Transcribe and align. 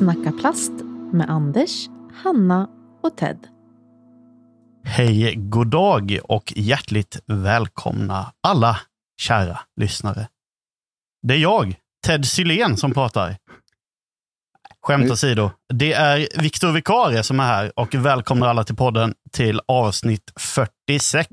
Snacka 0.00 0.32
plast 0.32 0.72
med 1.12 1.30
Anders, 1.30 1.88
Hanna 2.22 2.68
och 3.02 3.16
Ted. 3.16 3.46
Hej, 4.84 5.34
god 5.36 5.70
dag 5.70 6.18
och 6.24 6.52
hjärtligt 6.56 7.20
välkomna 7.26 8.32
alla 8.40 8.80
kära 9.20 9.60
lyssnare. 9.80 10.28
Det 11.22 11.34
är 11.34 11.38
jag, 11.38 11.74
Ted 12.06 12.26
Sylén, 12.26 12.76
som 12.76 12.92
pratar. 12.92 13.36
Skämt 14.82 15.10
åsido. 15.10 15.50
Det 15.74 15.92
är 15.92 16.42
Viktor 16.42 16.72
Vikarie 16.72 17.22
som 17.22 17.40
är 17.40 17.44
här 17.44 17.72
och 17.76 17.94
välkomnar 17.94 18.46
alla 18.46 18.64
till 18.64 18.76
podden 18.76 19.14
till 19.32 19.60
avsnitt 19.68 20.32
46. 20.36 21.32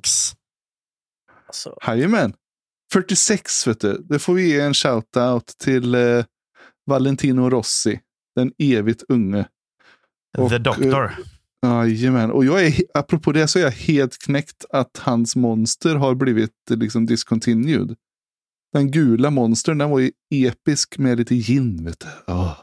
Alltså. 1.47 1.77
Jajamän. 1.87 2.33
46, 2.93 3.67
vet 3.67 3.81
du. 3.81 4.05
Det 4.09 4.19
får 4.19 4.33
vi 4.33 4.49
ge 4.49 4.59
en 4.59 4.73
shout-out 4.73 5.57
till 5.63 5.95
eh, 5.95 6.25
Valentino 6.85 7.49
Rossi, 7.49 7.99
den 8.37 8.51
evigt 8.57 9.03
unge. 9.09 9.45
Och, 10.37 10.49
The 10.49 10.57
Doctor. 10.57 11.11
Jajamän. 11.65 12.31
Och 12.31 12.45
jag 12.45 12.65
är, 12.65 12.73
apropå 12.93 13.31
det 13.31 13.47
så 13.47 13.59
är 13.59 13.63
jag 13.63 13.71
helt 13.71 14.17
knäckt 14.17 14.65
att 14.69 14.97
hans 14.97 15.35
monster 15.35 15.95
har 15.95 16.15
blivit 16.15 16.51
liksom 16.69 17.05
discontinued. 17.05 17.95
Den 18.73 18.91
gula 18.91 19.29
monstern, 19.29 19.77
den 19.77 19.89
var 19.89 19.99
ju 19.99 20.11
episk 20.29 20.97
med 20.97 21.17
lite 21.17 21.35
gin, 21.35 21.85
vet 21.85 21.99
du. 21.99 22.33
Oh. 22.33 22.57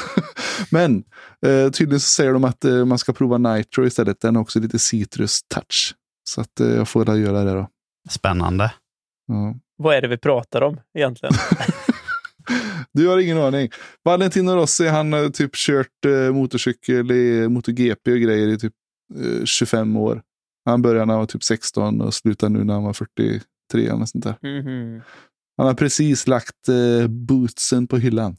Men 0.70 1.04
eh, 1.46 1.70
tydligen 1.70 2.00
så 2.00 2.08
säger 2.08 2.32
de 2.32 2.44
att 2.44 2.64
eh, 2.64 2.84
man 2.84 2.98
ska 2.98 3.12
prova 3.12 3.38
Nitro 3.38 3.86
istället. 3.86 4.20
Den 4.20 4.36
har 4.36 4.42
också 4.42 4.60
lite 4.60 4.78
citrus 4.78 5.42
touch. 5.42 5.94
Så 6.24 6.40
att 6.40 6.60
eh, 6.60 6.68
jag 6.68 6.88
får 6.88 7.04
väl 7.04 7.20
göra 7.20 7.44
det 7.44 7.52
då. 7.52 7.68
Spännande. 8.10 8.72
Ja. 9.26 9.54
Vad 9.76 9.96
är 9.96 10.02
det 10.02 10.08
vi 10.08 10.18
pratar 10.18 10.60
om 10.62 10.80
egentligen? 10.94 11.34
du 12.92 13.08
har 13.08 13.18
ingen 13.18 13.38
aning. 13.38 13.70
Valentino 14.04 14.50
Rossi, 14.50 14.86
han 14.86 15.12
har 15.12 15.28
typ 15.28 15.54
kört 15.54 16.04
eh, 16.06 16.32
motorcykel 16.32 17.10
i 17.10 17.48
MotoGP 17.48 18.12
och 18.12 18.18
grejer 18.18 18.48
i 18.48 18.58
typ 18.58 18.72
eh, 19.16 19.44
25 19.44 19.96
år. 19.96 20.22
Han 20.64 20.82
började 20.82 21.06
när 21.06 21.14
han 21.14 21.20
var 21.20 21.26
typ 21.26 21.44
16 21.44 22.00
och 22.00 22.14
slutade 22.14 22.52
nu 22.52 22.64
när 22.64 22.74
han 22.74 22.84
var 22.84 22.92
43 22.92 23.42
eller 23.74 24.04
sånt 24.04 24.24
där. 24.24 24.36
Mm 24.42 24.66
-hmm. 24.66 25.02
Han 25.56 25.66
har 25.66 25.74
precis 25.74 26.26
lagt 26.26 26.68
eh, 26.68 27.08
bootsen 27.08 27.86
på 27.86 27.96
hyllan. 27.96 28.36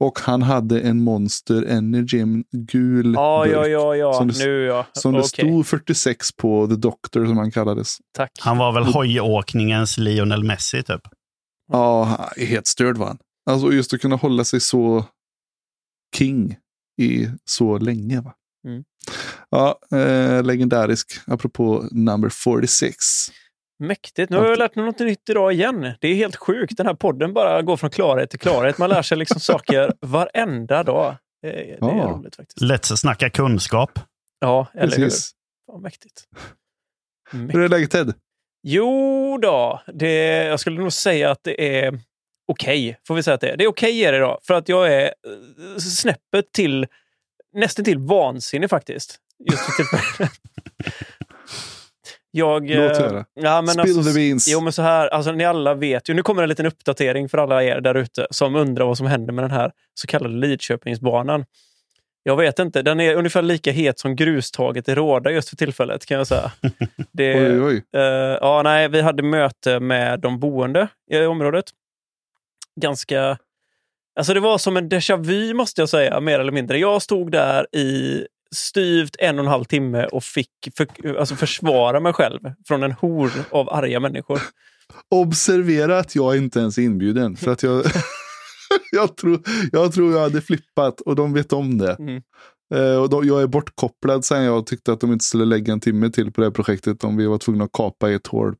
Och 0.00 0.18
han 0.18 0.42
hade 0.42 0.80
en 0.80 1.02
Monster 1.02 1.62
Energy, 1.62 2.18
en 2.18 2.44
gul 2.52 3.16
ah, 3.18 3.44
burk. 3.44 3.54
Ja, 3.54 3.66
ja, 3.66 3.96
ja. 3.96 4.12
Som, 4.12 4.28
det, 4.28 4.44
nu, 4.44 4.64
ja. 4.64 4.86
som 4.92 5.14
okay. 5.14 5.22
det 5.22 5.28
stod 5.28 5.66
46 5.66 6.32
på, 6.32 6.66
The 6.66 6.74
Doctor 6.74 7.26
som 7.26 7.36
han 7.36 7.50
kallades. 7.50 7.96
Tack. 8.16 8.30
Han 8.40 8.58
var 8.58 8.72
väl 8.72 8.84
hojåkningens 8.84 9.98
Lionel 9.98 10.44
Messi 10.44 10.82
typ? 10.82 11.02
Ja, 11.72 12.18
helt 12.36 12.66
störd 12.66 12.96
var 12.96 13.06
han. 13.06 13.18
Alltså 13.50 13.72
just 13.72 13.94
att 13.94 14.00
kunna 14.00 14.16
hålla 14.16 14.44
sig 14.44 14.60
så 14.60 15.04
king 16.16 16.56
i 17.02 17.28
så 17.44 17.78
länge. 17.78 18.20
Va? 18.20 18.34
Mm. 18.66 18.84
Ja, 19.50 19.78
eh, 19.92 20.42
legendarisk, 20.42 21.12
apropå 21.26 21.88
number 21.90 22.28
46. 22.28 22.96
Mäktigt. 23.78 24.30
Nu 24.30 24.36
har 24.36 24.46
jag 24.46 24.58
lärt 24.58 24.76
mig 24.76 24.84
något 24.84 24.98
nytt 24.98 25.28
idag 25.28 25.52
igen. 25.52 25.92
Det 26.00 26.08
är 26.08 26.14
helt 26.14 26.36
sjukt. 26.36 26.76
Den 26.76 26.86
här 26.86 26.94
podden 26.94 27.34
bara 27.34 27.62
går 27.62 27.76
från 27.76 27.90
klarhet 27.90 28.30
till 28.30 28.38
klarhet. 28.38 28.78
Man 28.78 28.90
lär 28.90 29.02
sig 29.02 29.18
liksom 29.18 29.40
saker 29.50 29.92
varenda 30.00 30.82
dag. 30.82 31.16
Det, 31.42 31.50
det 31.50 31.76
ja. 31.80 32.08
är 32.08 32.08
roligt 32.08 32.36
faktiskt. 32.36 32.60
Lätt 32.60 32.90
att 32.92 32.98
snacka 32.98 33.30
kunskap. 33.30 33.98
Ja, 34.40 34.66
eller 34.74 34.96
Precis. 34.96 35.34
hur? 35.66 35.74
Ja, 35.74 35.80
mäktigt. 35.80 36.22
mäktigt. 37.32 37.54
Hur 37.54 37.62
är 37.62 37.68
läget 37.68 37.90
Ted? 37.90 38.14
Jo 38.62 39.38
då, 39.42 39.82
det, 39.94 40.44
jag 40.44 40.60
skulle 40.60 40.80
nog 40.80 40.92
säga 40.92 41.30
att 41.30 41.40
det 41.44 41.78
är 41.78 42.00
okej. 42.46 42.88
Okay, 42.88 43.00
får 43.06 43.14
vi 43.14 43.22
säga 43.22 43.34
att 43.34 43.40
det 43.40 43.50
är. 43.50 43.56
Det 43.56 43.64
är 43.64 43.68
okej 43.68 43.92
okay 43.92 44.04
är 44.04 44.12
det 44.12 44.18
idag. 44.18 44.38
För 44.42 44.54
att 44.54 44.68
jag 44.68 44.92
är 44.92 45.04
eh, 45.04 45.78
snäppet 45.78 46.52
till 46.52 46.86
nästan 47.52 47.84
till 47.84 47.98
vansinnig 47.98 48.70
faktiskt. 48.70 49.18
Just 49.50 49.62
för 49.62 49.72
tillfället. 49.72 50.32
Jag, 52.36 52.70
Låt 52.70 52.96
höra. 52.96 53.18
Eh, 53.18 53.24
ja, 53.34 53.62
men 53.62 53.68
Spill 53.68 53.80
alltså, 53.82 54.12
the 54.12 54.18
beans. 54.18 54.48
Jo, 54.48 54.60
men 54.60 54.72
så 54.72 54.82
här, 54.82 55.08
alltså, 55.08 55.32
ni 55.32 55.44
alla 55.44 55.74
vet 55.74 56.08
ju. 56.08 56.14
Nu 56.14 56.22
kommer 56.22 56.42
en 56.42 56.48
liten 56.48 56.66
uppdatering 56.66 57.28
för 57.28 57.38
alla 57.38 57.64
er 57.64 57.80
där 57.80 57.94
ute 57.94 58.26
som 58.30 58.56
undrar 58.56 58.86
vad 58.86 58.98
som 58.98 59.06
händer 59.06 59.32
med 59.32 59.44
den 59.44 59.50
här 59.50 59.72
så 59.94 60.06
kallade 60.06 60.34
Lidköpingsbanan. 60.34 61.44
Jag 62.22 62.36
vet 62.36 62.58
inte. 62.58 62.82
Den 62.82 63.00
är 63.00 63.14
ungefär 63.14 63.42
lika 63.42 63.72
het 63.72 63.98
som 63.98 64.16
grustaget 64.16 64.88
i 64.88 64.94
Råda 64.94 65.30
just 65.30 65.48
för 65.48 65.56
tillfället 65.56 66.06
kan 66.06 66.18
jag 66.18 66.26
säga. 66.26 66.52
Det, 67.12 67.34
oj, 67.34 67.62
oj. 67.62 68.00
Uh, 68.00 68.02
ja, 68.40 68.60
nej, 68.64 68.88
vi 68.88 69.00
hade 69.00 69.22
möte 69.22 69.80
med 69.80 70.20
de 70.20 70.40
boende 70.40 70.88
i 71.10 71.18
området. 71.18 71.64
Ganska... 72.80 73.38
Alltså 74.16 74.34
det 74.34 74.40
var 74.40 74.58
som 74.58 74.76
en 74.76 74.88
déjà 74.88 75.16
vu 75.16 75.54
måste 75.54 75.80
jag 75.80 75.88
säga, 75.88 76.20
mer 76.20 76.40
eller 76.40 76.52
mindre. 76.52 76.78
Jag 76.78 77.02
stod 77.02 77.32
där 77.32 77.76
i 77.76 78.26
styvt 78.54 79.16
en 79.18 79.38
och 79.38 79.44
en 79.44 79.50
halv 79.50 79.64
timme 79.64 80.06
och 80.06 80.24
fick 80.24 80.50
för, 80.76 81.16
alltså 81.18 81.34
försvara 81.34 82.00
mig 82.00 82.12
själv 82.12 82.40
från 82.68 82.82
en 82.82 82.92
hor 82.92 83.32
av 83.50 83.70
arga 83.70 84.00
människor. 84.00 84.40
Observera 85.10 85.98
att 85.98 86.14
jag 86.14 86.36
inte 86.36 86.60
ens 86.60 86.78
är 86.78 86.82
inbjuden. 86.82 87.36
För 87.36 87.50
att 87.50 87.62
jag, 87.62 87.84
jag, 88.92 89.16
tror, 89.16 89.42
jag 89.72 89.92
tror 89.92 90.12
jag 90.12 90.20
hade 90.20 90.40
flippat 90.40 91.00
och 91.00 91.16
de 91.16 91.32
vet 91.32 91.52
om 91.52 91.78
det. 91.78 91.96
Mm. 91.98 92.22
Uh, 92.74 92.96
och 92.96 93.10
då, 93.10 93.24
jag 93.24 93.42
är 93.42 93.46
bortkopplad 93.46 94.24
sen 94.24 94.44
jag 94.44 94.66
tyckte 94.66 94.92
att 94.92 95.00
de 95.00 95.12
inte 95.12 95.24
skulle 95.24 95.44
lägga 95.44 95.72
en 95.72 95.80
timme 95.80 96.10
till 96.10 96.32
på 96.32 96.40
det 96.40 96.46
här 96.46 96.52
projektet 96.52 97.04
om 97.04 97.16
vi 97.16 97.26
var 97.26 97.38
tvungna 97.38 97.64
att 97.64 97.72
kapa 97.72 98.10
ett 98.10 98.26
hål. 98.26 98.54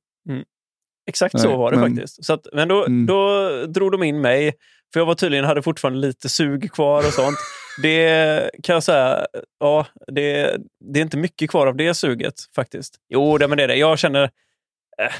Exakt 1.06 1.34
Nej, 1.34 1.42
så 1.42 1.56
var 1.56 1.70
det 1.70 1.76
men, 1.76 1.96
faktiskt. 1.96 2.24
Så 2.24 2.32
att, 2.32 2.46
men 2.52 2.68
då, 2.68 2.86
mm. 2.86 3.06
då 3.06 3.48
drog 3.66 3.92
de 3.92 4.02
in 4.02 4.20
mig, 4.20 4.52
för 4.92 5.00
jag 5.00 5.06
var 5.06 5.14
tydligen 5.14 5.44
hade 5.44 5.62
fortfarande 5.62 6.00
lite 6.00 6.28
sug 6.28 6.72
kvar 6.72 6.98
och 6.98 7.12
sånt. 7.12 7.38
Det 7.82 8.50
kan 8.62 8.74
jag 8.74 8.82
säga, 8.82 9.26
ja, 9.60 9.86
det, 10.06 10.56
det 10.80 11.00
är 11.00 11.02
inte 11.02 11.16
mycket 11.16 11.50
kvar 11.50 11.66
av 11.66 11.76
det 11.76 11.94
suget 11.94 12.34
faktiskt. 12.54 12.96
Jo, 13.08 13.38
det, 13.38 13.48
men 13.48 13.58
det 13.58 13.64
är 13.64 13.68
det. 13.68 13.76
Jag 13.76 13.98
känner 13.98 14.22
eh, 14.98 15.12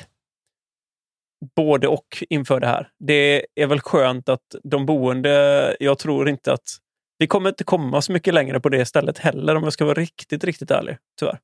både 1.57 1.89
och 1.89 2.25
inför 2.31 2.61
det 2.61 2.67
här. 2.67 2.89
Det 2.99 3.47
är 3.55 3.67
väl 3.67 3.81
skönt 3.81 4.29
att 4.29 4.55
de 4.63 4.87
boende, 4.87 5.77
jag 5.81 5.99
tror 5.99 6.29
inte 6.29 6.53
att 6.53 6.79
vi 7.19 7.27
kommer 7.27 7.49
inte 7.49 7.65
komma 7.65 8.03
så 8.03 8.13
mycket 8.13 8.35
längre 8.35 8.61
på 8.61 8.69
det 8.69 8.87
stället 8.87 9.19
heller 9.19 9.55
om 9.55 9.65
jag 9.65 9.73
ska 9.73 9.85
vara 9.85 10.01
riktigt, 10.01 10.45
riktigt 10.45 10.71
ärlig. 10.71 10.97
Tyvärr. 11.19 11.39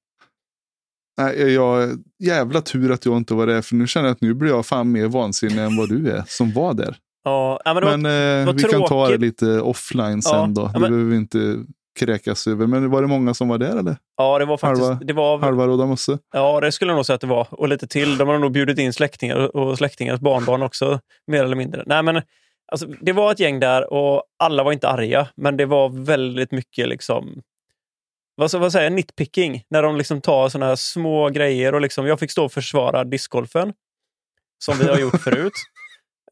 Nej, 1.18 1.52
jag, 1.52 1.98
jävla 2.24 2.60
tur 2.60 2.92
att 2.92 3.06
jag 3.06 3.16
inte 3.16 3.34
var 3.34 3.46
där, 3.46 3.62
för 3.62 3.74
nu 3.74 3.86
känner 3.86 4.06
jag 4.06 4.14
att 4.14 4.20
nu 4.20 4.34
blir 4.34 4.50
jag 4.50 4.66
fan 4.66 4.92
mer 4.92 5.06
vansinnig 5.06 5.58
än 5.58 5.76
vad 5.76 5.88
du 5.88 6.10
är 6.10 6.24
som 6.26 6.52
var 6.52 6.74
där. 6.74 6.96
Ja, 7.24 7.60
men, 7.64 7.74
men 7.74 8.02
var, 8.02 8.44
var 8.44 8.52
vi 8.52 8.62
tråkigt. 8.62 8.78
kan 8.78 8.88
ta 8.88 9.08
det 9.08 9.16
lite 9.16 9.60
offline 9.60 10.22
sen 10.22 10.38
ja, 10.38 10.46
då. 10.46 10.66
Det 10.66 10.78
men, 10.78 10.90
behöver 10.90 11.10
vi 11.10 11.16
inte 11.16 11.64
kräkas 11.98 12.46
över. 12.46 12.66
Men 12.66 12.90
var 12.90 13.02
det 13.02 13.08
många 13.08 13.34
som 13.34 13.48
var 13.48 13.58
där 13.58 13.76
eller? 13.76 13.96
Ja, 14.16 14.38
det 14.38 14.44
var 14.44 14.56
faktiskt... 14.56 14.86
Halva, 14.86 15.04
det 15.04 15.12
var, 15.12 15.38
halva 15.38 15.66
Rådamosse? 15.66 16.18
Ja, 16.32 16.60
det 16.60 16.72
skulle 16.72 16.90
jag 16.90 16.96
nog 16.96 17.06
säga 17.06 17.14
att 17.14 17.20
det 17.20 17.26
var. 17.26 17.46
Och 17.50 17.68
lite 17.68 17.86
till. 17.86 18.18
De 18.18 18.28
har 18.28 18.38
nog 18.38 18.52
bjudit 18.52 18.78
in 18.78 18.92
släktingar 18.92 19.56
och 19.56 19.78
släktingars 19.78 20.20
barnbarn 20.20 20.62
också, 20.62 21.00
mer 21.26 21.44
eller 21.44 21.56
mindre. 21.56 21.82
Nej, 21.86 22.02
men 22.02 22.22
alltså, 22.72 22.86
det 23.00 23.12
var 23.12 23.32
ett 23.32 23.40
gäng 23.40 23.60
där 23.60 23.92
och 23.92 24.22
alla 24.38 24.62
var 24.62 24.72
inte 24.72 24.88
arga, 24.88 25.28
men 25.36 25.56
det 25.56 25.66
var 25.66 26.04
väldigt 26.04 26.52
mycket 26.52 26.88
liksom 26.88 27.42
vad, 28.40 28.54
vad 28.54 28.72
säger 28.72 28.84
jag, 28.84 28.92
nitpicking. 28.92 29.62
När 29.70 29.82
de 29.82 29.96
liksom 29.96 30.20
tar 30.20 30.48
såna 30.48 30.66
här 30.66 30.76
små 30.76 31.28
grejer. 31.28 31.74
och 31.74 31.80
liksom, 31.80 32.06
Jag 32.06 32.20
fick 32.20 32.30
stå 32.30 32.44
och 32.44 32.52
försvara 32.52 33.04
discgolfen, 33.04 33.72
som 34.64 34.78
vi 34.78 34.88
har 34.88 34.98
gjort 34.98 35.20
förut. 35.24 35.52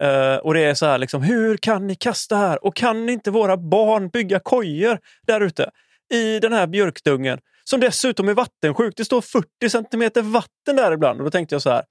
Uh, 0.02 0.36
och 0.36 0.54
det 0.54 0.64
är 0.64 0.74
så 0.74 0.86
här, 0.86 0.98
liksom, 0.98 1.22
hur 1.22 1.56
kan 1.56 1.86
ni 1.86 1.94
kasta 1.94 2.36
här? 2.36 2.64
Och 2.64 2.76
kan 2.76 3.08
inte 3.08 3.30
våra 3.30 3.56
barn 3.56 4.08
bygga 4.08 4.40
kojor 4.40 4.98
där 5.26 5.40
ute 5.40 5.70
i 6.12 6.38
den 6.40 6.52
här 6.52 6.66
björkdungen? 6.66 7.38
Som 7.64 7.80
dessutom 7.80 8.28
är 8.28 8.34
vattensjuk. 8.34 8.94
Det 8.96 9.04
står 9.04 9.20
40 9.20 9.70
centimeter 9.70 10.22
vatten 10.22 10.76
där 10.76 10.92
ibland. 10.92 11.20
Och 11.20 11.24
då 11.24 11.30
tänkte 11.30 11.54
jag 11.54 11.62
så 11.62 11.70
här, 11.70 11.84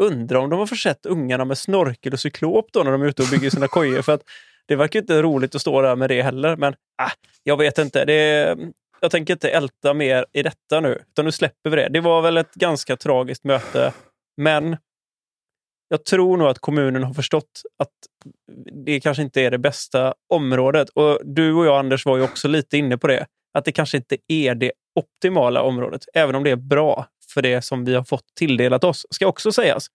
undrar 0.00 0.38
om 0.38 0.50
de 0.50 0.58
har 0.58 0.66
försett 0.66 1.06
ungarna 1.06 1.44
med 1.44 1.58
snorkel 1.58 2.12
och 2.12 2.20
cyklop 2.20 2.68
då 2.72 2.82
när 2.82 2.92
de 2.92 3.02
är 3.02 3.06
ute 3.06 3.22
och 3.22 3.28
bygger 3.28 3.50
sina 3.50 3.68
kojor. 3.68 4.02
För 4.02 4.14
att 4.14 4.22
det 4.66 4.76
verkar 4.76 5.00
inte 5.00 5.22
roligt 5.22 5.54
att 5.54 5.60
stå 5.60 5.82
där 5.82 5.96
med 5.96 6.10
det 6.10 6.22
heller. 6.22 6.56
Men 6.56 6.72
äh, 7.02 7.12
jag 7.42 7.56
vet 7.56 7.78
inte. 7.78 8.04
Det, 8.04 8.56
jag 9.00 9.10
tänker 9.10 9.32
inte 9.32 9.50
älta 9.50 9.94
mer 9.94 10.26
i 10.32 10.42
detta 10.42 10.80
nu, 10.80 11.02
utan 11.08 11.24
nu 11.24 11.32
släpper 11.32 11.70
vi 11.70 11.76
det. 11.76 11.88
Det 11.88 12.00
var 12.00 12.22
väl 12.22 12.36
ett 12.36 12.54
ganska 12.54 12.96
tragiskt 12.96 13.44
möte, 13.44 13.92
men 14.36 14.76
jag 15.88 16.04
tror 16.04 16.36
nog 16.36 16.48
att 16.48 16.58
kommunen 16.58 17.04
har 17.04 17.14
förstått 17.14 17.62
att 17.78 17.92
det 18.84 19.00
kanske 19.00 19.22
inte 19.22 19.40
är 19.40 19.50
det 19.50 19.58
bästa 19.58 20.14
området. 20.28 20.88
Och 20.88 21.18
Du 21.24 21.54
och 21.54 21.66
jag, 21.66 21.78
Anders, 21.78 22.06
var 22.06 22.16
ju 22.16 22.22
också 22.22 22.48
lite 22.48 22.76
inne 22.78 22.98
på 22.98 23.06
det. 23.06 23.26
Att 23.58 23.64
det 23.64 23.72
kanske 23.72 23.96
inte 23.96 24.16
är 24.28 24.54
det 24.54 24.72
optimala 24.94 25.62
området, 25.62 26.04
även 26.14 26.34
om 26.34 26.44
det 26.44 26.50
är 26.50 26.56
bra 26.56 27.06
för 27.34 27.42
det 27.42 27.62
som 27.62 27.84
vi 27.84 27.94
har 27.94 28.04
fått 28.04 28.24
tilldelat 28.38 28.84
oss, 28.84 29.06
ska 29.10 29.26
också 29.26 29.52
sägas. 29.52 29.86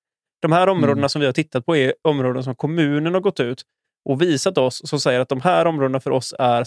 De 0.41 0.51
här 0.51 0.67
områdena 0.67 0.97
mm. 0.97 1.09
som 1.09 1.19
vi 1.19 1.25
har 1.25 1.33
tittat 1.33 1.65
på 1.65 1.75
är 1.75 1.93
områden 2.01 2.43
som 2.43 2.55
kommunen 2.55 3.13
har 3.13 3.21
gått 3.21 3.39
ut 3.39 3.61
och 4.09 4.21
visat 4.21 4.57
oss 4.57 4.89
som 4.89 4.99
säger 4.99 5.19
att 5.19 5.29
de 5.29 5.41
här 5.41 5.65
områdena 5.65 5.99
för 5.99 6.11
oss 6.11 6.33
är 6.39 6.63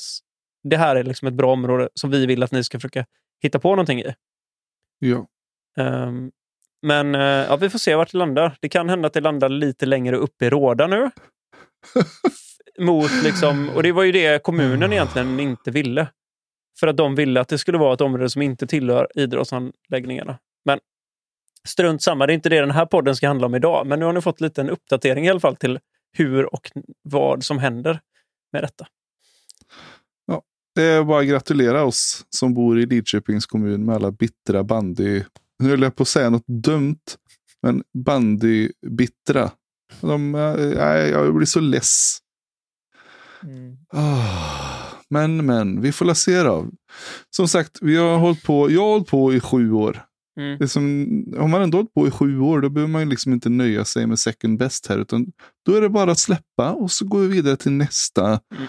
det 0.71 0.77
här 0.77 0.97
är 0.97 1.05
liksom 1.05 1.29
ett 1.29 1.35
bra 1.35 1.53
område 1.53 1.89
som 1.95 2.11
vi 2.11 2.27
vill 2.27 2.43
att 2.43 2.53
ni 2.53 2.65
ska 2.65 2.79
försöka 2.79 3.07
hitta 3.43 3.59
på 3.59 3.71
någonting 3.71 4.01
i. 4.01 4.15
Ja. 4.99 5.27
Um, 5.79 6.33
men 6.83 7.15
uh, 7.15 7.21
ja, 7.23 7.57
vi 7.57 7.71
får 7.71 7.79
se 7.79 7.95
vart 7.95 8.13
det 8.13 8.19
landar. 8.19 8.57
Det 8.61 8.69
kan 8.69 8.89
hända 8.89 9.07
att 9.07 9.13
det 9.13 9.21
landar 9.21 9.49
lite 9.49 9.87
längre 9.87 10.17
upp 10.17 10.43
i 10.43 10.51
Råda 10.51 10.87
nu. 10.87 11.11
mot 12.79 13.23
liksom, 13.25 13.71
och 13.75 13.83
det 13.83 13.93
var 13.93 14.03
ju 14.03 14.13
det 14.13 14.43
kommunen 14.43 14.93
egentligen 14.93 15.41
inte 15.41 15.71
ville. 15.71 16.09
För 16.81 16.87
att 16.87 16.97
de 16.97 17.15
ville 17.15 17.41
att 17.41 17.49
det 17.49 17.59
skulle 17.59 17.79
vara 17.79 17.95
ett 17.95 18.01
område 18.01 18.31
som 18.31 18.43
inte 18.43 18.67
tillhör 18.67 19.09
idrottsanläggningarna. 19.15 20.39
Men 20.65 20.81
strunt 21.69 22.03
samma, 22.03 22.27
det 22.27 22.33
är 22.33 22.35
inte 22.35 22.49
det 22.49 22.61
den 22.61 22.71
här 22.71 22.87
podden 22.87 23.17
ska 23.17 23.29
handla 23.29 23.47
om 23.47 23.55
idag. 23.55 23.87
Men 23.87 23.99
nu 23.99 24.05
har 24.05 24.13
ni 24.13 24.21
fått 24.21 24.41
lite 24.41 24.61
en 24.61 24.71
uppdatering 24.71 25.27
i 25.27 25.31
alla 25.31 25.41
fall 25.41 25.57
till 25.57 25.79
hur 26.13 26.55
och 26.55 26.71
vad 27.03 27.45
som 27.45 27.59
händer 27.59 28.01
med 28.53 28.63
detta. 28.63 28.87
Det 30.77 30.83
är 30.83 31.05
bara 31.05 31.21
att 31.21 31.29
gratulera 31.29 31.85
oss 31.85 32.25
som 32.31 32.55
bor 32.55 32.79
i 32.79 32.87
Lidköpings 32.87 33.47
kommun 33.47 33.85
med 33.85 33.95
alla 33.95 34.11
bittra 34.11 34.65
bandy... 34.65 35.23
Nu 35.59 35.69
höll 35.69 35.83
jag 35.83 35.97
på 35.97 36.03
att 36.03 36.09
säga 36.09 36.31
något 36.31 36.47
dumt, 36.47 37.01
men 37.63 37.83
bandybittra. 37.95 39.51
De, 40.01 40.35
äh, 40.35 40.87
jag 40.87 41.35
blir 41.35 41.47
så 41.47 41.61
less. 41.61 42.19
Ah, 43.93 44.77
men, 45.11 45.47
men, 45.47 45.81
vi 45.81 45.93
får 45.93 46.05
la 46.05 46.15
se 46.15 46.43
då. 46.43 46.67
Som 47.31 47.49
sagt, 47.49 47.79
vi 47.83 47.97
har 47.97 48.19
hållit 48.19 48.43
på, 48.43 48.71
jag 48.71 48.83
har 48.83 48.89
hållit 48.89 49.09
på 49.09 49.35
i 49.35 49.41
sju 49.41 49.73
år. 49.73 50.03
Mm. 50.41 50.59
Det 50.59 50.69
som, 50.69 50.83
om 51.39 51.51
man 51.51 51.63
ändå 51.63 51.79
hållit 51.79 51.95
på 51.95 52.07
i 52.07 52.11
sju 52.11 52.41
år, 52.41 52.61
då 52.61 52.69
behöver 52.69 52.93
man 52.93 53.09
liksom 53.09 53.33
inte 53.33 53.49
nöja 53.49 53.85
sig 53.85 54.07
med 54.07 54.19
second 54.19 54.59
best 54.59 54.87
här. 54.87 54.99
Utan 54.99 55.27
då 55.67 55.75
är 55.75 55.81
det 55.81 55.89
bara 55.89 56.11
att 56.11 56.19
släppa 56.19 56.73
och 56.73 56.91
så 56.91 57.05
går 57.05 57.21
vi 57.21 57.29
vidare 57.29 57.57
till 57.57 57.73
nästa 57.73 58.41
Mm. 58.55 58.67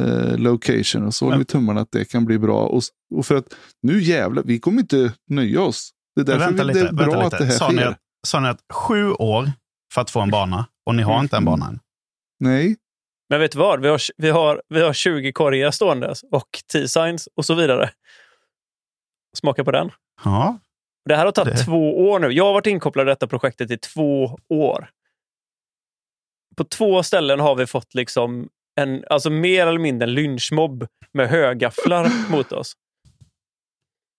Eh, 0.00 0.38
location. 0.38 1.06
Och 1.06 1.14
så 1.14 1.24
håller 1.24 1.38
vi 1.38 1.44
tummarna 1.44 1.80
att 1.80 1.92
det 1.92 2.04
kan 2.04 2.24
bli 2.24 2.38
bra. 2.38 2.60
Och, 2.66 2.82
och 3.14 3.26
för 3.26 3.34
att 3.34 3.54
nu 3.82 4.02
jävlar, 4.02 4.42
vi 4.42 4.58
kommer 4.60 4.80
inte 4.80 5.12
nöja 5.30 5.60
oss. 5.62 5.90
Det 6.16 6.20
är 6.20 6.24
därför 6.24 6.44
vänta 6.46 6.64
vi, 6.64 6.72
lite. 6.74 6.80
det 6.80 6.88
är 6.88 6.92
bra 6.92 7.04
vänta 7.20 7.26
att 7.26 7.30
det 7.30 7.38
lite. 7.38 7.46
här 7.52 7.58
Sa 7.58 7.68
ni, 7.70 7.76
sker. 7.78 7.86
att, 7.88 7.98
sa 8.26 8.40
ni 8.40 8.48
att 8.48 8.60
sju 8.72 9.10
år 9.12 9.50
för 9.94 10.00
att 10.00 10.10
få 10.10 10.20
en 10.20 10.30
bana 10.30 10.66
och 10.86 10.94
ni 10.94 11.02
har 11.02 11.12
Mm. 11.14 11.22
inte 11.24 11.36
en 11.36 11.44
bana 11.44 11.66
än? 11.66 11.80
Nej, 12.40 12.76
Men 13.30 13.40
vet 13.40 13.52
du 13.52 13.58
vad? 13.58 13.80
Vi 13.80 13.88
har, 13.88 14.00
vi 14.16 14.30
har, 14.30 14.62
vi 14.68 14.82
har 14.82 14.92
20 14.92 15.32
korgar 15.32 15.70
ståendes 15.70 16.22
och 16.32 16.48
T-signs 16.72 17.28
och 17.36 17.44
så 17.44 17.54
vidare. 17.54 17.90
Smaka 19.36 19.64
på 19.64 19.70
den. 19.70 19.90
Ja, 20.24 20.58
Det 21.08 21.16
här 21.16 21.24
har 21.24 21.32
tagit 21.32 21.56
Det- 21.56 21.64
två 21.64 22.08
år 22.10 22.18
nu. 22.18 22.28
Jag 22.32 22.44
har 22.44 22.52
varit 22.52 22.66
inkopplad 22.66 23.06
i 23.06 23.10
detta 23.10 23.26
projektet 23.26 23.70
i 23.70 23.78
två 23.78 24.38
år. 24.48 24.90
På 26.56 26.64
två 26.64 27.02
ställen 27.02 27.40
har 27.40 27.54
vi 27.54 27.66
fått 27.66 27.94
liksom 27.94 28.48
en, 28.80 29.04
alltså 29.10 29.30
mer 29.30 29.66
eller 29.66 29.78
mindre 29.80 30.08
en 30.08 30.14
lynchmobb 30.14 30.86
med 31.12 31.28
högafflar 31.28 32.10
mot 32.30 32.52
oss. 32.52 32.72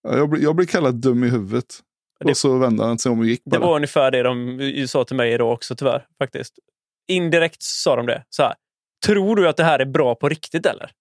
Ja, 0.08 0.18
jag, 0.18 0.30
blir, 0.30 0.44
jag 0.44 0.56
blir 0.56 0.66
kallad 0.68 0.96
dum 0.96 1.24
i 1.24 1.30
huvudet. 1.30 1.80
Det- 2.20 2.30
och 2.32 2.38
så 2.38 2.58
vände 2.58 2.86
han 2.86 3.00
sig 3.00 3.12
om 3.12 3.20
och 3.20 3.26
gick 3.26 3.42
Det 3.46 3.50
bara. 3.60 3.66
var 3.68 3.76
ungefär 3.76 4.12
det 4.12 4.24
de 4.24 4.88
sa 4.88 5.04
till 5.06 5.16
mig 5.16 5.34
idag 5.34 5.54
också 5.54 5.76
tyvärr. 5.76 6.06
faktiskt. 6.18 6.54
Indirekt 7.08 7.64
sa 7.64 7.96
de 7.96 8.06
det. 8.06 8.24
Så 8.30 8.44
här, 8.44 8.54
Tror 9.06 9.36
du 9.36 9.50
att 9.50 9.58
det 9.58 9.64
här 9.64 9.80
är 9.80 9.86
bra 9.86 10.16
på 10.16 10.30
riktigt 10.30 10.66
eller? 10.66 10.92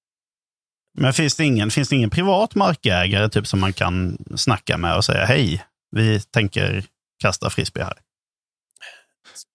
men 0.99 1.13
finns 1.13 1.37
det, 1.37 1.45
ingen, 1.45 1.71
finns 1.71 1.89
det 1.89 1.97
ingen 1.97 2.11
privat 2.11 2.55
markägare 2.55 3.29
typ 3.29 3.47
som 3.47 3.61
man 3.61 3.73
kan 3.73 4.19
snacka 4.37 4.79
med 4.79 4.97
och 4.97 5.05
säga 5.05 5.25
hej, 5.25 5.65
vi 5.97 6.21
tänker 6.21 6.85
kasta 7.23 7.51
frisbee 7.51 7.83
här? 7.85 7.99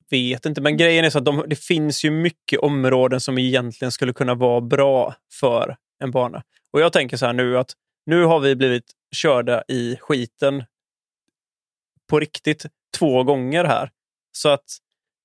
Vet 0.10 0.46
inte, 0.46 0.62
men 0.62 0.78
grejen 0.78 1.06
är 1.06 1.10
så 1.10 1.18
att 1.18 1.26
de, 1.26 1.44
det 1.48 1.56
finns 1.60 2.06
ju 2.06 2.12
mycket 2.12 2.60
områden 2.60 3.20
som 3.22 3.38
egentligen 3.38 3.92
skulle 3.92 4.14
kunna 4.14 4.34
vara 4.36 4.62
bra 4.62 5.16
för 5.40 5.76
en 6.04 6.12
bana. 6.12 6.44
Och 6.72 6.82
jag 6.82 6.94
tänker 6.94 7.18
så 7.18 7.26
här 7.26 7.34
nu 7.34 7.58
att 7.58 7.74
nu 8.06 8.24
har 8.24 8.40
vi 8.40 8.56
blivit 8.56 8.84
körda 9.16 9.64
i 9.68 9.96
skiten 10.00 10.64
på 12.10 12.20
riktigt 12.20 12.66
två 12.98 13.24
gånger 13.24 13.64
här. 13.66 13.90
Så 14.32 14.50
att 14.50 14.66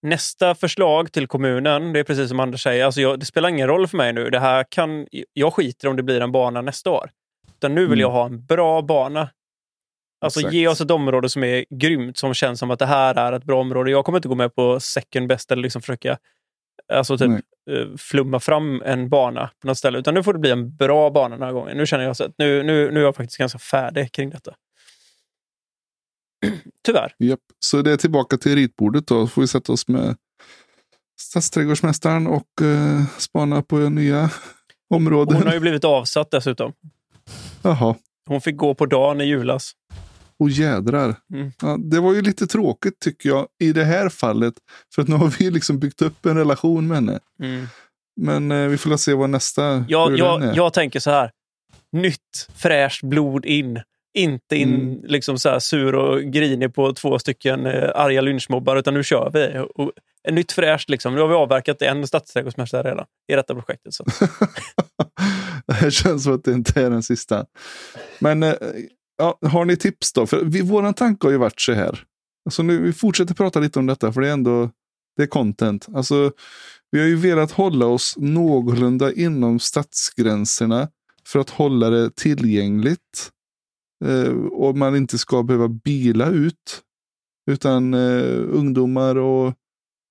nästa 0.02 0.54
förslag 0.54 1.12
till 1.12 1.26
kommunen, 1.26 1.92
det 1.92 2.00
är 2.00 2.04
precis 2.04 2.28
som 2.28 2.40
Anders 2.40 2.62
säger, 2.62 2.84
alltså 2.84 3.00
jag, 3.00 3.20
det 3.20 3.26
spelar 3.26 3.48
ingen 3.48 3.68
roll 3.68 3.86
för 3.88 3.96
mig 3.96 4.12
nu. 4.12 4.30
Det 4.30 4.40
här 4.40 4.64
kan, 4.68 5.06
jag 5.32 5.52
skiter 5.54 5.88
om 5.88 5.96
det 5.96 6.02
blir 6.02 6.20
en 6.20 6.32
bana 6.32 6.60
nästa 6.62 6.90
år. 6.90 7.10
Utan 7.56 7.74
nu 7.74 7.80
vill 7.80 7.88
Mm. 7.90 8.00
jag 8.00 8.10
ha 8.10 8.26
en 8.26 8.44
bra 8.46 8.82
bana. 8.82 9.28
Alltså 10.24 10.40
Exakt. 10.40 10.54
ge 10.54 10.68
oss 10.68 10.80
ett 10.80 10.90
område 10.90 11.28
som 11.28 11.44
är 11.44 11.64
grymt, 11.70 12.16
som 12.16 12.34
känns 12.34 12.60
som 12.60 12.70
att 12.70 12.78
det 12.78 12.86
här 12.86 13.14
är 13.14 13.32
ett 13.32 13.44
bra 13.44 13.60
område. 13.60 13.90
Jag 13.90 14.04
kommer 14.04 14.18
inte 14.18 14.28
gå 14.28 14.34
med 14.34 14.54
på 14.54 14.80
second 14.80 15.28
best 15.28 15.50
eller 15.52 15.62
liksom 15.62 15.82
försöka 15.82 16.18
alltså 16.92 17.18
typ, 17.18 17.28
Nej. 17.28 17.42
eh, 17.70 17.96
flumma 17.96 18.40
fram 18.40 18.82
en 18.82 19.08
bana 19.08 19.50
på 19.60 19.66
något 19.66 19.78
ställe. 19.78 19.98
Utan 19.98 20.14
nu 20.14 20.22
får 20.22 20.32
det 20.32 20.38
bli 20.38 20.50
en 20.50 20.76
bra 20.76 21.10
bana 21.10 21.36
den 21.36 21.44
här 21.44 21.52
gången. 21.52 21.76
Nu 21.76 21.86
känner 21.86 22.04
jag 22.04 22.16
så 22.16 22.24
att 22.24 22.34
nu, 22.38 22.62
nu, 22.62 22.90
nu 22.90 23.00
är 23.00 23.04
jag 23.04 23.16
faktiskt 23.16 23.38
ganska 23.38 23.58
färdig 23.58 24.12
kring 24.12 24.30
detta. 24.30 24.54
Tyvärr. 26.84 27.14
Japp. 27.18 27.40
Så 27.58 27.82
det 27.82 27.92
är 27.92 27.96
tillbaka 27.96 28.36
till 28.36 28.54
ritbordet 28.54 29.06
då. 29.06 29.26
får 29.26 29.42
vi 29.42 29.48
sätta 29.48 29.72
oss 29.72 29.88
med 29.88 30.16
stadsträdgårdsmästaren 31.20 32.26
och 32.26 32.62
eh, 32.62 33.02
spana 33.18 33.62
på 33.62 33.76
nya 33.76 34.30
områden. 34.94 35.36
Hon 35.36 35.46
har 35.46 35.54
ju 35.54 35.60
blivit 35.60 35.84
avsatt 35.84 36.30
dessutom. 36.30 36.72
Jaha. 37.62 37.94
Hon 38.26 38.40
fick 38.40 38.56
gå 38.56 38.74
på 38.74 38.86
dagen 38.86 39.20
i 39.20 39.24
julas. 39.24 39.72
Och 40.38 40.50
jädrar. 40.50 41.16
Mm. 41.34 41.52
Ja, 41.62 41.76
det 41.80 42.00
var 42.00 42.14
ju 42.14 42.22
lite 42.22 42.46
tråkigt 42.46 43.00
tycker 43.00 43.28
jag 43.28 43.46
i 43.60 43.72
det 43.72 43.84
här 43.84 44.08
fallet. 44.08 44.54
För 44.94 45.02
att 45.02 45.08
nu 45.08 45.16
har 45.16 45.34
vi 45.38 45.50
liksom 45.50 45.78
byggt 45.78 46.02
upp 46.02 46.26
en 46.26 46.36
relation 46.36 46.88
med 46.88 46.96
henne. 46.96 47.18
Mm. 47.42 47.66
Men 48.20 48.52
eh, 48.52 48.68
vi 48.68 48.78
får 48.78 48.96
se 48.96 49.14
vad 49.14 49.30
nästa 49.30 49.84
Jag, 49.88 50.18
jag, 50.18 50.56
jag 50.56 50.72
tänker 50.72 51.00
så 51.00 51.10
här. 51.10 51.30
Nytt, 51.92 52.48
fräscht 52.56 53.02
blod 53.02 53.46
in. 53.46 53.80
Inte 54.16 54.56
in 54.56 54.74
Mm. 54.74 55.00
liksom 55.04 55.38
så 55.38 55.60
sur 55.60 55.94
och 55.94 56.22
grinig 56.22 56.74
på 56.74 56.92
två 56.92 57.18
stycken 57.18 57.66
eh, 57.66 57.90
arga 57.94 58.20
lynchmobbar, 58.20 58.76
utan 58.76 58.94
nu 58.94 59.04
kör 59.04 59.30
vi. 59.32 59.66
Och, 59.74 59.92
en 60.28 60.34
nytt 60.34 60.52
fräscht, 60.52 60.88
liksom. 60.88 61.14
nu 61.14 61.20
har 61.20 61.28
vi 61.28 61.34
avverkat 61.34 61.82
en 61.82 62.06
stadsträdgårdsmästare 62.06 62.90
redan 62.90 63.06
i 63.32 63.34
detta 63.34 63.54
projektet. 63.54 63.94
Så. 63.94 64.04
det 65.80 65.90
känns 65.90 66.24
som 66.24 66.34
att 66.34 66.44
det 66.44 66.52
inte 66.52 66.82
är 66.82 66.90
den 66.90 67.02
sista. 67.02 67.46
Men 68.18 68.42
eh, 68.42 68.54
ja, 69.16 69.38
har 69.42 69.64
ni 69.64 69.76
tips 69.76 70.12
då? 70.12 70.26
För 70.26 70.44
vi, 70.44 70.62
våran 70.62 70.94
tanke 70.94 71.26
har 71.26 71.32
ju 71.32 71.38
varit 71.38 71.60
så 71.60 71.72
här. 71.72 72.04
Alltså 72.46 72.62
nu, 72.62 72.78
vi 72.78 72.92
fortsätter 72.92 73.34
prata 73.34 73.60
lite 73.60 73.78
om 73.78 73.86
detta 73.86 74.12
för 74.12 74.20
det 74.20 74.28
är 74.28 74.32
ändå 74.32 74.70
det 75.16 75.22
är 75.22 75.26
content. 75.26 75.88
Alltså, 75.94 76.32
vi 76.90 77.00
har 77.00 77.06
ju 77.06 77.16
velat 77.16 77.50
hålla 77.50 77.86
oss 77.86 78.14
någorlunda 78.16 79.12
inom 79.12 79.58
stadsgränserna 79.58 80.88
för 81.26 81.38
att 81.38 81.50
hålla 81.50 81.90
det 81.90 82.16
tillgängligt. 82.16 83.30
Eh, 84.04 84.32
och 84.36 84.76
man 84.76 84.96
inte 84.96 85.18
ska 85.18 85.42
behöva 85.42 85.68
bila 85.68 86.28
ut. 86.28 86.82
Utan 87.50 87.94
eh, 87.94 88.40
ungdomar 88.50 89.16
och, 89.16 89.54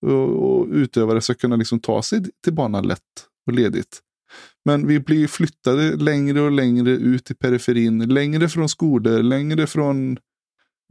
och, 0.06 0.30
och 0.30 0.68
utövare 0.68 1.22
ska 1.22 1.34
kunna 1.34 1.56
liksom 1.56 1.80
ta 1.80 2.02
sig 2.02 2.24
till 2.44 2.54
banan 2.54 2.88
lätt 2.88 3.28
och 3.48 3.54
ledigt. 3.54 4.02
Men 4.66 4.88
vi 4.88 5.00
blir 5.00 5.28
flyttade 5.28 5.96
längre 5.96 6.42
och 6.42 6.52
längre 6.52 6.90
ut 6.90 7.32
i 7.32 7.34
periferin. 7.34 8.14
Längre 8.14 8.50
från 8.50 8.70
skolor, 8.70 9.24
längre 9.24 9.68
från, 9.68 10.18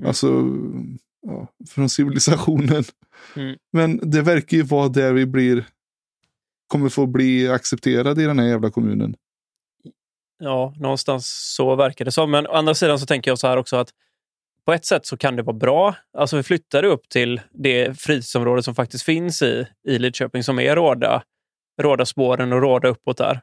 alltså, 0.05 0.49
ja, 1.23 1.49
från 1.71 1.88
civilisationen. 1.88 2.85
Mm. 3.37 3.57
Men 3.73 4.11
det 4.11 4.23
verkar 4.23 4.57
ju 4.57 4.62
vara 4.62 4.88
där 4.88 5.12
vi 5.12 5.26
blir, 5.26 5.67
kommer 6.67 6.88
få 6.88 7.07
bli 7.07 7.49
accepterade 7.49 8.23
i 8.23 8.26
den 8.26 8.38
här 8.38 8.47
jävla 8.47 8.71
kommunen. 8.71 9.17
Ja, 10.38 10.75
någonstans 10.76 11.55
så 11.57 11.76
verkar 11.76 12.05
det 12.05 12.12
som. 12.12 12.31
Men 12.31 12.47
å 12.47 12.52
andra 12.52 12.75
sidan 12.75 12.99
så 12.99 13.07
tänker 13.07 13.31
jag 13.31 13.38
så 13.38 13.47
här 13.47 13.57
också 13.57 13.76
att 13.76 13.91
på 14.64 14.73
ett 14.73 14.85
sätt 14.85 15.07
så 15.07 15.17
kan 15.17 15.37
det 15.37 15.43
vara 15.43 15.57
bra. 15.57 15.97
Alltså 16.19 16.37
vi 16.37 16.43
flyttar 16.43 16.83
upp 16.83 17.09
till 17.09 17.41
det 17.50 18.00
fritidsområde 18.00 18.62
som 18.62 18.75
faktiskt 18.75 19.05
finns 19.05 19.43
i, 19.43 19.67
i 19.88 19.99
Lidköping 19.99 20.43
som 20.43 20.59
är 20.59 20.76
Råda, 20.76 21.23
Råda 21.83 22.07
spåren 22.07 22.52
och 22.52 22.61
Råda 22.61 22.88
uppåt 22.88 23.17
där. 23.17 23.41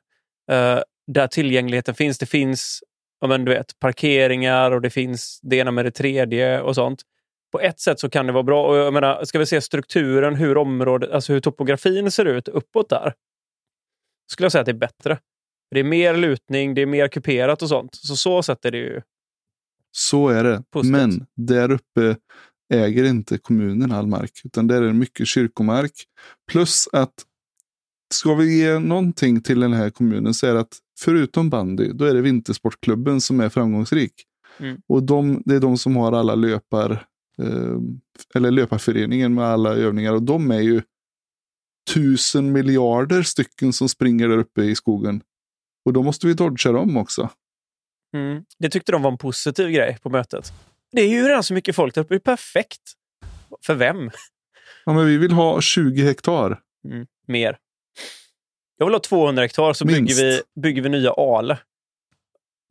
Eh, 0.50 0.80
där 1.08 1.28
tillgängligheten 1.28 1.96
finns. 1.96 2.18
Det 2.18 2.26
finns 2.26 2.84
ja, 3.20 3.28
men 3.28 3.46
du 3.46 3.52
vet, 3.52 3.80
parkeringar 3.80 4.72
och 4.72 4.82
det 4.82 4.90
finns 4.90 5.40
det 5.42 5.56
ena 5.56 5.72
med 5.72 5.86
det 5.86 5.92
tredje 5.92 6.62
och 6.62 6.76
sånt. 6.76 7.02
På 7.52 7.60
ett 7.60 7.80
sätt 7.80 8.00
så 8.00 8.10
kan 8.10 8.26
det 8.28 8.34
vara 8.34 8.44
bra. 8.44 8.68
Och 8.68 8.78
jag 8.78 8.94
menar, 8.94 9.26
ska 9.26 9.40
vi 9.40 9.46
se 9.46 9.62
strukturen, 9.62 10.36
hur 10.36 10.58
området, 10.58 11.12
alltså 11.12 11.34
hur 11.34 11.40
topografin 11.40 12.12
ser 12.12 12.26
ut 12.26 12.48
uppåt 12.48 12.90
där. 12.90 13.14
Skulle 14.32 14.46
jag 14.46 14.52
säga 14.52 14.60
att 14.60 14.66
det 14.66 14.72
är 14.72 14.74
bättre. 14.74 15.20
Det 15.72 15.80
är 15.80 15.84
mer 15.84 16.18
lutning, 16.18 16.74
det 16.74 16.82
är 16.82 16.86
mer 16.86 17.08
kuperat 17.08 17.62
och 17.62 17.70
sånt. 17.70 17.96
Så 17.96 18.16
så 18.16 18.44
sätt 18.44 18.66
är 18.66 18.72
det 18.72 18.78
ju. 18.78 19.02
Så 19.92 20.30
är 20.30 20.44
det. 20.44 20.64
Pustet. 20.74 20.92
Men 20.92 21.26
där 21.36 21.72
uppe 21.72 22.16
äger 22.74 23.04
inte 23.04 23.38
kommunen 23.38 23.92
all 23.92 24.08
mark. 24.08 24.32
Utan 24.44 24.68
där 24.68 24.82
är 24.82 24.88
det 24.88 24.94
mycket 24.94 25.28
kyrkomark. 25.28 25.92
Plus 26.52 26.88
att 26.92 27.14
ska 28.14 28.36
vi 28.36 28.58
ge 28.60 28.80
någonting 28.80 29.42
till 29.42 29.60
den 29.60 29.74
här 29.74 29.90
kommunen 29.90 30.34
så 30.34 30.48
är 30.48 30.54
det 30.54 30.60
att 30.60 30.78
förutom 31.00 31.50
bandy, 31.50 31.92
då 31.94 32.06
är 32.06 32.14
det 32.14 32.22
vintersportklubben 32.22 33.22
som 33.22 33.40
är 33.40 33.50
framgångsrik. 33.50 34.14
Mm. 34.60 34.82
Och 34.88 35.04
de, 35.04 35.44
det 35.46 35.56
är 35.56 35.60
de 35.60 35.78
som 35.78 35.96
har 35.96 36.12
alla 36.12 36.36
löpar, 36.36 36.92
eh, 37.42 37.78
eller 38.36 38.52
löparföreningen 38.52 39.34
med 39.34 39.46
alla 39.46 39.70
övningar. 39.70 40.14
Och 40.14 40.24
de 40.24 40.52
är 40.52 40.60
ju 40.60 40.82
tusen 41.94 42.52
miljarder 42.52 43.24
stycken 43.24 43.74
som 43.74 43.90
springer 43.90 44.28
där 44.28 44.38
uppe 44.38 44.64
i 44.64 44.76
skogen. 44.76 45.22
Och 45.86 45.94
då 45.94 46.04
måste 46.04 46.28
vi 46.28 46.34
dodga 46.34 46.72
dem 46.72 46.98
också. 46.98 47.30
Mm. 48.14 48.44
Det 48.60 48.70
tyckte 48.70 48.92
de 48.92 49.02
var 49.02 49.12
en 49.12 49.18
positiv 49.18 49.70
grej 49.70 49.98
på 50.02 50.10
mötet. 50.10 50.54
Det 50.92 51.02
är 51.02 51.08
ju 51.08 51.28
redan 51.28 51.44
så 51.44 51.54
mycket 51.54 51.76
folk 51.76 51.96
där 51.96 52.02
uppe. 52.02 52.14
Det 52.14 52.18
är 52.18 52.20
perfekt. 52.20 52.82
För 53.66 53.76
vem? 53.76 54.12
Ja, 54.86 54.94
men 54.94 55.06
vi 55.06 55.18
vill 55.18 55.32
ha 55.32 55.62
20 55.62 56.04
hektar. 56.04 56.60
Mm. 56.86 57.08
Mer. 57.28 57.58
Jag 58.78 58.86
vill 58.86 58.94
ha 58.94 59.00
200 59.00 59.42
hektar 59.42 59.74
så 59.74 59.86
bygger 59.86 60.16
vi, 60.16 60.42
bygger 60.62 60.82
vi 60.82 60.90
nya 60.90 61.12
Ale. 61.12 61.58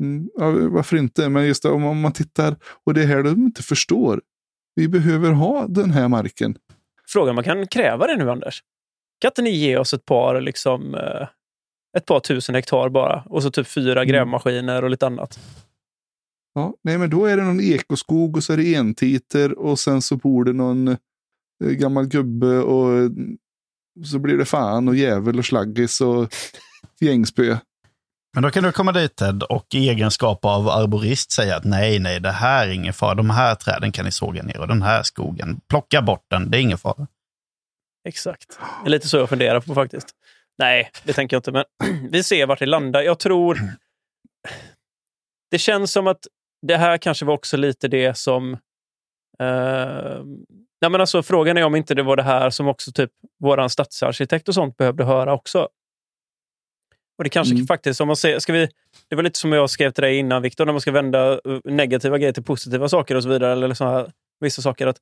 Mm, 0.01 0.29
ja, 0.35 0.51
varför 0.51 0.97
inte? 0.97 1.29
Men 1.29 1.47
just 1.47 1.63
det, 1.63 1.69
om 1.71 1.85
om 1.85 2.01
man 2.01 2.13
tittar, 2.13 2.57
och 2.85 2.95
det 2.95 3.03
är 3.03 3.07
här 3.07 3.23
de 3.23 3.29
inte 3.31 3.63
förstår. 3.63 4.21
Vi 4.75 4.89
behöver 4.89 5.31
ha 5.31 5.67
den 5.67 5.91
här 5.91 6.09
marken. 6.09 6.57
Frågan 7.09 7.35
man 7.35 7.45
kan 7.45 7.67
kräva 7.67 8.07
det 8.07 8.17
nu, 8.17 8.31
Anders? 8.31 8.63
Kan 9.21 9.29
inte 9.29 9.43
ni 9.43 9.51
ge 9.51 9.77
oss 9.77 9.95
ett 9.95 10.05
par, 10.05 10.41
liksom, 10.41 10.95
eh, 10.95 11.29
ett 11.99 12.07
par 12.07 12.21
tusen 12.21 12.55
hektar 12.55 12.89
bara? 12.89 13.23
Och 13.27 13.43
så 13.43 13.51
typ 13.51 13.67
fyra 13.67 13.93
Mm. 14.03 14.09
grävmaskiner 14.09 14.85
och 14.85 14.91
lite 14.91 15.07
annat. 15.07 15.39
Ja, 16.55 16.75
nej, 16.85 16.99
men 16.99 17.11
då 17.11 17.27
är 17.27 17.37
det 17.37 17.43
någon 17.43 17.61
ekoskog 17.61 18.37
och 18.37 18.45
så 18.45 18.53
är 18.53 18.57
det 18.57 18.75
entiter 18.75 19.59
och 19.59 19.79
sen 19.79 20.03
så 20.03 20.17
bor 20.17 20.45
det 20.45 20.53
någon 20.53 20.89
eh, 20.89 20.97
gammal 21.61 22.07
gubbe 22.07 22.59
och 22.59 23.11
så 24.05 24.19
blir 24.19 24.39
det 24.39 24.45
fan 24.45 24.89
och 24.89 24.97
jävel 24.97 25.39
och 25.39 25.45
slaggis 25.45 26.01
och 26.01 26.35
gängspö. 27.01 27.57
Men 28.35 28.43
då 28.43 28.51
kan 28.51 28.63
du 28.63 28.73
komma 28.73 28.93
dit 28.93 29.17
Ted 29.17 29.43
och 29.43 29.67
i 29.75 29.89
egenskap 29.89 30.45
av 30.45 30.69
arborist 30.69 31.33
säga 31.33 31.57
att 31.57 31.65
nej, 31.65 31.99
nej, 31.99 32.21
det 32.21 32.31
här 32.31 32.67
är 32.67 32.71
ingen 32.71 32.93
fara. 32.93 33.15
De 33.15 33.31
här 33.31 33.55
träden 33.55 33.93
kan 33.93 34.05
ni 34.05 34.13
såga 34.13 34.43
ner 34.43 34.61
och 34.61 34.69
den 34.69 34.83
här 34.83 35.03
skogen, 35.03 35.61
plocka 35.69 36.03
bort 36.03 36.25
den, 36.31 36.51
det 36.51 36.59
är 36.59 36.61
ingen 36.61 36.79
fara. 36.79 37.07
Exakt. 38.09 38.59
Det 38.83 38.89
är 38.89 38.91
lite 38.91 39.09
så 39.09 39.17
jag 39.17 39.29
funderar 39.29 39.61
på 39.61 39.75
faktiskt. 39.75 40.15
Nej, 40.59 40.91
det 41.05 41.13
tänker 41.13 41.37
jag 41.37 41.39
inte, 41.39 41.53
men 41.53 41.65
vi 42.11 42.23
ser 42.23 42.47
vart 42.47 42.59
det 42.59 42.67
landar. 42.67 43.03
Jag 43.03 43.19
tror... 43.19 43.61
Det 45.51 45.59
känns 45.59 45.93
som 45.93 46.07
att 46.07 46.27
det 46.67 46.77
här 46.77 46.99
kanske 46.99 47.25
var 47.25 47.35
också 47.35 47.57
lite 47.57 47.89
det 47.89 48.19
som... 48.19 48.53
Eh, 49.39 50.23
nej 50.81 50.91
men 50.91 51.01
alltså, 51.01 51.23
frågan 51.23 51.57
är 51.59 51.65
om 51.65 51.75
inte 51.77 51.95
det 51.95 52.03
var 52.03 52.17
det 52.17 52.23
här 52.23 52.51
som 52.51 52.69
också 52.69 52.93
typ 52.93 53.11
våran 53.41 53.71
stadsarkitekt 53.71 54.49
och 54.49 54.55
sånt 54.55 54.77
behövde 54.77 55.05
höra 55.05 55.35
också. 55.35 55.69
Och 57.19 57.25
det 57.25 57.31
kanske 57.31 57.55
Mm. 57.55 57.67
faktiskt, 57.67 58.01
om 58.01 58.07
man 58.07 58.17
ser, 58.17 58.39
ska 58.39 58.53
vi, 58.53 58.69
det 59.09 59.17
var 59.17 59.23
lite 59.23 59.39
som 59.39 59.53
jag 59.53 59.71
skrev 59.71 59.91
till 59.91 60.03
dig 60.03 60.17
innan 60.17 60.43
Viktor, 60.43 60.67
när 60.67 60.73
man 60.73 60.81
ska 60.81 60.91
vända 60.93 61.33
eh, 61.33 61.39
negativa 61.65 62.19
grejer 62.19 62.33
till 62.33 62.43
positiva 62.45 62.89
saker 62.89 63.15
och 63.15 63.23
så 63.23 63.29
vidare, 63.29 63.53
eller 63.53 63.75
så 63.75 63.85
här, 63.85 64.13
vissa 64.41 64.63
saker. 64.63 64.87
att 64.87 64.97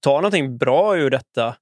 Ta 0.00 0.10
någonting 0.16 0.58
bra 0.58 0.96
ur 0.96 1.10
detta 1.10 1.56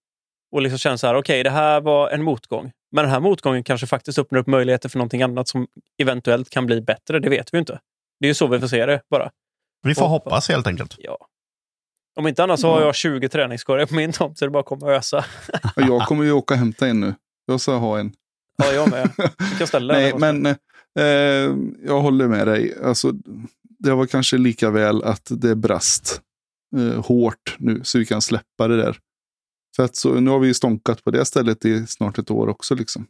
och 0.53 0.63
liksom 0.63 0.79
känna 0.79 0.99
så 0.99 1.07
här, 1.07 1.15
okej, 1.15 1.43
det 1.43 1.51
här 1.51 1.81
var 1.81 2.11
en 2.11 2.23
motgång. 2.23 2.73
Men 2.93 3.05
den 3.05 3.13
här 3.13 3.21
motgången 3.21 3.65
kanske 3.65 3.87
faktiskt 3.87 4.19
öppnar 4.19 4.41
upp 4.41 4.47
möjligheter 4.47 4.89
för 4.89 4.99
någonting 4.99 5.23
annat 5.23 5.49
som 5.49 5.67
eventuellt 6.03 6.51
kan 6.51 6.67
bli 6.67 6.81
bättre. 6.81 7.19
Det 7.19 7.29
vet 7.29 7.55
vi 7.55 7.59
inte. 7.59 7.81
Det 8.21 8.27
är 8.27 8.29
ju 8.29 8.35
så 8.35 8.47
vi 8.47 8.61
får 8.61 8.67
se 8.69 8.87
det 8.87 9.03
bara. 9.11 9.31
Vi 9.83 9.95
får 9.95 10.07
hoppas 10.07 10.49
helt 10.49 10.67
enkelt. 10.67 10.95
Ja. 10.99 11.19
Om 12.19 12.27
inte 12.27 12.45
annat 12.45 12.61
så 12.61 12.71
har 12.71 12.81
jag 12.81 12.95
20 12.95 13.29
träningskorgar 13.29 13.87
på 13.87 13.95
min 13.95 14.13
tomt 14.13 14.39
så 14.39 14.45
det 14.45 14.51
bara 14.51 14.61
att 14.61 14.67
komma 14.67 14.87
och 14.87 14.93
ösa. 14.93 15.25
Jag 15.77 16.07
kommer 16.07 16.25
ju 16.25 16.33
åka 16.33 16.55
och 16.55 16.59
hämta 16.59 16.87
en 16.87 17.01
nu. 17.01 17.15
Jag 17.47 17.61
ska 17.61 17.73
ha 17.73 17.99
en. 17.99 18.13
Ja, 18.57 18.73
jag 18.73 18.91
med. 18.91 19.11
Du 19.39 19.59
kan 19.59 19.67
ställa 19.67 19.95
Nej, 19.95 20.15
men 20.19 20.47
eh, 20.47 21.57
jag 21.85 22.01
håller 22.01 22.29
med 22.29 22.47
dig. 22.47 22.75
Alltså, 22.85 23.13
det 23.79 23.95
var 23.95 24.07
kanske 24.07 24.39
lika 24.39 24.71
väl 24.71 25.03
att 25.03 25.27
det 25.31 25.57
brast 25.57 26.21
eh, 26.77 27.05
hårt 27.05 27.57
nu 27.59 27.81
så 27.85 27.99
vi 27.99 28.07
kan 28.07 28.23
släppa 28.23 28.69
det 28.69 28.77
där. 28.77 28.99
För 29.77 29.83
att 29.85 29.97
så, 29.97 30.21
nu 30.21 30.31
har 30.31 30.39
vi 30.39 30.47
ju 30.47 30.55
stånkat 30.55 31.05
på 31.05 31.11
det 31.11 31.25
stället 31.25 31.65
i 31.65 31.87
snart 31.87 32.19
ett 32.19 32.31
år 32.31 32.49
också. 32.49 32.75
liksom. 32.75 33.07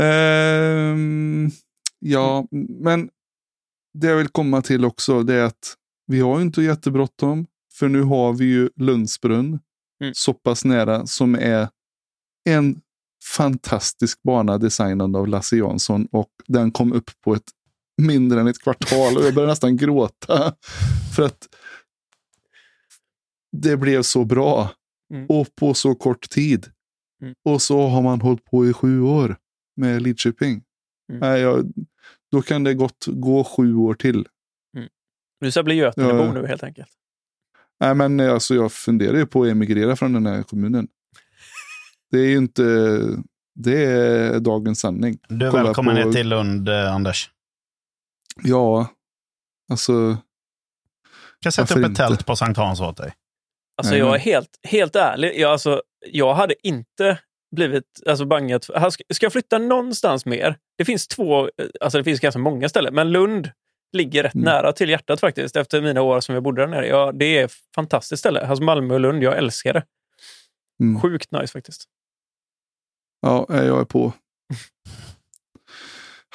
Ehm, 0.00 1.50
ja, 1.98 2.46
men 2.80 3.10
det 3.94 4.06
jag 4.06 4.16
vill 4.16 4.28
komma 4.28 4.62
till 4.62 4.84
också 4.84 5.22
det 5.22 5.34
är 5.34 5.44
att 5.44 5.77
vi 6.08 6.20
har 6.20 6.38
ju 6.38 6.42
inte 6.44 6.62
jättebråttom. 6.62 7.46
För 7.72 7.88
nu 7.88 8.02
har 8.02 8.32
vi 8.32 8.44
ju 8.44 8.70
Lundsbrunn 8.76 9.58
Mm. 10.00 10.14
så 10.14 10.34
pass 10.34 10.64
nära 10.64 11.06
som 11.06 11.34
är 11.34 11.68
en 12.48 12.80
fantastisk 13.36 14.22
bana 14.22 14.58
designad 14.58 15.16
av 15.16 15.28
Lasse 15.28 15.56
Jansson 15.56 16.06
och 16.12 16.30
den 16.46 16.70
kom 16.72 16.92
upp 16.92 17.10
på 17.24 17.34
ett 17.34 17.50
mindre 18.02 18.40
än 18.40 18.46
ett 18.46 18.62
kvartal 18.62 19.16
och 19.16 19.24
jag 19.24 19.34
började 19.34 19.52
nästan 19.52 19.76
gråta. 19.76 20.54
För 21.16 21.22
att 21.22 21.48
det 23.52 23.76
blev 23.76 24.02
så 24.02 24.24
bra 24.24 24.70
Mm. 25.14 25.26
och 25.28 25.54
på 25.56 25.74
så 25.74 25.94
kort 25.94 26.30
tid. 26.30 26.66
Mm. 27.22 27.34
Och 27.44 27.62
så 27.62 27.86
har 27.86 28.02
man 28.02 28.20
hållit 28.20 28.44
på 28.44 28.66
i 28.66 28.72
sju 28.72 29.00
år 29.00 29.36
med 29.76 30.02
Lidköping. 30.02 30.62
Mm. 31.12 31.40
Jag, 31.40 31.72
då 32.32 32.42
kan 32.42 32.64
det 32.64 32.74
gott 32.74 33.06
gå 33.06 33.44
sju 33.44 33.74
år 33.74 33.94
till. 33.94 34.26
Du 35.40 35.50
ska 35.50 35.62
bli 35.62 35.74
Götenebo 35.74 36.24
Ja. 36.24 36.32
nu 36.32 36.46
helt 36.46 36.62
enkelt. 36.62 36.88
Nej, 37.80 37.94
men 37.94 38.20
alltså, 38.20 38.54
jag 38.54 38.72
funderar 38.72 39.16
ju 39.16 39.26
på 39.26 39.42
att 39.42 39.48
emigrera 39.48 39.96
från 39.96 40.12
den 40.12 40.26
här 40.26 40.42
kommunen. 40.42 40.88
Det 42.10 42.18
är 42.18 42.26
ju 42.26 42.36
inte... 42.36 42.62
Det 43.54 43.84
är 43.84 44.40
dagens 44.40 44.80
sanning. 44.80 45.18
Du 45.28 45.46
är 45.46 45.50
Kolla 45.50 45.62
välkommen 45.64 45.96
på- 45.96 46.04
ner 46.04 46.12
till 46.12 46.28
Lund, 46.28 46.68
eh, 46.68 46.94
Anders. 46.94 47.30
Ja, 48.42 48.86
alltså... 49.70 49.92
Jag 50.02 50.16
kan 51.42 51.52
sätta 51.52 51.74
upp 51.74 51.84
ett 51.84 51.88
inte? 51.88 52.02
tält 52.02 52.26
på 52.26 52.36
Sankt 52.36 52.58
Hans 52.58 52.80
åt 52.80 52.96
dig. 52.96 53.12
Alltså 53.76 53.90
Nej, 53.90 53.98
jag 53.98 54.14
är 54.14 54.18
helt, 54.18 54.50
helt 54.68 54.96
ärlig. 54.96 55.38
Jag, 55.40 55.52
alltså, 55.52 55.82
jag 56.06 56.34
hade 56.34 56.54
inte 56.66 57.18
blivit 57.56 57.84
alltså, 58.06 58.24
bangat. 58.24 58.64
ska 59.14 59.24
jag 59.24 59.32
flytta 59.32 59.58
någonstans 59.58 60.26
mer? 60.26 60.56
Det 60.78 60.84
finns 60.84 61.08
två, 61.08 61.44
eh, 61.44 61.48
alltså 61.80 61.98
det 61.98 62.04
finns 62.04 62.20
ganska 62.20 62.38
många 62.38 62.68
ställen, 62.68 62.94
men 62.94 63.10
Lund 63.12 63.50
ligger 63.92 64.22
rätt 64.22 64.34
Mm. 64.34 64.44
nära 64.44 64.72
till 64.72 64.88
hjärtat 64.90 65.20
faktiskt 65.20 65.56
efter 65.56 65.82
mina 65.82 66.02
år 66.02 66.20
som 66.20 66.34
jag 66.34 66.44
bodde 66.44 66.62
där 66.62 66.66
nere. 66.68 66.86
Ja, 66.86 67.12
det 67.14 67.38
är 67.38 67.44
ett 67.44 67.52
fantastiskt 67.74 68.20
ställe. 68.20 68.46
Alltså 68.46 68.64
Malmö 68.64 68.94
och 68.94 69.00
Lund, 69.00 69.22
jag 69.22 69.38
älskar 69.38 69.72
det. 69.72 69.82
Mm. 70.82 71.00
Sjukt 71.00 71.32
nice 71.32 71.52
faktiskt. 71.52 71.84
Ja, 73.20 73.46
nej, 73.48 73.66
jag 73.66 73.80
är 73.80 73.84
på. 73.84 74.12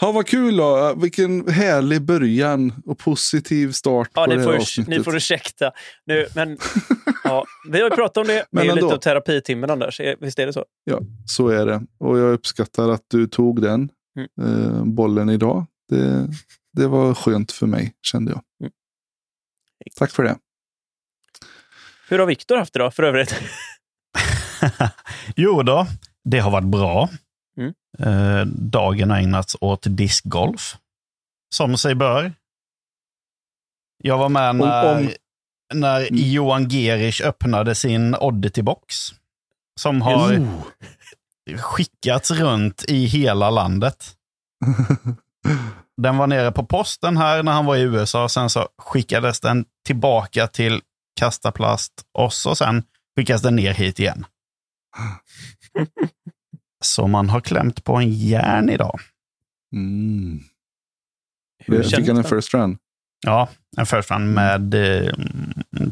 Ja, 0.02 0.12
vad 0.12 0.28
kul 0.28 0.58
då. 0.58 0.94
Vilken 0.98 1.48
härlig 1.48 2.02
början 2.02 2.74
och 2.86 2.98
positiv 3.00 3.72
start 3.72 4.10
Ja, 4.14 4.24
på 4.26 4.30
ni 4.30 4.36
det 4.36 4.42
här 4.42 4.48
får, 4.52 4.56
avsnittet. 4.58 4.90
ni 4.98 5.04
får 5.04 5.16
ursäkta. 5.16 5.72
Nu, 6.06 6.28
men, 6.36 6.58
ja, 7.24 7.46
vi 7.70 7.82
har 7.82 7.90
ju 7.90 7.96
pratat 7.96 8.18
om 8.18 8.28
det. 8.28 8.34
Det 8.34 8.46
Men 8.52 8.62
är 8.62 8.66
ju 8.66 8.72
lite 8.76 8.86
ändå. 8.86 8.96
av 8.96 9.00
terapitimmen, 9.00 9.70
Anders. 9.70 10.00
Eh, 10.00 10.16
Visst 10.20 10.40
är 10.40 10.46
det 10.46 10.54
så? 10.54 10.66
Ja, 10.84 11.00
så 11.26 11.48
är 11.48 11.66
det. 11.66 11.82
Och 11.98 12.20
jag 12.20 12.34
uppskattar 12.34 12.90
att 12.90 13.04
du 13.08 13.28
tog 13.28 13.62
den 13.62 13.90
Mm. 14.18 14.66
eh, 14.78 14.84
bollen 14.86 15.30
idag. 15.30 15.66
Det, 15.90 16.28
det 16.74 16.88
var 16.88 17.14
skönt 17.14 17.52
för 17.52 17.68
mig, 17.68 17.94
kände 18.02 18.32
jag. 18.32 18.42
Mm. 18.62 18.72
Tack 19.96 20.12
för 20.12 20.24
det. 20.24 20.38
Hur 22.10 22.20
har 22.20 22.26
Viktor 22.26 22.58
haft 22.58 22.74
det 22.74 22.80
då, 22.80 22.92
för 22.92 23.04
övrigt? 23.04 23.36
jo 25.36 25.64
då, 25.64 25.88
det 26.24 26.40
har 26.40 26.52
varit 26.52 26.68
bra. 26.68 27.10
Mm. 27.58 27.74
Eh, 28.00 28.46
dagen 28.46 29.10
har 29.12 29.18
ägnats 29.18 29.56
åt 29.62 29.84
discgolf. 29.90 30.78
Som 31.56 31.78
sig 31.78 31.96
bör. 31.96 32.34
Jag 33.98 34.18
var 34.18 34.30
med 34.30 34.56
när, 34.56 34.98
om- 34.98 35.10
när 35.74 36.00
Mm. 36.02 36.08
Johan 36.12 36.70
Gerich 36.70 37.22
öppnade 37.22 37.76
sin 37.76 38.16
Oddity-box. 38.16 39.14
Som 39.80 40.02
har 40.02 40.38
Oh. 40.40 40.64
skickats 41.58 42.32
runt 42.32 42.84
i 42.88 43.06
hela 43.06 43.50
landet. 43.50 44.18
Den 46.02 46.18
var 46.18 46.28
nere 46.28 46.52
på 46.52 46.66
posten 46.66 47.18
här 47.18 47.44
när 47.44 47.52
han 47.52 47.66
var 47.66 47.76
i 47.76 47.82
USA. 47.82 48.30
Sen 48.30 48.50
så 48.50 48.68
skickades 48.78 49.40
den 49.40 49.66
tillbaka 49.86 50.48
till 50.48 50.82
Kastaplast 51.20 51.94
och 52.12 52.34
så 52.34 52.56
sen 52.56 52.84
skickas 53.16 53.42
den 53.42 53.56
ner 53.56 53.74
hit 53.74 54.00
igen. 54.00 54.26
Så 56.84 57.08
man 57.08 57.30
har 57.30 57.42
klämt 57.42 57.84
på 57.84 57.96
en 57.96 58.14
järn 58.14 58.70
idag. 58.70 59.00
Mm. 59.74 60.44
Hur 61.66 61.84
fick 61.84 62.08
han 62.08 62.18
en 62.18 62.24
first 62.24 62.54
run. 62.54 62.78
Ja, 63.26 63.50
en 63.78 63.86
first 63.86 64.12
run 64.12 64.34
med 64.34 64.74
eh, 64.74 65.14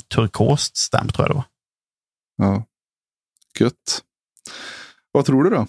turkost 0.07 0.77
stamp 0.77 1.13
tror 1.13 1.27
jag 1.27 1.35
det 1.35 1.35
var. 1.35 1.45
Ja. 2.47 2.65
Gött. 3.59 4.03
Vad 5.11 5.25
tror 5.25 5.43
du 5.43 5.49
då? 5.49 5.67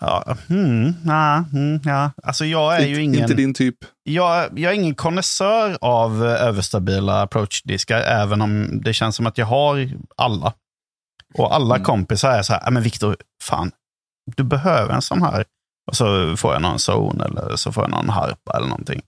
Ja, 0.00 0.36
mm, 0.50 0.94
ja, 1.06 1.44
mm, 1.52 1.80
ja. 1.84 2.10
Alltså 2.22 2.44
jag 2.44 2.76
är 2.76 2.80
ju 2.86 2.88
inte, 2.88 3.02
ingen... 3.02 3.20
inte 3.20 3.34
din 3.34 3.54
typ. 3.54 3.76
jag, 4.02 4.58
jag 4.58 4.72
är 4.72 4.76
ingen 4.76 4.94
konnässör 4.94 5.78
av 5.80 6.26
eh, 6.26 6.42
överstabila 6.42 7.22
approach-diskar, 7.22 7.98
även 8.00 8.42
om 8.42 8.80
det 8.84 8.92
känns 8.92 9.16
som 9.16 9.26
att 9.26 9.38
jag 9.38 9.46
har 9.46 9.90
alla. 10.16 10.52
Och 11.34 11.54
alla 11.54 11.74
Mm. 11.74 11.84
kompisar 11.84 12.30
är 12.30 12.42
så 12.42 12.52
här, 12.52 12.62
"Ja, 12.64 12.70
men 12.70 12.82
Viktor, 12.82 13.16
fan, 13.42 13.70
du 14.36 14.42
behöver 14.44 14.94
en 14.94 15.02
sån 15.02 15.22
här. 15.22 15.44
Och 15.90 15.96
så 15.96 16.36
får 16.36 16.52
jag 16.52 16.62
någon 16.62 16.76
zone 16.90 17.24
eller 17.24 17.56
så 17.56 17.72
får 17.72 17.82
jag 17.84 17.90
någon 17.90 18.08
harpa 18.08 18.56
eller 18.56 18.66
någonting. 18.68 19.00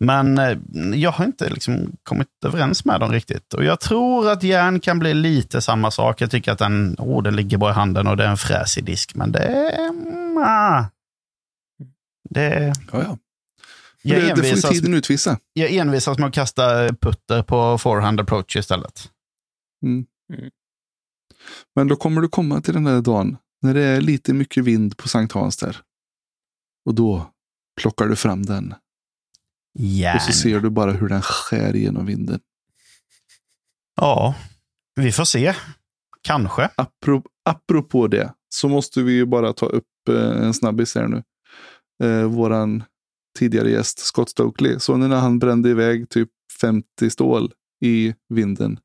Men 0.00 0.38
eh, 0.38 0.58
jag 0.94 1.10
har 1.10 1.24
inte 1.24 1.50
liksom 1.50 1.96
kommit 2.02 2.28
överens 2.44 2.84
med 2.84 3.00
dem 3.00 3.12
riktigt. 3.12 3.54
Och 3.54 3.64
jag 3.64 3.80
tror 3.80 4.30
att 4.30 4.42
järn 4.42 4.80
kan 4.80 4.98
bli 4.98 5.14
lite 5.14 5.60
samma 5.60 5.90
sak. 5.90 6.20
Jag 6.20 6.30
tycker 6.30 6.52
att 6.52 6.58
den, 6.58 6.96
oh, 6.98 7.22
den 7.22 7.36
ligger 7.36 7.58
bra 7.58 7.70
i 7.70 7.72
handen 7.72 8.06
och 8.06 8.16
det 8.16 8.24
är 8.24 8.28
en 8.28 8.36
fräsig 8.36 8.84
disk. 8.84 9.14
Men 9.14 9.32
det 9.32 9.38
är... 9.38 9.88
mm, 9.88 10.38
ah. 10.38 10.84
Det, 12.30 12.74
Ja, 12.92 13.02
ja. 13.02 13.18
jag, 14.02 14.36
Det, 14.36 14.42
det 14.42 14.62
får 14.62 14.68
tiden 14.68 14.94
utvisa. 14.94 15.38
jag 15.52 15.74
envisas 15.74 16.18
med 16.18 16.28
att 16.28 16.34
kasta 16.34 16.88
putter 16.88 17.42
på 17.42 17.78
forehand 17.78 18.20
approach 18.20 18.56
istället. 18.56 19.10
Men 21.74 21.88
då 21.88 21.96
kommer 21.96 22.20
du 22.20 22.28
komma 22.28 22.60
till 22.60 22.74
den 22.74 22.84
där 22.84 23.00
dagen 23.00 23.36
När 23.62 23.74
det 23.74 23.82
är 23.82 24.00
lite 24.00 24.32
mycket 24.32 24.64
vind 24.64 24.96
på 24.96 25.08
Sankt 25.08 25.32
Hans 25.32 25.56
där. 25.56 25.76
Och 26.86 26.94
då 26.94 27.30
plockar 27.80 28.06
du 28.06 28.16
fram 28.16 28.46
den. 28.46 28.74
Och 29.78 29.84
så 29.84 30.30
Järn. 30.30 30.32
ser 30.32 30.60
du 30.60 30.70
bara 30.70 30.92
hur 30.92 31.08
den 31.08 31.22
skär 31.22 31.72
genom 31.74 32.06
vinden. 32.06 32.40
Ja, 33.96 34.34
vi 34.96 35.12
får 35.12 35.24
se. 35.24 35.54
Kanske. 36.22 36.70
Apropå, 36.76 37.28
apropå 37.44 38.06
det 38.06 38.32
så 38.48 38.68
måste 38.68 39.02
vi 39.02 39.12
ju 39.12 39.26
bara 39.26 39.52
ta 39.52 39.66
upp 39.66 40.08
eh, 40.10 40.42
en 40.44 40.54
snabbis 40.54 40.94
här 40.94 41.08
nu. 41.08 41.22
Eh, 42.04 42.24
våran 42.24 42.84
tidigare 43.38 43.70
gäst 43.70 43.98
Scott 43.98 44.30
Stokely. 44.30 44.78
Så 44.78 44.96
när 44.96 45.16
han 45.16 45.38
brände 45.38 45.68
iväg 45.70 46.08
typ 46.08 46.28
50 46.60 47.10
stål 47.10 47.52
i 47.84 48.14
vinden. 48.28 48.78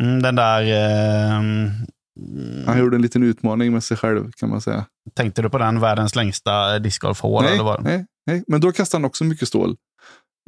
Mm, 0.00 0.22
den 0.22 0.34
där... 0.34 0.62
ehm, 0.62 1.70
Han 2.66 2.78
gjorde 2.78 2.96
en 2.96 3.02
liten 3.02 3.22
utmaning 3.22 3.72
med 3.72 3.84
sig 3.84 3.96
själv 3.96 4.32
kan 4.32 4.48
man 4.50 4.60
säga. 4.60 4.86
Tänkte 5.14 5.42
du 5.42 5.50
på 5.50 5.58
den 5.58 5.80
världens 5.80 6.14
längsta 6.16 6.78
discgolfhål? 6.78 7.42
nej, 7.44 7.52
eller 7.54 7.64
vad? 7.64 7.82
nej, 7.84 8.06
nej, 8.26 8.44
men 8.48 8.60
då 8.60 8.72
kastade 8.72 9.00
han 9.00 9.04
också 9.08 9.24
mycket 9.24 9.48
stål. 9.48 9.76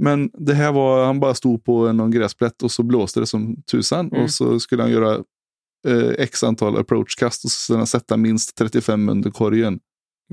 Men 0.03 0.31
det 0.33 0.55
här 0.55 0.73
var, 0.73 1.07
han 1.07 1.21
bara 1.21 1.35
stod 1.35 1.65
på 1.65 1.93
någon 1.93 2.11
gräsplätt 2.11 2.63
och 2.63 2.71
så 2.73 2.83
blåste 2.83 3.21
det 3.21 3.27
som 3.27 3.63
tusan. 3.71 4.09
Mm. 4.09 4.23
Och 4.25 4.31
så 4.31 4.61
skulle 4.61 4.83
han 4.83 4.93
göra 4.93 5.15
eh, 5.89 6.09
x 6.19 6.45
antal 6.45 6.79
approachkast 6.79 7.45
och 7.71 7.77
han 7.77 7.87
sätta 7.87 8.17
minst 8.17 8.57
35 8.57 9.09
under 9.09 9.31
korgen. 9.31 9.79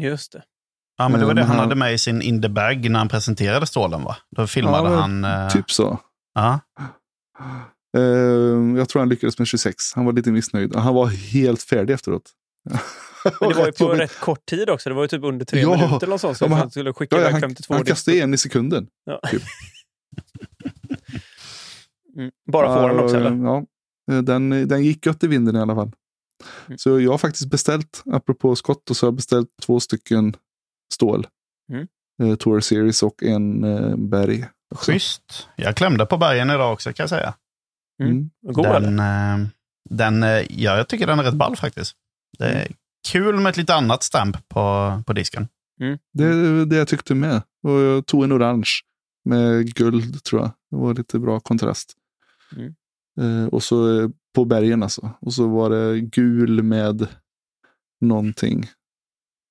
Just 0.02 0.32
det. 0.32 0.44
Ja, 0.98 1.10
men 1.10 1.20
det 1.20 1.26
var 1.26 1.32
Eh, 1.32 1.36
det 1.36 1.42
han 1.44 1.50
han- 1.56 1.60
hade 1.60 1.76
med 1.76 1.94
i 1.94 1.98
sin 1.98 2.22
in 2.22 2.42
the 2.42 2.50
bag 2.50 2.90
när 2.90 3.00
han 3.00 3.08
presenterade 3.10 3.66
stålen, 3.66 4.04
va? 4.04 4.18
Då 4.36 4.48
filmade 4.48 4.90
Ja, 4.90 4.96
han... 5.00 5.24
eh, 5.26 5.48
Typ 5.50 5.72
så. 5.72 6.00
Ja. 6.36 6.60
Eh, 7.96 8.78
jag 8.78 8.90
tror 8.90 9.00
han 9.00 9.10
lyckades 9.10 9.40
med 9.40 9.48
26. 9.48 9.76
Han 9.96 10.06
var 10.06 10.14
lite 10.14 10.32
missnöjd. 10.32 10.76
Han 10.76 10.96
var 10.96 11.06
helt 11.08 11.62
färdig 11.62 11.94
efteråt. 11.94 12.32
Men 13.40 13.50
det 13.50 13.56
var 13.56 13.66
ju 13.66 13.72
på 13.72 13.84
jobbigt. 13.84 14.00
rätt 14.02 14.20
kort 14.20 14.46
tid 14.46 14.70
också. 14.70 14.90
Det 14.90 14.96
var 14.96 15.02
ju 15.02 15.08
typ 15.08 15.24
under 15.24 15.46
tre 15.46 15.62
Ja. 15.62 15.76
minuter 15.76 16.08
eller 16.08 16.18
sånt. 16.18 16.38
Så 16.38 16.46
Ja, 16.46 16.50
han 16.50 16.58
han- 16.60 16.72
skulle 16.72 16.94
skicka 16.94 17.16
Ja, 17.16 17.22
iväg 17.22 17.32
han, 17.32 17.42
52 17.42 17.74
han 17.74 17.84
kastade 17.86 18.18
en 18.20 18.34
i 18.34 18.38
sekunden. 18.38 18.88
Ja. 19.06 19.20
typ. 19.32 19.42
Mm. 22.18 22.32
Bara 22.52 22.74
får 22.82 22.90
den 22.90 23.00
också 23.00 23.16
Ja, 23.20 23.28
eller? 23.28 23.44
Ja, 23.46 23.66
Eh, 24.12 24.18
den, 24.22 24.50
den 24.50 24.84
gick 24.84 25.06
gött 25.06 25.24
i 25.24 25.28
vinden 25.28 25.56
i 25.56 25.60
alla 25.60 25.76
fall. 25.76 25.92
Mm. 26.68 26.78
Så 26.78 27.00
jag 27.00 27.12
har 27.12 27.18
faktiskt 27.18 27.50
beställt, 27.50 28.04
apropå 28.06 28.56
skott, 28.56 28.90
och 28.90 28.98
så 28.98 29.06
har 29.06 29.08
jag 29.08 29.16
beställt 29.16 29.48
två 29.62 29.80
stycken 29.80 30.36
stål. 30.94 31.28
Mm. 31.72 31.88
Eh, 32.24 32.36
Tour 32.36 32.60
Series 32.60 33.04
och 33.04 33.24
en 33.24 33.62
berg. 34.10 34.46
också. 34.76 34.92
Schysst. 34.92 35.48
Jag 35.56 35.76
klämde 35.76 36.06
på 36.06 36.18
bergen 36.18 36.50
idag 36.50 36.74
också, 36.74 36.94
kan 36.94 37.04
jag 37.04 37.10
säga. 37.10 37.34
Mm. 38.04 38.12
Mm. 38.12 38.30
God 38.42 38.66
eller? 38.66 38.80
Den, 38.80 39.00
eh, 39.00 39.48
den, 39.90 40.24
eh, 40.24 40.62
ja, 40.62 40.78
jag 40.78 40.88
tycker 40.88 41.08
den 41.08 41.20
är 41.20 41.24
rätt 41.24 41.34
ball 41.34 41.56
faktiskt. 41.56 41.96
Det 42.38 42.46
är 42.46 42.68
kul 43.08 43.40
med 43.40 43.50
ett 43.50 43.58
lite 43.58 43.76
annat 43.76 44.04
stamp 44.04 44.50
på, 44.50 45.04
på 45.08 45.14
disken. 45.14 45.48
Det 46.14 46.24
är 46.24 46.66
det 46.66 46.76
jag 46.76 46.88
tyckte 46.88 47.16
med. 47.16 47.42
Och 47.64 47.72
jag 47.72 48.06
tog 48.06 48.24
en 48.24 48.34
orange 48.34 48.70
med 49.26 49.74
guld 49.76 50.24
tror 50.24 50.42
jag. 50.42 50.52
Det 50.72 50.78
var 50.78 50.94
lite 50.94 51.20
bra 51.20 51.40
kontrast. 51.40 51.94
Mm. 52.56 52.76
Eh, 53.20 53.48
och 53.48 53.64
så 53.64 54.02
eh, 54.02 54.10
på 54.36 54.46
bergen 54.46 54.84
alltså. 54.84 55.12
Och 55.22 55.34
så 55.34 55.48
var 55.48 55.70
det 55.70 56.02
gul 56.02 56.64
med 56.64 57.08
någonting 58.02 58.68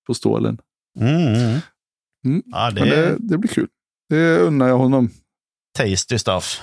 på 0.07 0.15
stålen. 0.15 0.61
Mm. 1.01 1.61
Mm. 2.25 2.43
Ja, 2.47 2.71
det 2.71 2.85
det, 2.85 3.17
det 3.19 3.39
blir 3.39 3.51
kul. 3.51 3.69
Det 4.09 4.39
unnar 4.39 4.69
jag 4.69 4.78
honom. 4.78 5.11
tasty 5.78 6.19
stuff. 6.19 6.63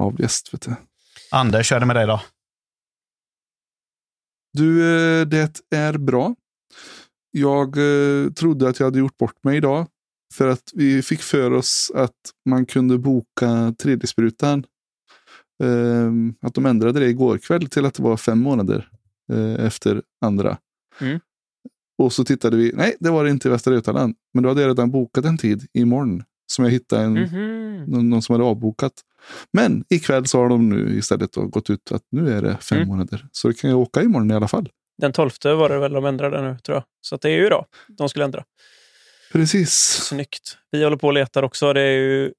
Av 0.00 0.20
gäst, 0.20 0.54
vet 0.54 0.62
du. 0.62 0.74
Anders, 1.30 1.68
kör 1.68 1.80
det 1.80 1.86
med 1.86 1.96
dig 1.96 2.06
då? 2.06 2.20
Du, 4.52 4.80
eh, 4.80 5.26
det 5.26 5.60
är 5.70 5.98
bra. 5.98 6.34
Jag 7.30 7.76
eh, 7.76 8.32
trodde 8.32 8.68
att 8.68 8.78
jag 8.80 8.86
hade 8.86 8.98
gjort 8.98 9.16
bort 9.16 9.44
mig 9.44 9.56
idag. 9.56 9.86
För 10.34 10.48
att 10.48 10.70
vi 10.74 11.02
fick 11.02 11.20
för 11.20 11.52
oss 11.52 11.92
att 11.94 12.12
man 12.48 12.66
kunde 12.66 12.98
boka 12.98 13.46
3D-sprutan. 13.82 14.64
Eh, 15.62 16.12
att 16.42 16.54
de 16.54 16.66
ändrade 16.66 17.00
det 17.00 17.06
igår 17.06 17.38
kväll 17.38 17.68
till 17.68 17.84
att 17.84 17.94
det 17.94 18.02
var 18.02 18.16
fem 18.16 18.38
månader 18.38 18.88
eh, 19.32 19.66
efter 19.66 20.02
andra. 20.20 20.58
Mm. 21.00 21.20
Och 21.98 22.12
så 22.12 22.24
tittade 22.24 22.56
vi. 22.56 22.72
Nej, 22.74 22.96
det 23.00 23.10
var 23.10 23.24
det 23.24 23.30
inte 23.30 23.48
i 23.48 23.50
Västra 23.50 23.74
Götaland. 23.74 24.14
Men 24.34 24.42
då 24.42 24.48
hade 24.48 24.60
jag 24.60 24.68
redan 24.68 24.90
bokat 24.90 25.24
en 25.24 25.38
tid 25.38 25.66
imorgon. 25.72 26.22
Som 26.46 26.64
jag 26.64 26.72
hittade 26.72 27.02
en, 27.04 27.12
Mhm. 27.12 27.84
någon, 27.86 28.10
någon 28.10 28.22
som 28.22 28.32
hade 28.32 28.44
avbokat. 28.44 28.92
Men 29.52 29.84
ikväll 29.88 30.26
så 30.26 30.38
har 30.38 30.48
de 30.48 30.68
nu 30.68 30.98
istället 30.98 31.34
gått 31.34 31.70
ut 31.70 31.92
att 31.92 32.02
nu 32.10 32.32
är 32.36 32.42
det 32.42 32.56
fem 32.60 32.76
Mm. 32.78 32.88
månader. 32.88 33.26
Så 33.32 33.48
det 33.48 33.54
kan 33.54 33.70
jag 33.70 33.78
åka 33.78 34.02
imorgon 34.02 34.30
i 34.30 34.34
alla 34.34 34.48
fall. 34.48 34.68
Den 34.98 35.12
12 35.12 35.30
var 35.44 35.68
det 35.68 35.78
väl 35.78 35.92
de 35.92 36.04
ändrade 36.04 36.42
nu, 36.42 36.58
tror 36.58 36.76
jag. 36.76 36.84
Så 37.00 37.16
det 37.16 37.28
är 37.28 37.32
ju 37.36 37.46
idag 37.46 37.66
de 37.88 38.08
skulle 38.08 38.24
ändra. 38.24 38.44
Precis. 39.32 39.70
Snyggt. 40.08 40.58
Vi 40.70 40.84
håller 40.84 40.96
på 40.96 41.06
och 41.06 41.12
letar 41.12 41.42
också. 41.42 41.72
Det 41.72 41.80
är 41.80 41.92
ju 41.98 42.32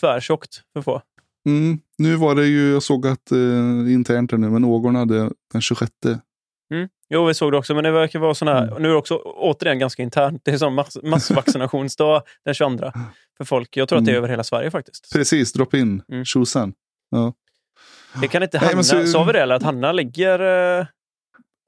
tvärtjockt 0.00 0.62
för 0.72 0.82
få. 0.82 1.02
Mm. 1.46 1.78
Nu 1.98 2.16
var 2.16 2.34
det 2.34 2.46
ju, 2.46 2.70
jag 2.72 2.82
såg 2.82 3.06
att 3.06 3.32
eh, 3.32 3.92
internt 3.92 4.32
nu, 4.32 4.50
men 4.50 4.64
Ågårn 4.64 4.94
hade 4.94 5.30
den 5.52 5.60
26. 5.62 5.92
Jo, 7.08 7.24
vi 7.24 7.34
såg 7.34 7.52
det 7.52 7.58
också, 7.58 7.74
men 7.74 7.84
det 7.84 7.90
verkar 7.90 8.18
vara 8.18 8.34
sån 8.34 8.48
här... 8.48 8.62
Mm. 8.66 8.82
Nu 8.82 8.88
är 8.88 8.92
det 8.92 8.98
också 8.98 9.16
återigen 9.16 9.78
ganska 9.78 10.02
internt. 10.02 10.42
Det 10.44 10.50
är 10.50 10.58
som 10.58 10.74
mass, 10.74 10.98
massvaccinationsdag 11.02 12.22
den 12.44 12.54
22 12.54 12.92
för 13.38 13.44
folk. 13.44 13.76
Jag 13.76 13.88
tror 13.88 13.98
att 13.98 14.04
det 14.04 14.10
är 14.10 14.12
Mm. 14.12 14.18
över 14.24 14.28
hela 14.28 14.44
Sverige 14.44 14.70
faktiskt. 14.70 15.12
Precis, 15.12 15.52
drop 15.52 15.74
in. 15.74 16.02
Mm. 16.12 16.24
Tjosan. 16.24 16.72
Det 18.20 18.28
kan 18.28 18.42
inte 18.42 18.58
Nej, 18.58 18.64
Hanna... 18.66 18.74
men 18.74 18.84
så- 18.84 19.06
Sa 19.06 19.24
vi 19.24 19.32
det? 19.32 19.40
Eller 19.42 19.54
att 19.54 19.62
Hanna 19.62 19.92
ligger 19.92 20.78
eh, 20.80 20.86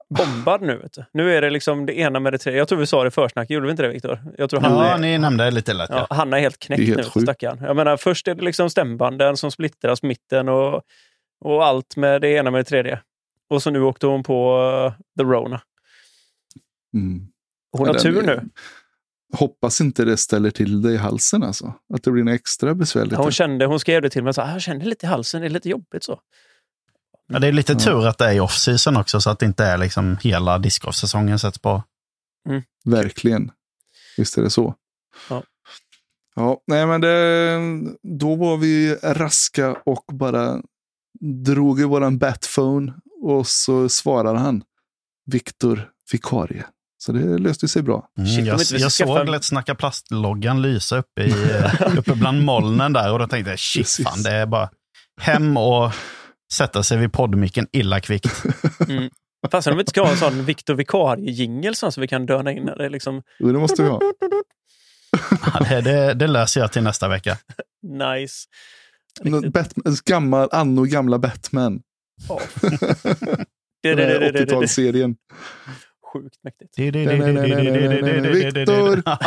bombad 0.09 0.61
nu. 0.61 0.77
Vet 0.77 0.93
du. 0.93 1.05
Nu 1.13 1.33
är 1.37 1.41
det 1.41 1.49
liksom 1.49 1.85
det 1.85 1.93
ena 1.99 2.19
med 2.19 2.33
det 2.33 2.37
tredje. 2.37 2.57
Jag 2.57 2.67
tror 2.67 2.79
vi 2.79 2.85
sa 2.85 3.03
det 3.03 3.07
i 3.07 3.11
försnacket. 3.11 3.49
Gjorde 3.49 3.65
vi 3.65 3.71
inte 3.71 3.83
det, 3.83 3.89
Viktor? 3.89 4.19
Jag 4.37 4.49
tror 4.49 4.61
Hanna, 4.61 4.87
Ja, 4.87 4.93
är, 4.93 4.99
ni 4.99 5.17
nämnde 5.17 5.43
det 5.43 5.51
lite 5.51 5.73
lätt. 5.73 5.89
ja, 5.93 6.07
Ja. 6.09 6.15
Hanna 6.15 6.37
är 6.37 6.41
helt 6.41 6.59
knäckt 6.59 6.81
är 6.81 6.85
helt 6.85 7.15
nu, 7.15 7.21
stackaren. 7.21 7.57
Jag 7.61 7.75
menar, 7.75 7.97
först 7.97 8.27
är 8.27 8.35
det 8.35 8.43
liksom 8.43 8.69
stämbanden 8.69 9.37
som 9.37 9.51
splittras 9.51 10.03
mitten 10.03 10.49
och, 10.49 10.81
och 11.45 11.65
allt 11.65 11.95
med 11.95 12.21
det 12.21 12.29
ena 12.29 12.51
med 12.51 12.59
det 12.59 12.63
tredje. 12.69 12.99
Och 13.49 13.63
så 13.63 13.69
nu 13.69 13.81
åkte 13.81 14.07
hon 14.07 14.23
på 14.23 14.57
eh, 14.87 15.03
The 15.17 15.23
Rona. 15.23 15.61
Mm. 16.93 17.27
Hon 17.77 17.87
Ja, 17.87 17.93
har 17.93 17.99
tur 17.99 18.21
nu. 18.21 18.49
Hoppas 19.33 19.81
inte 19.81 20.05
det 20.05 20.17
ställer 20.17 20.51
till 20.51 20.81
det 20.81 20.91
i 20.91 20.97
halsen 20.97 21.43
alltså. 21.43 21.73
Att 21.93 22.03
det 22.03 22.11
blir 22.11 22.29
extra 22.29 22.75
besvärligt. 22.75 23.17
Hon, 23.17 23.31
kände, 23.31 23.65
hon 23.65 23.79
skrev 23.79 24.01
det 24.01 24.09
till 24.09 24.23
mig. 24.23 24.33
Så, 24.33 24.41
här, 24.41 24.53
jag 24.53 24.61
känner 24.61 24.85
lite 24.85 25.05
i 25.05 25.09
halsen, 25.09 25.41
det 25.41 25.47
är 25.47 25.49
lite 25.49 25.69
jobbigt 25.69 26.03
så. 26.03 26.19
Ja, 27.27 27.39
det 27.39 27.47
är 27.47 27.51
lite 27.51 27.73
Ja. 27.73 27.79
tur 27.79 28.07
att 28.07 28.17
det 28.17 28.25
är 28.25 28.33
i 28.33 28.39
off-season 28.39 28.97
också, 28.99 29.21
så 29.21 29.29
att 29.29 29.39
det 29.39 29.45
inte 29.45 29.65
är 29.65 29.77
liksom 29.77 30.17
hela 30.21 30.57
discgolfsäsongen 30.59 31.39
sätts 31.39 31.59
på. 31.59 31.83
Verkligen. 32.85 33.51
Visst 34.17 34.37
är 34.37 34.41
det 34.41 34.49
så. 34.49 34.75
Ja. 35.29 35.43
Ja, 36.35 36.61
nej 36.67 36.85
men 36.85 37.01
det, 37.01 37.59
då 38.03 38.35
var 38.35 38.57
vi 38.57 38.95
raska 39.03 39.73
och 39.85 40.05
bara 40.13 40.61
drog 41.45 41.79
i 41.79 41.83
våran 41.83 42.17
batphone 42.17 42.93
och 43.23 43.47
så 43.47 43.89
svarar 43.89 44.35
han 44.35 44.63
Viktor 45.25 45.89
Vikarie. 46.11 46.65
Så 46.97 47.11
det 47.11 47.37
löste 47.37 47.67
sig 47.67 47.81
bra. 47.81 48.07
Mm, 48.17 48.29
Shit, 48.29 48.45
jag 48.45 48.53
inte 48.53 48.73
vi 48.73 48.79
ska 48.79 49.03
jag 49.03 49.17
såg 49.17 49.29
Lätt 49.29 49.43
snacka 49.43 49.75
plastloggan 49.75 50.61
lysa 50.61 50.97
uppe, 50.97 51.23
i, 51.23 51.31
eh, 51.31 51.97
uppe 51.97 52.15
bland 52.15 52.43
molnen 52.43 52.93
där 52.93 53.13
och 53.13 53.19
då 53.19 53.27
tänkte 53.27 53.49
jag 53.49 53.59
shit 53.59 53.83
Precis. 53.83 54.05
fan, 54.05 54.23
det 54.23 54.31
är 54.31 54.45
bara 54.45 54.69
hem 55.21 55.57
och 55.57 55.91
sätta 56.53 56.83
sig 56.83 56.97
vid 56.97 57.13
poddmicken 57.13 57.67
illa 57.71 57.99
kvickt. 57.99 58.43
Mm. 58.87 59.09
Fast 59.51 59.67
om 59.67 59.75
vi 59.75 59.79
inte 59.79 59.89
ska 59.89 60.01
ha 60.01 60.11
en 60.11 60.17
sån 60.17 60.45
Viktor 60.45 60.75
Vikarie-jingel 60.75 61.75
så 61.75 61.91
vi 62.01 62.07
kan 62.07 62.25
döna 62.25 62.51
in 62.51 62.65
det 62.65 62.89
liksom 62.89 63.23
Jo, 63.39 63.51
det 63.51 63.59
måste 63.59 63.83
vi 63.83 63.89
ha. 63.89 64.01
Ja, 65.53 65.59
det, 65.69 65.81
det, 65.81 66.13
det 66.13 66.27
löser 66.27 66.61
jag 66.61 66.71
till 66.71 66.83
nästa 66.83 67.07
vecka. 67.07 67.37
nice. 67.83 68.47
Batman, 69.51 69.97
gammal, 70.05 70.49
anno 70.51 70.83
gamla 70.83 71.19
Batman. 71.19 71.81
Ja. 72.29 72.39
Den 73.83 73.83
Det, 73.83 73.95
det, 73.95 73.97
det, 74.05 74.13
här 74.13 74.19
det, 74.19 74.31
det, 74.31 74.45
det. 74.45 74.55
80-talsserien. 74.55 75.15
Sjukt 76.13 76.35
mäktigt. 76.43 76.79
Viktor! 76.79 79.01
Ja, 79.05 79.17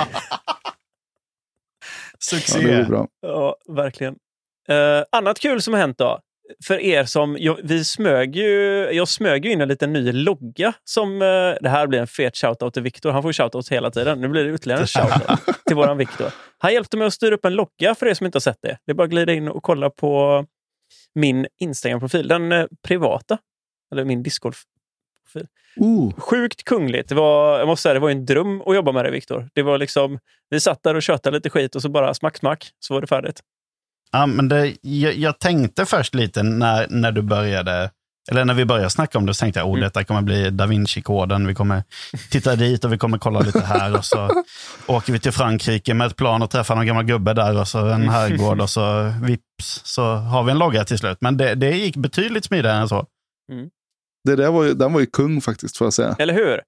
Succé! 2.19 2.61
det 2.61 2.75
är 2.75 2.85
bra. 2.85 3.09
Ja, 3.21 3.57
verkligen. 3.69 4.15
Eh, 4.69 5.03
annat 5.13 5.39
kul 5.39 5.63
som 5.63 5.75
har 5.75 5.81
hänt 5.81 5.99
då. 5.99 6.21
För 6.65 6.81
er 6.81 7.05
som, 7.05 7.37
jag, 7.41 7.59
vi 7.65 7.85
smög 7.85 8.37
ju, 8.37 8.53
jag 8.93 9.09
smög 9.09 9.45
ju 9.45 9.53
in 9.53 9.61
en 9.61 9.69
liten 9.69 9.93
ny 9.93 10.13
logga. 10.13 10.73
Som, 10.85 11.23
eh, 11.23 11.29
det 11.61 11.69
här 11.69 11.87
blir 11.87 11.99
en 11.99 12.07
fet 12.07 12.37
shoutout 12.37 12.75
till 12.75 12.83
Viktor. 12.83 13.11
Han 13.11 13.23
får 13.23 13.33
shoutout 13.33 13.69
hela 13.69 13.91
tiden. 13.91 14.21
Nu 14.21 14.29
blir 14.29 14.45
det 14.45 14.55
ytterligare 14.55 14.81
en 14.81 14.87
shoutout 14.87 15.41
till 15.67 15.77
våran 15.77 15.99
Viktor. 15.99 16.27
Han 16.59 16.73
hjälpte 16.73 16.97
mig 16.97 17.07
att 17.07 17.15
styra 17.15 17.35
upp 17.35 17.45
en 17.45 17.55
logga 17.55 17.95
för 17.95 18.07
er 18.07 18.15
som 18.15 18.27
inte 18.27 18.37
har 18.37 18.41
sett 18.41 18.59
det. 18.63 18.79
Det 18.87 18.93
är 18.93 18.95
bara 18.95 19.05
att 19.05 19.11
glida 19.11 19.33
in 19.33 19.49
och 19.49 19.63
kolla 19.63 19.91
på 19.91 20.45
min 21.17 21.47
Instagram-profil. 21.61 22.29
Den 22.29 22.53
eh, 22.53 22.67
privata. 22.83 23.39
Eller 23.93 24.05
min 24.05 24.23
discgolf 24.23 24.63
Oh, 25.77 26.13
Sjukt 26.21 26.65
kungligt. 26.65 27.09
Det 27.09 27.15
var, 27.15 27.59
jag 27.59 27.69
måste 27.69 27.83
säga, 27.83 27.95
det 27.95 28.01
var 28.01 28.11
en 28.11 28.27
dröm 28.27 28.63
att 28.67 28.75
jobba 28.75 28.93
med 28.93 29.05
det, 29.05 29.11
Viktor. 29.11 29.49
Det 29.55 29.63
var 29.63 29.79
liksom, 29.79 30.19
vi 30.51 30.61
satt 30.61 30.83
där 30.83 30.95
och 30.95 31.03
tjötade 31.03 31.37
lite 31.37 31.51
skit 31.51 31.75
och 31.75 31.83
så 31.83 31.89
bara 31.89 32.15
smack, 32.15 32.37
smack, 32.37 32.71
så 32.79 32.95
var 32.95 33.01
det 33.01 33.07
färdigt. 33.07 33.41
Ja, 34.13 34.27
men 34.27 34.49
det, 34.49 34.77
jag, 34.81 35.15
jag 35.15 35.39
tänkte 35.39 35.87
först 35.87 36.15
lite 36.15 36.43
när, 36.43 36.87
när 36.91 37.13
du 37.13 37.23
började 37.23 37.91
eller 38.31 38.45
när 38.45 38.55
vi 38.55 38.65
började 38.65 38.91
snacka 38.91 39.19
om 39.19 39.27
det 39.27 39.35
så 39.35 39.41
tänkte 39.41 39.61
jag, 39.61 39.67
oh, 39.67 39.73
Mm. 39.73 39.81
detta 39.81 40.05
kommer 40.05 40.23
bli 40.23 40.51
da 40.51 40.67
Vinci-koden. 40.67 41.47
Vi 41.47 41.55
kommer 41.55 41.83
titta 42.31 42.57
dit 42.57 42.85
och 42.85 42.93
vi 42.93 42.99
kommer 42.99 43.19
kolla 43.19 43.41
lite 43.41 43.61
här. 43.61 43.97
Och 43.97 44.05
så 44.05 44.31
åker 44.87 45.13
vi 45.13 45.19
till 45.19 45.33
Frankrike 45.33 45.95
med 45.95 46.07
ett 46.07 46.17
plan 46.17 46.43
och 46.43 46.51
träffar 46.51 46.77
någon 46.77 46.87
gammal 46.87 47.05
gubbe 47.05 47.33
där 47.35 47.61
och 47.61 47.69
så 47.69 47.79
en 47.87 48.09
herrgård 48.09 48.61
och 48.61 48.71
så 48.71 49.13
vips 49.23 49.81
så 49.85 50.15
har 50.15 50.43
vi 50.43 50.51
en 50.51 50.59
logga 50.59 50.85
till 50.85 50.99
slut. 50.99 51.19
Men 51.21 51.37
det, 51.37 51.55
det 51.55 51.71
gick 51.71 51.97
betydligt 51.97 52.45
smidigare 52.45 52.77
än 52.77 52.89
så. 52.89 53.07
Det 54.25 54.37
där 54.37 54.51
var 54.51 54.65
ju, 54.65 54.75
den 54.75 54.93
var 54.93 55.01
ju 55.01 55.07
kung 55.07 55.41
faktiskt, 55.41 55.77
får 55.77 55.87
jag 55.87 55.93
säga. 55.93 56.17
Eller 56.19 56.35
hur? 56.35 56.61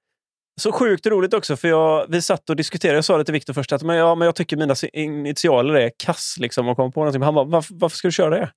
Så 0.61 0.73
sjukt 0.73 1.07
roligt 1.07 1.35
också, 1.35 1.57
för 1.57 1.69
jag, 1.69 2.07
vi 2.09 2.23
satt 2.23 2.51
och 2.51 2.57
diskuterade. 2.57 2.97
Jag 2.97 3.05
sa 3.05 3.19
det 3.19 3.25
till 3.25 3.33
Viktor 3.33 3.53
först, 3.53 3.73
att 3.73 3.83
men, 3.83 3.97
ja, 3.97 4.15
men 4.15 4.27
jag 4.27 4.35
tycker 4.35 4.57
mina 4.57 4.75
initialer 4.93 5.75
är 5.75 5.91
kass. 6.05 6.37
Liksom, 6.39 6.69
och 6.69 6.77
kom 6.77 6.93
på 6.93 7.01
någonting. 7.01 7.21
Men 7.21 7.25
Han 7.27 7.35
bara, 7.35 7.45
varför, 7.45 7.75
varför 7.75 7.97
ska 7.97 8.09
du 8.09 8.13
köra 8.13 8.31
det? 8.31 8.51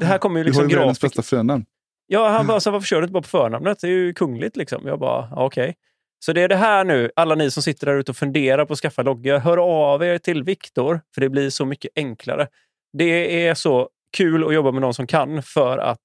Det 0.00 0.06
här 0.06 0.18
kommer 0.18 0.40
ju 0.40 0.44
Du 0.44 0.50
har 0.50 0.62
liksom 0.62 0.70
ju 0.70 0.76
världens 0.76 0.98
grafik... 0.98 1.16
bästa 1.16 1.36
förnamn. 1.36 1.64
Ja, 2.06 2.28
han 2.28 2.46
bara, 2.46 2.60
så 2.60 2.70
varför 2.70 2.86
kör 2.86 2.96
du 2.96 3.02
inte 3.02 3.12
bara 3.12 3.22
på 3.22 3.28
förnamnet? 3.28 3.80
Det 3.80 3.86
är 3.86 3.90
ju 3.90 4.14
kungligt. 4.14 4.56
Liksom. 4.56 4.86
Jag 4.86 4.98
bara, 4.98 5.28
ja, 5.30 5.44
okej. 5.44 5.74
Så 6.18 6.32
det 6.32 6.42
är 6.42 6.48
det 6.48 6.56
här 6.56 6.84
nu, 6.84 7.10
alla 7.16 7.34
ni 7.34 7.50
som 7.50 7.62
sitter 7.62 7.86
där 7.86 7.94
ute 7.94 8.10
och 8.10 8.16
funderar 8.16 8.64
på 8.64 8.72
att 8.72 8.78
skaffa 8.78 9.02
logga. 9.02 9.38
Hör 9.38 9.56
av 9.56 10.04
er 10.04 10.18
till 10.18 10.42
Viktor, 10.42 11.00
för 11.14 11.20
det 11.20 11.28
blir 11.28 11.50
så 11.50 11.64
mycket 11.64 11.90
enklare. 11.96 12.48
Det 12.92 13.46
är 13.46 13.54
så 13.54 13.88
kul 14.16 14.44
att 14.44 14.54
jobba 14.54 14.70
med 14.70 14.80
någon 14.80 14.94
som 14.94 15.06
kan 15.06 15.42
för 15.42 15.78
att 15.78 16.00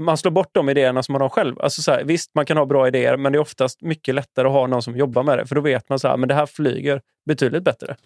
man 0.00 0.16
slår 0.16 0.32
bort 0.32 0.48
de 0.52 0.68
idéerna 0.68 1.02
som 1.02 1.12
man 1.12 1.22
har 1.22 1.28
själv. 1.28 1.60
Alltså 1.60 1.82
så 1.82 1.90
här, 1.90 2.04
visst, 2.04 2.34
man 2.34 2.46
kan 2.46 2.56
ha 2.56 2.66
bra 2.66 2.88
idéer, 2.88 3.16
men 3.16 3.32
det 3.32 3.38
är 3.38 3.40
oftast 3.40 3.82
mycket 3.82 4.14
lättare 4.14 4.46
att 4.46 4.52
ha 4.52 4.66
någon 4.66 4.82
som 4.82 4.96
jobbar 4.96 5.22
med 5.22 5.38
det. 5.38 5.46
För 5.46 5.54
då 5.54 5.60
vet 5.60 5.88
man 5.88 5.98
så 5.98 6.08
här, 6.08 6.16
men 6.16 6.28
det 6.28 6.34
här 6.34 6.46
flyger 6.46 7.00
betydligt 7.26 7.62
bättre. 7.62 7.96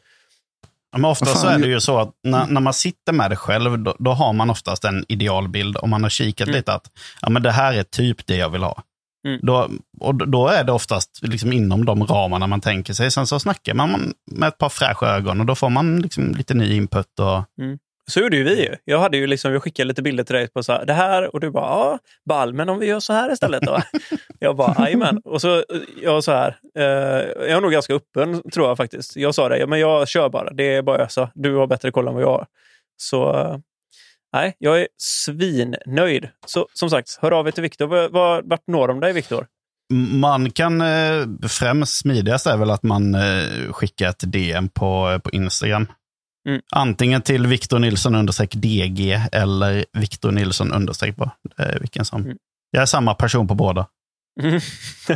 Men 0.97 1.05
ofta 1.05 1.27
så 1.27 1.47
är 1.47 1.59
det 1.59 1.67
ju 1.67 1.81
så 1.81 1.99
att 1.99 2.11
när, 2.25 2.47
när 2.47 2.61
man 2.61 2.75
sitter 2.75 3.13
med 3.13 3.31
det 3.31 3.37
själv, 3.37 3.79
då, 3.79 3.97
då 3.99 4.13
har 4.13 4.33
man 4.33 4.51
oftast 4.51 4.85
en 4.85 5.05
idealbild. 5.09 5.77
Om 5.77 5.91
man 5.91 6.03
har 6.03 6.11
kikat 6.11 6.49
Mm. 6.49 6.57
lite 6.57 6.73
att 6.73 6.91
ja, 7.21 7.29
men 7.31 7.43
det 7.43 7.51
här 7.51 7.73
är 7.73 7.83
typ 7.83 8.27
det 8.27 8.37
jag 8.37 8.49
vill 8.51 8.63
ha. 8.63 8.83
Mm. 9.27 9.41
Då, 9.43 9.69
och 10.01 10.29
då 10.29 10.49
är 10.49 10.65
det 10.65 10.73
oftast 10.73 11.19
liksom 11.23 11.53
inom 11.53 11.85
de 11.85 12.07
ramarna 12.07 12.47
man 12.47 12.61
tänker 12.61 12.93
sig. 12.95 13.11
Sen 13.11 13.27
så 13.27 13.41
snackar 13.41 13.75
man 13.75 14.15
med 14.31 14.49
ett 14.49 14.59
par 14.59 14.69
fräscha 14.69 15.07
ögon 15.07 15.41
och 15.41 15.47
då 15.47 15.55
får 15.55 15.71
man 15.71 16.01
liksom 16.01 16.35
lite 16.35 16.55
ny 16.55 16.77
input. 16.77 17.19
Och, 17.21 17.45
så 18.11 18.21
gjorde 18.21 18.37
ju 18.37 18.45
vi. 18.45 18.63
ju. 18.63 18.77
Jag, 18.85 18.99
hade 18.99 19.17
ju 19.17 19.27
liksom, 19.27 19.53
jag 19.53 19.63
skickade 19.63 19.89
lite 19.89 20.03
bilder 20.03 20.25
till 20.25 20.35
dig 20.35 20.49
på 20.49 20.63
så 20.63 20.73
här, 20.73 20.87
det 20.87 20.93
här 20.93 21.35
och 21.35 21.41
du 21.41 21.51
bara, 21.51 21.65
ja, 21.65 21.99
ball, 22.29 22.55
men 22.55 22.69
om 22.69 22.79
vi 22.79 22.87
gör 22.87 23.01
så 23.01 23.13
här 23.13 23.33
istället 23.33 23.63
då? 23.63 23.79
jag 24.39 24.57
bara, 24.57 24.75
jajamän. 24.79 25.21
Och 25.25 25.41
så, 25.41 25.65
jag 26.03 26.25
så 26.25 26.33
här, 26.33 26.57
eh, 26.79 26.85
jag 27.39 27.51
är 27.51 27.61
nog 27.61 27.73
ganska 27.73 27.95
öppen 27.95 28.51
tror 28.51 28.69
jag 28.69 28.77
faktiskt. 28.77 29.17
Jag 29.17 29.35
sa 29.35 29.49
det, 29.49 29.59
ja, 29.59 29.67
men 29.67 29.81
jag 29.81 30.09
kör 30.09 30.29
bara, 30.29 30.51
det 30.51 30.75
är 30.75 30.83
bara 30.83 30.97
att 30.97 31.07
ösa. 31.07 31.31
Du 31.35 31.55
har 31.55 31.67
bättre 31.67 31.91
koll 31.91 32.09
än 32.09 32.15
vad 32.15 32.23
jag 32.23 32.29
har. 32.29 32.47
Så 32.97 33.37
eh, 33.37 33.59
nej, 34.33 34.57
jag 34.59 34.81
är 34.81 34.89
svinnöjd. 34.97 36.29
Så 36.47 36.69
som 36.73 36.91
sagt, 36.91 37.19
hör 37.23 37.33
av 37.33 37.47
er 37.47 37.51
till 37.51 37.63
Viktor. 37.63 38.09
Vart 38.49 38.67
når 38.67 38.89
de 38.89 39.01
dig, 39.01 39.13
Viktor? 39.13 39.47
man 39.93 40.51
kan, 40.51 40.81
eh, 40.81 41.27
främst 41.49 41.99
smidigast 41.99 42.47
är 42.47 42.57
väl 42.57 42.71
att 42.71 42.83
man 42.83 43.15
eh, 43.15 43.73
skickar 43.73 44.09
ett 44.09 44.33
DM 44.33 44.69
på, 44.69 45.11
eh, 45.11 45.19
på 45.19 45.31
Instagram. 45.31 45.87
Mm. 46.49 46.61
Antingen 46.73 47.23
till 47.23 47.47
Victor 47.47 47.79
Nilsson 47.79 48.15
understreck 48.15 48.55
DG 48.55 49.21
eller 49.33 49.85
Victor 49.93 50.31
Nilsson 50.33 50.73
understreck 50.73 51.17
bara. 51.17 51.31
Det 51.57 51.63
är 51.63 51.81
vilken 51.81 52.05
som. 52.05 52.23
Mm. 52.25 52.37
Jag 52.71 52.83
är 52.83 52.87
samma 52.87 53.15
person 53.15 53.49
på 53.49 53.55
båda. 53.55 53.87
Mm. 54.43 54.61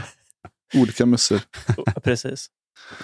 Olika 0.74 1.06
mössor. 1.06 1.40
Precis. 2.04 2.46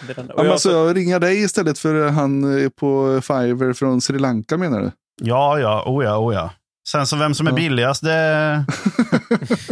Det 0.07 0.13
är 0.13 0.17
den. 0.17 0.27
Ja, 0.29 0.35
men 0.37 0.45
jag, 0.45 0.53
alltså, 0.53 0.71
jag 0.71 0.97
ringer 0.97 1.21
dig 1.21 1.43
istället 1.43 1.79
för 1.79 2.09
han 2.09 2.45
är 2.45 2.69
på 2.69 3.21
Fiverr 3.21 3.73
från 3.73 4.01
Sri 4.01 4.19
Lanka 4.19 4.57
menar 4.57 4.81
du? 4.81 4.91
Ja, 5.23 5.59
ja, 5.59 5.85
oh 5.87 6.05
ja, 6.05 6.19
oh 6.19 6.35
ja. 6.35 6.51
Sen 6.89 7.07
så 7.07 7.17
vem 7.17 7.35
som 7.35 7.47
är 7.47 7.51
Ja. 7.51 7.57
billigast, 7.57 8.03
det... 8.05 8.65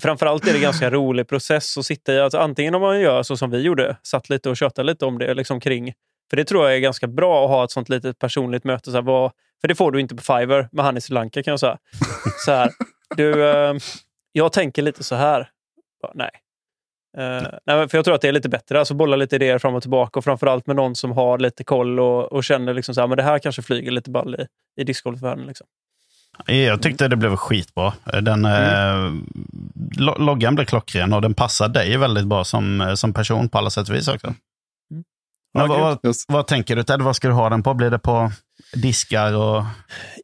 Framförallt 0.01 0.47
är 0.47 0.53
det 0.53 0.59
en 0.59 0.62
ganska 0.62 0.91
rolig 0.91 1.29
process 1.29 1.79
att 1.79 1.87
sitta 1.87 2.12
i. 2.12 2.21
Alltså, 2.21 2.39
antingen 2.39 2.75
om 2.75 2.83
man 2.83 3.01
gör 3.01 3.23
så 3.23 3.37
som 3.37 3.51
vi 3.51 3.61
gjorde, 3.61 3.97
satt 4.03 4.29
lite 4.29 4.51
och 4.51 4.57
tjötade 4.57 4.87
lite 4.87 5.05
om 5.05 5.19
det 5.19 5.35
liksom 5.35 5.61
kring. 5.61 5.93
För 6.31 6.37
det 6.37 6.45
tror 6.45 6.65
jag 6.65 6.77
är 6.77 6.81
ganska 6.81 7.07
bra 7.07 7.45
att 7.45 7.51
ha 7.51 7.65
ett 7.65 7.71
sånt 7.71 7.89
litet 7.89 8.19
personligt 8.19 8.65
möte. 8.65 8.91
Så 8.91 8.97
här, 8.97 9.03
vad, 9.03 9.33
för 9.61 9.69
det 9.69 9.75
får 9.75 9.93
du 9.93 10.01
inte 10.01 10.15
på 10.15 10.23
Fiverr 10.23 10.69
med 10.73 10.85
han 10.85 10.97
i 10.97 11.01
Sri 11.01 11.15
Lanka 11.15 11.43
kan 11.43 11.53
jag 11.53 11.61
säga. 11.61 11.79
Så 12.45 12.53
här, 12.53 12.71
du, 13.17 13.51
eh, 13.51 13.75
jag 14.33 14.53
tänker 14.53 14.83
lite 14.83 15.05
så 15.05 15.15
här. 15.15 15.51
Bara, 16.03 16.12
Nej. 16.15 16.31
Eh, 17.19 17.49
nej, 17.67 17.89
för 17.89 17.99
jag 17.99 18.05
tror 18.05 18.15
att 18.15 18.21
det 18.21 18.29
är 18.29 18.33
lite 18.33 18.49
bättre. 18.49 18.79
Alltså 18.79 18.95
bolla 18.95 19.17
lite 19.17 19.37
idéer 19.37 19.59
fram 19.59 19.75
och 19.75 19.83
tillbaka. 19.83 20.19
Och 20.19 20.25
framförallt 20.25 20.67
med 20.67 20.77
någon 20.77 20.95
som 20.95 21.12
har 21.12 21.39
lite 21.39 21.65
koll 21.65 22.01
och, 22.01 22.33
och 22.33 22.45
känner 22.45 22.75
liksom 22.75 22.95
så 22.95 23.01
här, 23.01 23.09
men 23.09 23.17
det 23.17 23.23
här 23.23 23.39
kanske 23.39 23.62
flyger 23.62 23.91
lite 23.91 24.11
ball 24.11 24.35
i, 24.35 24.47
i 24.81 24.85
discgolfvärlden. 24.85 25.47
Liksom. 25.47 25.67
Jag 26.46 26.83
tyckte 26.83 27.09
det 27.09 27.16
blev 27.16 27.37
skitbra. 27.37 27.92
Den, 28.22 28.44
eh, 28.44 29.12
lo- 29.99 30.18
loggan 30.18 30.55
blev 30.55 30.64
klockren 30.64 31.12
och 31.12 31.22
den 31.22 31.35
passar 31.35 31.68
dig 31.68 31.96
väldigt 31.96 32.27
bra 32.27 32.44
som, 32.44 32.81
eh, 32.81 32.94
som 32.94 33.12
person 33.12 33.49
på 33.49 33.59
alla 33.59 33.70
sätt 33.70 33.88
och 33.88 33.94
vis 33.94 34.09
också. 34.09 34.35
Men 35.55 35.70
Ja, 35.70 35.99
vad, 36.03 36.14
vad, 36.29 36.46
tänker 36.46 36.77
du 36.77 36.83
Ted? 36.83 37.03
Vad 37.03 37.16
ska 37.16 37.29
du 37.29 37.35
ha 37.35 37.49
den 37.51 37.62
på? 37.62 37.75
Blir 37.75 37.90
det 37.90 37.99
på 37.99 38.33
diskar 38.75 39.35
och... 39.37 39.64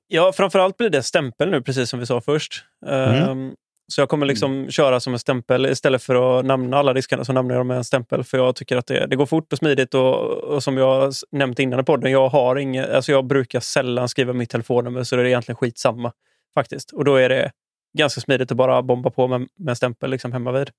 Ja, 0.09 0.33
framförallt 0.37 0.77
blir 0.77 0.91
det 0.91 1.03
stämpel 1.03 1.51
nu, 1.51 1.63
precis 1.63 1.91
som 1.91 2.01
vi 2.01 2.07
sa 2.07 2.21
först. 2.21 2.65
Ehm, 2.87 3.55
Så 3.89 4.01
jag 4.01 4.09
kommer 4.09 4.27
liksom 4.27 4.71
köra 4.71 5.01
som 5.01 5.13
en 5.13 5.19
stämpel. 5.19 5.67
Istället 5.67 6.03
för 6.03 6.39
att 6.39 6.45
namna 6.45 6.79
alla 6.79 6.93
diskarna 6.93 7.25
så 7.25 7.33
namnar 7.33 7.55
jag 7.55 7.61
dem 7.61 7.67
med 7.67 7.77
en 7.77 7.85
stämpel. 7.85 8.25
För 8.25 8.39
jag 8.39 8.57
tycker 8.57 8.77
att 8.77 8.87
det, 8.87 9.07
det 9.07 9.17
går 9.17 9.27
fort 9.27 9.53
och 9.53 9.59
smidigt. 9.59 9.95
Och, 9.95 10.15
och 10.31 10.63
som 10.63 10.77
jag 10.77 11.13
nämnt 11.33 11.59
innan 11.59 11.81
i 11.81 11.83
podden, 11.83 12.13
jag, 12.13 12.29
har 12.29 12.57
inget, 12.57 12.91
alltså 12.91 13.13
jag 13.13 13.27
brukar 13.27 13.61
sällan 13.61 14.09
skriva 14.09 14.33
mitt 14.33 14.51
telefonnummer 14.51 15.05
så 15.05 15.17
det 15.17 15.23
är 15.23 15.27
egentligen 15.27 15.57
skitsamma. 15.57 16.13
faktiskt. 16.55 16.91
Och 16.91 17.05
då 17.05 17.17
är 17.17 17.29
det 17.29 17.53
ganska 17.99 18.21
smidigt 18.21 18.51
att 18.51 18.57
bara 18.57 18.83
bomba 18.83 19.11
på 19.11 19.29
med, 19.29 19.41
med 19.41 19.69
en 19.69 19.77
stämpel 19.77 20.11
liksom 20.11 20.33
hemma 20.33 20.53
vid. 20.53 20.71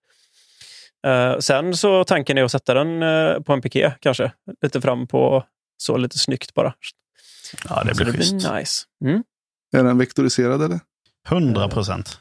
Eh, 1.07 1.37
sen 1.39 1.77
så 1.77 2.03
tanken 2.03 2.37
är 2.37 2.43
att 2.43 2.51
sätta 2.51 2.73
den 2.73 3.03
eh, 3.03 3.39
på 3.39 3.53
en 3.53 3.61
piké 3.61 3.93
kanske. 3.99 4.31
Lite 4.61 4.81
fram 4.81 5.07
på 5.07 5.45
så 5.77 5.97
lite 5.97 6.17
snyggt 6.17 6.53
bara. 6.53 6.73
Ja, 7.69 7.83
det 7.83 7.95
så 7.95 8.03
blir 8.03 8.13
det 8.13 8.17
blir 8.17 8.55
nice. 8.55 8.85
Mm, 9.05 9.23
Är 9.75 9.83
den 9.83 9.97
vektoriserad 9.97 10.61
eller? 10.61 10.79
100 11.29 11.69
procent. 11.69 12.19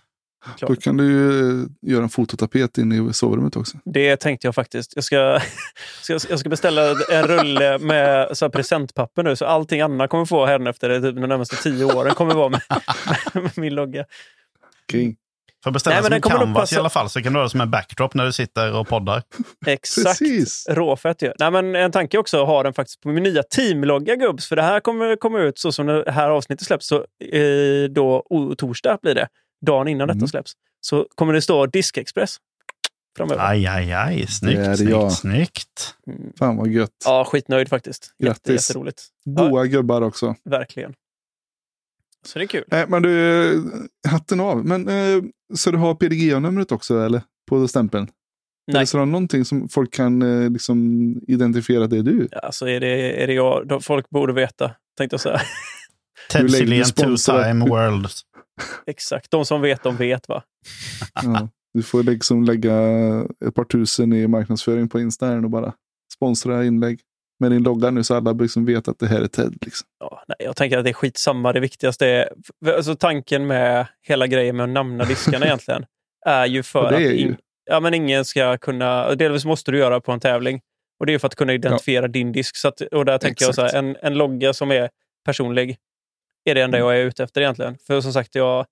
Då 0.61 0.67
klart. 0.67 0.83
kan 0.83 0.97
du 0.97 1.05
ju 1.05 1.61
eh, 1.63 1.67
göra 1.83 2.03
en 2.03 2.09
fototapet 2.09 2.79
inne 2.79 3.11
i 3.11 3.13
sovrummet 3.13 3.57
också. 3.57 3.79
Det 3.85 4.17
tänkte 4.17 4.47
jag 4.47 4.55
faktiskt. 4.55 4.93
Jag 4.95 5.05
ska, 5.05 5.41
ska, 6.03 6.19
jag 6.29 6.39
ska 6.39 6.49
beställa 6.49 6.91
en 7.11 7.25
rulle 7.27 7.79
med 7.79 8.37
så 8.37 8.45
här 8.45 8.51
presentpapper 8.51 9.23
nu, 9.23 9.37
så 9.37 9.45
allting 9.45 9.81
Anna 9.81 10.09
kommer 10.09 10.25
få 10.25 10.47
efter 10.47 11.01
typ 11.01 11.15
de 11.15 11.21
närmaste 11.21 11.57
tio 11.57 11.85
åren 11.85 12.15
kommer 12.15 12.35
vara 12.35 12.49
med, 12.49 12.61
med 13.43 13.59
min 13.59 13.75
logga. 13.75 14.05
King. 14.93 15.17
För 15.63 15.71
att 15.71 15.75
beställa 15.75 15.95
Nej, 15.95 16.03
men 16.03 16.23
som 16.23 16.31
den 16.31 16.39
en 16.41 16.47
canvas 16.47 16.63
passa- 16.63 16.77
i 16.77 16.79
alla 16.79 16.89
fall 16.91 17.11
så 17.11 17.23
kan 17.23 17.33
du 17.33 17.39
ha 17.39 17.45
det 17.45 17.51
som 17.51 17.61
en 17.61 17.71
backdrop 17.71 18.15
när 18.15 18.25
du 18.25 18.33
sitter 18.33 18.73
och 18.79 18.89
poddar. 18.89 19.23
Exakt. 19.67 20.19
Precis. 20.19 20.67
Råfett 20.71 21.23
ju. 21.23 21.33
Nej, 21.39 21.51
men 21.51 21.75
en 21.77 21.93
tanke 21.93 22.19
också 22.19 22.41
att 22.43 22.47
ha 22.47 22.63
den 22.63 22.75
faktiskt 22.75 23.01
på 23.01 23.09
min 23.09 23.23
nya 23.23 23.43
teamlogga 23.43 24.17
gubbs. 24.17 24.49
För 24.49 24.57
det 24.57 24.63
här 24.63 24.81
kommer 24.81 25.17
komma 25.17 25.39
ut 25.39 25.59
så 25.59 25.73
som 25.73 25.87
det 25.87 26.11
här 26.13 26.31
avsnittet 26.31 26.67
släpps. 26.67 26.87
Så, 26.87 26.97
eh, 27.33 27.85
då, 27.91 28.25
torsdag 28.59 28.99
blir 29.03 29.15
det. 29.15 29.29
Dagen 29.67 29.89
innan 29.89 30.11
Mm. 30.11 30.19
detta 30.19 30.29
släpps. 30.29 30.53
Så 30.81 31.07
kommer 31.15 31.33
det 31.33 31.43
stå 31.43 31.67
Diskexpress 31.67 32.37
framöver. 33.17 33.43
Aj, 33.49 33.67
aj, 33.67 33.93
aj. 33.93 34.27
Snyggt, 34.27 34.57
Det 34.59 34.69
det, 34.69 34.77
snyggt, 34.77 34.91
ja. 34.93 35.11
snyggt. 35.11 35.95
Mm. 36.07 36.33
Fan 36.39 36.57
vad 36.57 36.69
gött. 36.69 36.91
Ja, 37.05 37.25
skitnöjd 37.25 37.69
faktiskt. 37.69 38.15
Jätte, 38.19 38.25
Grattis. 38.51 38.69
jätteroligt. 38.71 39.03
Goa 39.25 39.67
gubbar 39.67 40.03
också. 40.03 40.35
Verkligen. 40.45 40.95
Så 42.27 42.39
det 42.39 42.45
är 42.45 42.47
kul. 42.47 42.65
Nej, 42.67 42.85
men 42.89 43.03
du, 43.03 43.83
hatten 44.09 44.41
av. 44.41 44.65
Men 44.65 44.89
eh, 44.89 45.23
så 45.55 45.71
du 45.71 45.79
har 45.79 45.95
PDGA-numret 45.95 46.73
också 46.73 46.99
eller? 47.01 47.23
På 47.49 47.69
stämpeln? 47.69 48.09
Nej. 48.67 48.77
Eller 48.77 48.87
så 48.87 48.99
har 48.99 49.07
någonting 49.07 49.45
som 49.45 49.69
folk 49.69 49.93
kan 49.95 50.23
eh, 50.45 50.51
liksom 50.51 50.87
identifiera 51.29 51.85
att 51.85 51.91
det 51.91 51.99
är 51.99 52.03
du? 52.03 52.29
Alltså 52.43 52.69
är 52.69 52.81
det, 52.81 53.23
är 53.23 53.27
det 53.27 53.33
jag, 53.33 53.79
folk 53.85 54.11
borde 54.11 54.33
veta, 54.33 54.71
tänkte 54.99 55.15
jag 55.15 55.21
säga. 55.21 55.41
Ted 56.31 56.51
Silén 56.51 56.85
sponsor. 56.85 57.33
two-time 57.33 57.69
world. 57.69 58.07
Exakt, 58.87 59.31
de 59.31 59.45
som 59.45 59.61
vet, 59.61 59.83
de 59.83 59.97
vet 59.97 60.29
va? 60.29 60.43
Ja. 61.23 61.49
Du 61.75 61.83
får 61.83 62.03
liksom 62.03 62.45
lägga 62.45 62.73
ett 63.47 63.55
par 63.55 63.65
tusen 63.65 64.13
i 64.13 64.27
marknadsföring 64.27 64.89
på 64.89 65.01
Insta 65.01 65.27
här 65.27 65.45
och 65.45 65.51
bara 65.51 65.73
sponsra 66.15 66.65
inlägg 66.65 67.01
med 67.41 67.51
din 67.51 67.63
logga 67.63 67.91
nu 67.91 68.05
så 68.05 68.15
alla 68.15 68.33
liksom 68.33 68.65
vet 68.65 68.89
att 68.89 68.99
det 68.99 69.07
här 69.07 69.21
är 69.21 69.27
Ted. 69.27 69.59
Liksom. 69.61 69.89
Ja, 70.01 70.25
nej, 70.29 70.37
jag 70.39 70.57
tänker 70.57 70.79
att 70.79 70.85
det 70.85 70.91
är 70.91 70.95
skitsamma. 70.95 71.53
Det 71.53 71.61
viktigaste 71.61 72.07
är, 72.07 72.29
alltså 72.77 72.95
tanken 72.97 73.47
med 73.47 73.87
hela 74.03 74.27
grejen 74.27 74.57
med 74.57 74.65
att 74.65 74.71
namna 74.71 75.05
diskarna 75.05 75.47
egentligen, 75.47 75.87
är 76.27 76.47
ju 76.47 76.63
för 76.63 76.83
Och 76.85 76.91
det 76.91 76.97
att 76.97 77.03
är 77.03 77.11
ju- 77.13 77.19
in, 77.19 77.37
ja, 77.65 77.81
men 77.81 77.95
ingen 77.95 78.25
ska 78.25 78.59
kunna, 78.59 79.15
delvis 79.15 79.45
måste 79.45 79.71
du 79.73 79.79
göra 79.79 80.01
på 80.01 80.13
en 80.13 80.21
tävling. 80.21 80.61
Och 81.01 81.07
det 81.07 81.15
är 81.15 81.19
för 81.19 81.27
att 81.27 81.35
kunna 81.35 81.53
identifiera 81.53 82.09
din 82.09 82.33
disk. 82.33 82.57
Så 82.57 82.69
att, 82.69 82.81
och 82.81 83.05
där 83.05 83.19
tänker 83.19 83.45
jag 83.45 83.55
så 83.55 83.61
Exakt. 83.63 83.75
här, 83.75 83.83
en, 83.83 83.97
en 84.03 84.15
logga 84.15 84.53
som 84.53 84.71
är 84.71 84.91
personlig 85.25 85.77
är 86.45 86.55
det 86.55 86.63
enda 86.63 86.79
jag 86.79 86.97
är 87.01 87.05
ute 87.05 87.25
efter 87.25 87.41
egentligen. 87.41 87.79
För 87.87 88.01
som 88.01 88.13
sagt, 88.13 88.35
jag, 88.35 88.67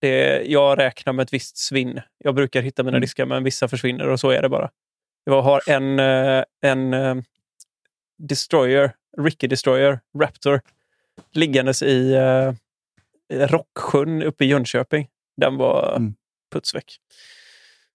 det, 0.00 0.42
jag 0.42 0.78
räknar 0.78 1.12
med 1.12 1.22
ett 1.22 1.32
visst 1.32 1.56
svinn. 1.56 2.00
Jag 2.18 2.34
brukar 2.34 2.62
hitta 2.62 2.82
mina 2.82 2.90
Mm. 2.96 3.00
diskar, 3.00 3.26
men 3.26 3.44
vissa 3.44 3.68
försvinner 3.68 4.08
och 4.08 4.20
så 4.20 4.30
är 4.30 4.42
det 4.42 4.48
bara. 4.48 4.70
Jag 5.24 5.42
har 5.42 5.70
en, 5.70 5.98
eh, 5.98 6.44
en 6.62 6.94
eh, 6.94 7.16
Destroyer, 8.18 8.92
Ricky 9.18 9.46
Destroyer, 9.46 10.00
Raptor, 10.18 10.60
liggandes 11.32 11.82
i 11.82 12.12
eh, 12.14 12.52
Rocksjön 13.46 14.22
uppe 14.22 14.44
i 14.44 14.48
Jönköping. 14.48 15.08
Den 15.36 15.56
var 15.56 15.96
Mm. 15.96 16.14
putsväck. 16.52 16.96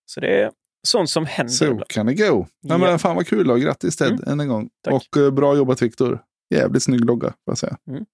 Så 0.06 0.20
det 0.20 0.42
är 0.42 0.52
sånt 0.88 1.10
som 1.10 1.26
händer. 1.26 1.54
Så 1.54 1.84
kan 1.90 2.06
det 2.06 2.14
gå. 2.14 2.48
Ja. 2.62 2.78
men 2.78 3.00
fan 3.00 3.16
vad 3.16 3.28
kul 3.28 3.48
då. 3.48 3.56
Grattis 3.56 3.96
Ted 3.98 4.08
Mm. 4.12 4.24
än 4.28 4.40
en 4.40 4.48
gång. 4.48 4.70
Tack. 4.84 4.94
Och 4.94 5.18
eh, 5.18 5.32
bra 5.32 5.56
jobbat 5.56 5.82
Viktor. 5.82 6.20
Jävligt 6.50 6.84
snygg 6.84 7.06
logga, 7.06 7.28
får 7.28 7.36
jag 7.46 7.58
säga. 7.58 7.78
Mm, 7.88 8.06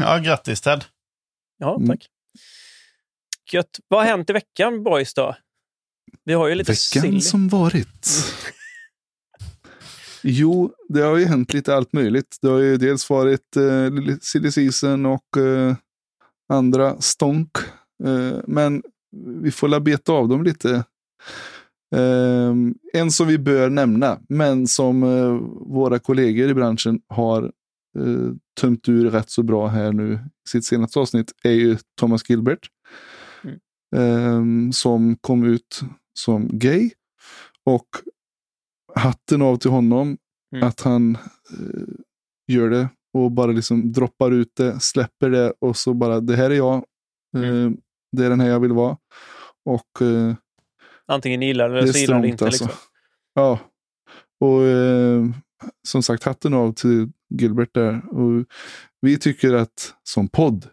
ja, 0.00 0.18
grattis 0.18 0.60
Ted. 0.60 0.84
Ja, 1.58 1.76
Mm. 1.76 1.88
tack. 1.88 2.06
Gött. 3.52 3.80
Vad 3.88 4.00
har 4.00 4.06
hänt 4.06 4.30
i 4.30 4.32
veckan 4.32 4.82
boys 4.82 5.14
då? 5.14 5.36
Vi 6.24 6.32
har 6.32 6.48
ju 6.48 6.54
lite 6.54 6.72
Veckan 6.72 7.02
sill. 7.02 7.22
som 7.22 7.48
varit. 7.48 8.08
Jo, 10.24 10.72
det 10.88 11.00
har 11.00 11.16
ju 11.16 11.24
hänt 11.24 11.54
lite 11.54 11.74
allt 11.76 11.92
möjligt. 11.92 12.36
Det 12.42 12.48
har 12.48 12.58
ju 12.58 12.76
dels 12.76 13.10
varit 13.10 13.56
eh, 13.56 14.16
silly 14.20 14.50
season 14.52 15.06
och 15.06 15.36
eh, 15.36 15.74
andra 16.48 17.00
stånk. 17.00 17.50
Eh, 18.04 18.38
men 18.46 18.82
vi 19.42 19.50
får 19.50 19.68
la 19.68 19.80
beta 19.80 20.12
av 20.12 20.28
dem 20.28 20.42
lite. 20.44 20.84
Eh, 21.94 22.54
en 22.92 23.10
som 23.10 23.26
vi 23.28 23.38
bör 23.38 23.70
nämna, 23.70 24.20
men 24.28 24.66
som 24.66 25.02
eh, 25.02 25.32
våra 25.74 25.98
kollegor 25.98 26.48
i 26.50 26.54
branschen 26.54 27.00
har 27.08 27.52
eh, 27.98 28.32
tömt 28.60 28.88
ur 28.88 29.10
rätt 29.10 29.30
så 29.30 29.42
bra 29.42 29.66
här 29.68 29.92
nu 29.92 30.12
i 30.14 30.48
sitt 30.48 30.64
senaste 30.64 30.98
avsnitt, 30.98 31.32
är 31.42 31.50
ju 31.50 31.76
Thomas 32.00 32.30
Gilbert. 32.30 32.68
Mm. 33.44 33.58
Eh, 33.96 34.70
som 34.72 35.16
kom 35.16 35.44
ut 35.44 35.80
som 36.18 36.48
gay. 36.58 36.90
Och 37.64 37.86
hatten 38.94 39.42
av 39.42 39.56
till 39.56 39.70
honom 39.70 40.18
Mm. 40.54 40.68
att 40.68 40.80
han 40.80 41.14
eh, 41.50 41.82
gör 42.48 42.70
det 42.70 42.88
och 43.14 43.30
bara 43.32 43.52
liksom 43.52 43.92
droppar 43.92 44.30
ut 44.30 44.52
det, 44.56 44.80
släpper 44.80 45.30
det 45.30 45.52
och 45.58 45.76
så 45.76 45.94
bara 45.94 46.20
det 46.20 46.36
här 46.36 46.50
är 46.50 46.54
jag. 46.54 46.84
Mm. 47.36 47.76
Det 48.16 48.24
är 48.24 48.30
den 48.30 48.40
här 48.40 48.48
jag 48.48 48.60
vill 48.60 48.72
vara. 48.72 48.96
Och 49.64 50.02
eh, 50.02 50.34
Antingen 51.06 51.42
gillar 51.42 51.68
det 51.68 51.78
eller 51.78 51.92
så 51.92 51.98
gillar 51.98 52.22
det 52.22 52.28
inte. 52.28 52.44
alltså. 52.46 52.64
Liksom. 52.64 52.80
Ja. 53.34 53.58
Och 54.40 54.62
eh, 54.62 55.24
som 55.88 56.02
sagt, 56.02 56.24
hatten 56.24 56.54
av 56.54 56.72
till 56.72 57.12
Gilbert 57.38 57.74
där. 57.74 58.02
Och 58.18 58.44
vi 59.00 59.18
tycker 59.18 59.54
att 59.54 59.94
som 60.02 60.28
podd 60.28 60.66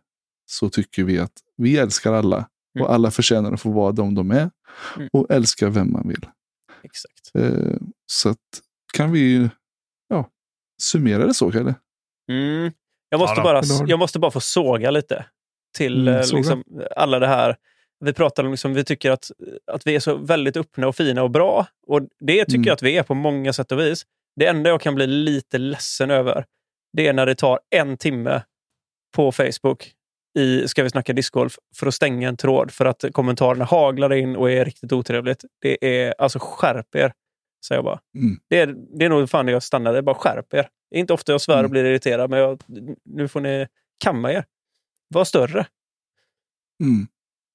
så 0.46 0.70
tycker 0.70 1.04
vi 1.04 1.20
att 1.20 1.34
vi 1.58 1.78
älskar 1.78 2.14
alla. 2.14 2.38
Mm. 2.38 2.86
Och 2.88 2.94
alla 2.94 3.12
förtjänar 3.12 3.52
att 3.54 3.62
få 3.62 3.72
vara 3.72 3.92
de 3.92 4.16
de 4.16 4.32
är. 4.32 4.50
Mm. 4.96 5.10
Och 5.14 5.32
älska 5.32 5.70
vem 5.70 5.92
man 5.92 6.08
vill. 6.08 6.26
Exakt. 6.84 7.32
Eh, 7.36 7.78
så 8.06 8.30
att 8.30 8.38
kan 8.94 9.12
vi 9.12 9.20
ju 9.20 9.50
ja, 10.08 10.30
summera 10.82 11.26
det 11.26 11.34
så, 11.34 11.52
Kalle? 11.52 11.76
Mm. 12.32 12.72
Jag, 13.10 13.20
måste 13.20 13.40
Ja 13.40 13.44
bara, 13.44 13.62
jag 13.88 14.00
måste 14.00 14.20
bara 14.20 14.32
få 14.32 14.40
såga 14.40 14.92
lite 14.92 15.26
till 15.78 16.08
Mm, 16.08 16.20
eh, 16.20 16.24
såga. 16.24 16.38
liksom, 16.38 16.64
alla 16.96 17.20
det 17.20 17.28
här. 17.28 17.56
Vi 18.06 18.14
pratar 18.14 18.44
om, 18.44 18.52
liksom, 18.52 18.74
vi 18.74 18.84
tycker 18.84 19.12
att, 19.12 19.32
att 19.72 19.88
vi 19.88 19.96
är 19.96 20.00
så 20.00 20.16
väldigt 20.18 20.58
öppna 20.58 20.88
och 20.88 20.96
fina 20.96 21.24
och 21.24 21.32
bra. 21.32 21.68
Och 21.88 22.02
det 22.20 22.46
tycker 22.46 22.56
Mm. 22.56 22.68
jag 22.68 22.74
att 22.74 22.84
vi 22.84 22.98
är 22.98 23.04
på 23.04 23.14
många 23.14 23.54
sätt 23.54 23.72
och 23.72 23.80
vis. 23.80 24.06
Det 24.36 24.46
enda 24.46 24.70
jag 24.70 24.82
kan 24.82 24.96
bli 24.96 25.08
lite 25.08 25.58
ledsen 25.58 26.12
över, 26.12 26.46
det 26.94 27.08
är 27.08 27.14
när 27.14 27.26
det 27.26 27.36
tar 27.36 27.60
en 27.70 27.98
timme 27.98 28.44
på 29.16 29.32
Facebook 29.32 29.94
i 30.40 30.68
Ska 30.68 30.84
vi 30.84 30.90
snacka 30.90 31.14
discgolf 31.14 31.58
för 31.76 31.88
att 31.88 31.94
stänga 31.96 32.30
en 32.30 32.38
tråd 32.38 32.72
för 32.72 32.86
att 32.86 33.06
kommentarerna 33.12 33.66
haglar 33.66 34.14
in 34.14 34.36
och 34.36 34.52
är 34.52 34.66
riktigt 34.66 34.92
otrevligt. 34.94 35.46
Det 35.62 35.86
är 36.06 36.16
alltså 36.18 36.40
skärp 36.42 36.96
er, 36.96 37.14
säger 37.68 37.78
jag 37.78 37.86
bara. 37.86 38.00
Mm. 38.16 38.40
Det, 38.50 38.60
är, 38.60 38.76
det 39.00 39.06
är 39.06 39.10
nog 39.10 39.30
fan 39.30 39.46
det 39.46 39.52
jag 39.52 39.64
stannar. 39.64 39.92
Det 39.92 39.98
är 39.98 40.02
bara 40.02 40.16
skärp 40.16 40.54
er. 40.54 40.70
Det 40.90 40.96
är 40.96 41.00
inte 41.00 41.14
ofta 41.14 41.32
jag 41.32 41.42
svär 41.42 41.54
och 41.54 41.60
Mm. 41.60 41.72
blir 41.72 41.86
irriterad, 41.86 42.30
men 42.30 42.40
jag, 42.40 42.62
nu 43.06 43.28
får 43.28 43.42
ni 43.42 43.68
kamma 44.04 44.32
er. 44.34 44.46
Var 45.14 45.24
större. 45.26 45.68
Mm. 46.84 47.08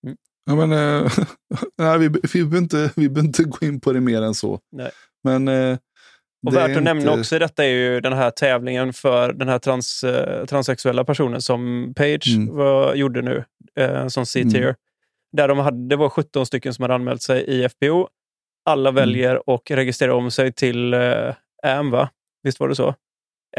Mm. 0.06 0.16
Ja, 0.44 0.54
men, 0.54 0.72
eh, 0.72 1.12
nej, 1.78 1.98
vi, 1.98 2.08
vi, 2.08 2.20
behöver 2.44 2.58
inte, 2.58 2.90
vi 2.96 3.08
behöver 3.08 3.28
inte 3.28 3.44
gå 3.44 3.66
in 3.66 3.80
på 3.80 3.92
det 3.92 4.00
mer 4.00 4.22
än 4.22 4.34
så. 4.34 4.60
Nej. 4.72 4.90
Men, 5.24 5.48
eh, 5.48 5.78
Och 6.46 6.54
värt 6.56 6.76
att 6.76 6.82
nämna 6.82 7.02
inte- 7.02 7.20
också 7.20 7.36
i 7.36 7.38
detta 7.38 7.64
är 7.64 7.68
ju 7.68 8.00
den 8.00 8.12
här 8.12 8.30
tävlingen 8.30 8.92
för 8.92 9.32
den 9.32 9.48
här 9.48 9.58
trans, 9.58 10.04
eh, 10.04 10.44
transsexuella 10.46 11.04
personen 11.04 11.42
som 11.42 11.92
Page 11.96 12.34
Mm. 12.36 12.56
var, 12.56 12.94
gjorde 12.94 13.22
nu, 13.22 13.44
eh, 13.80 14.06
som 14.06 14.26
C-tier. 14.26 14.62
Mm. 14.62 14.74
Där 15.32 15.48
de 15.48 15.58
hade, 15.58 15.88
det 15.88 15.96
var 15.96 16.08
17 16.08 16.46
stycken 16.46 16.74
som 16.74 16.82
hade 16.82 16.94
anmält 16.94 17.22
sig 17.22 17.42
i 17.44 17.64
FBO. 17.64 18.08
Alla 18.64 18.88
Mm. 18.90 18.94
väljer 19.02 19.48
och 19.50 19.70
registrerar 19.70 20.12
om 20.12 20.30
sig 20.30 20.52
till 20.52 20.94
eh, 20.94 21.34
AM, 21.62 21.90
va? 21.90 22.08
Visst 22.42 22.60
var 22.60 22.68
det 22.68 22.76
så? 22.76 22.94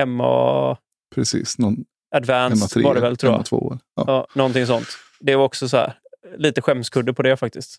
MA 0.05 0.77
Precis, 1.15 1.57
någon 1.57 1.75
Advanced 2.15 2.81
MA3, 2.81 2.83
var 2.83 2.95
det 2.95 3.01
väl, 3.01 3.17
tror 3.17 3.31
jag. 3.33 3.39
MA2. 3.41 3.79
Ja. 3.95 4.03
Ja, 4.07 4.27
någonting 4.35 4.65
sånt. 4.65 4.87
Det 5.19 5.35
var 5.35 5.43
också 5.45 5.69
så 5.69 5.77
här, 5.77 5.93
lite 6.37 6.61
skämskudde 6.61 7.13
på 7.13 7.23
det 7.23 7.37
faktiskt. 7.37 7.77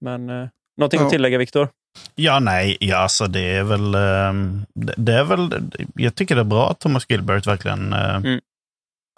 Men 0.00 0.30
eh, 0.30 0.48
någonting 0.76 1.00
Ja. 1.00 1.06
att 1.06 1.12
tillägga, 1.12 1.38
Viktor? 1.38 1.68
Ja, 2.14 2.38
nej, 2.40 2.76
ja, 2.80 2.96
alltså 2.96 3.26
det 3.26 3.40
är 3.56 3.62
väl... 3.62 3.94
ehm, 3.94 4.66
det, 4.96 5.12
är 5.14 5.24
väl 5.24 5.70
jag 5.94 6.14
tycker 6.14 6.34
det 6.34 6.40
är 6.40 6.44
bra 6.44 6.70
att 6.70 6.80
Thomas 6.80 7.06
Gilbert 7.08 7.46
verkligen... 7.46 7.92
eh, 7.92 8.14
Mm. 8.16 8.40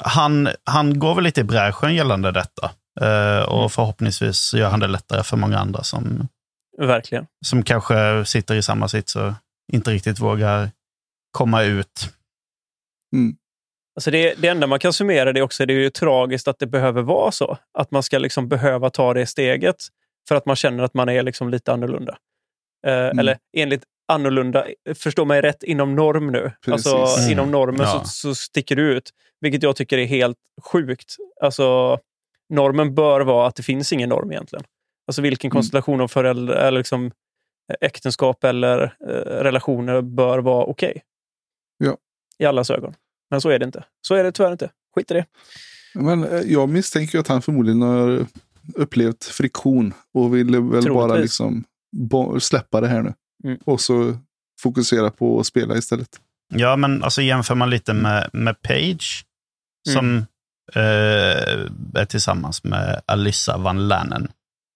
han, 0.02 0.48
han 0.64 0.98
går 0.98 1.14
väl 1.14 1.24
lite 1.24 1.40
i 1.40 1.44
bräschen 1.44 1.94
gällande 1.94 2.30
detta. 2.32 2.70
Eh, 3.00 3.42
och 3.48 3.58
Mm. 3.58 3.68
förhoppningsvis 3.70 4.54
gör 4.54 4.70
han 4.70 4.80
det 4.80 4.86
lättare 4.86 5.22
för 5.22 5.36
många 5.36 5.58
andra 5.58 5.82
som, 5.82 6.28
Verkligen. 6.78 7.26
som 7.46 7.62
kanske 7.62 8.24
sitter 8.24 8.54
i 8.54 8.62
samma 8.62 8.88
sits 8.88 9.16
och 9.16 9.32
inte 9.72 9.90
riktigt 9.90 10.18
vågar 10.20 10.70
komma 11.32 11.62
ut. 11.62 12.14
Alltså 13.96 14.10
det, 14.10 14.34
det 14.34 14.48
enda 14.48 14.66
man 14.66 14.78
kan 14.78 14.92
summera 14.92 15.32
det 15.32 15.42
också, 15.42 15.66
det 15.66 15.72
är 15.72 15.78
ju 15.78 15.90
tragiskt 15.90 16.48
att 16.48 16.58
det 16.58 16.66
behöver 16.66 17.02
vara 17.02 17.30
så. 17.32 17.58
Att 17.78 17.90
man 17.90 18.02
ska 18.02 18.18
liksom 18.18 18.48
behöva 18.48 18.90
ta 18.90 19.14
det 19.14 19.26
steget 19.26 19.76
för 20.28 20.34
att 20.34 20.46
man 20.46 20.56
känner 20.56 20.84
att 20.84 20.94
man 20.94 21.08
är 21.08 21.22
liksom 21.22 21.48
lite 21.50 21.72
annorlunda. 21.72 22.16
Eh, 22.86 22.92
Mm. 22.92 23.18
Eller 23.18 23.38
enligt 23.56 23.82
annorlunda, 24.12 24.66
förstå 24.94 25.24
mig 25.24 25.40
rätt, 25.42 25.62
inom 25.62 25.94
norm 25.96 26.26
nu. 26.32 26.52
Precis. 26.64 26.86
Alltså 26.92 27.20
Mm. 27.20 27.32
inom 27.32 27.50
normen 27.50 27.80
Ja. 27.80 28.00
så, 28.04 28.08
så 28.08 28.34
sticker 28.34 28.76
du 28.76 28.92
ut. 28.94 29.10
Vilket 29.40 29.62
jag 29.62 29.76
tycker 29.76 29.98
är 29.98 30.06
helt 30.06 30.36
sjukt. 30.62 31.16
Alltså, 31.42 31.98
normen 32.54 32.94
bör 32.94 33.20
vara 33.20 33.46
att 33.48 33.54
det 33.56 33.62
finns 33.62 33.92
ingen 33.92 34.08
norm 34.08 34.32
egentligen. 34.32 34.64
Alltså 35.06 35.22
vilken 35.22 35.48
Mm. 35.48 35.54
konstellation 35.56 36.00
av 36.00 36.08
föräldrar, 36.08 36.54
eller 36.56 36.78
liksom, 36.78 37.06
eh, 37.06 37.76
äktenskap 37.80 38.44
eller 38.44 38.82
eh, 38.82 39.08
relationer 39.42 40.00
bör 40.02 40.38
vara 40.38 40.64
okej. 40.64 41.02
Ja. 41.78 41.96
I 42.38 42.44
allas 42.44 42.70
ögon. 42.70 42.94
Men 43.30 43.40
så 43.40 43.48
är 43.48 43.58
det 43.58 43.64
inte. 43.64 43.84
Så 44.00 44.14
är 44.14 44.24
det 44.24 44.32
tyvärr 44.32 44.52
inte. 44.52 44.70
Skit 44.94 45.10
i 45.10 45.14
det. 45.14 45.24
Men 45.94 46.24
eh, 46.24 46.40
jag 46.40 46.68
misstänker 46.68 47.18
att 47.18 47.28
han 47.28 47.42
förmodligen 47.42 47.82
har 47.82 48.26
upplevt 48.74 49.24
friktion 49.24 49.94
och 50.14 50.36
ville 50.36 50.58
väl 50.58 50.70
bara 50.70 50.82
Troligtvis. 50.82 51.22
liksom 51.22 51.60
bo- 51.60 51.66
släppa 52.40 52.80
det 52.80 52.88
här 52.88 53.02
nu. 53.02 53.12
Mm. 53.44 53.58
Och 53.64 53.80
så 53.80 54.18
fokusera 54.62 55.10
på 55.10 55.40
att 55.40 55.46
spela 55.46 55.76
istället. 55.76 56.20
Ja, 56.54 56.76
men 56.76 57.04
alltså 57.04 57.22
jämför 57.22 57.54
man 57.54 57.70
lite 57.70 57.94
med, 57.94 58.30
med 58.32 58.62
Page, 58.62 59.24
som 59.88 60.16
eh, 60.74 60.82
är 61.94 62.04
tillsammans 62.04 62.64
med 62.64 63.00
Alyssa 63.06 63.56
Van 63.56 63.88
Lannen. 63.88 64.28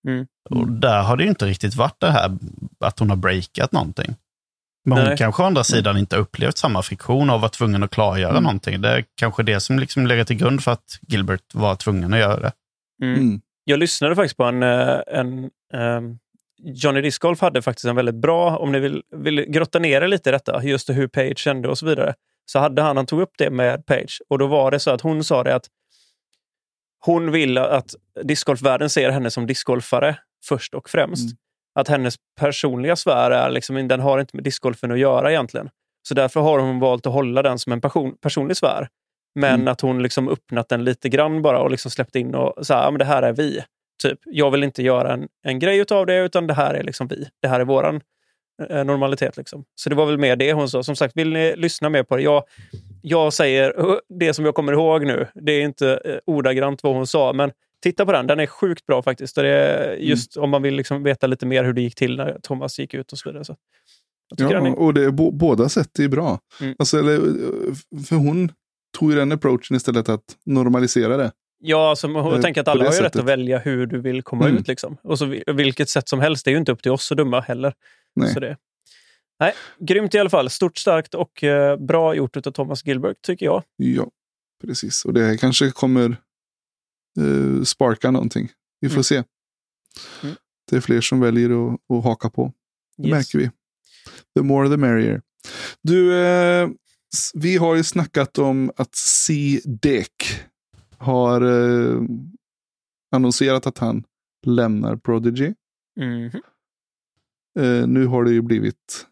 Mm. 0.09 0.27
Och 0.51 0.69
där 0.69 1.03
har 1.03 1.17
det 1.17 1.23
ju 1.23 1.29
inte 1.29 1.47
riktigt 1.47 1.75
varit 1.75 2.01
det 2.01 2.11
här 2.11 2.39
att 2.81 2.99
hon 2.99 3.11
har 3.11 3.17
breakat 3.17 3.73
någonting. 3.73 4.17
Men 4.85 4.99
hon 4.99 5.07
Nej. 5.07 5.17
kanske 5.17 5.43
å 5.43 5.47
andra 5.47 5.65
sidan 5.65 5.99
inte 5.99 6.17
upplevt 6.17 6.59
samma 6.59 6.83
friktion 6.83 7.31
av 7.31 7.37
att 7.37 7.43
vara 7.43 7.51
tvungen 7.51 7.83
att 7.83 7.91
klargöra 7.91 8.31
Mm. 8.31 8.43
någonting. 8.43 8.81
Det 8.81 8.89
är 8.89 9.05
kanske 9.15 9.43
det 9.43 9.61
som 9.61 9.79
liksom 9.79 10.07
lägger 10.07 10.25
till 10.25 10.37
grund 10.37 10.63
för 10.63 10.71
att 10.73 10.99
Gilbert 11.09 11.55
var 11.55 11.77
tvungen 11.77 12.13
att 12.13 12.19
göra 12.19 12.41
det. 12.41 12.53
Mm. 13.03 13.21
Mm. 13.21 13.41
Jag 13.65 13.79
lyssnade 13.79 14.17
faktiskt 14.17 14.37
på 14.37 14.45
en... 14.45 14.63
eh, 14.63 15.01
en 15.07 15.51
ehm, 15.75 16.19
Johnny 16.65 17.01
Discgolf 17.01 17.41
hade 17.41 17.63
faktiskt 17.63 17.85
en 17.85 17.97
väldigt 17.97 18.15
bra, 18.15 18.57
om 18.57 18.73
ni 18.73 18.81
vill, 18.81 19.03
vill 19.17 19.41
grotta 19.41 19.79
ner 19.79 20.03
er 20.03 20.09
lite 20.09 20.31
i 20.31 20.33
detta, 20.33 20.65
just 20.65 20.91
hur 20.91 21.09
Page 21.09 21.39
kände 21.39 21.69
och 21.69 21.79
så 21.79 21.87
vidare. 21.87 22.15
Så 22.47 22.59
hade 22.59 22.83
han, 22.83 22.97
han 22.97 23.07
tog 23.07 23.21
upp 23.21 23.33
det 23.39 23.51
med 23.51 23.87
Page 23.87 24.23
och 24.29 24.39
då 24.39 24.47
var 24.47 24.71
det 24.71 24.79
så 24.79 24.91
att 24.91 25.01
hon 25.01 25.25
sa 25.25 25.43
det 25.43 25.55
att 25.55 25.67
hon 27.05 27.33
vill 27.33 27.59
att 27.59 27.95
discgolfvärlden 28.23 28.91
ser 28.91 29.11
henne 29.11 29.31
som 29.31 29.47
discgolfare 29.47 30.17
först 30.45 30.75
och 30.75 30.91
främst. 30.91 31.25
Mm. 31.25 31.37
Att 31.75 31.89
hennes 31.89 32.15
personliga 32.41 32.97
sfär 32.97 33.31
är 33.31 33.51
liksom, 33.51 33.89
den 33.89 34.01
har 34.01 34.19
inte 34.19 34.37
med 34.37 34.45
discgolfen 34.45 34.93
att 34.93 34.99
göra 34.99 35.31
egentligen. 35.31 35.71
Så 36.09 36.15
därför 36.15 36.41
har 36.41 36.59
hon 36.59 36.81
valt 36.81 37.07
att 37.07 37.13
hålla 37.13 37.43
den 37.43 37.59
som 37.59 37.73
en 37.73 37.81
person, 37.81 38.17
personlig 38.21 38.57
sfär. 38.57 38.89
Men 39.35 39.55
Mm. 39.55 39.69
att 39.69 39.81
hon 39.81 40.03
liksom 40.03 40.29
öppnat 40.29 40.69
den 40.69 40.85
lite 40.85 41.09
grann 41.09 41.43
bara 41.43 41.59
och 41.61 41.71
liksom 41.71 41.91
släppt 41.91 42.17
in 42.17 42.35
och 42.35 42.67
så 42.67 42.75
här, 42.75 42.85
ja, 42.85 42.91
men 42.91 42.99
det 42.99 43.05
här 43.05 43.23
är 43.23 43.33
vi. 43.33 43.65
Typ, 44.03 44.19
jag 44.25 44.51
vill 44.51 44.63
inte 44.65 44.83
göra 44.83 45.13
en, 45.13 45.29
en 45.43 45.59
grej 45.59 45.85
av 45.91 46.07
det, 46.07 46.17
utan 46.25 46.47
det 46.47 46.55
här 46.55 46.75
är 46.75 46.83
liksom 46.83 47.09
vi. 47.09 47.29
Det 47.43 47.49
här 47.49 47.61
är 47.61 47.65
våran 47.65 48.01
eh, 48.71 48.85
normalitet. 48.85 49.37
Liksom. 49.37 49.65
Så 49.75 49.89
det 49.91 49.97
var 49.97 50.07
väl 50.07 50.19
mer 50.19 50.37
det 50.37 50.53
hon 50.53 50.69
sa. 50.69 50.83
Som 50.83 50.97
sagt, 50.97 51.17
vill 51.17 51.33
ni 51.33 51.57
lyssna 51.57 51.89
mer 51.89 52.03
på 52.03 52.17
det? 52.17 52.23
Jag, 52.23 52.45
jag 53.03 53.33
säger 53.33 53.91
eh, 53.91 53.97
det 54.19 54.35
som 54.35 54.45
jag 54.45 54.55
kommer 54.55 54.73
ihåg 54.73 55.07
nu. 55.07 55.27
Det 55.35 55.53
är 55.53 55.63
inte 55.63 56.01
eh, 56.05 56.17
ordagrant 56.27 56.83
vad 56.83 56.95
hon 56.95 57.07
sa, 57.07 57.33
men 57.33 57.51
titta 57.83 58.07
på 58.07 58.13
den. 58.13 58.27
Den 58.27 58.41
är 58.41 58.47
sjukt 58.47 58.87
bra 58.87 59.03
faktiskt. 59.03 59.37
Och 59.39 59.45
det 59.45 59.51
är 59.51 59.97
just 59.97 60.37
om 60.37 60.51
man 60.51 60.63
vill 60.63 60.75
liksom 60.75 61.03
veta 61.03 61.27
lite 61.27 61.47
mer 61.47 61.65
hur 61.65 61.73
det 61.73 61.81
gick 61.81 61.95
till 61.95 62.17
när 62.17 62.39
Thomas 62.43 62.79
gick 62.79 62.95
ut 62.95 63.13
och 63.13 63.19
så 63.19 63.29
vidare. 63.29 63.45
Så 63.45 63.57
Ja, 64.37 64.51
är, 64.51 64.79
och 64.79 64.95
det 64.95 65.13
bo- 65.13 65.31
båda 65.31 65.69
sätt 65.69 65.99
är 65.99 66.09
bra. 66.09 66.39
Mm. 66.61 66.75
Alltså, 66.79 66.99
eller, 66.99 67.15
eh, 67.15 67.75
för 68.09 68.17
hon 68.17 68.53
tog 68.99 69.11
ju 69.11 69.17
den 69.19 69.33
approachen 69.33 69.77
istället 69.77 70.09
att 70.09 70.37
normalisera 70.47 71.17
det. 71.17 71.33
Ja, 71.65 71.91
alltså, 71.91 72.09
jag 72.09 72.43
tänker 72.43 72.61
att 72.61 72.69
alla 72.69 72.85
har 72.85 72.93
ju 72.93 73.01
rätt 73.01 73.17
att 73.17 73.25
välja 73.25 73.59
hur 73.59 73.87
du 73.87 74.01
vill 74.01 74.23
komma 74.23 74.45
Mm. 74.49 74.59
ut. 74.59 74.69
Liksom. 74.69 74.97
Och 75.03 75.19
så 75.19 75.25
vi- 75.27 75.45
vilket 75.47 75.89
sätt 75.89 76.09
som 76.09 76.21
helst. 76.21 76.45
Det 76.45 76.49
är 76.51 76.53
ju 76.53 76.59
inte 76.59 76.73
upp 76.73 76.83
till 76.83 76.93
oss 76.93 77.13
att 77.13 77.19
döma 77.19 77.41
heller. 77.41 77.75
Nej. 78.17 78.35
Så 78.35 78.41
det. 78.41 78.57
Nej, 79.41 79.53
grymt 79.81 80.15
i 80.15 80.19
alla 80.19 80.31
fall. 80.31 80.51
Stort, 80.51 80.79
starkt 80.79 81.15
och 81.15 81.45
eh, 81.45 81.77
bra 81.77 82.15
gjort 82.15 82.37
av 82.37 82.51
Thomas 82.51 82.87
Gilbert, 82.87 83.17
tycker 83.23 83.47
jag. 83.47 83.63
Ja, 83.77 84.07
precis. 84.65 85.05
Och 85.05 85.13
det 85.15 85.25
här 85.25 85.37
kanske 85.37 85.71
kommer 85.71 86.17
eh, 87.21 87.63
sparka 87.65 88.11
någonting. 88.11 88.49
Vi 88.81 88.89
får 88.89 88.95
Mm. 88.95 89.05
se. 89.05 89.23
Mm. 90.23 90.37
Det 90.71 90.77
är 90.77 90.81
fler 90.81 91.01
som 91.01 91.21
väljer 91.21 91.51
att, 91.75 91.81
att 91.99 92.05
haka 92.05 92.31
på. 92.31 92.53
Det 92.97 93.09
Yes. 93.09 93.13
märker 93.17 93.39
vi. 93.39 93.51
The 94.37 94.43
more 94.43 94.69
the 94.69 94.77
merrier. 94.77 95.23
Du, 95.83 96.19
eh, 96.19 96.69
vi 97.35 97.57
har 97.57 97.75
ju 97.77 97.85
snackat 97.85 98.39
om 98.39 98.73
att 98.77 98.95
C-Deck 98.95 100.15
har 101.03 101.41
eh, 101.41 102.01
annonserat 103.15 103.67
att 103.67 103.79
han 103.79 104.05
lämnar 104.47 104.97
Prodigy. 104.97 105.55
Mhm. 106.01 106.31
Eh, 107.59 107.87
nu 107.87 108.07
har 108.07 108.25
det 108.25 108.31
ju 108.33 108.43
blivit... 108.43 109.07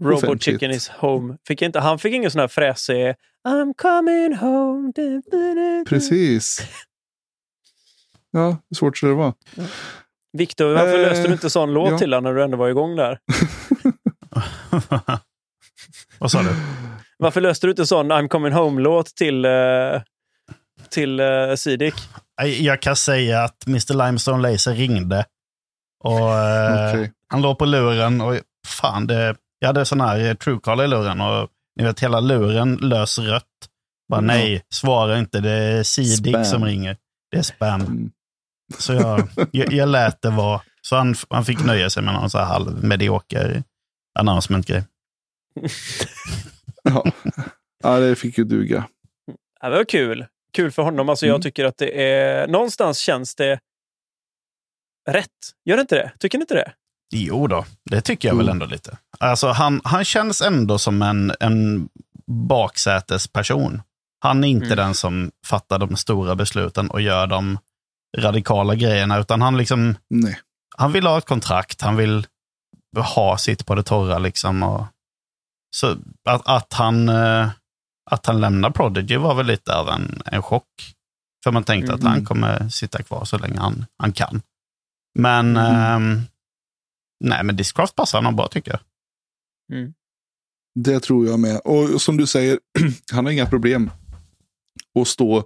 Robot 0.00 0.22
Offentligt. 0.22 0.42
Chicken 0.42 0.70
is 0.70 0.88
home. 0.88 1.36
Fick 1.48 1.62
inte, 1.62 1.80
han 1.80 1.98
fick 1.98 2.14
ingen 2.14 2.30
sån 2.30 2.40
här 2.40 2.48
fräsig 2.48 3.14
I'm 3.48 3.74
coming 3.76 4.36
home. 4.36 4.92
Du, 4.94 5.22
du, 5.30 5.54
du. 5.54 5.84
Precis. 5.88 6.60
Ja, 8.34 8.56
hur 8.70 8.74
svårt 8.74 8.96
ska 8.96 9.06
det 9.06 9.14
vara? 9.14 9.34
Victor, 10.32 10.74
varför 10.74 10.98
Eh, 10.98 11.08
löste 11.08 11.28
du 11.28 11.32
inte 11.32 11.50
sån 11.50 11.72
låt 11.72 11.90
ja. 11.90 11.98
till 11.98 12.12
honom 12.12 12.32
när 12.32 12.38
du 12.38 12.44
ändå 12.44 12.56
var 12.56 12.68
igång 12.68 12.96
där? 12.96 13.18
Vad 16.18 16.30
sa 16.30 16.42
du? 16.42 16.48
Varför 17.18 17.40
löste 17.40 17.66
du 17.66 17.70
inte 17.70 17.86
sån 17.86 18.12
I'm 18.12 18.28
coming 18.28 18.52
home-låt 18.52 19.06
till, 19.06 19.46
uh, 19.46 20.02
till 20.92 21.20
uh, 21.20 21.54
Sidik? 21.54 21.94
Jag 22.58 22.82
kan 22.82 22.96
säga 22.96 23.44
att 23.44 23.66
Mr 23.66 24.06
Limestone 24.06 24.50
Laser 24.52 24.74
ringde. 24.74 25.24
Och 26.04 26.30
eh, 26.30 26.90
Okej. 26.90 27.12
Han 27.28 27.42
låg 27.42 27.58
på 27.58 27.64
luren 27.64 28.20
och 28.20 28.34
fan, 28.66 29.06
det, 29.06 29.36
jag 29.58 29.66
hade 29.66 29.84
sån 29.84 30.00
här 30.00 30.24
eh, 30.24 30.34
Truecaller 30.34 30.84
i 30.84 30.88
luren 30.88 31.20
och 31.20 31.48
ni 31.76 31.84
vet 31.84 32.00
hela 32.00 32.20
luren 32.20 32.74
lös 32.76 33.18
rött. 33.18 33.44
Bara 34.08 34.16
Ja. 34.16 34.20
nej, 34.20 34.62
svara 34.74 35.18
inte. 35.18 35.40
Det 35.40 35.50
är 35.50 35.82
Sidik 35.82 36.34
Spam. 36.34 36.44
som 36.44 36.64
ringer. 36.64 36.96
Det 37.30 37.38
är 37.38 37.42
spam. 37.42 37.80
Mm. 37.80 38.10
Så 38.78 38.92
jag, 38.92 39.28
jag, 39.50 39.72
jag 39.72 39.88
lät 39.88 40.22
det 40.22 40.30
vara. 40.30 40.60
Så 40.82 40.96
han, 40.96 41.14
han 41.30 41.44
fick 41.44 41.64
nöja 41.64 41.90
sig 41.90 42.02
med 42.02 42.14
någon 42.14 42.30
så 42.30 42.38
här 42.38 42.44
halv 42.44 42.84
medioker 42.84 43.62
announcement-grej. 44.18 44.84
Ja. 46.82 47.04
ja, 47.82 47.98
det 47.98 48.16
fick 48.16 48.38
ju 48.38 48.44
duga. 48.44 48.84
Ja, 49.60 49.68
det 49.68 49.76
var 49.76 49.84
kul. 49.84 50.26
Kul 50.56 50.70
för 50.72 50.82
honom. 50.82 51.08
Alltså, 51.08 51.26
Mm. 51.26 51.34
Jag 51.34 51.42
tycker 51.42 51.64
att 51.64 51.78
det 51.78 52.02
är... 52.12 52.46
Någonstans 52.48 52.98
känns 52.98 53.34
det 53.34 53.60
rätt. 55.10 55.28
Gör 55.64 55.76
det 55.76 55.80
inte 55.80 55.94
det? 55.94 56.12
Tycker 56.18 56.38
ni 56.38 56.42
inte 56.42 56.54
det? 56.54 56.72
Jo 57.14 57.46
då, 57.46 57.64
det 57.90 58.00
tycker 58.00 58.28
jag 58.28 58.36
väl 58.36 58.46
Jo. 58.46 58.52
ändå 58.52 58.66
lite. 58.66 58.98
Alltså 59.18 59.48
han, 59.48 59.80
han 59.84 60.04
känns 60.04 60.40
ändå 60.42 60.78
som 60.78 61.02
en, 61.02 61.32
en 61.40 61.88
baksätesperson. 62.26 63.82
Han 64.20 64.44
är 64.44 64.48
inte 64.48 64.66
Mm. 64.66 64.76
den 64.76 64.94
som 64.94 65.30
fattar 65.46 65.78
de 65.78 65.96
stora 65.96 66.34
besluten 66.34 66.90
och 66.90 67.00
gör 67.00 67.26
de 67.26 67.58
radikala 68.18 68.74
grejerna, 68.74 69.18
utan 69.18 69.42
han 69.42 69.56
liksom 69.56 69.94
Nej. 70.10 70.38
han 70.76 70.92
vill 70.92 71.06
ha 71.06 71.18
ett 71.18 71.26
kontrakt, 71.26 71.80
han 71.82 71.96
vill 71.96 72.26
ha 73.14 73.38
sitt 73.38 73.66
på 73.66 73.74
det 73.74 73.82
torra. 73.82 74.18
Liksom, 74.18 74.62
och, 74.62 74.84
så 75.76 75.96
att, 76.28 76.42
att, 76.48 76.72
han, 76.72 77.08
eh, 77.08 77.48
att 78.10 78.26
han 78.26 78.40
lämnar 78.40 78.70
Prodigy 78.70 79.16
var 79.16 79.34
väl 79.34 79.46
lite 79.46 79.76
av 79.76 79.88
en, 79.88 80.22
en 80.26 80.42
chock. 80.42 80.94
För 81.44 81.52
man 81.52 81.64
tänkte 81.64 81.94
att 81.94 82.00
Mm. 82.00 82.12
han 82.12 82.24
kommer 82.24 82.68
sitta 82.68 83.02
kvar 83.02 83.24
så 83.24 83.38
länge 83.38 83.58
han, 83.60 83.86
han 83.98 84.12
kan. 84.12 84.42
Men 85.18 85.56
Mm. 85.56 85.74
ehm, 85.74 86.20
nej, 87.24 87.44
men 87.44 87.56
Discraft 87.56 87.94
passar 87.96 88.18
honom 88.18 88.36
bra 88.36 88.48
tycker 88.48 88.70
jag. 88.70 88.80
Det 90.74 91.00
tror 91.00 91.26
jag 91.26 91.40
med. 91.40 91.60
Och 91.64 92.02
som 92.02 92.16
du 92.16 92.26
säger, 92.26 92.58
han 93.12 93.24
har 93.24 93.32
inga 93.32 93.46
problem 93.46 93.90
att 95.00 95.08
stå 95.08 95.36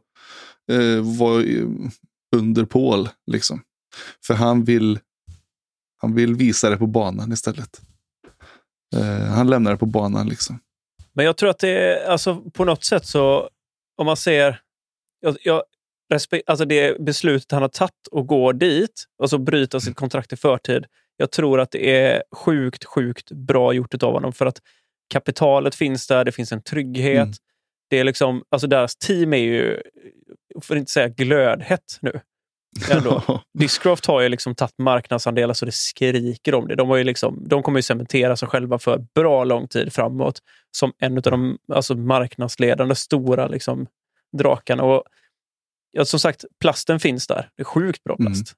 eh, 0.72 1.18
vara 1.18 1.42
i- 1.42 1.90
under 2.36 2.64
Paul. 2.64 3.08
Liksom. 3.26 3.62
För 4.26 4.34
han 4.34 4.64
vill, 4.64 4.98
han 6.00 6.14
vill 6.14 6.34
visa 6.34 6.70
det 6.70 6.76
på 6.76 6.86
banan 6.86 7.32
istället. 7.32 7.80
Eh, 8.96 9.24
han 9.26 9.46
lämnar 9.50 9.70
det 9.70 9.76
på 9.76 9.86
banan. 9.86 10.28
liksom. 10.28 10.58
Men 11.16 11.24
jag 11.24 11.36
tror 11.36 11.50
att 11.50 11.58
det 11.58 11.68
är, 11.68 12.06
alltså 12.06 12.40
på 12.50 12.64
något 12.64 12.84
sätt 12.84 13.06
så, 13.06 13.50
om 13.96 14.06
man 14.06 14.16
ser, 14.16 14.60
jag, 15.20 15.36
jag, 15.42 15.62
alltså 16.46 16.64
det 16.64 17.00
beslutet 17.00 17.52
han 17.52 17.62
har 17.62 17.68
tagit 17.68 18.06
och 18.10 18.26
gå 18.26 18.52
dit, 18.52 19.04
och 19.18 19.30
så 19.30 19.38
bryta 19.38 19.80
sitt 19.80 19.96
kontrakt 19.96 20.32
i 20.32 20.36
förtid. 20.36 20.86
Jag 21.16 21.30
tror 21.30 21.60
att 21.60 21.70
det 21.70 21.90
är 21.90 22.22
sjukt, 22.32 22.84
sjukt 22.84 23.30
bra 23.30 23.72
gjort 23.72 24.02
av 24.02 24.12
honom 24.12 24.32
för 24.32 24.46
att 24.46 24.58
kapitalet 25.12 25.74
finns 25.74 26.06
där, 26.06 26.24
det 26.24 26.32
finns 26.32 26.52
en 26.52 26.62
trygghet. 26.62 27.16
Mm. 27.16 27.34
Det 27.90 27.98
är 27.98 28.04
liksom, 28.04 28.44
alltså 28.48 28.66
deras 28.66 28.96
team 28.96 29.32
är 29.32 29.38
ju, 29.38 29.82
för 30.62 30.74
att 30.74 30.78
inte 30.78 30.92
säga 30.92 31.08
glödhett 31.08 31.98
nu. 32.00 32.20
Ändå. 32.90 33.42
Discraft 33.58 34.06
har 34.06 34.20
ju 34.20 34.28
liksom 34.28 34.54
tagit 34.54 34.78
marknadsandelar 34.78 35.54
så 35.54 35.66
det 35.66 35.72
skriker 35.72 36.54
om 36.54 36.68
det. 36.68 36.74
De, 36.74 36.88
har 36.88 36.96
ju 36.96 37.04
liksom, 37.04 37.48
de 37.48 37.62
kommer 37.62 37.78
ju 37.78 37.82
cementera 37.82 38.36
sig 38.36 38.48
själva 38.48 38.78
för 38.78 39.04
bra 39.14 39.44
lång 39.44 39.68
tid 39.68 39.92
framåt 39.92 40.38
som 40.76 40.92
en 40.98 41.16
av 41.16 41.22
de 41.22 41.58
alltså 41.72 41.94
marknadsledande 41.94 42.94
stora 42.94 43.46
liksom, 43.48 43.86
drakarna. 44.38 44.82
Och, 44.82 45.02
ja, 45.92 46.04
som 46.04 46.20
sagt, 46.20 46.44
plasten 46.60 47.00
finns 47.00 47.26
där. 47.26 47.48
Det 47.56 47.62
är 47.62 47.64
sjukt 47.64 48.04
bra 48.04 48.16
Mm. 48.20 48.32
plast. 48.32 48.54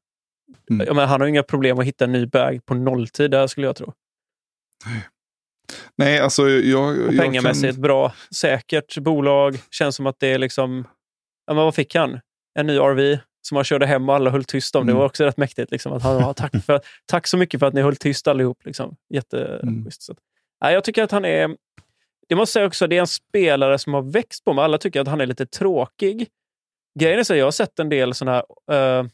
Mm. 0.71 0.87
Jag 0.87 0.97
menar, 0.97 1.09
han 1.09 1.21
har 1.21 1.27
ju 1.27 1.31
inga 1.31 1.43
problem 1.43 1.79
att 1.79 1.85
hitta 1.87 2.05
en 2.05 2.13
ny 2.13 2.27
bag 2.27 2.61
på 2.67 2.75
nolltid 2.75 3.31
där 3.31 3.47
skulle 3.47 3.67
jag 3.67 3.77
tro. 3.77 3.93
Nej, 5.99 6.19
alltså 6.21 6.49
jag... 6.49 6.99
Och 6.99 7.17
pengamässigt 7.17 7.75
kan- 7.75 7.83
bra, 7.83 8.13
säkert 8.35 8.99
bolag. 8.99 9.59
Känns 9.71 9.97
som 9.97 10.07
att 10.07 10.17
det 10.21 10.27
är 10.29 10.39
liksom... 10.39 10.85
Ja, 11.47 11.55
men 11.55 11.65
vad 11.65 11.75
fick 11.75 11.95
han? 11.95 12.21
En 12.59 12.67
ny 12.67 12.77
RV 12.79 13.19
som 13.49 13.57
han 13.57 13.65
körde 13.65 13.87
hem 13.87 14.09
och 14.09 14.15
alla 14.15 14.31
höll 14.31 14.45
tyst 14.45 14.77
om. 14.77 14.87
Det 14.87 14.91
Mm. 14.93 14.99
var 14.99 15.07
också 15.07 15.25
rätt 15.25 15.37
mäktigt. 15.37 15.71
Liksom, 15.71 15.93
att 15.93 16.03
han, 16.03 16.35
tack, 16.35 16.53
för, 16.67 16.81
tack 17.07 17.27
så 17.27 17.37
mycket 17.37 17.61
för 17.61 17.67
att 17.67 17.75
ni 17.75 17.81
höll 17.83 17.97
tyst 17.97 18.29
allihop. 18.29 18.59
Liksom. 18.65 18.97
Jätteschysst. 19.15 19.63
Mm. 19.63 19.91
Så 19.91 20.13
att- 20.13 20.19
Nej, 20.61 20.75
jag 20.75 20.85
tycker 20.85 21.03
att 21.03 21.11
han 21.11 21.25
är... 21.25 21.57
Det 22.29 22.35
måste 22.35 22.59
jag 22.59 22.63
säga 22.63 22.67
också, 22.67 22.87
det 22.87 22.97
är 22.97 23.01
en 23.01 23.07
spelare 23.07 23.79
som 23.79 23.95
har 23.95 24.03
växt 24.03 24.45
på 24.45 24.53
mig. 24.53 24.65
Alla 24.65 24.79
tycker 24.79 25.01
att 25.01 25.09
han 25.09 25.21
är 25.21 25.27
lite 25.27 25.47
tråkig. 25.47 26.29
Grejen 26.99 27.19
är 27.19 27.25
så, 27.25 27.35
jag 27.35 27.45
har 27.47 27.51
sett 27.51 27.79
en 27.79 27.89
del 27.89 28.15
såna 28.15 28.33
här, 28.33 28.99
eh, 29.01 29.07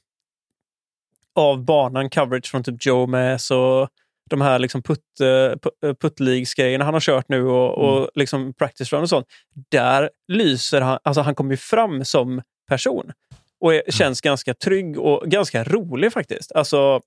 av 1.34 1.64
banan 1.64 2.10
coverage 2.10 2.50
från 2.50 2.64
typ 2.64 2.86
Joe 2.86 3.06
Mass 3.06 3.50
och 3.50 3.88
de 4.30 4.40
här 4.40 4.58
liksom 4.58 4.82
putt, 4.82 5.20
eh, 5.20 5.24
pu- 5.26 5.94
puttleagues-grejerna 6.00 6.84
han 6.84 6.94
har 6.94 7.00
kört 7.00 7.28
nu 7.28 7.46
och, 7.46 7.78
och 7.78 8.10
liksom 8.14 8.52
practice 8.54 8.92
run 8.92 9.02
och 9.02 9.08
sånt. 9.08 9.26
Där 9.70 10.10
lyser 10.28 10.80
han, 10.80 10.98
alltså 11.02 11.20
han 11.20 11.34
kommer 11.34 11.50
ju 11.50 11.56
fram 11.56 12.04
som 12.04 12.42
person 12.68 13.12
och 13.60 13.74
är, 13.74 13.82
känns 13.90 14.20
ganska 14.20 14.54
trygg 14.54 14.98
och 14.98 15.30
ganska 15.30 15.64
rolig 15.64 16.12
faktiskt. 16.12 16.52
Alltså, 16.52 17.00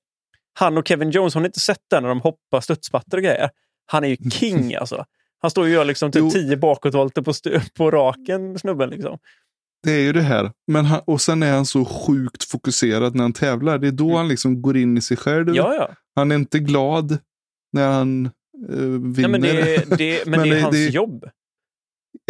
han 0.60 0.78
och 0.78 0.88
Kevin 0.88 1.12
Jones, 1.12 1.34
har 1.34 1.42
ni 1.42 1.46
inte 1.46 1.60
sett 1.60 1.82
den 1.90 2.04
när 2.04 2.10
de 2.10 2.22
hoppar 2.22 2.62
studsmattor 2.62 3.18
och 3.18 3.24
grejer? 3.24 3.50
Han 3.86 4.04
är 4.04 4.08
ju 4.08 4.30
king 4.30 4.76
alltså. 4.80 5.06
Han 5.40 5.52
står 5.52 5.66
ju 5.68 5.72
och 5.72 5.76
gör 5.76 5.86
liksom 5.86 6.12
typ 6.12 6.20
Jo. 6.20 6.30
tio 6.32 6.58
bakåtvolter 6.58 7.22
på, 7.22 7.34
på 7.78 7.92
raken, 7.92 8.60
snubben. 8.60 8.90
Liksom. 8.90 9.18
Det 9.84 9.92
är 9.92 10.00
ju 10.00 10.14
det 10.14 10.22
här. 10.22 10.52
Men 10.68 10.86
han, 10.86 11.02
och 11.06 11.22
sen 11.22 11.44
är 11.44 11.52
han 11.52 11.66
så 11.66 11.86
sjukt 11.86 12.44
fokuserad 12.44 13.16
när 13.16 13.22
han 13.24 13.34
tävlar. 13.34 13.78
Det 13.78 13.88
är 13.88 13.92
då 13.92 14.16
han 14.18 14.28
liksom 14.28 14.62
går 14.62 14.78
in 14.78 14.98
i 14.98 15.02
sig 15.02 15.18
själv. 15.18 15.42
Mm. 15.42 15.56
Ja, 15.56 15.74
ja. 15.76 15.90
Han 16.16 16.32
är 16.32 16.36
inte 16.36 16.60
glad 16.60 17.18
när 17.74 17.88
han 17.92 18.26
eh, 18.26 18.76
vinner. 18.78 19.28
Nej, 19.28 19.30
men 19.30 19.42
det, 19.42 19.76
är- 19.76 19.98
det, 19.98 20.26
men 20.28 20.40
Men 20.40 20.50
det 20.50 20.58
är 20.58 20.62
hans 20.62 20.76
det- 20.76 20.88
jobb. 20.90 21.26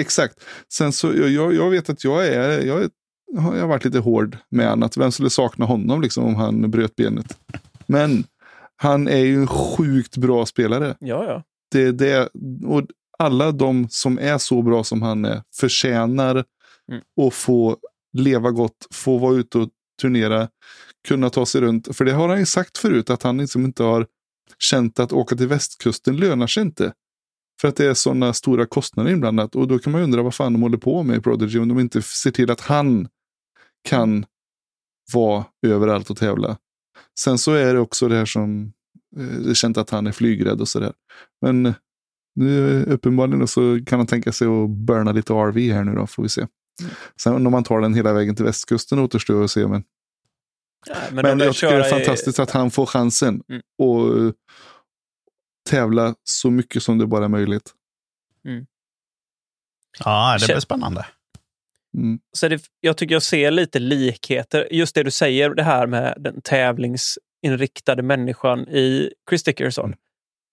Exakt. 0.01 0.35
Sen 0.73 0.91
så, 0.91 1.07
jag- 1.07 1.29
jag, 1.29 1.53
jag 1.53 1.69
vet 1.69 1.89
att 1.89 2.03
jag 2.03 2.27
är, 2.27 2.65
jag, 2.65 2.83
är, 2.83 2.89
jag 3.33 3.41
har 3.41 3.67
varit 3.67 3.85
lite 3.85 3.99
hård 3.99 4.37
med 4.49 4.69
honom. 4.69 4.83
Att 4.83 4.97
vem 4.97 5.11
skulle 5.11 5.29
sakna 5.29 5.65
honom 5.65 6.01
liksom, 6.01 6.25
om 6.25 6.35
han 6.35 6.71
bröt 6.71 6.95
benet. 6.95 7.37
Men 7.85 8.23
han 8.75 9.07
är 9.07 9.17
ju 9.25 9.35
en 9.35 9.47
sjukt 9.47 10.17
bra 10.17 10.45
spelare. 10.45 10.95
Ja, 10.99 11.23
ja. 11.23 11.43
Det, 11.71 11.91
det, 11.91 12.29
och 12.65 12.83
alla 13.19 13.51
de 13.51 13.87
som 13.89 14.19
är 14.19 14.37
så 14.37 14.61
bra 14.61 14.83
som 14.83 15.01
han 15.01 15.25
är 15.25 15.41
förtjänar 15.55 16.43
Mm. 16.91 17.01
att 17.21 17.33
få 17.33 17.77
leva 18.13 18.51
gott, 18.51 18.87
få 18.91 19.17
vara 19.17 19.35
ute 19.35 19.57
och 19.57 19.69
turnera, 20.01 20.49
kunna 21.07 21.29
ta 21.29 21.45
sig 21.45 21.61
runt. 21.61 21.95
För 21.97 22.05
det 22.05 22.11
har 22.11 22.29
han 22.29 22.39
ju 22.39 22.45
sagt 22.45 22.77
förut, 22.77 23.09
att 23.09 23.23
han 23.23 23.37
liksom 23.37 23.65
inte 23.65 23.83
har 23.83 24.07
känt 24.59 24.99
att 24.99 25.13
åka 25.13 25.35
till 25.35 25.47
västkusten 25.47 26.17
lönar 26.17 26.47
sig 26.47 26.63
inte. 26.63 26.93
För 27.61 27.67
att 27.67 27.75
det 27.75 27.85
är 27.85 27.93
sådana 27.93 28.33
stora 28.33 28.65
kostnader 28.65 29.11
inblandat. 29.11 29.55
Och 29.55 29.67
då 29.67 29.79
kan 29.79 29.91
man 29.91 30.01
ju 30.01 30.03
undra 30.03 30.21
vad 30.21 30.35
fan 30.35 30.53
de 30.53 30.61
håller 30.61 30.77
på 30.77 31.03
med 31.03 31.17
i 31.17 31.21
Prodigy 31.21 31.59
om 31.59 31.67
de 31.67 31.79
inte 31.79 32.01
ser 32.01 32.31
till 32.31 32.51
att 32.51 32.61
han 32.61 33.07
kan 33.87 34.25
vara 35.13 35.45
överallt 35.67 36.09
och 36.09 36.17
tävla. 36.17 36.57
Sen 37.19 37.37
så 37.37 37.53
är 37.53 37.73
det 37.73 37.79
också 37.79 38.07
det 38.07 38.15
här 38.15 38.25
som, 38.25 38.73
eh, 39.17 39.23
det 39.25 39.49
är 39.49 39.53
känt 39.53 39.77
att 39.77 39.89
han 39.89 40.07
är 40.07 40.11
flygrädd 40.11 40.61
och 40.61 40.67
sådär. 40.67 40.93
Men 41.41 41.73
nu 42.35 42.81
eh, 42.81 42.93
uppenbarligen 42.93 43.47
så 43.47 43.79
kan 43.85 43.99
han 43.99 44.07
tänka 44.07 44.31
sig 44.31 44.47
att 44.47 44.69
burna 44.69 45.11
lite 45.11 45.33
RV 45.33 45.73
här 45.73 45.83
nu 45.83 45.95
då, 45.95 46.07
får 46.07 46.23
vi 46.23 46.29
se. 46.29 46.47
Sen 47.21 47.45
om 47.47 47.51
man 47.51 47.63
tar 47.63 47.81
den 47.81 47.93
hela 47.93 48.13
vägen 48.13 48.35
till 48.35 48.45
västkusten 48.45 48.99
återstår 48.99 49.43
att 49.43 49.51
se. 49.51 49.67
Men, 49.67 49.83
Ja, 50.87 50.95
men, 51.11 51.25
om 51.25 51.39
jag 51.39 51.53
tycker 51.55 51.67
det 51.71 51.75
är 51.77 51.83
köra 51.89 51.99
i- 52.01 52.05
fantastiskt 52.05 52.39
att 52.39 52.51
han 52.51 52.71
får 52.71 52.85
chansen. 52.85 53.43
Mm. 53.49 53.61
Och 53.77 54.17
eh, 54.17 54.31
tävla 55.69 56.15
så 56.23 56.51
mycket 56.51 56.83
som 56.83 56.97
det 56.97 57.07
bara 57.07 57.25
är 57.25 57.29
möjligt. 57.29 57.73
Ja, 59.99 60.37
det 60.39 60.45
blir 60.45 60.59
spännande. 60.59 61.05
Mm. 61.97 62.19
Så 62.37 62.47
det, 62.47 62.61
jag 62.79 62.97
tycker 62.97 63.15
jag 63.15 63.23
ser 63.23 63.51
lite 63.51 63.79
likheter. 63.79 64.67
Just 64.71 64.95
det 64.95 65.03
du 65.03 65.11
säger, 65.11 65.49
det 65.49 65.63
här 65.63 65.87
med 65.87 66.13
den 66.17 66.41
tävlingsinriktade 66.41 68.03
människan 68.03 68.59
i 68.59 69.11
Chris 69.29 69.43
Dickerson. 69.43 69.85
Mm. 69.85 69.97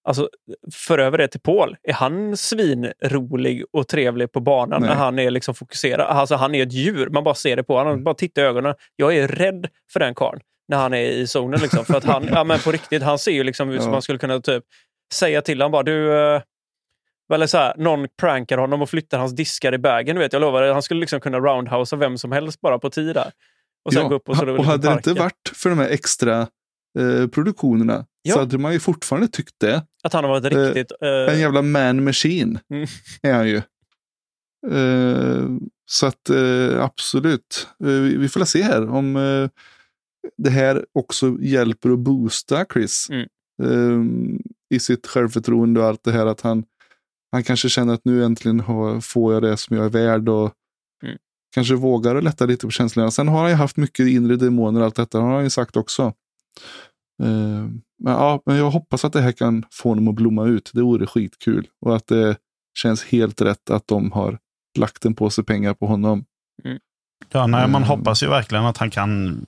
Alltså, 0.08 0.28
för 0.72 0.98
över 0.98 1.18
det 1.18 1.28
till 1.28 1.40
Paul. 1.40 1.76
Är 1.82 1.92
han 1.92 2.36
svinrolig 2.36 3.64
och 3.72 3.88
trevlig 3.88 4.32
på 4.32 4.40
banan 4.40 4.80
Nej. 4.80 4.90
när 4.90 4.96
han 4.96 5.18
är 5.18 5.30
liksom 5.30 5.54
fokuserad? 5.54 6.06
Alltså, 6.06 6.34
han 6.34 6.54
är 6.54 6.62
ett 6.62 6.72
djur. 6.72 7.08
Man 7.10 7.24
bara 7.24 7.34
ser 7.34 7.56
det 7.56 7.62
på 7.62 7.76
honom. 7.76 7.92
Mm. 7.92 8.04
Bara 8.04 8.14
titta 8.14 8.40
i 8.40 8.44
ögonen. 8.44 8.74
Jag 8.96 9.16
är 9.16 9.28
rädd 9.28 9.68
för 9.92 10.00
den 10.00 10.14
karln 10.14 10.40
när 10.68 10.76
han 10.76 10.94
är 10.94 11.02
i 11.02 11.26
zonen. 11.26 11.60
Liksom. 11.60 11.84
För 11.84 11.94
att 11.94 12.04
han, 12.04 12.28
ja, 12.32 12.44
men 12.44 12.58
på 12.58 12.72
riktigt, 12.72 13.02
han 13.02 13.18
ser 13.18 13.32
ju 13.32 13.44
liksom 13.44 13.70
ut 13.70 13.80
som 13.80 13.88
Ja. 13.88 13.92
man 13.92 14.02
skulle 14.02 14.18
kunna 14.18 14.40
typ 14.40 14.64
säga 15.12 15.42
till 15.42 15.60
honom 15.60 15.72
bara 15.72 15.82
du... 15.82 16.40
eh, 17.30 17.34
eller 17.34 17.46
så 17.46 17.58
här, 17.58 17.74
någon 17.76 18.06
prankar 18.20 18.58
honom 18.58 18.82
och 18.82 18.90
flyttar 18.90 19.18
hans 19.18 19.32
diskar 19.36 19.74
i 19.74 19.78
bagen. 19.78 20.18
Vet, 20.18 20.32
jag 20.32 20.40
lovar, 20.40 20.72
han 20.72 20.82
skulle 20.82 21.00
liksom 21.00 21.20
kunna 21.20 21.38
roundhousea 21.38 21.98
vem 21.98 22.18
som 22.18 22.32
helst 22.32 22.60
bara 22.60 22.78
på 22.78 22.90
tid 22.90 23.14
där. 23.14 23.32
Och 23.84 23.92
sen 23.92 24.02
Ja, 24.02 24.08
gå 24.08 24.14
upp 24.14 24.28
och 24.28 24.36
så 24.36 24.56
och 24.56 24.64
hade 24.64 24.88
det 24.88 24.92
inte 24.94 25.12
varit 25.12 25.52
för 25.54 25.70
de 25.70 25.78
här 25.78 25.88
extra 25.88 26.40
eh, 26.98 27.26
produktionerna 27.32 28.06
Ja. 28.22 28.34
så 28.34 28.38
hade 28.40 28.58
man 28.58 28.72
ju 28.72 28.80
fortfarande 28.80 29.28
tyckt 29.28 29.54
det. 29.60 29.86
Att 30.04 30.12
han 30.12 30.24
har 30.24 30.30
varit 30.30 30.52
Eh, 30.52 30.58
riktigt... 30.58 30.92
eh, 31.02 31.34
En 31.34 31.40
jävla 31.40 31.62
man 31.62 32.04
machine 32.04 32.58
Mm. 32.70 32.86
är 33.22 33.32
han 33.32 33.48
ju. 33.48 33.62
Eh, 34.70 35.48
så 35.90 36.06
att 36.06 36.30
eh, 36.30 36.84
absolut. 36.84 37.68
Eh, 37.84 37.86
vi 37.90 38.16
vi 38.16 38.28
får 38.28 38.44
se 38.44 38.62
här 38.62 38.88
om 38.90 39.16
eh, 39.16 39.48
det 40.36 40.50
här 40.50 40.84
också 40.92 41.36
hjälper 41.40 41.90
att 41.90 41.98
boosta 41.98 42.64
Chris. 42.72 43.06
Mm. 43.10 43.28
eh, 43.62 44.76
I 44.76 44.80
sitt 44.80 45.06
självförtroende 45.06 45.80
och 45.80 45.86
allt 45.86 46.04
det 46.04 46.12
här 46.12 46.26
att 46.26 46.40
han, 46.40 46.64
han 47.34 47.44
kanske 47.44 47.68
känner 47.68 47.94
att 47.94 48.04
nu 48.04 48.24
äntligen 48.24 48.60
har, 48.60 49.00
får 49.00 49.34
jag 49.34 49.42
det 49.42 49.56
som 49.56 49.76
jag 49.76 49.84
är 49.86 49.90
värd 49.90 50.28
och 50.28 50.52
Mm. 51.04 51.16
kanske 51.54 51.74
vågar 51.74 52.16
att 52.16 52.24
lätta 52.24 52.46
lite 52.46 52.66
på 52.66 52.70
känslorna. 52.70 53.10
Sen 53.10 53.28
har 53.28 53.40
han 53.40 53.50
ju 53.50 53.56
haft 53.56 53.76
mycket 53.76 54.06
inre 54.08 54.36
demoner 54.36 54.80
och 54.80 54.86
allt 54.86 54.94
detta 54.94 55.20
har 55.20 55.34
han 55.34 55.44
ju 55.44 55.50
sagt 55.50 55.76
också. 55.76 56.02
Eh, 57.22 57.28
men, 58.02 58.12
ja, 58.12 58.42
men 58.46 58.56
jag 58.56 58.70
hoppas 58.70 59.04
att 59.04 59.12
det 59.12 59.20
här 59.20 59.32
kan 59.32 59.64
få 59.72 59.88
honom 59.88 60.08
att 60.08 60.14
blomma 60.14 60.44
ut. 60.46 60.70
Det 60.74 60.82
vore 60.82 61.06
skitkul. 61.06 61.68
Och 61.86 61.96
att 61.96 62.06
det 62.06 62.36
känns 62.78 63.04
helt 63.04 63.40
rätt 63.40 63.70
att 63.70 63.86
de 63.86 64.12
har 64.12 64.38
lagt 64.78 65.04
en 65.04 65.14
påse 65.14 65.42
pengar 65.42 65.74
på 65.74 65.86
honom. 65.86 66.24
Ja, 67.32 67.46
nej, 67.46 67.60
man 67.68 67.82
Mm. 67.82 67.82
hoppas 67.88 68.22
ju 68.22 68.26
verkligen 68.28 68.64
att 68.64 68.76
han 68.78 68.90
kan 68.90 69.40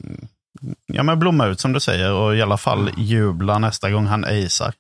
ja, 0.87 1.03
men 1.03 1.19
blomma 1.19 1.47
ut 1.47 1.61
som 1.61 1.73
du 1.73 1.81
säger 1.81 2.13
och 2.13 2.37
i 2.37 2.43
alla 2.43 2.57
fall 2.57 2.91
jubla 2.97 3.59
nästa 3.59 3.91
gång 3.91 4.07
han 4.07 4.25
acear. 4.25 4.75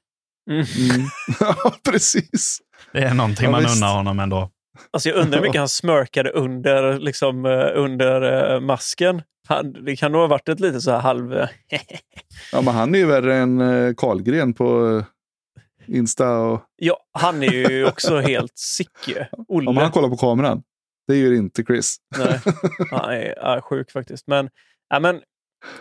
mm. 0.51 0.67
Mm. 0.91 1.07
ja, 1.41 1.75
precis. 1.91 2.59
Det 2.93 2.99
är 3.03 3.15
någonting 3.15 3.45
Ja, 3.45 3.51
man 3.51 3.63
visst. 3.63 3.77
unnar 3.77 3.95
honom 3.95 4.21
ändå. 4.21 4.51
Alltså 4.91 5.09
jag 5.09 5.19
undrar 5.19 5.39
hur 5.39 5.47
mycket 5.47 5.59
han 5.61 5.69
smörkade 5.83 6.31
under, 6.31 6.99
liksom, 6.99 7.47
eh, 7.47 7.69
under 7.75 8.53
eh, 8.55 8.61
masken. 8.61 9.23
Han, 9.49 9.73
det 9.85 9.97
kan 9.97 10.13
nog 10.13 10.21
ha 10.21 10.29
varit 10.29 10.49
ett 10.49 10.61
lite 10.61 10.81
så 10.81 10.91
här 10.91 10.99
halv... 11.01 11.37
eh, 11.37 11.49
Ja, 12.53 12.61
men 12.61 12.75
han 12.75 12.95
är 12.95 12.99
ju 12.99 13.07
värre 13.07 13.37
än 13.37 13.61
Karlgren 13.97 14.55
på 14.55 15.03
Insta. 15.87 16.39
Och, 16.39 16.61
ja, 16.77 16.97
han 17.13 17.43
är 17.43 17.53
ju 17.71 17.87
också 17.87 18.19
helt 18.21 18.59
sick. 18.59 18.91
Olle. 19.49 19.71
om 19.71 19.77
han 19.77 19.91
kollar 19.91 20.09
på 20.09 20.17
kameran. 20.17 20.63
Det 21.09 21.17
gör 21.17 21.33
inte 21.33 21.63
Chris. 21.65 21.97
Nej, 22.19 22.41
han 22.91 23.11
är, 23.11 23.39
är 23.39 23.61
sjuk 23.61 23.91
faktiskt. 23.91 24.27
Men, 24.27 24.49
ja, 24.89 25.01
men 25.01 25.21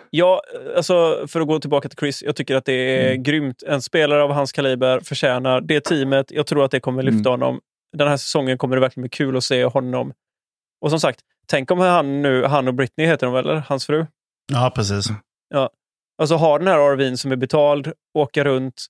ja, 0.09 0.41
alltså, 0.75 1.25
för 1.27 1.41
att 1.41 1.47
gå 1.47 1.59
tillbaka 1.59 1.89
till 1.89 1.97
Chris. 1.97 2.23
Jag 2.23 2.36
tycker 2.36 2.55
att 2.55 2.65
det 2.65 2.73
är 2.73 3.09
Mm. 3.11 3.23
grymt. 3.23 3.63
En 3.63 3.81
spelare 3.81 4.23
av 4.23 4.31
hans 4.31 4.51
kaliber 4.51 4.99
förtjänar 4.99 5.61
det 5.61 5.81
teamet. 5.81 6.31
Jag 6.31 6.47
tror 6.47 6.65
att 6.65 6.71
det 6.71 6.79
kommer 6.79 7.03
lyfta 7.03 7.29
Mm. 7.29 7.41
honom. 7.41 7.59
Den 7.97 8.07
här 8.07 8.17
säsongen 8.17 8.57
kommer 8.57 8.75
det 8.75 8.81
verkligen 8.81 9.01
bli 9.03 9.09
kul 9.09 9.38
att 9.38 9.43
se 9.43 9.65
honom. 9.65 10.13
Och 10.81 10.89
som 10.89 10.99
sagt, 10.99 11.19
tänk 11.47 11.71
om 11.71 11.79
han 11.79 12.21
nu, 12.21 12.43
han 12.45 12.67
och 12.67 12.73
Britney 12.73 13.07
heter 13.07 13.27
de 13.27 13.33
väl, 13.33 13.45
eller? 13.49 13.63
Hans 13.67 13.86
fru? 13.86 14.05
Ja, 14.53 14.71
precis. 14.75 15.05
Alltså 16.17 16.36
ha 16.36 16.57
den 16.57 16.67
här 16.67 16.79
RVn 16.93 17.17
som 17.17 17.31
är 17.31 17.36
betald, 17.36 17.91
åka 18.13 18.43
runt 18.43 18.86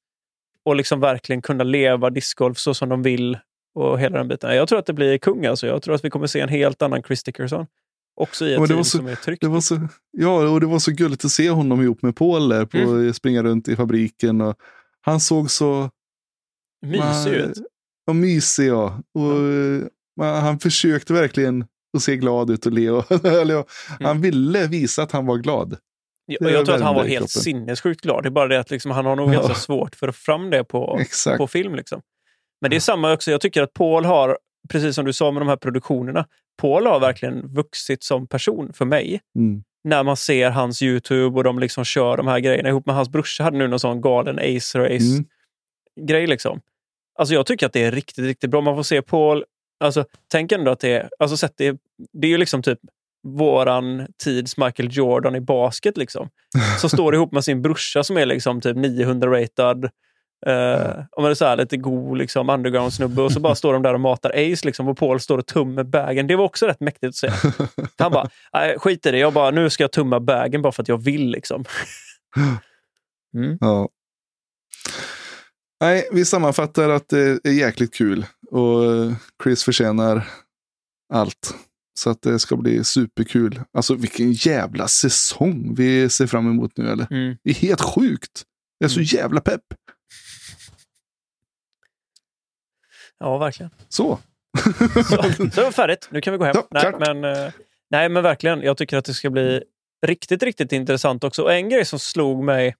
och 0.65 0.75
liksom 0.75 0.99
verkligen 0.99 1.41
kunna 1.41 1.63
leva 1.63 2.09
discgolf 2.09 2.57
så 2.57 2.73
som 2.73 2.89
de 2.89 3.03
vill 3.03 3.37
och 3.75 3.99
hela 3.99 4.17
den 4.17 4.27
biten. 4.27 4.55
Jag 4.55 4.67
tror 4.67 4.79
att 4.79 4.85
det 4.85 4.93
blir 4.93 5.17
kung 5.17 5.45
alltså. 5.45 5.67
Jag 5.67 5.81
tror 5.81 5.95
att 5.95 6.05
vi 6.05 6.09
kommer 6.09 6.27
se 6.27 6.39
en 6.39 6.49
helt 6.49 6.81
annan 6.81 7.03
Chris 7.03 7.23
Dickerson. 7.23 7.67
Också 8.15 8.45
i 8.45 8.53
Ja, 8.53 8.63
ett 8.63 8.67
team 8.69 8.83
så- 8.83 8.97
som 8.97 9.07
är 9.07 9.15
tryggt. 9.15 9.41
Det 9.41 9.47
var 9.47 9.61
så, 9.61 9.87
ja, 10.11 10.49
och 10.49 10.59
det 10.59 10.65
var 10.65 10.79
så 10.79 10.91
gulligt 10.91 11.25
att 11.25 11.31
se 11.31 11.49
honom 11.49 11.81
ihop 11.81 12.01
med 12.01 12.15
Paul 12.15 12.49
där 12.49 12.65
på 12.65 12.77
Mm. 12.77 13.13
springa 13.13 13.43
runt 13.43 13.67
i 13.67 13.75
fabriken. 13.75 14.41
Och 14.41 14.55
han 15.01 15.19
såg 15.19 15.51
så 15.51 15.89
Mysig 16.85 17.31
ut. 17.33 17.57
Ja, 18.05 18.13
mysig 18.13 18.67
ja. 18.67 19.01
Och, 19.13 19.31
eh, 19.31 19.83
man, 20.17 20.41
han 20.41 20.59
försökte 20.59 21.13
verkligen 21.13 21.65
att 21.97 22.03
se 22.03 22.15
glad 22.17 22.49
ut 22.49 22.65
och 22.65 22.71
le. 22.71 22.89
och- 22.89 23.05
ja, 23.09 23.41
Mm. 23.41 23.63
Han 24.01 24.21
ville 24.21 24.67
visa 24.67 25.03
att 25.03 25.11
han 25.11 25.25
var 25.25 25.37
glad. 25.37 25.77
Jag, 26.25 26.41
det 26.41 26.51
jag 26.51 26.65
tror 26.65 26.75
att 26.75 26.81
han 26.81 26.95
var 26.95 27.03
helt 27.03 27.17
kroppen. 27.31 27.41
sinnessjukt 27.41 28.01
glad. 28.01 28.23
Det 28.23 28.27
är 28.29 28.31
bara 28.31 28.47
det 28.47 28.59
att 28.59 28.71
liksom, 28.71 28.91
han 28.91 29.05
har 29.05 29.15
nog 29.15 29.29
Ja. 29.29 29.33
ganska 29.33 29.53
svårt 29.53 29.95
för 29.95 30.07
att 30.07 30.15
få 30.15 30.19
fram 30.21 30.49
det 30.49 30.63
på, 30.63 30.97
Exakt. 31.01 31.37
på 31.37 31.47
film. 31.47 31.75
Liksom. 31.75 32.01
Men 32.61 32.69
det 32.69 32.75
är 32.75 32.79
samma 32.79 33.13
också. 33.13 33.31
Jag 33.31 33.41
tycker 33.41 33.61
att 33.61 33.73
Paul 33.73 34.05
har, 34.05 34.37
precis 34.69 34.95
som 34.95 35.05
du 35.05 35.13
sa 35.13 35.31
med 35.31 35.41
de 35.41 35.47
här 35.47 35.57
produktionerna, 35.57 36.25
Paul 36.61 36.85
har 36.85 36.99
verkligen 36.99 37.53
vuxit 37.53 38.03
som 38.03 38.27
person 38.27 38.73
för 38.73 38.85
mig. 38.85 39.21
Mm. 39.35 39.63
när 39.83 40.03
man 40.03 40.17
ser 40.17 40.49
hans 40.49 40.81
YouTube 40.81 41.37
och 41.37 41.43
de 41.43 41.59
liksom 41.59 41.85
kör 41.85 42.17
de 42.17 42.27
här 42.27 42.39
grejerna 42.39 42.69
ihop 42.69 42.85
med 42.85 42.95
hans 42.95 43.09
brorsa. 43.09 43.43
hade 43.43 43.57
nu 43.57 43.67
någon 43.67 43.79
sån 43.79 44.01
galen 44.01 44.39
Ace 44.39 44.79
Race 44.79 45.05
Mm. 45.15 45.25
grej. 46.07 46.27
Liksom. 46.27 46.61
Alltså 47.19 47.33
jag 47.33 47.45
tycker 47.45 47.65
att 47.65 47.73
det 47.73 47.83
är 47.83 47.91
riktigt, 47.91 48.25
riktigt 48.25 48.49
bra. 48.49 48.61
Man 48.61 48.75
får 48.75 48.83
se 48.83 49.01
Paul. 49.01 49.43
Alltså, 49.79 50.05
tänk 50.31 50.51
ändå 50.51 50.71
att 50.71 50.79
det 50.79 50.89
är, 50.89 51.09
alltså, 51.19 51.37
sett 51.37 51.53
det, 51.57 51.77
det 52.13 52.27
är 52.27 52.31
ju 52.31 52.37
liksom 52.37 52.61
typ 52.63 52.79
våran 53.27 54.07
tids 54.23 54.57
Michael 54.57 54.89
Jordan 54.91 55.35
i 55.35 55.41
basket. 55.41 55.97
Liksom. 55.97 56.29
Som 56.79 56.89
står 56.89 57.15
ihop 57.15 57.31
med 57.31 57.43
sin 57.43 57.61
brorsa 57.61 58.03
som 58.03 58.17
är 58.17 58.25
liksom 58.25 58.61
typ 58.61 58.77
900-ratad. 58.77 59.89
Uh, 60.47 61.03
om 61.11 61.23
det 61.23 61.29
är 61.29 61.33
så 61.33 61.45
här 61.45 61.57
lite 61.57 61.77
god 61.77 62.17
liksom, 62.17 62.49
underground-snubbe 62.49 63.21
och 63.21 63.31
så 63.31 63.39
bara 63.39 63.55
står 63.55 63.73
de 63.73 63.81
där 63.81 63.93
och 63.93 63.99
matar 63.99 64.29
Ace 64.29 64.65
liksom, 64.65 64.87
och 64.87 64.97
Paul 64.97 65.19
står 65.19 65.37
och 65.37 65.45
tummar 65.47 65.83
bagen. 65.83 66.27
Det 66.27 66.35
var 66.35 66.43
också 66.45 66.65
rätt 66.67 66.79
mäktigt 66.79 67.09
att 67.09 67.15
se. 67.15 67.29
Han 67.97 68.11
bara, 68.11 68.29
"Nej, 68.53 68.79
skit 68.79 69.05
i 69.05 69.11
det. 69.11 69.17
Jag 69.17 69.33
bara, 69.33 69.51
nu 69.51 69.69
ska 69.69 69.83
jag 69.83 69.91
tumma 69.91 70.19
bagen 70.19 70.61
bara 70.61 70.71
för 70.71 70.81
att 70.81 70.87
jag 70.87 71.03
vill. 71.03 71.29
Liksom. 71.31 71.65
Mm. 73.35 73.57
Ja. 73.61 73.89
Nej, 75.81 76.09
vi 76.11 76.25
sammanfattar 76.25 76.89
att 76.89 77.09
det 77.09 77.45
är 77.47 77.51
jäkligt 77.51 77.93
kul. 77.93 78.25
Och 78.51 78.85
eh, 78.93 79.13
Chris 79.43 79.63
förtjänar 79.63 80.27
allt. 81.13 81.55
Så 81.99 82.09
att 82.09 82.21
det 82.21 82.39
ska 82.39 82.55
bli 82.55 82.83
superkul. 82.83 83.61
Alltså 83.77 83.95
vilken 83.95 84.31
jävla 84.31 84.87
säsong 84.87 85.73
vi 85.77 86.09
ser 86.09 86.27
fram 86.27 86.49
emot 86.49 86.77
nu 86.77 86.89
eller? 86.91 87.07
Mm. 87.11 87.37
Det 87.43 87.49
är 87.49 87.53
helt 87.53 87.81
sjukt. 87.81 88.43
Jag 88.77 88.85
är 88.85 88.89
så 88.89 88.99
Mm. 88.99 89.05
jävla 89.05 89.41
pepp. 89.41 89.61
Ja, 93.25 93.37
verkligen. 93.37 93.69
Så. 93.89 94.19
Så, 95.09 95.23
så 95.51 95.61
det 95.61 95.71
färdigt. 95.71 96.07
Nu 96.11 96.21
kan 96.21 96.31
vi 96.31 96.37
gå 96.37 96.45
hem. 96.45 96.53
Ja, 96.55 96.67
nej, 96.71 96.81
klart. 96.81 96.99
men, 96.99 97.23
eh, 97.23 97.51
nej, 97.91 98.09
men 98.09 98.23
verkligen. 98.23 98.61
Jag 98.61 98.77
tycker 98.77 98.97
att 98.97 99.05
det 99.05 99.13
ska 99.13 99.29
bli 99.29 99.63
riktigt, 100.05 100.43
riktigt 100.43 100.71
intressant 100.71 101.23
också. 101.23 101.43
Och 101.43 101.53
en 101.53 101.69
grej 101.69 101.85
som 101.85 101.99
slog 101.99 102.43
mig. 102.43 102.75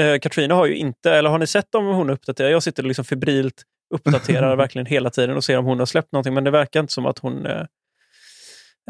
Eh, 0.00 0.18
Katrina 0.18 0.54
har 0.54 0.66
ju 0.66 0.76
inte, 0.76 1.12
eller 1.12 1.30
har 1.30 1.38
ni 1.38 1.46
sett 1.46 1.74
om 1.74 1.86
hon 1.86 2.10
uppdaterar? 2.10 2.48
Jag 2.48 2.62
sitter 2.62 2.82
liksom 2.82 3.04
febrilt 3.04 3.62
uppdaterar 3.94 4.56
verkligen 4.64 4.86
hela 4.86 5.10
tiden 5.10 5.36
och 5.36 5.44
ser 5.44 5.58
om 5.58 5.64
hon 5.64 5.78
har 5.78 5.86
släppt 5.86 6.12
någonting. 6.12 6.34
Men 6.34 6.44
det 6.44 6.50
verkar 6.50 6.80
inte 6.80 6.92
som 6.92 7.06
att 7.06 7.18
hon 7.18 7.46
eh, 7.46 7.60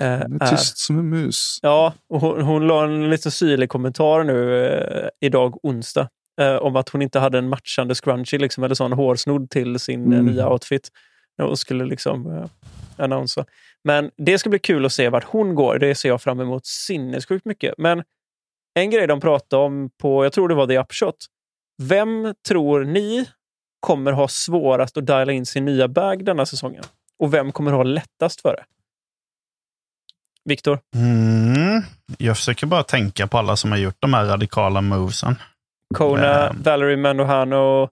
eh, 0.00 0.18
Det 0.28 0.44
är 0.44 0.50
tyst 0.50 0.78
som 0.78 0.98
en 0.98 1.08
mus. 1.08 1.58
Ja, 1.62 1.94
och 2.08 2.20
hon, 2.20 2.40
hon 2.40 2.66
la 2.66 2.84
en 2.84 3.10
liten 3.10 3.32
syrlig 3.32 3.68
kommentar 3.68 4.24
nu 4.24 4.66
eh, 4.66 5.08
idag, 5.20 5.64
onsdag, 5.64 6.08
eh, 6.40 6.56
om 6.56 6.76
att 6.76 6.88
hon 6.88 7.02
inte 7.02 7.18
hade 7.18 7.38
en 7.38 7.48
matchande 7.48 7.94
scrunchie 7.94 8.38
liksom, 8.38 8.64
eller 8.64 8.74
sån 8.74 8.92
hårsnodd 8.92 9.50
till 9.50 9.78
sin 9.78 10.12
eh, 10.12 10.18
Mm. 10.18 10.34
nya 10.34 10.48
outfit. 10.48 10.88
Hon 11.36 11.56
skulle 11.56 11.84
liksom 11.84 12.36
eh, 12.36 12.46
annonsa. 12.96 13.44
Men 13.84 14.10
det 14.16 14.38
ska 14.38 14.50
bli 14.50 14.58
kul 14.58 14.86
att 14.86 14.92
se 14.92 15.08
vart 15.08 15.24
hon 15.24 15.54
går. 15.54 15.78
Det 15.78 15.94
ser 15.94 16.08
jag 16.08 16.22
fram 16.22 16.40
emot 16.40 16.66
sinnessjukt 16.66 17.44
mycket. 17.44 17.74
Men 17.78 18.02
en 18.74 18.90
grej 18.90 19.06
de 19.06 19.20
pratade 19.20 19.62
om 19.62 19.90
på, 20.02 20.24
jag 20.24 20.32
tror 20.32 20.48
det 20.48 20.54
var 20.54 20.66
The 20.66 20.78
Upshot. 20.78 21.16
Vem 21.82 22.34
tror 22.48 22.84
ni 22.84 23.26
kommer 23.80 24.12
ha 24.12 24.28
svårast 24.28 24.96
att 24.96 25.06
diala 25.06 25.32
in 25.32 25.46
sin 25.46 25.64
nya 25.64 25.88
bag 25.88 26.24
denna 26.24 26.46
säsongen? 26.46 26.84
Och 27.18 27.34
vem 27.34 27.52
kommer 27.52 27.72
ha 27.72 27.82
lättast 27.82 28.40
för 28.40 28.56
det? 28.56 28.64
Viktor? 30.44 30.78
Mm. 30.94 31.82
Jag 32.18 32.36
försöker 32.36 32.66
bara 32.66 32.82
tänka 32.82 33.26
på 33.26 33.38
alla 33.38 33.56
som 33.56 33.70
har 33.70 33.78
gjort 33.78 33.96
de 33.98 34.14
här 34.14 34.24
radikala 34.24 34.80
movesen. 34.80 35.36
Kona, 35.94 36.48
Ehm. 36.50 36.62
Valerie 36.62 36.96
Mandohano, 36.96 37.88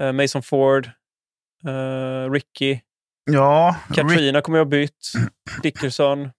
eh, 0.00 0.12
Mason 0.12 0.42
Ford, 0.42 0.90
eh, 1.66 2.30
Ricky. 2.30 2.80
Ja, 3.30 3.76
Rick, 3.88 3.96
Katrina 3.96 4.40
kommer 4.40 4.58
jag 4.58 4.64
ha 4.64 4.70
bytt. 4.70 5.12
Dickerson. 5.62 6.30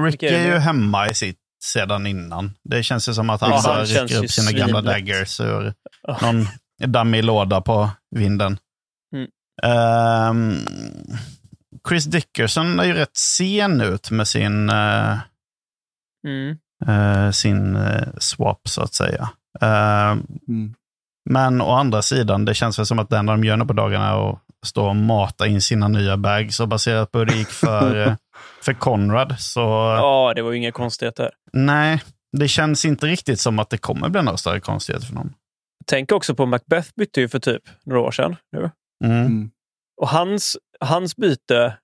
Rick 0.00 0.22
vilka 0.22 0.38
är 0.38 0.46
ju 0.46 0.58
hemma 0.58 1.08
i 1.08 1.14
sitt 1.14 1.38
sedan 1.64 2.06
innan. 2.06 2.54
Det 2.64 2.82
känns 2.82 3.08
ju 3.08 3.14
som 3.14 3.30
att 3.30 3.40
han 3.40 3.50
Ja, 3.50 3.62
bara 3.64 3.74
han 3.76 3.84
rycker 3.86 4.24
upp 4.24 4.30
sina 4.30 4.58
gamla 4.58 4.80
daggers 4.82 5.40
ur 5.40 5.74
Ja. 6.02 6.18
någon 6.22 6.46
dammig 6.92 7.24
låda 7.24 7.60
på 7.60 7.90
vinden. 8.10 8.58
Mm. 9.14 9.28
Ehm, 9.62 10.56
Chris 11.88 12.04
Dickerson 12.04 12.80
är 12.80 12.84
ju 12.84 12.92
rätt 12.92 13.16
sen 13.16 13.80
ut 13.80 14.10
med 14.10 14.28
sin, 14.28 14.70
eh, 14.70 15.18
Mm. 16.26 16.58
eh, 16.86 17.30
sin 17.30 17.76
eh, 17.76 18.08
swap, 18.18 18.68
så 18.68 18.82
att 18.82 18.94
säga. 18.94 19.30
Ehm, 19.60 20.26
Mm. 20.48 20.74
men 21.30 21.60
å 21.60 21.70
andra 21.70 22.02
sidan, 22.02 22.44
det 22.44 22.54
känns 22.54 22.78
väl 22.78 22.86
som 22.86 22.98
att 22.98 23.10
det 23.10 23.18
enda 23.18 23.32
de 23.32 23.44
gör 23.44 23.56
nu 23.56 23.64
på 23.64 23.72
dagarna 23.72 24.08
är 24.08 24.30
att 24.30 24.38
stå 24.66 24.88
och 24.88 24.96
mata 24.96 25.46
in 25.46 25.60
sina 25.60 25.88
nya 25.88 26.16
bags. 26.16 26.60
Och 26.60 26.68
baserat 26.68 27.12
på 27.12 27.18
hur 27.18 27.26
det 27.26 27.34
gick 27.36 27.48
för, 27.48 27.96
eh, 28.06 28.14
för 28.62 28.72
Conrad, 28.72 29.34
så 29.38 29.60
Ja, 29.96 30.32
det 30.36 30.42
var 30.42 30.50
ju 30.50 30.56
inga 30.58 30.72
konstigheter. 30.72 31.30
nej, 31.52 32.02
det 32.38 32.48
känns 32.48 32.84
inte 32.84 33.06
riktigt 33.06 33.40
som 33.40 33.58
att 33.58 33.70
det 33.70 33.78
kommer 33.78 34.08
bli 34.08 34.22
några 34.22 34.36
större 34.36 34.60
konstigheter 34.60 35.06
för 35.06 35.14
någon. 35.14 35.34
Tänk 35.86 36.12
också 36.12 36.34
på 36.34 36.46
Macbeth 36.46 36.88
bytte 36.96 37.20
ju 37.20 37.28
för 37.28 37.38
typ 37.38 37.62
några 37.84 38.00
år 38.00 38.10
sedan. 38.10 38.36
Nu. 38.52 38.70
Mm. 39.04 39.26
Mm. 39.26 39.50
Och 40.00 40.08
hans, 40.08 40.56
hans 40.80 41.16
byte, 41.16 41.76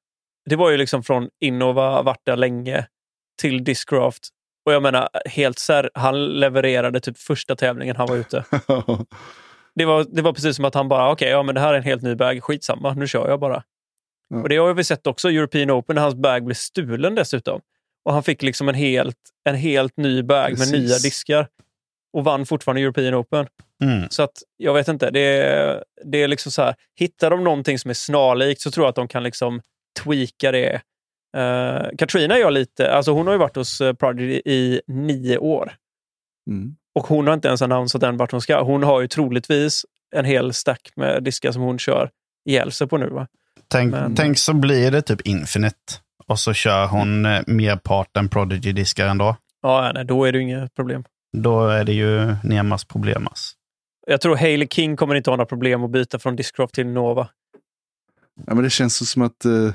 det 0.51 0.57
var 0.57 0.71
ju 0.71 0.77
liksom 0.77 1.03
från 1.03 1.29
Innova, 1.41 2.03
varit 2.03 2.21
där 2.27 2.37
länge, 2.37 2.87
till 3.41 3.65
Discraft. 3.65 4.29
Och 4.67 4.73
jag 4.73 4.83
menar, 4.83 5.09
helt 5.25 5.59
sär, 5.59 5.91
han 5.95 6.41
levererade 6.41 7.01
typ 7.01 7.19
första 7.19 7.57
tävlingen 7.57 7.97
han 7.97 8.07
var 8.07 8.17
ute. 8.17 8.45
Det 9.79 9.85
var, 9.85 10.07
det 10.11 10.23
var 10.23 10.33
precis 10.33 10.57
som 10.57 10.65
att 10.65 10.75
han 10.75 10.89
bara, 10.89 11.13
okej, 11.13 11.29
ja 11.29 11.43
men 11.43 11.55
det 11.55 11.61
här 11.61 11.73
är 11.73 11.79
en 11.79 11.83
helt 11.83 12.03
ny 12.03 12.15
bag, 12.15 12.45
skitsamma, 12.45 12.95
nu 12.95 13.07
kör 13.07 13.29
jag 13.29 13.41
bara. 13.41 13.63
Ja. 14.29 14.43
Och 14.43 14.49
det 14.49 14.57
har 14.57 14.75
vi 14.75 14.85
sett 14.85 15.07
också 15.07 15.31
i 15.31 15.37
European 15.37 15.71
Open, 15.71 15.95
när 15.95 16.03
hans 16.03 16.15
bag 16.15 16.45
blev 16.45 16.55
stulen 16.55 17.15
dessutom. 17.15 17.61
Och 18.05 18.13
han 18.13 18.23
fick 18.23 18.43
liksom 18.43 18.69
en 18.69 18.75
helt, 18.75 19.17
en 19.45 19.55
helt 19.55 19.97
ny 19.97 20.23
bag 20.23 20.51
med 20.51 20.59
Precis. 20.59 20.73
nya 20.73 20.99
diskar. 20.99 21.49
Och 22.13 22.25
vann 22.25 22.47
fortfarande 22.47 22.83
European 22.83 23.15
Open. 23.15 23.47
Mm. 23.85 24.11
Så 24.11 24.23
att, 24.23 24.43
jag 24.57 24.75
vet 24.75 24.89
inte, 24.89 25.11
det 25.11 25.21
är, 25.21 25.85
det 26.05 26.23
är 26.23 26.29
liksom 26.29 26.53
så 26.53 26.63
här, 26.63 26.75
hittar 26.95 27.31
de 27.31 27.45
någonting 27.45 27.79
som 27.79 27.91
är 27.91 27.95
snarlikt 27.95 28.61
så 28.61 28.71
tror 28.71 28.85
jag 28.85 28.89
att 28.89 28.97
de 28.97 29.09
kan 29.09 29.23
liksom 29.23 29.61
tweaka 30.03 30.53
det. 30.53 30.81
Uh, 31.37 31.97
Katrina 31.99 32.39
jag 32.39 32.53
lite, 32.53 32.93
alltså 32.93 33.13
hon 33.13 33.27
har 33.27 33.35
ju 33.35 33.39
varit 33.39 33.57
hos 33.57 33.81
uh, 33.81 33.93
Prodigy 33.93 34.43
i 34.45 34.81
nio 34.87 35.39
år. 35.39 35.73
Mm. 36.51 36.77
Och 36.95 37.07
hon 37.07 37.27
har 37.27 37.35
inte 37.35 37.49
ens 37.49 37.63
annonsat 37.63 38.03
än 38.03 38.17
vart 38.17 38.33
hon 38.33 38.41
ska. 38.41 38.63
Hon 38.63 38.83
har 38.83 39.01
ju 39.01 39.09
troligtvis 39.09 39.85
en 40.15 40.25
hel 40.25 40.53
stack 40.53 40.91
med 40.97 41.23
diskar 41.23 41.53
som 41.53 41.63
hon 41.63 41.79
kör 41.79 42.11
ihjäl 42.45 42.73
sig 42.73 42.87
på 42.87 42.97
nu. 42.99 43.09
Va? 43.09 43.27
Tänk, 43.69 43.93
Men- 43.93 44.15
tänk 44.15 44.39
så 44.39 44.55
blir 44.55 44.91
det 44.91 45.03
typ 45.03 45.21
Infinite. 45.21 45.77
Och 46.27 46.39
så 46.39 46.53
kör 46.53 46.87
hon 46.87 47.27
eh, 47.27 47.43
merparten 47.47 48.29
Prodigy-diskar 48.29 49.07
ändå. 49.07 49.37
Ja, 49.63 49.93
nej, 49.95 50.05
då 50.05 50.25
är 50.25 50.33
det 50.33 50.39
ju 50.39 50.45
inget 50.45 50.75
problem. 50.75 51.05
Då 51.37 51.69
är 51.69 51.85
det 51.85 51.93
ju 51.93 52.37
Nemas 52.45 52.85
problemas. 52.85 53.53
Jag 54.07 54.21
tror 54.21 54.37
Hailey 54.37 54.69
King 54.69 54.97
kommer 54.97 55.15
inte 55.15 55.31
ha 55.31 55.37
några 55.37 55.47
problem 55.47 55.85
att 55.85 55.91
byta 55.91 56.19
från 56.19 56.37
Discraft 56.37 56.75
till 56.75 56.87
Nova. 56.87 57.29
Ja, 58.47 58.55
men 58.55 58.65
det 58.65 58.71
känns 58.71 59.11
som 59.11 59.23
att 59.23 59.47
uh, 59.47 59.73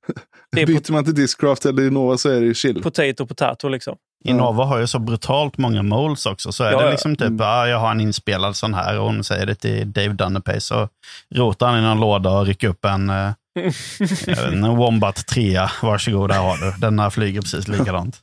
Det 0.52 0.62
är 0.62 0.66
byter 0.66 0.92
man 0.92 1.04
till 1.04 1.14
Discraft 1.14 1.66
eller 1.66 1.86
Innova 1.86 2.18
så 2.18 2.28
är 2.28 2.40
det 2.40 2.46
ju 2.46 2.54
chill. 2.54 2.82
Potato, 2.82 3.26
potato 3.26 3.68
liksom. 3.68 3.96
Innova 4.24 4.64
har 4.64 4.78
ju 4.78 4.86
så 4.86 4.98
brutalt 4.98 5.58
många 5.58 5.82
moles 5.82 6.26
också. 6.26 6.52
Så 6.52 6.64
är 6.64 6.72
Ja, 6.72 6.78
det 6.78 6.84
ja. 6.84 6.90
liksom 6.90 7.16
typ, 7.16 7.26
Mm. 7.26 7.40
ah, 7.40 7.66
jag 7.66 7.78
har 7.78 7.90
en 7.90 8.00
inspelad 8.00 8.56
sån 8.56 8.74
här 8.74 8.98
och 8.98 9.06
hon 9.06 9.24
säger 9.24 9.46
det 9.46 9.54
till 9.54 9.92
Dave 9.92 10.08
Dunnepace. 10.12 10.60
Så 10.60 10.88
rotar 11.34 11.66
han 11.68 11.78
i 11.78 11.82
någon 11.82 12.00
låda 12.00 12.30
och 12.30 12.46
rycker 12.46 12.68
upp 12.68 12.84
en, 12.84 13.10
eh, 13.10 13.32
en 14.52 14.76
Wombat 14.76 15.26
3. 15.26 15.60
Varsågod, 15.82 16.32
här 16.32 16.40
har 16.42 16.56
du. 16.56 16.80
Den 16.80 16.98
här 16.98 17.10
flyger 17.10 17.40
precis 17.40 17.68
likadant. 17.68 18.20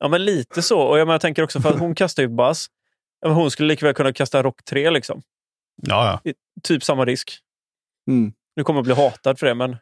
Ja, 0.00 0.08
men 0.08 0.24
lite 0.24 0.62
så. 0.62 0.80
Och 0.80 0.98
jag, 0.98 1.06
menar, 1.06 1.14
jag 1.14 1.20
tänker 1.20 1.42
också 1.42 1.60
för 1.60 1.68
att 1.70 1.78
hon 1.78 1.94
kastar 1.94 2.22
ju 2.22 2.28
men 2.28 3.34
Hon 3.34 3.50
skulle 3.50 3.68
lika 3.68 3.86
väl 3.86 3.94
kunna 3.94 4.12
kasta 4.12 4.42
Rock 4.42 4.64
3 4.64 4.90
liksom. 4.90 5.22
Ja, 5.82 6.20
ja. 6.24 6.32
Typ 6.62 6.84
samma 6.84 7.04
disk. 7.04 7.38
Mm. 8.10 8.32
Nu 8.56 8.64
kommer 8.64 8.78
jag 8.78 8.84
bli 8.84 8.94
hatad 8.94 9.38
för 9.38 9.46
det, 9.46 9.54
men... 9.54 9.76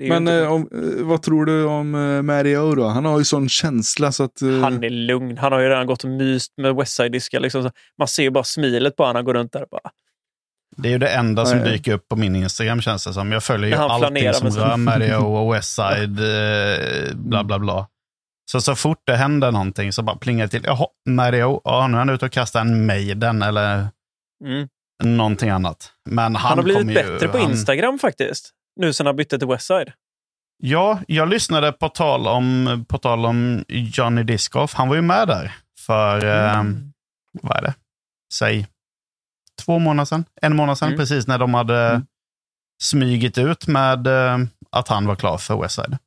Ju 0.00 0.08
Men 0.08 0.22
inte... 0.22 0.34
eh, 0.34 0.52
om, 0.52 0.68
eh, 0.72 1.04
vad 1.06 1.22
tror 1.22 1.46
du 1.46 1.64
om 1.64 1.94
uh, 1.94 2.22
Mario 2.22 2.74
då? 2.74 2.86
Han 2.86 3.04
har 3.04 3.18
ju 3.18 3.24
sån 3.24 3.48
känsla 3.48 4.12
så 4.12 4.24
att... 4.24 4.42
eh, 4.42 4.60
Han 4.60 4.84
är 4.84 4.90
lugn. 4.90 5.38
Han 5.38 5.52
har 5.52 5.60
ju 5.60 5.68
redan 5.68 5.86
gått 5.86 6.04
och 6.04 6.10
myst 6.10 6.52
med 6.56 6.74
Westside-diskar. 6.74 7.40
Liksom. 7.40 7.62
Så 7.62 7.70
Man 7.98 8.08
ser 8.08 8.22
ju 8.22 8.30
bara 8.30 8.44
smilet 8.44 8.96
på 8.96 9.02
honom. 9.02 9.16
Han 9.16 9.24
går 9.24 9.34
runt 9.34 9.52
där 9.52 9.62
och 9.62 9.68
bara... 9.70 9.90
Det 10.76 10.88
är 10.88 10.92
ju 10.92 10.98
det 10.98 11.08
enda 11.08 11.46
som 11.46 11.58
dyker 11.58 11.92
upp 11.92 12.08
på 12.08 12.16
min 12.16 12.36
Instagram 12.36 12.80
känns 12.80 13.04
det 13.06 13.12
som. 13.12 13.32
Jag 13.32 13.42
följer 13.44 13.68
ju 13.70 13.74
allting 13.76 14.32
som 14.34 14.48
rör 14.50 14.76
Mario 14.76 15.14
och 15.16 15.54
Westside, 15.54 16.20
eh, 16.20 17.14
bla 17.14 17.44
bla 17.44 17.58
bla. 17.58 17.86
Så 18.52 18.60
så 18.60 18.74
fort 18.74 19.02
det 19.06 19.16
händer 19.16 19.52
någonting 19.52 19.92
så 19.92 20.02
bara 20.02 20.16
plingar 20.16 20.44
det 20.46 20.50
till. 20.50 20.62
Jaha, 20.66 20.86
Mario, 21.08 21.60
ja, 21.64 21.86
nu 21.86 21.94
är 21.94 21.98
han 21.98 22.10
ute 22.10 22.24
och 22.26 22.32
kastar 22.32 22.60
en 22.60 22.86
Maiden 22.86 23.42
eller 23.42 23.88
Mm. 24.44 24.68
någonting 25.04 25.50
annat. 25.50 25.92
Men 26.10 26.18
han, 26.18 26.36
Han, 26.36 26.58
har 26.58 26.62
blivit 26.64 26.80
kommer 26.80 26.94
bättre 26.94 27.26
ju, 27.26 27.32
på 27.32 27.38
han- 27.38 27.50
Instagram 27.50 27.98
faktiskt. 27.98 28.50
Nu 28.76 28.92
sen 28.92 29.06
han 29.06 29.16
bytte 29.16 29.38
till 29.38 29.48
Westside. 29.48 29.92
Ja, 30.62 31.00
jag 31.08 31.28
lyssnade 31.28 31.72
på 31.72 31.88
tal 31.88 32.26
om, 32.26 32.84
på 32.88 32.98
tal 32.98 33.26
om 33.26 33.64
Johnny 33.68 34.22
Discoff. 34.22 34.74
Han 34.74 34.88
var 34.88 34.96
ju 34.96 35.02
med 35.02 35.28
där 35.28 35.54
för, 35.86 36.24
eh, 36.24 36.64
vad 37.42 37.56
är 37.56 37.62
det? 37.62 37.74
Säg 38.34 38.66
två 39.64 39.78
månader 39.78 40.04
sedan, 40.04 40.24
en 40.42 40.56
månad 40.56 40.78
sedan, 40.78 40.88
Mm. 40.88 40.98
precis 40.98 41.26
när 41.26 41.38
de 41.38 41.54
hade 41.54 41.88
Mm. 41.90 42.06
smygit 42.82 43.38
ut 43.38 43.66
med 43.66 44.06
eh, 44.06 44.38
att 44.70 44.88
han 44.88 45.06
var 45.06 45.16
klar 45.16 45.38
för 45.38 45.62
Westside. 45.62 45.98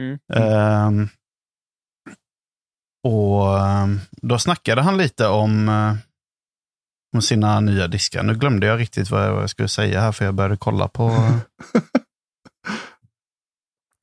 Mm. 0.00 0.18
Ehm, 0.34 1.08
och 3.04 3.58
ehm, 3.60 4.00
då 4.10 4.38
snackade 4.38 4.82
han 4.82 4.98
lite 4.98 5.26
om, 5.28 5.68
eh, 5.68 5.94
om 7.16 7.22
sina 7.22 7.60
nya 7.60 7.88
diskar. 7.88 8.22
Nu 8.22 8.34
glömde 8.34 8.66
jag 8.66 8.80
riktigt 8.80 9.10
vad 9.10 9.24
jag, 9.24 9.50
skulle 9.50 9.68
säga 9.68 10.00
här, 10.00 10.12
för 10.12 10.24
jag 10.24 10.34
började 10.34 10.56
kolla 10.56 10.88
på... 10.88 11.10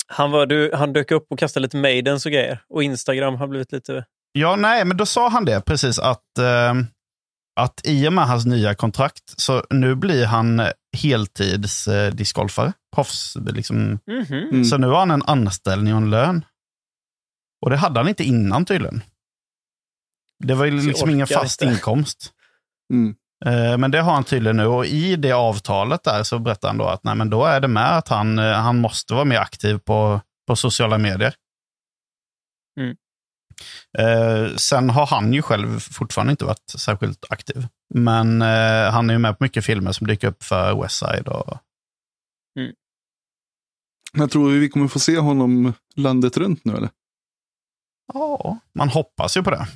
Han, 0.07 0.31
var, 0.31 0.45
du, 0.45 0.71
han 0.73 0.93
dök 0.93 1.11
upp 1.11 1.27
och 1.29 1.39
kastade 1.39 1.61
lite 1.61 1.77
Maidens 1.77 2.25
och 2.25 2.31
grejer. 2.31 2.63
Och 2.69 2.83
Instagram 2.83 3.35
har 3.35 3.47
blivit 3.47 3.71
lite... 3.71 4.05
Ja, 4.31 4.55
nej, 4.55 4.85
men 4.85 4.97
då 4.97 5.05
sa 5.05 5.29
han 5.29 5.45
det 5.45 5.61
precis 5.61 5.99
att, 5.99 6.37
eh, 6.39 6.73
att 7.59 7.81
i 7.83 8.07
och 8.07 8.13
med 8.13 8.27
hans 8.27 8.45
nya 8.45 8.75
kontrakt, 8.75 9.39
så 9.39 9.65
nu 9.69 9.95
blir 9.95 10.25
han 10.25 10.61
heltids 10.97 11.87
eh, 11.87 12.13
discgolfare. 12.13 12.73
Proffs, 12.95 13.37
liksom. 13.45 13.99
Mhm. 14.07 14.49
Mm. 14.51 14.65
Så 14.65 14.77
nu 14.77 14.87
har 14.87 14.99
han 14.99 15.11
en 15.11 15.23
anställning 15.23 15.93
och 15.93 16.01
en 16.01 16.09
lön. 16.09 16.45
Och 17.61 17.69
det 17.69 17.77
hade 17.77 17.99
han 17.99 18.09
inte 18.09 18.23
innan 18.23 18.65
tydligen. 18.65 19.03
Det 20.39 20.53
var 20.53 20.65
ju 20.65 20.71
liksom 20.71 21.09
ingen 21.09 21.27
fast 21.27 21.61
inte. 21.61 21.73
inkomst. 21.73 22.33
Mm. 22.93 23.15
Eh, 23.45 23.77
Men 23.77 23.91
det 23.91 24.01
har 24.01 24.13
han 24.13 24.23
tydligen 24.23 24.57
nu 24.57 24.65
och 24.65 24.85
i 24.85 25.15
det 25.15 25.31
avtalet 25.31 26.03
där 26.03 26.23
så 26.23 26.39
berättar 26.39 26.67
han 26.67 26.77
då 26.77 26.85
att 26.85 27.03
nej, 27.03 27.15
men 27.15 27.29
då 27.29 27.45
är 27.45 27.59
det 27.61 27.67
med 27.67 27.97
att 27.97 28.07
han, 28.07 28.39
eh, 28.39 28.53
han 28.53 28.79
måste 28.79 29.13
vara 29.13 29.25
mer 29.25 29.39
aktiv 29.39 29.77
på, 29.77 30.21
på 30.47 30.55
sociala 30.55 30.97
medier. 30.97 31.35
Mm. 32.79 32.95
Eh, 33.97 34.55
sen 34.55 34.89
har 34.89 35.05
han 35.05 35.33
ju 35.33 35.41
själv 35.41 35.79
fortfarande 35.79 36.31
inte 36.31 36.45
varit 36.45 36.69
särskilt 36.77 37.25
aktiv. 37.29 37.67
Men 37.93 38.41
eh, 38.41 38.91
han 38.91 39.09
är 39.09 39.13
ju 39.13 39.19
med 39.19 39.37
på 39.37 39.43
mycket 39.43 39.65
filmer 39.65 39.91
som 39.91 40.07
dyker 40.07 40.27
upp 40.27 40.43
för 40.43 40.81
Westside. 40.81 41.27
Och, 41.27 41.57
Jag 44.17 44.31
tror 44.31 44.51
vi 44.51 44.69
kommer 44.69 44.87
få 44.87 44.99
se 44.99 45.17
honom 45.17 45.73
landet 45.95 46.37
runt 46.37 46.65
nu 46.65 46.75
eller? 46.75 46.89
ja, 48.13 48.57
man 48.75 48.89
hoppas 48.89 49.37
ju 49.37 49.43
på 49.43 49.49
det. 49.49 49.67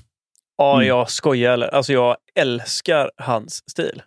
Ja, 0.57 0.75
Mm. 0.75 0.87
jag 0.87 1.09
skojar 1.09 1.53
eller? 1.53 1.67
Alltså 1.67 1.93
jag 1.93 2.17
älskar 2.35 3.11
hans 3.17 3.69
stil. 3.71 4.01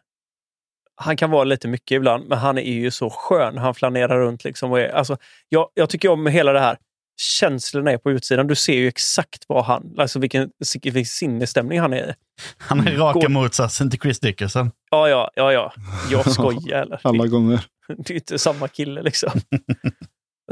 Han 0.96 1.16
kan 1.16 1.30
vara 1.30 1.44
lite 1.44 1.68
mycket 1.68 1.96
ibland, 1.96 2.28
men 2.28 2.38
han 2.38 2.58
är 2.58 2.62
ju 2.72 2.90
så 2.90 3.10
skön. 3.10 3.58
Han 3.58 3.74
flanerar 3.74 4.18
runt 4.20 4.44
liksom. 4.44 4.70
Och 4.72 4.80
är, 4.80 4.88
alltså, 4.88 5.16
jag, 5.48 5.68
jag 5.74 5.90
tycker 5.90 6.08
om 6.08 6.26
hela 6.26 6.52
det 6.52 6.60
här. 6.60 6.78
Känslorna 7.20 7.90
är 7.90 7.98
på 7.98 8.10
utsidan. 8.10 8.46
Du 8.46 8.54
ser 8.54 8.74
ju 8.74 8.88
exakt 8.88 9.44
vad 9.48 9.64
han, 9.64 9.94
alltså 9.98 10.18
vilken, 10.18 10.50
vilken 10.82 11.04
sinnesstämning 11.06 11.80
han 11.80 11.92
är 11.92 12.10
i. 12.10 12.14
Han 12.58 12.86
är 12.88 12.96
raka 12.96 13.18
Går- 13.20 13.28
motsatsen 13.28 13.90
till 13.90 14.00
Chris 14.00 14.20
Dickerson. 14.20 14.70
Ja, 14.90 15.08
ja, 15.08 15.30
ja, 15.34 15.52
ja. 15.52 15.72
Jag 16.10 16.30
skojar 16.32 16.82
eller? 16.82 17.00
Alla 17.04 17.26
gånger. 17.26 17.64
Det 17.96 18.10
är 18.10 18.14
inte 18.14 18.38
samma 18.38 18.68
kille 18.68 19.02
liksom. 19.02 19.30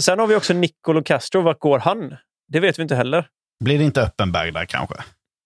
Sen 0.00 0.18
har 0.18 0.26
vi 0.26 0.34
också 0.36 0.54
Nicolo 0.54 1.02
Castro. 1.02 1.40
Vart 1.42 1.58
går 1.58 1.78
han? 1.78 2.16
Det 2.48 2.60
vet 2.60 2.78
vi 2.78 2.82
inte 2.82 2.94
heller. 2.96 3.28
Blir 3.64 3.78
det 3.78 3.84
inte 3.84 4.02
öppen 4.02 4.32
bag 4.32 4.54
där 4.54 4.64
kanske? 4.64 4.94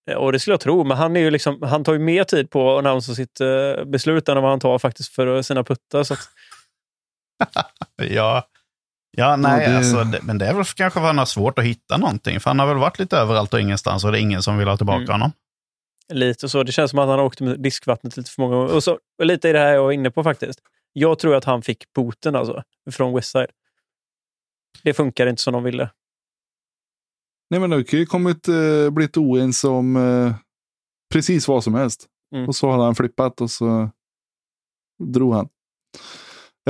Ja, 0.04 0.18
Och 0.18 0.32
det 0.32 0.38
skulle 0.38 0.52
jag 0.52 0.60
tro, 0.60 0.84
men 0.84 0.96
han, 0.96 1.16
är 1.16 1.20
ju 1.20 1.30
liksom, 1.30 1.62
han 1.62 1.84
tar 1.84 1.92
ju 1.92 1.98
mer 1.98 2.24
tid 2.24 2.50
på 2.50 2.72
att 2.78 2.84
annonsera 2.86 3.14
sitt 3.14 3.40
eh, 3.40 3.84
beslut 3.84 4.28
än 4.28 4.42
vad 4.42 4.50
han 4.50 4.60
tar 4.60 4.78
faktiskt 4.78 5.14
för 5.14 5.42
sina 5.42 5.64
puttar. 5.64 6.02
Så 6.04 6.14
att, 6.14 6.20
Ja, 7.96 8.46
ja 9.16 9.36
nej, 9.36 9.68
det- 9.68 9.76
Alltså, 9.76 10.04
det, 10.04 10.22
men 10.22 10.38
det 10.38 10.46
är 10.46 10.54
väl 10.54 10.64
kanske 10.64 10.90
för 10.90 11.00
att 11.00 11.06
han 11.06 11.18
har 11.18 11.26
svårt 11.26 11.58
att 11.58 11.64
hitta 11.64 11.96
någonting. 11.96 12.40
För 12.40 12.50
han 12.50 12.58
har 12.58 12.66
väl 12.66 12.76
varit 12.76 12.98
lite 12.98 13.16
överallt 13.16 13.54
och 13.54 13.60
ingenstans 13.60 14.04
och 14.04 14.12
det 14.12 14.18
är 14.18 14.22
ingen 14.22 14.42
som 14.42 14.58
vill 14.58 14.68
ha 14.68 14.76
tillbaka 14.76 14.98
Mm. 14.98 15.10
honom. 15.12 15.32
lite 16.12 16.48
så. 16.48 16.62
Det 16.62 16.72
känns 16.72 16.90
som 16.90 16.98
att 16.98 17.08
han 17.08 17.18
har 17.18 17.24
åkt 17.26 17.40
med 17.40 17.60
diskvattnet 17.60 18.16
lite 18.16 18.30
för 18.30 18.42
många 18.42 18.56
gånger. 18.56 18.74
Och, 18.74 18.84
så, 18.84 18.98
och 19.18 19.26
lite 19.26 19.48
i 19.48 19.52
det 19.52 19.58
här 19.58 19.72
jag 19.72 19.82
var 19.82 19.92
inne 19.92 20.10
på 20.10 20.22
faktiskt. 20.24 20.58
Jag 20.92 21.18
tror 21.18 21.34
att 21.36 21.44
han 21.44 21.62
fick 21.62 21.92
boten 21.92 22.36
alltså, 22.36 22.62
från 22.90 23.14
Westside. 23.14 23.50
Det 24.82 24.94
funkar 24.94 25.26
inte 25.26 25.42
som 25.42 25.52
de 25.52 25.62
ville. 25.62 25.90
Nej, 27.52 27.60
men 27.60 27.70
det 27.70 27.84
kan 27.84 27.98
ju 27.98 28.06
kommit, 28.06 28.48
eh, 28.48 28.90
blivit 28.90 29.16
oense 29.16 29.68
om 29.68 29.96
eh, 29.96 30.34
precis 31.12 31.48
vad 31.48 31.64
som 31.64 31.74
helst. 31.74 32.06
Mm. 32.34 32.48
Och 32.48 32.56
så 32.56 32.70
har 32.70 32.84
han 32.84 32.94
flippat 32.94 33.40
och 33.40 33.50
så 33.50 33.90
drog 35.04 35.34
han. 35.34 35.48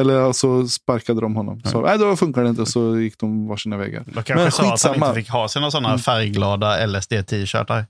Eller 0.00 0.32
så 0.32 0.68
sparkade 0.68 1.20
de 1.20 1.36
honom. 1.36 1.60
Så, 1.64 1.80
nej, 1.80 1.98
då 1.98 2.16
funkar 2.16 2.42
det 2.42 2.48
inte 2.48 2.62
och 2.62 2.68
så 2.68 2.98
gick 2.98 3.18
de 3.18 3.48
varsina 3.48 3.76
vägar. 3.76 4.02
De 4.06 4.12
kanske 4.12 4.34
Men 4.34 4.52
sa 4.52 4.74
att 4.74 4.82
han 4.82 4.94
inte 4.94 5.14
fick 5.14 5.30
ha 5.30 5.48
sina 5.48 5.70
sådana 5.70 5.88
Mm. 5.88 5.98
färgglada 5.98 6.86
LSD-t-shirtar. 6.86 7.86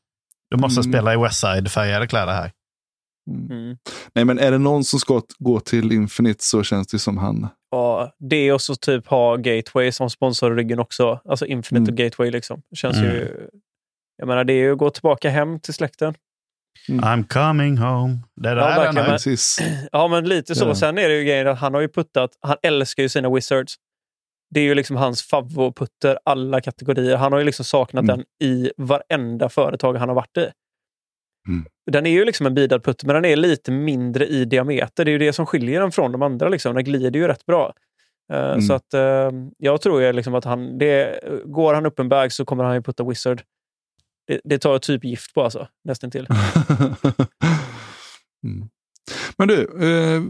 Du 0.50 0.56
måste 0.56 0.80
Mm. 0.80 0.92
spela 0.92 1.14
i 1.14 1.16
Westside-färgade 1.16 2.06
kläder 2.06 2.32
här. 2.32 2.52
Mm. 3.30 3.50
Mm. 3.50 3.76
Nej, 4.14 4.24
men 4.24 4.38
är 4.38 4.50
det 4.50 4.58
någon 4.58 4.84
som 4.84 4.98
ska 5.00 5.22
gå 5.38 5.60
till 5.60 5.92
Infinite 5.92 6.44
så 6.44 6.62
känns 6.62 6.86
det 6.86 6.98
som 6.98 7.18
han. 7.18 7.48
Ja, 7.70 8.12
det 8.18 8.52
och 8.52 8.60
så 8.62 8.74
typ 8.74 9.06
ha 9.06 9.36
Gateway 9.36 9.92
som 9.92 10.10
sponsor 10.10 10.52
i 10.52 10.56
ryggen 10.56 10.78
också. 10.78 11.20
Alltså 11.24 11.46
Infinite 11.46 11.90
Mm. 11.90 11.92
och 11.92 11.98
Gateway 11.98 12.30
liksom. 12.30 12.62
Känns 12.74 12.96
Mm. 12.96 13.10
ju... 13.10 13.48
Jag 14.16 14.28
menar, 14.28 14.44
det 14.44 14.52
är 14.52 14.56
ju 14.62 14.72
att 14.72 14.78
gå 14.78 14.90
tillbaka 14.90 15.30
hem 15.30 15.60
till 15.60 15.74
släkten. 15.74 16.14
I'm 16.88 17.24
coming 17.28 17.78
home. 17.78 18.18
Det 18.40 18.48
är 18.48 18.56
Ja, 18.56 18.62
där 18.68 18.76
verkligen, 18.76 18.96
är. 18.96 19.02
men- 19.02 19.10
Precis. 19.10 19.58
Ja, 19.92 20.08
men 20.08 20.28
lite 20.28 20.54
så. 20.54 20.64
Ja. 20.64 20.74
Sen 20.74 20.98
är 20.98 21.08
det 21.08 21.18
ju 21.18 21.24
grejen 21.24 21.48
att 21.48 21.58
han 21.58 21.74
har 21.74 21.80
ju 21.80 21.88
puttat. 21.88 22.30
Han 22.40 22.56
älskar 22.62 23.02
ju 23.02 23.08
sina 23.08 23.34
Wizards. 23.34 23.74
Det 24.54 24.60
är 24.60 24.64
ju 24.64 24.74
liksom 24.74 24.96
hans 24.96 25.22
favoritputter 25.22 26.18
alla 26.24 26.60
kategorier. 26.60 27.16
Han 27.16 27.32
har 27.32 27.38
ju 27.38 27.44
liksom 27.44 27.64
saknat 27.64 28.02
Mm. 28.04 28.16
den 28.16 28.48
i 28.48 28.70
varenda 28.76 29.48
företag 29.48 29.94
han 29.94 30.08
har 30.08 30.16
varit 30.16 30.36
i. 30.36 30.46
Mm. 31.48 31.64
Den 31.90 32.06
är 32.06 32.10
ju 32.10 32.24
liksom 32.24 32.46
en 32.46 32.54
bidad 32.54 32.84
putter, 32.84 33.06
men 33.06 33.14
den 33.14 33.24
är 33.24 33.36
lite 33.36 33.70
mindre 33.70 34.26
i 34.26 34.44
diameter. 34.44 35.04
Det 35.04 35.10
är 35.10 35.12
ju 35.12 35.18
det 35.18 35.32
som 35.32 35.46
skiljer 35.46 35.80
den 35.80 35.92
från 35.92 36.12
de 36.12 36.22
andra. 36.22 36.48
Liksom. 36.48 36.74
Den 36.74 36.84
glider 36.84 37.20
ju 37.20 37.28
rätt 37.28 37.46
bra. 37.46 37.74
Eh, 38.32 38.52
Mm. 38.52 38.62
Så 38.62 38.72
att 38.72 38.94
eh, 38.94 39.30
jag 39.58 39.80
tror 39.80 40.02
ju 40.02 40.12
liksom 40.12 40.34
att 40.34 40.44
han... 40.44 40.78
Det, 40.78 41.20
går 41.44 41.74
han 41.74 41.86
upp 41.86 41.98
en 41.98 42.08
bag 42.08 42.32
så 42.32 42.44
kommer 42.44 42.64
han 42.64 42.74
ju 42.74 42.82
putta 42.82 43.04
Wizard. 43.04 43.42
Det, 44.26 44.40
det 44.44 44.58
tar 44.58 44.78
typ 44.78 45.04
gift 45.04 45.34
på 45.34 45.42
alltså, 45.42 45.68
nästan 45.84 46.10
till. 46.10 46.26
mm. 48.44 48.68
Men 49.38 49.48
du, 49.48 49.60
eh, 49.62 50.22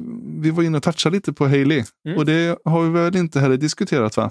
vi 0.42 0.50
var 0.50 0.62
inne 0.62 0.76
och 0.76 0.82
touchade 0.82 1.16
lite 1.16 1.32
på 1.32 1.46
Hailey. 1.46 1.84
Mm. 2.06 2.18
Och 2.18 2.26
det 2.26 2.58
har 2.64 2.82
vi 2.82 2.90
väl 2.90 3.16
inte 3.16 3.40
heller 3.40 3.56
diskuterat 3.56 4.16
va? 4.16 4.30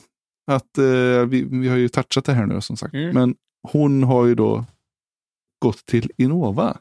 Att 0.51 0.77
eh, 0.77 1.25
vi, 1.27 1.47
vi 1.51 1.67
har 1.67 1.77
ju 1.77 1.89
touchat 1.89 2.25
det 2.25 2.33
här 2.33 2.45
nu 2.45 2.61
som 2.61 2.77
sagt. 2.77 2.93
Mm. 2.93 3.13
Men 3.13 3.35
hon 3.71 4.03
har 4.03 4.25
ju 4.25 4.35
då 4.35 4.65
gått 5.61 5.85
till 5.85 6.11
Innova. 6.17 6.77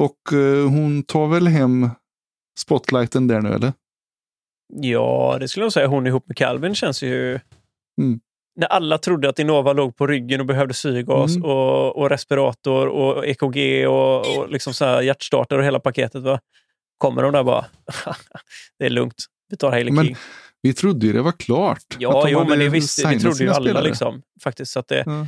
Och 0.00 0.32
eh, 0.32 0.68
hon 0.68 1.02
tar 1.02 1.26
väl 1.28 1.46
hem 1.46 1.90
spotlighten 2.58 3.26
där 3.26 3.40
nu 3.40 3.48
eller? 3.54 3.72
Ja, 4.74 5.36
det 5.40 5.48
skulle 5.48 5.64
jag 5.64 5.72
säga. 5.72 5.86
Hon 5.86 6.06
ihop 6.06 6.28
med 6.28 6.36
Calvin 6.36 6.74
känns 6.74 7.02
ju... 7.02 7.40
Mm. 8.00 8.20
När 8.56 8.66
alla 8.66 8.98
trodde 8.98 9.28
att 9.28 9.38
Innova 9.38 9.72
låg 9.72 9.96
på 9.96 10.06
ryggen 10.06 10.40
och 10.40 10.46
behövde 10.46 10.74
syrgas 10.74 11.36
Mm. 11.36 11.50
och, 11.50 11.96
och 11.96 12.10
respirator 12.10 12.86
och 12.88 13.26
EKG 13.26 13.86
och, 13.88 14.38
och 14.38 14.48
liksom 14.50 14.74
så 14.74 14.84
här 14.84 15.02
hjärtstartare 15.02 15.58
och 15.58 15.64
hela 15.64 15.80
paketet. 15.80 16.22
Va? 16.22 16.40
Kommer 16.98 17.22
de 17.22 17.32
där 17.32 17.42
bara, 17.44 17.64
det 18.78 18.86
är 18.86 18.90
lugnt. 18.90 19.24
Vi 19.48 19.56
tar 19.56 19.70
Hailey 19.70 19.92
Men 19.92 20.04
King. 20.06 20.16
Vi 20.62 20.74
trodde 20.74 21.06
ju 21.06 21.12
det 21.12 21.22
var 21.22 21.32
klart. 21.32 21.96
Ja, 21.98 22.28
jo, 22.28 22.44
men 22.48 22.58
det, 22.58 22.68
visste, 22.68 23.00
signat 23.00 23.22
trodde 23.22 23.44
ju 23.44 23.50
alla. 23.50 23.64
spelare. 23.66 23.84
Liksom, 23.84 24.22
faktiskt, 24.42 24.72
så 24.72 24.80
att 24.80 24.88
det, 24.88 25.02
Ja. 25.06 25.26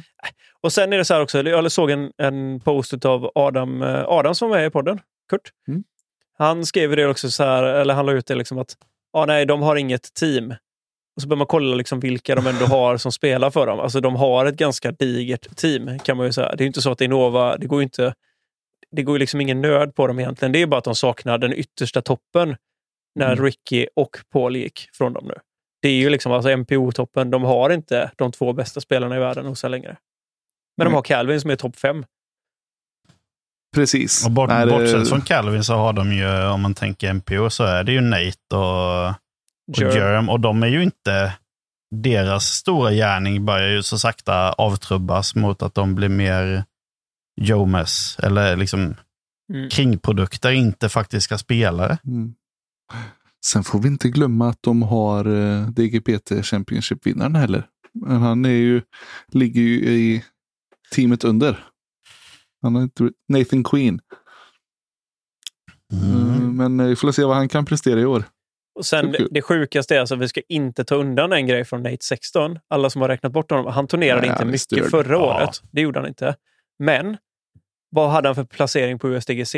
Och 0.64 0.72
sen 0.72 0.92
är 0.92 0.98
det 0.98 1.04
så 1.04 1.14
här 1.14 1.20
också, 1.20 1.42
jag 1.42 1.72
såg 1.72 1.90
en, 1.90 2.12
en 2.16 2.60
post 2.60 3.04
av 3.04 3.30
Adam, 3.34 3.82
eh, 3.82 4.04
Adam 4.08 4.34
som 4.34 4.48
var 4.48 4.56
med 4.56 4.66
i 4.66 4.70
podden, 4.70 5.00
Kurt. 5.30 5.52
Mm. 5.68 5.84
Han 6.38 6.66
skrev 6.66 6.96
det 6.96 7.06
också 7.06 7.30
så 7.30 7.44
här, 7.44 7.62
eller 7.62 7.94
han 7.94 8.06
la 8.06 8.12
ut 8.12 8.26
det 8.26 8.34
liksom 8.34 8.58
att 8.58 8.76
ah, 9.12 9.26
nej, 9.26 9.46
de 9.46 9.62
har 9.62 9.76
inget 9.76 10.14
team. 10.14 10.54
Och 11.16 11.22
så 11.22 11.28
börjar 11.28 11.38
man 11.38 11.46
kolla 11.46 11.74
liksom 11.74 12.00
vilka 12.00 12.34
de 12.34 12.46
ändå 12.46 12.64
har 12.64 12.96
som 12.96 13.12
spelar 13.12 13.50
för 13.50 13.66
dem. 13.66 13.80
Alltså 13.80 14.00
de 14.00 14.16
har 14.16 14.46
ett 14.46 14.56
ganska 14.56 14.92
digert 14.92 15.56
team 15.56 15.98
kan 15.98 16.16
man 16.16 16.26
ju 16.26 16.32
säga. 16.32 16.48
Det 16.48 16.62
är 16.62 16.64
ju 16.64 16.66
inte 16.66 16.82
så 16.82 16.90
att 16.90 17.00
Innova, 17.00 17.56
det 17.56 17.66
går 17.66 17.80
ju 17.80 17.84
inte, 17.84 18.14
det 18.90 19.02
går 19.02 19.18
liksom 19.18 19.40
ingen 19.40 19.60
nöd 19.60 19.94
på 19.94 20.06
dem 20.06 20.18
egentligen. 20.18 20.52
Det 20.52 20.62
är 20.62 20.66
bara 20.66 20.78
att 20.78 20.84
de 20.84 20.94
saknar 20.94 21.38
den 21.38 21.52
yttersta 21.52 22.02
toppen 22.02 22.56
när 23.14 23.32
Mm. 23.32 23.44
Ricky 23.44 23.86
och 23.96 24.16
Paul 24.32 24.56
gick 24.56 24.88
från 24.92 25.12
dem 25.12 25.24
nu. 25.26 25.34
Det 25.82 25.88
är 25.88 25.94
ju 25.94 26.10
liksom 26.10 26.32
alltså 26.32 26.50
MPO-toppen. 26.50 27.30
De 27.30 27.42
har 27.42 27.70
inte 27.70 28.10
de 28.16 28.32
två 28.32 28.52
bästa 28.52 28.80
spelarna 28.80 29.16
i 29.16 29.18
världen 29.18 29.46
hos 29.46 29.60
sig 29.60 29.70
längre. 29.70 29.96
Men 30.76 30.84
de 30.84 30.90
Nej. 30.90 30.94
har 30.94 31.02
Calvin 31.02 31.40
som 31.40 31.50
är 31.50 31.56
topp 31.56 31.76
fem. 31.76 32.04
Precis. 33.74 34.24
Och 34.26 34.30
bort, 34.30 34.48
Nej, 34.48 34.66
det- 34.66 34.72
bortsett 34.72 35.08
från 35.08 35.20
Calvin 35.20 35.64
så 35.64 35.74
har 35.74 35.92
de 35.92 36.12
ju, 36.12 36.46
om 36.46 36.60
man 36.60 36.74
tänker 36.74 37.10
MPO, 37.14 37.50
så 37.50 37.64
är 37.64 37.84
det 37.84 37.92
ju 37.92 38.00
Nate 38.00 38.56
och, 38.56 39.06
och 39.08 39.14
Jerm. 39.78 39.96
Jerm. 39.96 40.28
Och 40.28 40.40
de 40.40 40.62
är 40.62 40.66
ju 40.66 40.82
inte... 40.82 41.32
Deras 41.96 42.44
stora 42.46 42.92
gärning 42.92 43.44
börjar 43.44 43.68
ju 43.68 43.82
så 43.82 43.98
sakta 43.98 44.52
avtrubbas 44.52 45.34
mot 45.34 45.62
att 45.62 45.74
de 45.74 45.94
blir 45.94 46.08
mer 46.08 46.64
Jomes, 47.40 48.16
eller 48.22 48.56
liksom 48.56 48.94
Mm. 49.52 49.68
kringprodukter, 49.70 50.50
inte 50.52 50.88
faktiska 50.88 51.38
spelare. 51.38 51.98
Mm. 52.06 52.34
Sen 53.46 53.64
får 53.64 53.78
vi 53.78 53.88
inte 53.88 54.08
glömma 54.08 54.48
att 54.48 54.58
de 54.62 54.82
har 54.82 55.24
eh, 55.24 55.66
DGPT 55.68 56.42
Championship-vinnaren 56.42 57.34
heller. 57.36 57.66
Men 57.92 58.16
han 58.22 58.44
är 58.44 58.48
ju, 58.48 58.82
ligger 59.28 59.60
ju 59.62 59.74
i 59.88 60.24
teamet 60.94 61.24
under. 61.24 61.64
Han 62.62 62.74
har 62.74 62.82
inte, 62.82 63.10
Nathan 63.28 63.64
Queen. 63.64 64.00
Mm, 65.92 66.56
men 66.56 66.80
eh, 66.80 66.86
vi 66.86 66.96
får 66.96 67.12
se 67.12 67.24
vad 67.24 67.36
han 67.36 67.48
kan 67.48 67.64
prestera 67.64 68.00
i 68.00 68.04
år. 68.04 68.24
Och 68.78 68.86
sen 68.86 69.12
det, 69.12 69.28
det 69.30 69.42
sjukaste 69.42 69.96
är 69.96 70.00
alltså, 70.00 70.16
vi 70.16 70.28
ska 70.28 70.40
inte 70.48 70.84
ta 70.84 70.94
undan 70.94 71.32
en 71.32 71.46
grej 71.46 71.64
från 71.64 71.82
Nate 71.82 71.96
16. 72.04 72.58
Alla 72.68 72.90
som 72.90 73.02
har 73.02 73.08
räknat 73.08 73.32
bort 73.32 73.50
honom. 73.50 73.72
Han 73.72 73.86
turnerade 73.86 74.20
Nej, 74.20 74.30
inte 74.30 74.42
han 74.42 74.50
mycket 74.50 74.90
förra 74.90 75.14
Ja. 75.14 75.36
året. 75.36 75.62
Det 75.72 75.80
gjorde 75.80 75.98
han 75.98 76.08
inte. 76.08 76.36
Men 76.78 77.16
vad 77.90 78.10
hade 78.10 78.28
han 78.28 78.34
för 78.34 78.44
placering 78.44 78.98
på 78.98 79.08
USDGC? 79.08 79.54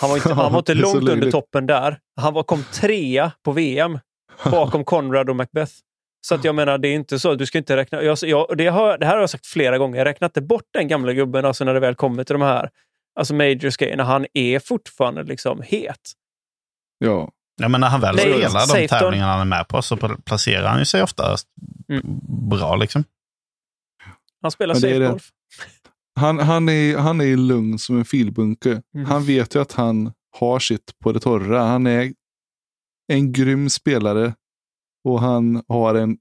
Han 0.00 0.10
var 0.10 0.16
inte, 0.16 0.34
han 0.34 0.52
var 0.52 0.58
inte 0.58 0.74
långt 0.74 1.08
under 1.08 1.30
toppen 1.30 1.66
där. 1.66 1.98
Han 2.20 2.34
var, 2.34 2.42
kom 2.42 2.64
trea 2.72 3.32
på 3.42 3.52
VM 3.52 3.98
bakom 4.44 4.84
Conrad 4.94 5.30
och 5.30 5.36
Macbeth. 5.36 5.72
Så 6.28 6.34
att 6.34 6.44
jag 6.44 6.54
menar, 6.54 6.78
det 6.78 6.88
är 6.88 6.94
inte 6.94 7.18
så. 7.18 7.34
Du 7.34 7.46
ska 7.46 7.58
inte 7.58 7.76
räkna... 7.76 8.02
Jag, 8.02 8.18
jag, 8.22 8.58
det, 8.58 8.66
har, 8.66 8.98
det 8.98 9.06
här 9.06 9.12
har 9.14 9.20
jag 9.20 9.30
sagt 9.30 9.46
flera 9.46 9.78
gånger. 9.78 9.98
Jag 9.98 10.04
räknar 10.04 10.28
inte 10.28 10.40
bort 10.42 10.64
den 10.72 10.88
gamla 10.88 11.12
gubben 11.12 11.44
alltså 11.44 11.64
när 11.64 11.74
det 11.74 11.80
väl 11.80 11.94
kommer 11.94 12.24
till 12.24 12.32
de 12.32 12.42
här 12.42 12.70
alltså 13.20 13.34
majors 13.34 13.76
grejerna. 13.76 14.04
Han 14.04 14.26
är 14.34 14.58
fortfarande 14.58 15.22
liksom 15.22 15.62
het. 15.66 16.12
Ja. 16.98 17.30
Ja, 17.60 17.68
men 17.68 17.80
när 17.80 17.88
han 17.88 18.00
väl 18.00 18.18
spelar 18.18 18.76
de 18.80 18.88
tävlingarna 18.88 19.32
han 19.32 19.40
är 19.40 19.44
med 19.44 19.68
på 19.68 19.82
så 19.82 19.96
placerar 20.24 20.68
han 20.68 20.78
ju 20.78 20.84
sig 20.84 21.02
ofta 21.02 21.36
Mm. 21.88 22.02
bra. 22.48 22.76
liksom. 22.76 23.04
Han 24.42 24.50
spelar 24.50 24.74
Men 24.74 24.82
det 24.82 24.88
är 24.88 24.92
safe 24.92 25.04
det. 25.04 25.10
golf. 25.10 25.28
Han, 26.20 26.38
han, 26.38 26.68
är, 26.68 26.96
han 26.98 27.20
är 27.20 27.36
lugn 27.36 27.78
som 27.78 27.98
en 27.98 28.04
filbunke. 28.04 28.82
Mm. 28.94 29.06
Han 29.06 29.24
vet 29.24 29.54
ju 29.54 29.62
att 29.62 29.72
han 29.72 30.12
har 30.38 30.58
sitt 30.58 30.98
på 30.98 31.12
det 31.12 31.20
torra. 31.20 31.62
Han 31.62 31.86
är 31.86 32.12
en 33.12 33.32
grym 33.32 33.70
spelare 33.70 34.34
och 35.06 35.20
han 35.20 35.62
har 35.68 35.94
en 35.94 36.18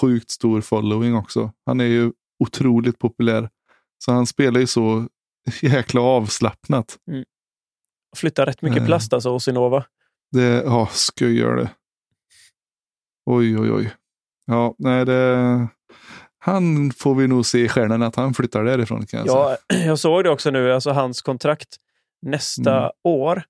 sjukt 0.00 0.30
stor 0.30 0.60
following 0.60 1.14
också. 1.16 1.52
Han 1.66 1.80
är 1.80 1.84
ju 1.84 2.12
otroligt 2.44 2.98
populär. 2.98 3.48
Så 4.04 4.12
han 4.12 4.26
spelar 4.26 4.60
ju 4.60 4.66
så 4.66 5.06
jäkla 5.62 6.00
avslappnat. 6.00 6.98
Flyttar 8.16 8.46
rätt 8.46 8.62
mycket 8.62 8.78
Eh. 8.80 8.86
plast 8.86 9.12
alltså 9.12 9.30
hos 9.30 9.48
Innova. 9.48 9.84
Det, 10.32 10.62
ja, 10.64 10.88
ska 10.92 11.24
jag 11.24 11.34
göra 11.34 11.56
det. 11.62 11.70
Oj, 13.26 13.58
oj, 13.58 13.72
oj. 13.72 13.92
Ja, 14.46 14.74
nej, 14.78 15.04
det... 15.04 15.68
Han 16.38 16.90
får 16.92 17.14
vi 17.14 17.26
nog 17.28 17.46
se 17.46 17.58
i 17.64 17.68
stjärnorna 17.68 18.06
att 18.06 18.16
han 18.16 18.34
flyttar 18.34 18.64
därifrån 18.64 19.06
kan 19.06 19.18
jag 19.20 19.28
säga. 19.28 19.56
Ja, 19.68 19.76
jag 19.86 19.98
såg 19.98 20.24
det 20.24 20.30
också 20.30 20.50
nu, 20.50 20.72
alltså 20.72 20.90
hans 20.90 21.22
kontrakt 21.22 21.76
nästa 22.22 22.78
Mm. 22.78 22.90
år. 23.04 23.42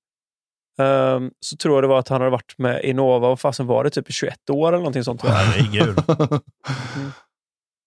Ehm, 0.81 1.31
så 1.41 1.57
tror 1.57 1.75
jag 1.77 1.85
det 1.85 1.89
var 1.89 1.99
att 1.99 2.09
han 2.09 2.21
hade 2.21 2.31
varit 2.31 2.55
med 2.59 2.85
Innova, 2.85 3.19
vad 3.29 3.41
fasen 3.41 3.67
var 3.67 3.85
det, 3.85 3.91
typ 3.91 4.11
i 4.11 4.13
21 4.13 4.51
år 4.51 4.69
eller 4.69 4.79
någonting 4.79 5.05
sånt. 5.05 5.23
Herregud. 5.23 5.99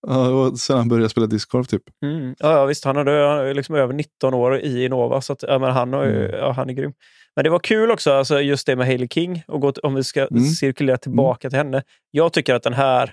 ja, 0.07 0.13
det 0.23 0.31
var 0.33 0.51
sen 0.55 0.77
han 0.77 0.87
började 0.89 1.09
spela 1.09 1.27
discgolf 1.27 1.67
typ. 1.67 1.83
Mm. 2.05 2.35
Ja, 2.39 2.51
ja, 2.51 2.65
visst, 2.65 2.85
han 2.85 2.97
är 2.97 3.53
liksom 3.53 3.75
över 3.75 3.93
19 3.93 4.33
år 4.33 4.59
i 4.59 4.85
Innova, 4.85 5.21
så 5.21 5.33
att, 5.33 5.43
ja, 5.43 5.59
men 5.59 5.71
han, 5.71 5.93
har 5.93 6.03
ju, 6.05 6.25
Mm. 6.25 6.39
ja, 6.39 6.51
han 6.51 6.69
är 6.69 6.73
grym. 6.73 6.93
Men 7.35 7.43
det 7.43 7.49
var 7.49 7.59
kul 7.59 7.91
också, 7.91 8.11
alltså, 8.13 8.41
just 8.41 8.67
det 8.67 8.75
med 8.75 8.85
Hailey 8.87 9.07
King, 9.07 9.43
och 9.47 9.61
gå 9.61 9.71
till, 9.71 9.83
om 9.83 9.95
vi 9.95 10.03
ska 10.03 10.27
Mm. 10.27 10.43
cirkulera 10.43 10.97
tillbaka 10.97 11.49
till 11.49 11.57
henne. 11.57 11.83
Jag 12.11 12.33
tycker 12.33 12.55
att 12.55 12.63
den 12.63 12.73
här, 12.73 13.03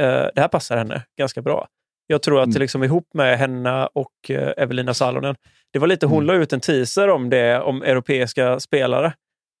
eh, 0.00 0.26
det 0.34 0.40
här 0.40 0.48
passar 0.48 0.76
henne 0.76 1.02
ganska 1.18 1.42
bra. 1.42 1.68
Jag 2.10 2.22
tror 2.22 2.40
att 2.40 2.46
Mm. 2.48 2.60
liksom 2.60 2.84
ihop 2.84 3.08
med 3.14 3.38
henne 3.38 3.86
och 3.92 4.30
eh, 4.30 4.52
Evelina 4.56 4.94
Salonen, 4.94 5.34
det 5.72 5.78
var 5.78 5.86
lite, 5.86 6.06
hon 6.06 6.22
Mm. 6.22 6.26
la 6.26 6.42
ut 6.42 6.52
en 6.52 6.60
teaser 6.60 7.08
om 7.10 7.30
det, 7.30 7.60
om 7.60 7.82
europeiska 7.82 8.60
spelare. 8.60 9.12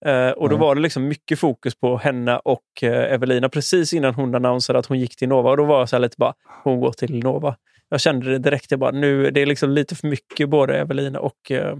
Eh, 0.06 0.30
och 0.30 0.48
då 0.48 0.56
var 0.56 0.74
det 0.74 0.80
liksom 0.80 1.08
mycket 1.08 1.38
fokus 1.38 1.74
på 1.74 1.96
henne 1.96 2.36
och 2.44 2.82
eh, 2.82 3.12
Evelina 3.12 3.48
precis 3.48 3.92
innan 3.92 4.14
hon 4.14 4.34
annonserade 4.34 4.78
att 4.78 4.86
hon 4.86 4.98
gick 4.98 5.16
till 5.16 5.28
Nova. 5.28 5.50
Och 5.50 5.56
då 5.56 5.64
var 5.64 5.78
jag 5.78 5.88
så 5.88 5.98
lite 5.98 6.14
bara, 6.18 6.34
hon 6.64 6.80
går 6.80 6.92
till 6.92 7.18
Nova. 7.22 7.56
Jag 7.88 8.00
kände 8.00 8.30
det 8.30 8.38
direkt. 8.38 8.70
Jag 8.70 8.80
bara, 8.80 8.90
nu, 8.90 9.30
det 9.30 9.40
är 9.42 9.46
liksom 9.46 9.70
lite 9.70 9.94
för 9.94 10.06
mycket 10.08 10.48
både 10.48 10.78
Evelina 10.78 11.20
och, 11.20 11.50
eh, 11.50 11.76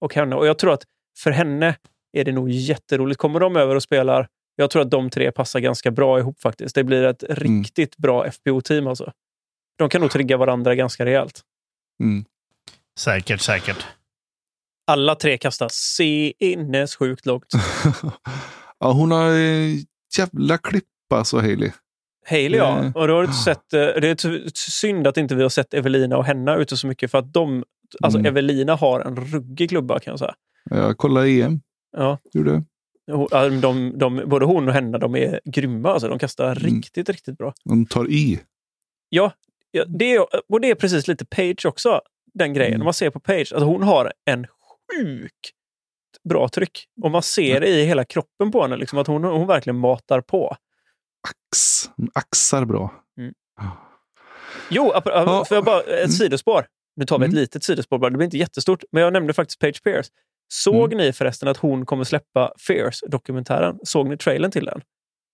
och 0.00 0.14
henne. 0.14 0.36
Och 0.36 0.46
jag 0.46 0.58
tror 0.58 0.72
att 0.72 0.82
för 1.18 1.30
henne 1.30 1.74
är 2.12 2.24
det 2.24 2.32
nog 2.32 2.50
jätteroligt. 2.50 3.18
Kommer 3.20 3.40
de 3.40 3.56
över 3.56 3.74
och 3.74 3.82
spelar, 3.82 4.28
jag 4.56 4.70
tror 4.70 4.82
att 4.82 4.90
de 4.90 5.10
tre 5.10 5.32
passar 5.32 5.60
ganska 5.60 5.90
bra 5.90 6.18
ihop 6.18 6.40
faktiskt. 6.40 6.74
Det 6.74 6.84
blir 6.84 7.04
ett 7.04 7.24
riktigt 7.28 7.96
bra 7.96 8.24
FPO-team 8.30 8.86
alltså. 8.86 9.12
De 9.76 9.88
kan 9.88 10.00
nog 10.00 10.10
trigga 10.10 10.36
varandra 10.36 10.74
ganska 10.74 11.04
rejält. 11.04 11.40
Mm. 12.00 12.24
Säkert, 12.98 13.40
säkert. 13.40 13.86
Alla 14.86 15.14
tre 15.14 15.38
kastar 15.38 15.68
sinnessjukt 15.72 17.26
lågt. 17.26 17.52
ja, 18.78 18.92
hon 18.92 19.10
har 19.10 19.30
eh, 19.30 19.74
jävla 20.18 20.58
klippa 20.58 21.24
så 21.24 21.40
Hailey. 21.40 21.70
Hailey 22.26 22.58
ja. 22.58 22.92
Och 22.94 23.08
då 23.08 23.14
har 23.14 23.26
du 23.26 23.32
sett, 23.32 23.72
eh, 23.72 23.80
det 23.80 24.24
är 24.24 24.50
synd 24.54 25.06
att 25.06 25.16
inte 25.16 25.34
vi 25.34 25.42
har 25.42 25.48
sett 25.48 25.74
Evelina 25.74 26.16
och 26.16 26.24
Henna 26.24 26.56
ute 26.56 26.76
så 26.76 26.86
mycket 26.86 27.10
för 27.10 27.18
att 27.18 27.32
de, 27.32 27.64
alltså 28.02 28.18
Mm. 28.18 28.30
Evelina 28.30 28.74
har 28.74 29.00
en 29.00 29.16
ruggig 29.16 29.68
klubba 29.68 29.98
kan 29.98 30.12
jag 30.12 30.18
säga. 30.18 30.34
Jag 30.70 30.98
kollade 30.98 31.28
EM. 31.28 31.60
Ja, 31.96 32.18
Gjorde 32.32 32.62
de, 33.60 33.98
de, 33.98 34.22
både 34.26 34.44
hon 34.44 34.68
och 34.68 34.74
Henna 34.74 34.98
de 34.98 35.16
är 35.16 35.40
grymma. 35.44 35.92
Alltså. 35.92 36.08
De 36.08 36.18
kastar 36.18 36.44
Mm. 36.44 36.74
riktigt, 36.74 37.08
riktigt 37.08 37.38
bra. 37.38 37.52
De 37.64 37.86
tar 37.86 38.10
i. 38.10 38.40
Ja, 39.08 39.32
ja 39.76 39.84
det 39.84 40.14
är, 40.14 40.26
och 40.52 40.60
det 40.60 40.70
är 40.70 40.74
precis 40.74 41.08
lite 41.08 41.24
Page 41.26 41.66
också, 41.66 42.00
den 42.34 42.52
grejen. 42.54 42.74
Mm. 42.74 42.84
Man 42.84 42.94
ser 42.94 43.10
på 43.10 43.20
Page, 43.20 43.52
att 43.52 43.62
hon 43.62 43.82
har 43.82 44.12
en 44.24 44.46
sjukt 44.46 45.50
bra 46.28 46.48
tryck. 46.48 46.84
Och 47.02 47.10
man 47.10 47.22
ser 47.22 47.60
det 47.60 47.68
i 47.68 47.84
hela 47.84 48.04
kroppen 48.04 48.50
på 48.52 48.62
henne, 48.62 48.76
liksom, 48.76 48.98
att 48.98 49.06
hon, 49.06 49.24
hon 49.24 49.46
verkligen 49.46 49.78
matar 49.78 50.20
på. 50.20 50.56
Ax. 51.28 51.90
Hon 51.96 52.08
axar 52.14 52.64
bra. 52.64 52.94
Mm. 53.18 53.34
Jo, 54.70 54.92
ap- 54.94 55.02
Ja. 55.04 55.44
för 55.48 55.54
jag 55.54 55.64
bara, 55.64 55.80
ett 55.80 55.98
Mm. 55.98 56.08
sidospår. 56.10 56.66
Nu 56.96 57.04
tar 57.04 57.18
vi 57.18 57.24
ett 57.24 57.30
Mm. 57.32 57.40
litet 57.40 57.64
sidospår 57.64 57.98
bara, 57.98 58.10
det 58.10 58.16
blir 58.16 58.24
inte 58.24 58.36
jättestort. 58.38 58.84
Men 58.92 59.02
jag 59.02 59.12
nämnde 59.12 59.32
faktiskt 59.32 59.60
Page 59.60 59.82
Pierce. 59.84 60.08
Såg 60.48 60.92
Mm. 60.92 60.98
ni 61.06 61.12
förresten 61.12 61.48
att 61.48 61.56
hon 61.56 61.86
kommer 61.86 62.04
släppa 62.04 62.52
Fierce-dokumentären? 62.58 63.78
Såg 63.82 64.08
ni 64.08 64.16
trailern 64.16 64.50
till 64.50 64.64
den? 64.64 64.80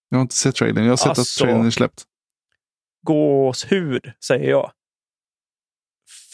Jag 0.08 0.18
har 0.18 0.22
inte 0.22 0.34
sett 0.34 0.54
trailern. 0.54 0.84
Jag 0.84 0.92
har 0.92 0.96
sett 0.96 1.08
Alltså. 1.08 1.44
att 1.44 1.46
trailern 1.46 1.66
är 1.66 1.70
släppt. 1.70 2.02
Gåshud, 3.02 4.12
säger 4.24 4.50
jag. 4.50 4.70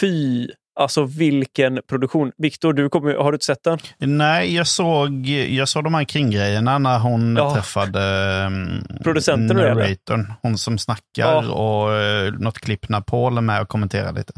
Fy! 0.01 0.49
Alltså 0.81 1.05
vilken 1.05 1.81
produktion. 1.89 2.33
Viktor, 2.37 2.73
du 2.73 2.89
kommer, 2.89 3.15
har 3.15 3.33
du 3.33 3.37
inte 3.37 3.45
sett 3.45 3.65
den? 3.65 3.79
Nej, 3.99 4.55
jag 4.57 4.67
såg, 4.67 5.27
jag 5.27 5.69
såg 5.69 5.85
de 5.85 5.95
här 5.95 6.05
kringgrejerna 6.05 6.79
när 6.79 6.99
hon 6.99 7.37
Ja. 7.37 7.55
träffade 7.55 8.01
um, 8.47 8.83
Producenten 9.03 9.57
narratorn. 9.57 10.33
Hon 10.43 10.59
som 10.59 10.79
snackar 10.79 11.03
Ja. 11.43 11.51
och 11.53 11.91
uh, 12.33 12.41
något 12.41 12.59
klipp 12.59 12.89
när 12.89 13.01
Paul 13.01 13.37
är 13.37 13.41
med 13.41 13.63
och 13.63 13.69
kommenterar 13.69 14.13
lite. 14.13 14.33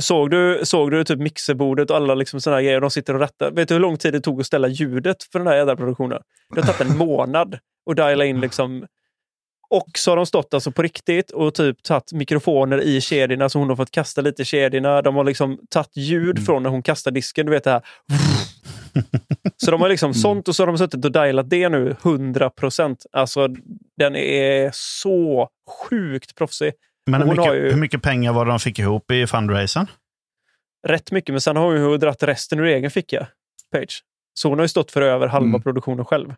Såg 0.00 0.30
du, 0.30 0.60
såg 0.64 0.90
du 0.90 1.04
typ 1.04 1.18
mixerbordet 1.18 1.90
och 1.90 1.96
alla 1.96 2.14
liksom 2.14 2.40
såna 2.40 2.62
grejer? 2.62 2.80
De 2.80 2.90
sitter 2.90 3.14
och 3.14 3.20
rattar. 3.20 3.50
Vet 3.50 3.68
du 3.68 3.74
hur 3.74 3.80
lång 3.80 3.96
tid 3.96 4.12
det 4.12 4.20
tog 4.20 4.40
att 4.40 4.46
ställa 4.46 4.68
ljudet 4.68 5.22
för 5.32 5.38
den 5.38 5.48
här 5.48 5.56
jävla 5.56 5.76
produktionen? 5.76 6.18
Det 6.54 6.60
har 6.60 6.72
tagit 6.72 6.92
en 6.92 6.98
månad 6.98 7.58
att 7.90 7.96
diala 7.96 8.24
in 8.24 8.40
liksom. 8.40 8.86
Och 9.70 9.88
så 9.98 10.10
har 10.10 10.16
de 10.16 10.26
stått 10.26 10.54
alltså 10.54 10.70
på 10.72 10.82
riktigt 10.82 11.30
och 11.30 11.54
typ 11.54 11.82
tagit 11.82 12.12
mikrofoner 12.12 12.80
i 12.80 13.00
kedjorna 13.00 13.48
så 13.48 13.58
hon 13.58 13.68
har 13.68 13.76
fått 13.76 13.90
kasta 13.90 14.20
lite 14.20 14.42
i 14.42 14.44
kedjorna. 14.44 15.02
De 15.02 15.14
har 15.16 15.24
liksom 15.24 15.58
tagit 15.70 15.96
ljud 15.96 16.36
Mm. 16.36 16.44
från 16.46 16.62
när 16.62 16.70
hon 16.70 16.82
kastar 16.82 17.10
disken. 17.10 17.46
Du 17.46 17.52
vet 17.52 17.64
det 17.64 17.70
här. 17.70 17.82
Så 19.56 19.70
de 19.70 19.80
har 19.80 19.88
liksom 19.88 20.14
sånt 20.14 20.48
och 20.48 20.56
så 20.56 20.62
har 20.62 20.66
de 20.66 20.78
suttit 20.78 21.04
och 21.04 21.12
dialat 21.12 21.50
det 21.50 21.68
nu 21.68 21.96
100 22.02 22.50
procent. 22.50 23.06
Alltså 23.12 23.48
den 23.96 24.16
är 24.16 24.70
så 24.74 25.48
sjukt 25.90 26.34
proffsig. 26.34 26.72
Men 27.10 27.22
hur 27.22 27.28
mycket, 27.28 27.54
ju- 27.54 27.70
hur 27.70 27.76
mycket 27.80 28.02
pengar 28.02 28.32
var 28.32 28.44
det 28.44 28.50
de 28.50 28.58
fick 28.60 28.78
ihop 28.78 29.10
i 29.10 29.26
fundraisen? 29.26 29.86
rätt 30.88 31.12
mycket, 31.12 31.32
men 31.32 31.40
sen 31.40 31.56
har 31.56 31.64
hon 31.64 31.90
ju 31.90 31.96
dragit 31.96 32.22
resten 32.22 32.58
ur 32.58 32.64
egen 32.64 32.90
ficka, 32.90 33.26
Page. 33.72 34.02
Så 34.34 34.48
hon 34.48 34.58
har 34.58 34.64
ju 34.64 34.68
stått 34.68 34.90
för 34.90 35.02
över 35.02 35.26
halva 35.26 35.48
Mm. 35.48 35.62
produktionen 35.62 36.04
själv. 36.04 36.34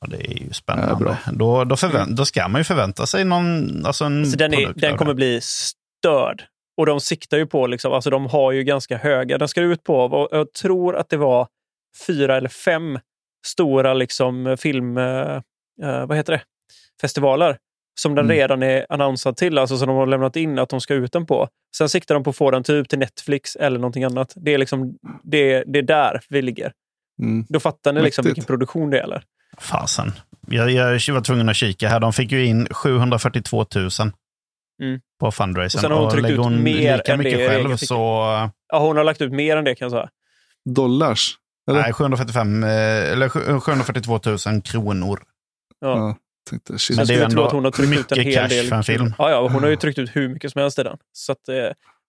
Ja, 0.00 0.06
det 0.10 0.16
är 0.16 0.38
ju 0.40 0.46
Ja, 0.46 0.52
spännande. 0.52 1.04
bra. 1.04 1.16
då, 1.32 1.64
då, 1.64 1.76
förvänt, 1.76 2.16
då 2.16 2.24
ska 2.24 2.48
man 2.48 2.60
ju 2.60 2.64
förvänta 2.64 3.06
sig 3.06 3.24
någon 3.24 3.86
alltså 3.86 4.04
en 4.04 4.26
Så 4.26 4.36
den, 4.36 4.54
är, 4.54 4.72
den 4.76 4.96
kommer 4.96 5.14
bli 5.14 5.40
störd. 5.42 6.42
Och 6.76 6.86
de 6.86 7.00
siktar 7.00 7.36
ju 7.38 7.46
på, 7.46 7.66
liksom, 7.66 7.92
alltså 7.92 8.10
de 8.10 8.26
har 8.26 8.52
ju 8.52 8.64
ganska 8.64 8.96
höga, 8.96 9.38
den 9.38 9.48
ska 9.48 9.60
ut 9.60 9.84
på, 9.84 10.08
vad- 10.08 10.28
jag 10.30 10.52
tror 10.52 10.96
att 10.96 11.08
det 11.08 11.16
var 11.16 11.48
fyra 12.06 12.36
eller 12.36 12.48
fem 12.48 12.98
stora 13.46 13.94
liksom, 13.94 14.56
film, 14.60 14.96
eh, 14.98 15.36
eh, 15.82 16.06
vad 16.06 16.16
heter 16.16 16.32
det, 16.32 16.42
festivaler 17.00 17.58
som 18.00 18.14
den 18.14 18.24
Mm. 18.24 18.36
redan 18.36 18.62
är 18.62 18.86
annonsad 18.88 19.36
till, 19.36 19.58
alltså 19.58 19.78
som 19.78 19.88
de 19.88 19.96
har 19.96 20.06
lämnat 20.06 20.36
in 20.36 20.58
att 20.58 20.68
de 20.68 20.80
ska 20.80 20.94
ut 20.94 21.12
den 21.12 21.26
på. 21.26 21.48
Sen 21.76 21.88
siktar 21.88 22.14
de 22.14 22.24
på 22.24 22.30
att 22.30 22.36
få 22.36 22.50
den 22.50 22.62
typ 22.62 22.88
till 22.88 22.98
Netflix 22.98 23.56
eller 23.56 23.78
någonting 23.78 24.04
annat. 24.04 24.32
Det 24.36 24.54
är, 24.54 24.58
liksom, 24.58 24.94
det, 25.22 25.64
det 25.66 25.78
är 25.78 25.82
där 25.82 26.20
vi 26.28 26.42
ligger. 26.42 26.72
Mm. 27.22 27.46
Då 27.48 27.60
fattar 27.60 27.92
ni 27.92 28.02
liksom 28.02 28.22
Mäktigt. 28.22 28.38
vilken 28.38 28.46
produktion 28.46 28.90
det 28.90 28.96
gäller. 28.96 29.24
Fasen. 29.60 30.12
Jag, 30.48 30.70
jag 30.70 30.90
var 31.14 31.20
tvungen 31.20 31.48
att 31.48 31.56
kika 31.56 31.88
här. 31.88 32.00
De 32.00 32.12
fick 32.12 32.32
ju 32.32 32.44
in 32.46 32.66
742 32.70 33.66
000 33.74 33.90
Mm. 34.82 35.00
på 35.20 35.30
fundraisen. 35.32 35.78
Och 35.78 35.82
sen 35.82 35.90
har 35.92 36.00
hon 36.00 36.10
tryckt 36.10 36.22
lägger 36.22 36.34
ut 36.34 36.40
hon 36.44 36.62
mer 36.62 36.96
lika 36.96 37.12
än 37.12 37.18
det 37.18 37.24
mycket 37.24 37.40
egen 37.40 37.64
själv 37.64 37.76
så... 37.76 37.94
Ja, 38.68 38.78
hon 38.78 38.96
har 38.96 39.04
lagt 39.04 39.20
ut 39.20 39.32
mer 39.32 39.56
än 39.56 39.64
det 39.64 39.74
kan 39.74 39.84
jag 39.86 39.92
säga. 39.92 40.08
Dollars? 40.64 41.34
Eller? 41.70 41.80
Nej, 41.80 41.92
745, 41.92 42.64
eh, 42.64 42.70
eller 43.12 43.28
742 43.60 44.20
000 44.46 44.62
kronor. 44.62 45.22
Ja. 45.80 45.88
Ja. 45.88 46.16
Tänkte, 46.50 46.78
shit. 46.78 46.96
Men 46.96 47.06
det 47.06 47.12
är 47.12 47.16
skulle 47.16 47.24
ändå 47.24 47.44
att 47.46 47.52
hon 47.52 47.64
har 47.64 47.70
tryckt 47.70 47.92
ut 47.92 47.98
mycket 47.98 48.18
en 48.18 48.24
hel 48.24 48.34
cash 48.34 48.48
del. 48.48 48.66
för 48.66 48.76
en 48.76 48.84
film. 48.84 49.14
Ja, 49.18 49.30
ja, 49.30 49.48
hon 49.48 49.62
har 49.62 49.70
ju 49.70 49.76
tryckt 49.76 49.98
ut 49.98 50.16
hur 50.16 50.28
mycket 50.28 50.52
som 50.52 50.60
helst 50.60 50.78
i 50.78 50.82
den. 50.82 50.96
Så 51.12 51.32
att, 51.32 51.48
eh, 51.48 51.54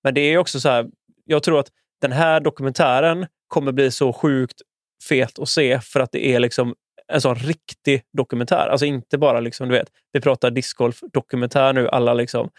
men 0.04 0.14
det 0.14 0.22
är 0.22 0.38
också 0.38 0.60
så 0.60 0.70
här, 0.70 0.86
jag 1.26 1.44
tror 1.44 1.60
att 1.60 1.68
den 2.02 2.12
här 2.12 2.40
dokumentären 2.40 3.28
kommer 3.48 3.72
bli 3.72 3.92
så 3.92 4.14
sjukt 4.14 4.62
fet 5.10 5.40
att 5.40 5.50
se 5.50 5.80
för 5.82 6.00
att 6.00 6.12
det 6.12 6.26
är 6.28 6.40
liksom 6.40 6.76
en 7.12 7.22
sån 7.22 7.36
riktig 7.36 8.02
dokumentär. 8.18 8.68
Alltså 8.72 8.86
inte 8.86 9.18
bara 9.18 9.40
liksom, 9.40 9.70
du 9.70 9.76
vet, 9.76 9.88
vi 10.14 10.22
pratar 10.22 10.52
discgolf-dokumentär 10.52 11.74
nu, 11.74 11.88
alla 11.90 12.14
liksom, 12.14 12.50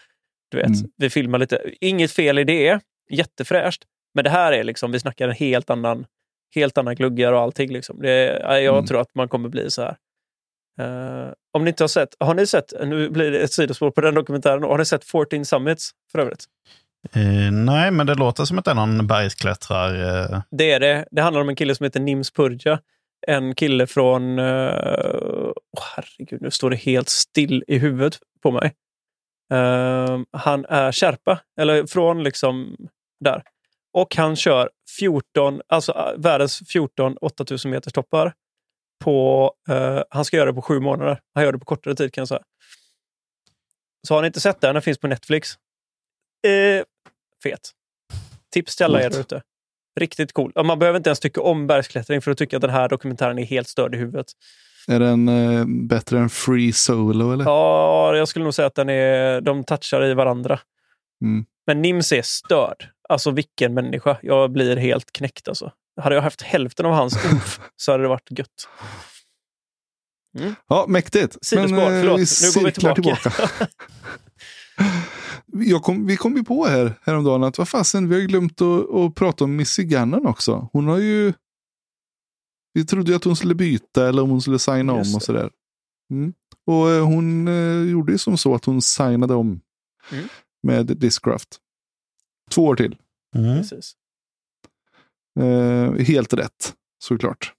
du 0.51 0.57
vet, 0.57 0.65
Mm. 0.65 0.89
vi 0.97 1.09
filmar 1.09 1.39
lite. 1.39 1.61
Inget 1.81 2.11
fel 2.11 2.39
i 2.39 2.43
det, 2.43 2.79
jättefräscht. 3.09 3.83
Men 4.15 4.23
det 4.23 4.29
här 4.29 4.51
är 4.53 4.63
liksom, 4.63 4.91
vi 4.91 4.99
snackar 4.99 5.27
en 5.27 5.33
helt 5.35 5.69
annan, 5.69 6.05
helt 6.55 6.77
anna 6.77 6.93
gluggar 6.93 7.33
och 7.33 7.39
allting. 7.41 7.71
Liksom. 7.73 8.01
Det, 8.01 8.39
jag 8.39 8.65
Mm. 8.75 8.85
tror 8.85 9.01
att 9.01 9.15
man 9.15 9.27
kommer 9.29 9.49
bli 9.49 9.71
så 9.71 9.81
här. 9.81 9.95
Eh, 10.79 11.31
om 11.53 11.63
ni 11.63 11.69
inte 11.69 11.83
har 11.83 11.87
sett, 11.87 12.09
har 12.19 12.33
ni 12.33 12.47
sett, 12.47 12.73
nu 12.85 13.09
blir 13.09 13.31
det 13.31 13.39
ett 13.39 13.53
sidospår 13.53 13.91
på 13.91 14.01
den 14.01 14.15
dokumentären, 14.15 14.63
har 14.63 14.77
ni 14.77 14.85
sett 14.85 15.03
14 15.03 15.45
Summits 15.45 15.91
för 16.11 16.19
övrigt? 16.19 16.45
Eh, 17.15 17.51
nej, 17.51 17.91
men 17.91 18.07
det 18.07 18.15
låter 18.15 18.45
som 18.45 18.59
att 18.59 18.65
det 18.65 18.71
är 18.71 18.75
någon 18.75 19.07
bergsklättrar... 19.07 19.93
Eh, 20.33 20.41
Det 20.51 20.71
är 20.71 20.79
det. 20.79 21.05
Det 21.11 21.21
handlar 21.21 21.41
om 21.41 21.49
en 21.49 21.55
kille 21.55 21.75
som 21.75 21.83
heter 21.83 21.99
Nims 21.99 22.31
Purja. 22.31 22.79
En 23.27 23.55
kille 23.55 23.87
från... 23.87 24.39
Uh, 24.39 25.51
oh, 25.71 25.83
herregud, 25.95 26.41
nu 26.41 26.51
står 26.51 26.69
det 26.69 26.75
helt 26.75 27.09
still 27.09 27.63
i 27.67 27.77
huvudet 27.77 28.19
på 28.43 28.51
mig. 28.51 28.73
Eh, 29.53 30.19
han 30.31 30.65
är 30.65 30.91
Sherpa, 30.91 31.41
eller 31.59 31.87
från 31.87 32.23
liksom 32.23 32.77
där. 33.19 33.43
Och 33.93 34.15
han 34.15 34.35
kör 34.35 34.69
14, 34.97 35.61
alltså 35.67 35.91
eh, 35.91 36.21
världens 36.21 36.61
14 36.67 37.17
8000 37.21 37.71
meters 37.71 37.93
toppar. 37.93 38.33
På, 39.03 39.51
eh, 39.69 40.03
han 40.09 40.25
ska 40.25 40.37
göra 40.37 40.49
det 40.49 40.53
på 40.53 40.61
sju 40.61 40.79
månader. 40.79 41.19
Han 41.33 41.43
gör 41.43 41.51
det 41.51 41.59
på 41.59 41.65
kortare 41.65 41.95
tid 41.95 42.13
kan 42.13 42.21
jag 42.21 42.27
säga. 42.27 42.43
Så 44.07 44.13
har 44.13 44.21
ni 44.21 44.27
inte 44.27 44.39
sett 44.39 44.61
den, 44.61 44.75
den 44.75 44.81
finns 44.81 44.97
på 44.97 45.07
Netflix. 45.07 45.57
Eh, 46.47 46.83
fet. 47.43 47.71
Tips 48.51 48.75
till 48.75 48.85
alla 48.85 49.01
er 49.01 49.19
ute. 49.19 49.41
Riktigt 49.99 50.33
cool. 50.33 50.51
Man 50.65 50.79
behöver 50.79 50.97
inte 50.97 51.09
ens 51.09 51.19
tycka 51.19 51.41
om 51.41 51.67
bergsklättring 51.67 52.21
för 52.21 52.31
att 52.31 52.37
tycka 52.37 52.57
att 52.57 52.61
den 52.61 52.69
här 52.69 52.89
dokumentären 52.89 53.39
är 53.39 53.45
helt 53.45 53.67
störd 53.67 53.95
i 53.95 53.97
huvudet. 53.97 54.27
Är 54.87 54.99
den 54.99 55.29
eh, 55.29 55.65
bättre 55.65 56.19
än 56.19 56.29
Free 56.29 56.73
Solo 56.73 57.33
eller? 57.33 57.45
Ja, 57.45 58.15
jag 58.15 58.27
skulle 58.27 58.43
nog 58.43 58.53
säga 58.53 58.65
att 58.65 58.75
den 58.75 58.89
är, 58.89 59.41
de 59.41 59.63
touchar 59.63 60.05
i 60.05 60.13
varandra. 60.13 60.59
Mm. 61.21 61.45
Men 61.67 61.81
Nims 61.81 62.11
är 62.11 62.21
störd. 62.21 62.89
Alltså 63.09 63.31
vilken 63.31 63.73
människa. 63.73 64.17
Jag 64.21 64.51
blir 64.51 64.77
helt 64.77 65.11
knäckt 65.11 65.47
alltså. 65.47 65.71
Hade 66.01 66.15
jag 66.15 66.21
haft 66.21 66.41
hälften 66.41 66.85
av 66.85 66.93
hans 66.93 67.25
umf 67.31 67.59
så 67.75 67.91
hade 67.91 68.03
det 68.03 68.09
varit 68.09 68.31
gött. 68.31 68.67
Ja, 70.67 70.85
mäktigt. 70.87 71.45
Sidospår, 71.45 71.77
eh, 71.77 71.87
förlåt. 71.87 72.03
Nu 72.03 72.11
går 72.11 72.17
vi 72.17 72.25
cirklar 72.25 72.95
tillbaka. 72.95 73.31
Jag 75.53 75.83
kom, 75.83 76.05
vi 76.05 76.17
kom 76.17 76.35
ju 76.37 76.43
på 76.43 76.65
här 76.65 76.99
häromdagen 77.01 77.43
att 77.43 77.57
vad 77.57 77.69
fasen, 77.69 78.09
vi 78.09 78.15
har 78.21 78.27
glömt 78.27 78.61
att, 78.61 78.89
att 78.89 79.15
prata 79.15 79.43
om 79.43 79.55
Missy 79.55 79.83
Gannon 79.83 80.25
också. 80.25 80.69
Hon 80.73 80.87
har 80.87 80.97
ju... 80.97 81.33
Vi 82.73 82.85
trodde 82.85 83.11
ju 83.11 83.15
att 83.15 83.23
hon 83.23 83.35
skulle 83.35 83.55
byta 83.55 84.07
eller 84.09 84.21
om 84.21 84.29
hon 84.29 84.41
skulle 84.41 84.59
signa 84.59 84.97
Just 84.97 85.11
om 85.11 85.15
och 85.15 85.23
sådär. 85.23 85.51
Mm. 86.11 86.33
Och 86.65 86.89
eh, 86.91 87.05
hon 87.05 87.47
eh, 87.47 87.91
gjorde 87.91 88.11
ju 88.11 88.17
som 88.17 88.37
så 88.37 88.55
att 88.55 88.65
hon 88.65 88.81
signade 88.81 89.33
om 89.33 89.61
Mm. 90.11 90.27
med 90.63 90.85
Discraft. 90.85 91.57
Två 92.51 92.65
år 92.65 92.75
till. 92.75 92.97
mm. 93.35 93.57
Precis. 93.57 93.93
Eh, 95.39 95.93
helt 95.93 96.33
rätt, 96.33 96.73
såklart. 97.03 97.53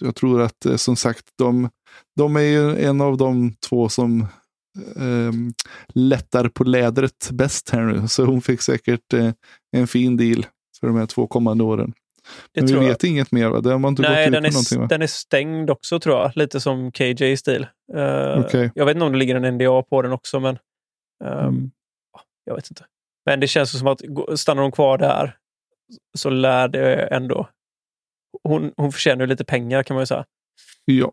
Jag 0.00 0.14
tror 0.14 0.40
att 0.40 0.66
eh, 0.66 0.76
som 0.76 0.96
sagt, 0.96 1.24
de, 1.38 1.70
de 2.16 2.36
är 2.36 2.40
ju 2.40 2.84
en 2.84 3.00
av 3.00 3.16
de 3.16 3.54
två 3.54 3.88
som 3.88 4.26
eh, 4.96 5.32
lättar 5.94 6.48
på 6.48 6.64
lädret 6.64 7.30
bäst 7.30 7.70
här 7.70 7.82
nu. 7.82 8.08
Så 8.08 8.24
hon 8.24 8.42
fick 8.42 8.60
säkert 8.60 9.12
eh, 9.12 9.30
en 9.76 9.86
fin 9.86 10.16
deal 10.16 10.46
för 10.80 10.86
de 10.86 10.96
här 10.96 11.06
två 11.06 11.26
kommande 11.26 11.64
åren. 11.64 11.92
Det 12.52 12.60
Men 12.60 12.66
vi 12.66 12.72
tror 12.72 12.82
jag. 12.82 12.88
vet 12.90 13.04
inget 13.04 13.32
mer 13.32 13.48
va? 13.48 13.60
Det 13.60 13.70
har 13.70 13.78
man 13.78 13.88
inte 13.92 14.02
Nej, 14.02 14.10
gått 14.30 14.36
ut 14.36 14.42
med 14.42 14.48
är, 14.48 14.52
någonting 14.52 14.80
va? 14.80 14.86
den 14.86 15.02
är 15.02 15.06
stängd 15.06 15.70
också 15.70 16.00
tror 16.00 16.16
jag. 16.16 16.36
Lite 16.36 16.60
som 16.60 16.92
KJ-stil. 16.92 17.66
Uh, 17.96 18.40
Okej. 18.44 18.70
Jag 18.74 18.86
vet 18.86 18.94
inte 18.96 19.04
om 19.06 19.12
det 19.12 19.18
ligger 19.18 19.34
en 19.34 19.54
NDA 19.54 19.82
på 19.82 20.02
den 20.02 20.12
också, 20.12 20.40
men 20.40 20.58
eh, 21.24 21.44
Mm. 21.44 21.70
jag 22.44 22.54
vet 22.54 22.70
inte. 22.70 22.86
Men 23.26 23.40
det 23.40 23.46
känns 23.46 23.78
som 23.78 23.88
att 23.88 24.00
stannar 24.36 24.62
hon 24.62 24.72
kvar 24.72 24.98
där 24.98 25.36
så 26.18 26.30
lär 26.30 26.68
det 26.68 26.94
ändå... 26.96 27.48
Hon, 28.42 28.72
hon 28.76 28.92
förtjänar 28.92 29.26
lite 29.26 29.44
pengar 29.44 29.82
kan 29.82 29.94
man 29.94 30.02
ju 30.02 30.06
säga. 30.06 30.24
Ja. 30.84 31.12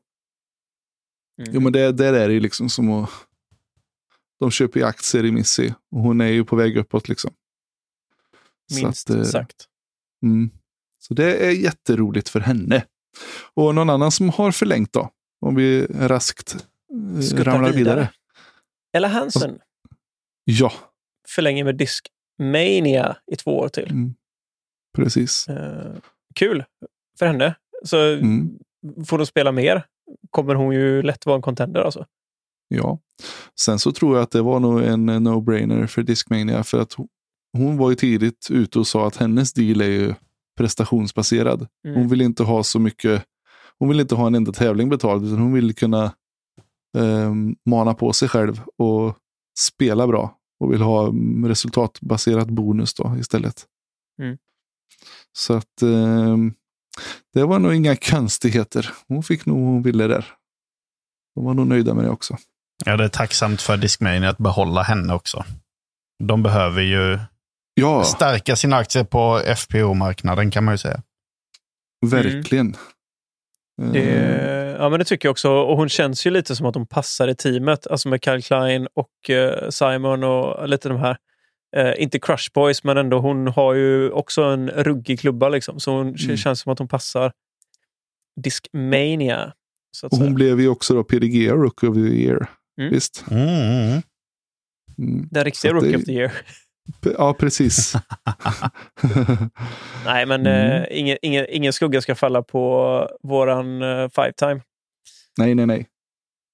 Mm. 1.42 1.52
Jo, 1.54 1.62
men 1.62 1.74
det, 1.74 1.92
där 1.92 2.14
är 2.14 2.28
det 2.28 2.34
ju 2.34 2.40
liksom 2.40 2.70
som 2.70 2.92
att... 2.92 3.10
De 4.42 4.52
köper 4.52 4.80
ju 4.80 4.86
aktier 4.86 5.26
i 5.26 5.32
Missy 5.32 5.70
och 5.92 6.02
hon 6.02 6.22
är 6.22 6.28
ju 6.28 6.46
på 6.46 6.56
väg 6.56 6.78
uppåt 6.78 7.10
liksom. 7.10 7.32
Så 8.74 8.84
Minst 8.86 9.10
att, 9.10 9.16
eh, 9.18 9.24
sagt. 9.24 9.66
Mm. 10.24 10.50
Så 11.00 11.14
det 11.14 11.46
är 11.48 11.52
jätteroligt 11.52 12.30
för 12.30 12.40
henne. 12.40 12.86
Och 13.54 13.76
någon 13.76 13.90
annan 13.90 14.12
som 14.12 14.30
har 14.30 14.52
förlängt 14.52 14.94
då? 14.94 15.10
Om 15.46 15.56
vi 15.56 15.86
raskt 15.86 16.54
eh, 17.16 17.22
Skuttar 17.22 17.44
ramlar 17.44 17.72
vidare. 17.72 17.78
vidare. 17.96 18.10
Ella 18.94 19.08
Hansen 19.08 19.60
Ja, 20.44 20.74
förlänger 21.28 21.64
med 21.64 21.76
Discmania 21.78 23.18
i 23.32 23.36
två 23.36 23.58
år 23.60 23.70
till. 23.70 23.92
mm. 23.92 24.14
precis. 24.96 25.48
Eh, 25.48 25.94
kul 26.36 26.64
för 27.20 27.26
henne. 27.26 27.56
Så 27.84 27.98
Mm. 28.14 28.60
får 29.08 29.18
de 29.18 29.26
spela 29.26 29.52
mer 29.52 29.86
kommer 30.30 30.56
hon 30.56 30.74
ju 30.76 31.02
lätt 31.02 31.26
vara 31.26 31.36
en 31.36 31.42
contender. 31.42 31.82
Alltså. 31.82 32.06
Ja. 32.72 33.00
Sen 33.60 33.80
så 33.80 33.92
tror 33.92 34.16
jag 34.16 34.24
att 34.24 34.32
det 34.32 34.42
var 34.42 34.60
nog 34.60 34.82
en 34.82 35.10
eh, 35.10 35.20
no-brainer 35.20 35.88
för 35.88 36.04
Discmania. 36.04 36.64
För 36.64 36.80
att 36.80 36.96
hon, 37.54 37.78
var 37.78 37.90
ju 37.90 37.96
tidigt 37.96 38.48
ute 38.52 38.80
och 38.80 38.88
sa 38.88 39.08
att 39.08 39.16
hennes 39.16 39.54
deal 39.54 39.82
är 39.82 39.86
ju 39.86 40.14
prestationsbaserad. 40.58 41.68
Mm. 41.86 41.98
Hon 41.98 42.08
vill 42.08 42.22
inte 42.22 42.44
ha 42.44 42.64
så 42.64 42.80
mycket. 42.80 43.24
Hon 43.80 43.90
vill 43.90 44.00
inte 44.00 44.16
ha 44.16 44.28
en 44.28 44.36
enda 44.36 44.52
tävling 44.52 44.90
betald. 44.90 45.26
Utan 45.26 45.40
hon 45.40 45.54
vill 45.54 45.76
kunna 45.76 46.04
eh, 46.98 47.34
mana 47.66 47.94
på 47.94 48.14
sig 48.14 48.30
själv 48.30 48.62
och 48.78 49.18
spela 49.60 50.08
bra. 50.08 50.38
Och 50.60 50.74
vill 50.74 50.82
ha 50.82 51.08
mm, 51.08 51.48
resultatbaserat 51.48 52.50
bonus 52.50 52.94
då 52.94 53.16
istället. 53.20 53.66
Mm. 54.22 54.38
Så 55.34 55.54
att 55.54 55.82
eh, 55.82 56.38
det 57.34 57.44
var 57.44 57.60
nog 57.60 57.74
inga 57.74 57.96
konstigheter. 57.96 58.90
Hon 59.08 59.24
fick 59.24 59.46
nog 59.46 59.58
hon 59.58 59.84
ville 59.84 60.08
där. 60.08 60.26
De 61.36 61.46
var 61.46 61.54
nog 61.54 61.68
nöjda 61.68 61.94
med 61.94 62.06
det 62.06 62.10
också. 62.10 62.38
Ja, 62.86 62.98
det 62.98 63.04
är 63.04 63.08
tacksamt 63.10 63.62
för 63.62 63.78
Discmania 63.78 64.30
att 64.30 64.38
behålla 64.38 64.82
henne 64.82 65.14
också. 65.14 65.46
De 66.24 66.44
behöver 66.44 66.82
ju 66.82 67.20
Ja, 67.74 68.04
stärka 68.04 68.56
sina 68.56 68.76
aktier 68.78 69.04
på 69.04 69.42
FPO-marknaden 69.56 70.52
kan 70.52 70.64
man 70.64 70.74
ju 70.74 70.78
säga. 70.78 71.02
verkligen. 72.06 72.76
Det, 73.94 74.00
Eh, 74.00 74.76
ja, 74.84 74.90
men 74.90 75.00
det 75.00 75.06
tycker 75.06 75.28
jag 75.28 75.32
också. 75.32 75.50
Och 75.52 75.78
hon 75.78 75.90
känns 75.90 76.28
ju 76.28 76.32
lite 76.32 76.56
som 76.56 76.66
att 76.66 76.76
hon 76.76 76.88
passar 76.88 77.28
i 77.28 77.36
teamet. 77.36 77.88
Alltså 77.88 78.10
med 78.10 78.24
Kyle 78.24 78.42
Klein 78.44 78.88
och 78.94 79.30
eh, 79.30 79.70
Simon 79.70 80.24
och 80.24 80.70
lite 80.70 80.90
de 80.90 80.98
här. 81.00 81.18
Eh, 81.78 81.94
inte 82.04 82.20
Crush 82.20 82.52
Boys, 82.54 82.84
men 82.84 82.98
ändå 82.98 83.20
hon 83.20 83.48
har 83.48 83.74
ju 83.74 84.10
också 84.12 84.44
en 84.44 84.70
ruggig 84.70 85.20
klubba. 85.20 85.50
Liksom, 85.50 85.80
så 85.80 85.92
hon 85.92 86.16
Mm. 86.16 86.38
känns 86.38 86.60
som 86.60 86.74
att 86.74 86.80
hon 86.80 86.88
passar 86.88 87.32
Discmania. 88.44 89.54
Så 89.92 90.06
att 90.08 90.12
och 90.14 90.18
hon 90.18 90.28
säga. 90.28 90.36
blev 90.36 90.60
ju 90.62 90.68
också 90.68 90.94
då 90.94 91.04
PDG 91.04 91.50
Rookie 91.52 91.90
of 91.90 91.96
the 91.96 92.02
Year. 92.02 92.48
Mm. 92.82 92.94
Visst? 92.94 93.24
Mm, 93.32 93.48
mm. 93.50 94.02
Mm. 94.98 95.28
Den 95.32 95.44
riktiga 95.44 95.74
det- 95.74 95.80
Rookie 95.80 95.98
of 95.98 96.04
the 96.06 96.12
Year. 96.12 96.32
Ja, 97.18 97.34
precis. 97.34 97.94
Nej, 100.06 100.26
men 100.26 100.42
Mm. 100.48 100.72
eh, 100.82 100.86
ingen, 100.92 101.18
ingen, 101.22 101.46
ingen 101.50 101.74
skugga 101.74 102.02
ska 102.02 102.16
falla 102.16 102.42
på 102.44 103.08
våran 103.24 103.82
eh, 103.82 104.10
five 104.10 104.34
time. 104.34 104.62
nej, 105.38 105.56
nej, 105.56 105.66
nej. 105.66 105.88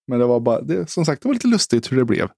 Men 0.07 0.19
det 0.19 0.25
var 0.25 0.39
bara, 0.39 0.61
det, 0.61 0.89
som 0.89 1.05
sagt, 1.05 1.21
det 1.21 1.27
var 1.27 1.33
lite 1.33 1.47
lustigt 1.47 1.91
hur 1.91 1.97
det 1.97 2.05
blev. 2.05 2.29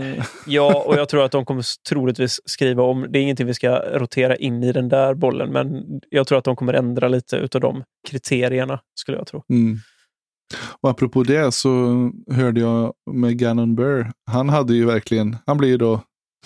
Eh, 0.00 0.24
Ja, 0.46 0.82
och 0.86 0.94
jag 0.96 1.08
tror 1.08 1.24
att 1.24 1.32
de 1.32 1.44
kommer 1.44 1.64
troligtvis 1.88 2.40
skriva 2.44 2.82
om. 2.82 3.06
Det 3.10 3.18
är 3.18 3.22
ingenting 3.22 3.46
vi 3.46 3.54
ska 3.54 3.76
rotera 3.78 4.36
in 4.36 4.62
i 4.62 4.72
den 4.72 4.88
där 4.88 5.14
bollen, 5.14 5.52
men 5.52 5.84
jag 6.10 6.26
tror 6.26 6.38
att 6.38 6.44
de 6.44 6.56
kommer 6.56 6.72
ändra 6.72 7.08
lite 7.08 7.36
utav 7.36 7.60
de 7.60 7.84
kriterierna, 8.08 8.80
skulle 8.94 9.18
jag 9.18 9.26
tro. 9.26 9.42
Mm. 9.50 9.76
Och 10.80 10.90
apropå 10.90 11.22
det 11.22 11.52
så 11.52 12.10
hörde 12.30 12.60
jag 12.60 12.92
med 13.10 13.38
Gannon 13.38 13.74
Burr. 13.74 14.12
Han 14.30 14.48
hade 14.48 14.74
ju 14.74 14.84
verkligen, 14.84 15.36
han 15.46 15.56
blir 15.58 15.68
ju 15.68 15.76
då 15.78 15.92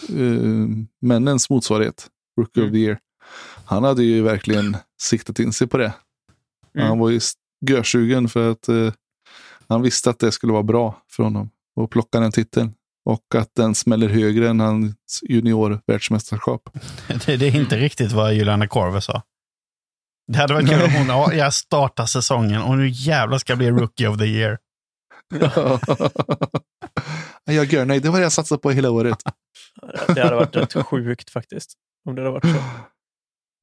eh, 0.09 0.68
männens 1.00 1.50
motsvarighet, 1.50 2.06
Rookie 2.40 2.62
Mm. 2.62 2.70
of 2.70 2.74
the 2.74 2.78
Year. 2.78 2.98
Han 3.64 3.84
hade 3.84 4.02
ju 4.04 4.22
verkligen 4.22 4.76
siktat 5.02 5.38
in 5.38 5.52
sig 5.52 5.66
på 5.66 5.78
det. 5.78 5.92
Mm. 6.74 6.88
Han 6.88 6.98
var 6.98 7.11
ju 7.11 7.20
görsugen 7.66 8.28
för 8.28 8.50
att 8.50 8.68
eh, 8.68 8.92
han 9.68 9.82
visste 9.82 10.11
att 10.11 10.18
det 10.18 10.32
skulle 10.32 10.52
vara 10.52 10.62
bra 10.62 11.02
för 11.11 11.22
honom 11.22 11.50
att 11.80 11.90
plocka 11.90 12.20
den 12.20 12.32
titeln. 12.32 12.72
Och 13.04 13.34
att 13.34 13.50
den 13.56 13.74
smäller 13.74 14.09
högre 14.09 14.48
än 14.48 14.61
hans 14.61 14.94
junior-världsmästerskap. 15.22 16.70
Det, 17.26 17.36
det 17.36 17.46
är 17.48 17.56
inte 17.56 17.76
riktigt 17.76 18.12
vad 18.12 18.34
Juliana 18.34 18.66
Korver 18.68 19.00
sa. 19.00 19.22
Det 20.28 20.38
hade 20.38 20.54
varit 20.54 20.68
kul 20.68 20.82
om 20.82 20.90
hon, 20.94 21.06
ja, 21.08 21.32
jag 21.32 21.54
startar 21.54 22.06
säsongen 22.06 22.62
och 22.62 22.78
nu 22.78 22.88
jävlar 22.88 23.38
ska 23.38 23.52
jag 23.52 23.58
bli 23.58 23.70
rookie 23.70 24.08
of 24.08 24.18
the 24.18 24.24
year. 24.24 24.58
jag 27.44 27.64
gör 27.72 27.84
nej, 27.84 28.00
det 28.00 28.10
var 28.10 28.18
det 28.18 28.22
jag 28.22 28.32
satsade 28.32 28.60
på 28.60 28.70
hela 28.70 28.90
året. 28.90 29.18
Det 30.14 30.20
hade 30.20 30.36
varit 30.36 30.56
rätt 30.56 30.86
sjukt 30.86 31.30
faktiskt, 31.30 31.72
om 32.08 32.14
det 32.14 32.22
hade 32.22 32.32
varit 32.32 32.44
så. 32.44 32.62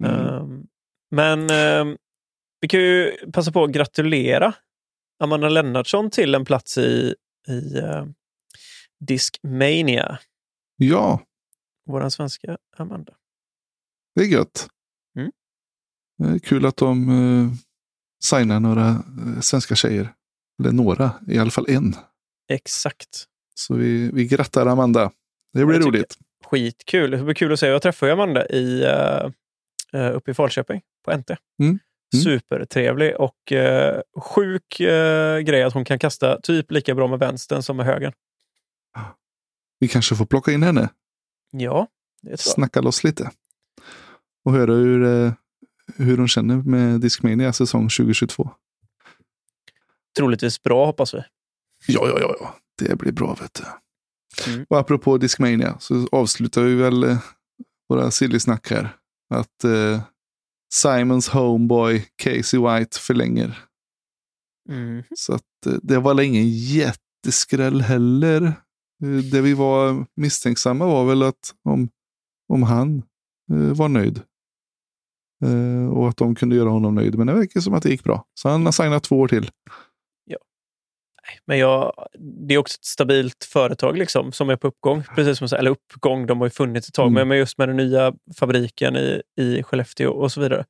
Mm. 0.06 0.28
Ehm, 0.28 0.64
men 1.12 1.50
ehm, 1.50 1.98
vi 2.62 2.68
kan 2.68 2.80
ju 2.80 3.18
passa 3.34 3.52
på 3.52 3.64
att 3.64 3.72
gratulera 3.72 4.54
Amanda 5.24 5.50
Lennartsson 5.50 6.10
till 6.10 6.36
en 6.36 6.46
plats 6.46 6.78
i, 6.78 7.16
i 7.48 7.80
uh, 7.80 8.06
Discmania. 9.08 10.20
Ja, 10.76 11.22
Vår 11.86 12.10
svenska 12.10 12.58
Amanda. 12.78 13.14
det 14.16 14.22
är 14.22 14.28
gött. 14.28 14.68
Är 16.24 16.40
kul 16.40 16.66
att 16.66 16.78
de 16.78 17.10
uh, 17.10 17.52
signar 18.24 18.60
några 18.60 18.90
eh, 18.90 19.40
svenska 19.42 19.76
tjejer. 19.76 20.14
Eller 20.60 20.72
några, 20.72 21.12
i 21.28 21.38
alla 21.38 21.52
fall 21.52 21.66
en. 21.70 21.96
Exakt. 22.50 23.26
Så 23.56 23.74
vi, 23.74 24.12
vi 24.14 24.26
grattar 24.26 24.66
Amanda. 24.66 25.12
Det 25.54 25.66
blir 25.66 25.80
roligt. 25.80 26.18
Skitkul. 26.46 27.12
Det 27.12 27.24
blir 27.24 27.34
kul 27.34 27.54
att 27.54 27.60
se. 27.60 27.68
Jag 27.68 27.82
träffade 27.82 28.14
Amanda 28.14 28.48
i, 28.48 28.86
uh, 29.94 30.16
uppe 30.16 30.32
i 30.32 30.34
Falköping 30.34 30.82
på 31.06 31.18
NT. 31.18 31.30
Mm. 31.30 31.80
Mm. 32.14 32.24
Supertrevlig 32.24 33.16
och 33.16 33.52
uh, 33.52 34.22
sjuk 34.22 34.80
uh, 34.82 35.40
grej 35.40 35.64
att 35.64 35.74
hon 35.74 35.86
kan 35.86 36.00
kasta 36.00 36.42
typ 36.42 36.72
lika 36.72 36.96
bra 36.96 37.08
med 37.08 37.20
vänstern 37.20 37.64
som 37.64 37.78
med 37.78 37.86
högern. 37.86 38.14
Vi 39.80 39.88
kanske 39.88 40.16
får 40.16 40.26
plocka 40.26 40.52
in 40.52 40.64
henne. 40.64 40.90
Ja, 41.52 41.88
det. 42.22 42.40
Snacka 42.40 42.82
loss 42.82 43.04
lite. 43.04 43.32
Och 44.46 44.52
höra 44.52 44.74
hur, 44.74 45.04
eh, 45.04 45.34
hur 45.96 46.18
hon 46.18 46.28
känner 46.28 46.56
med 46.56 47.02
Discmania 47.02 47.54
säsong 47.54 47.84
2022. 47.84 48.52
Troligtvis 50.18 50.64
bra 50.64 50.86
hoppas 50.86 51.14
vi. 51.14 51.24
Ja, 51.88 52.08
ja, 52.08 52.18
ja, 52.20 52.36
ja. 52.40 52.56
Det 52.78 52.96
blir 52.96 53.12
bra 53.12 53.38
vet 53.42 53.54
du. 53.54 53.64
Mm. 54.52 54.66
Och 54.70 54.80
apropå 54.80 55.18
Discmania 55.18 55.78
så 55.80 56.08
avslutar 56.12 56.64
vi 56.64 56.76
väl 56.76 57.04
eh, 57.04 57.18
våra 57.90 58.12
silly-snack 58.12 58.72
här. 58.72 58.98
Att 59.30 59.64
eh, 59.64 60.02
Simons 60.74 61.30
homeboy 61.30 62.06
Casey 62.16 62.60
White 62.60 63.00
förlänger. 63.00 63.60
Mm. 64.70 65.04
Så 65.16 65.34
att 65.34 65.66
eh, 65.66 65.74
det 65.84 66.00
var 66.00 66.16
väl 66.16 66.26
ingen 66.26 66.50
jätteskräll 66.50 67.82
heller. 67.82 68.42
Eh, 69.04 69.24
det 69.32 69.42
vi 69.42 69.54
var 69.54 70.06
misstänksamma 70.16 70.86
var 70.86 71.06
väl 71.06 71.24
att 71.24 71.54
om, 71.64 71.90
om 72.54 72.64
han 72.64 73.04
var 73.76 73.90
nöjd. 73.90 74.22
Eh, 75.46 75.98
och 75.98 76.10
att 76.10 76.18
de 76.18 76.36
kunde 76.36 76.56
göra 76.56 76.70
honom 76.70 76.96
nöjd. 76.96 77.16
Men 77.18 77.28
det 77.28 77.34
verkar 77.34 77.60
som 77.60 77.74
att 77.74 77.84
det 77.84 77.90
gick 77.90 78.04
bra. 78.04 78.26
Så 78.34 78.50
han 78.50 78.66
har 78.66 78.72
signat 78.72 79.04
två 79.04 79.20
år 79.20 79.28
till. 79.28 79.50
Men 81.46 81.58
jag, 81.60 81.94
det 82.48 82.54
är 82.54 82.58
också 82.58 82.76
ett 82.76 82.86
stabilt 82.86 83.44
företag 83.44 83.98
liksom, 83.98 84.32
som 84.32 84.50
är 84.50 84.56
på 84.56 84.68
uppgång. 84.68 85.04
Precis 85.16 85.38
som, 85.38 85.58
eller 85.60 85.72
uppgång, 85.72 86.26
de 86.26 86.38
har 86.40 86.46
ju 86.48 86.52
funnits 86.52 86.88
ett 86.88 86.94
tag. 86.94 87.08
Mm. 87.08 87.28
Men- 87.28 87.38
just 87.38 87.58
med 87.58 87.70
den 87.70 87.78
nya 87.78 88.14
fabriken 88.38 88.96
i, 88.96 89.22
i 89.40 89.64
Skellefteå 89.64 90.12
och 90.12 90.32
så 90.32 90.42
vidare. 90.42 90.66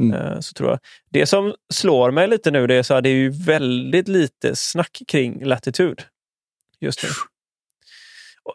Mm. 0.00 0.12
eh, 0.20 0.40
Så 0.40 0.52
tror 0.52 0.70
jag. 0.70 0.78
Det 1.10 1.26
som 1.26 1.54
slår 1.72 2.10
mig 2.10 2.28
lite 2.28 2.50
nu, 2.50 2.66
det 2.66 2.74
är, 2.74 2.82
så 2.82 2.94
här, 2.94 3.02
det 3.02 3.08
är 3.08 3.14
ju 3.14 3.30
väldigt 3.30 4.08
lite 4.08 4.56
snack 4.56 5.02
kring 5.08 5.44
Latitude 5.44 6.02
just 6.80 7.02
nu. 7.02 7.08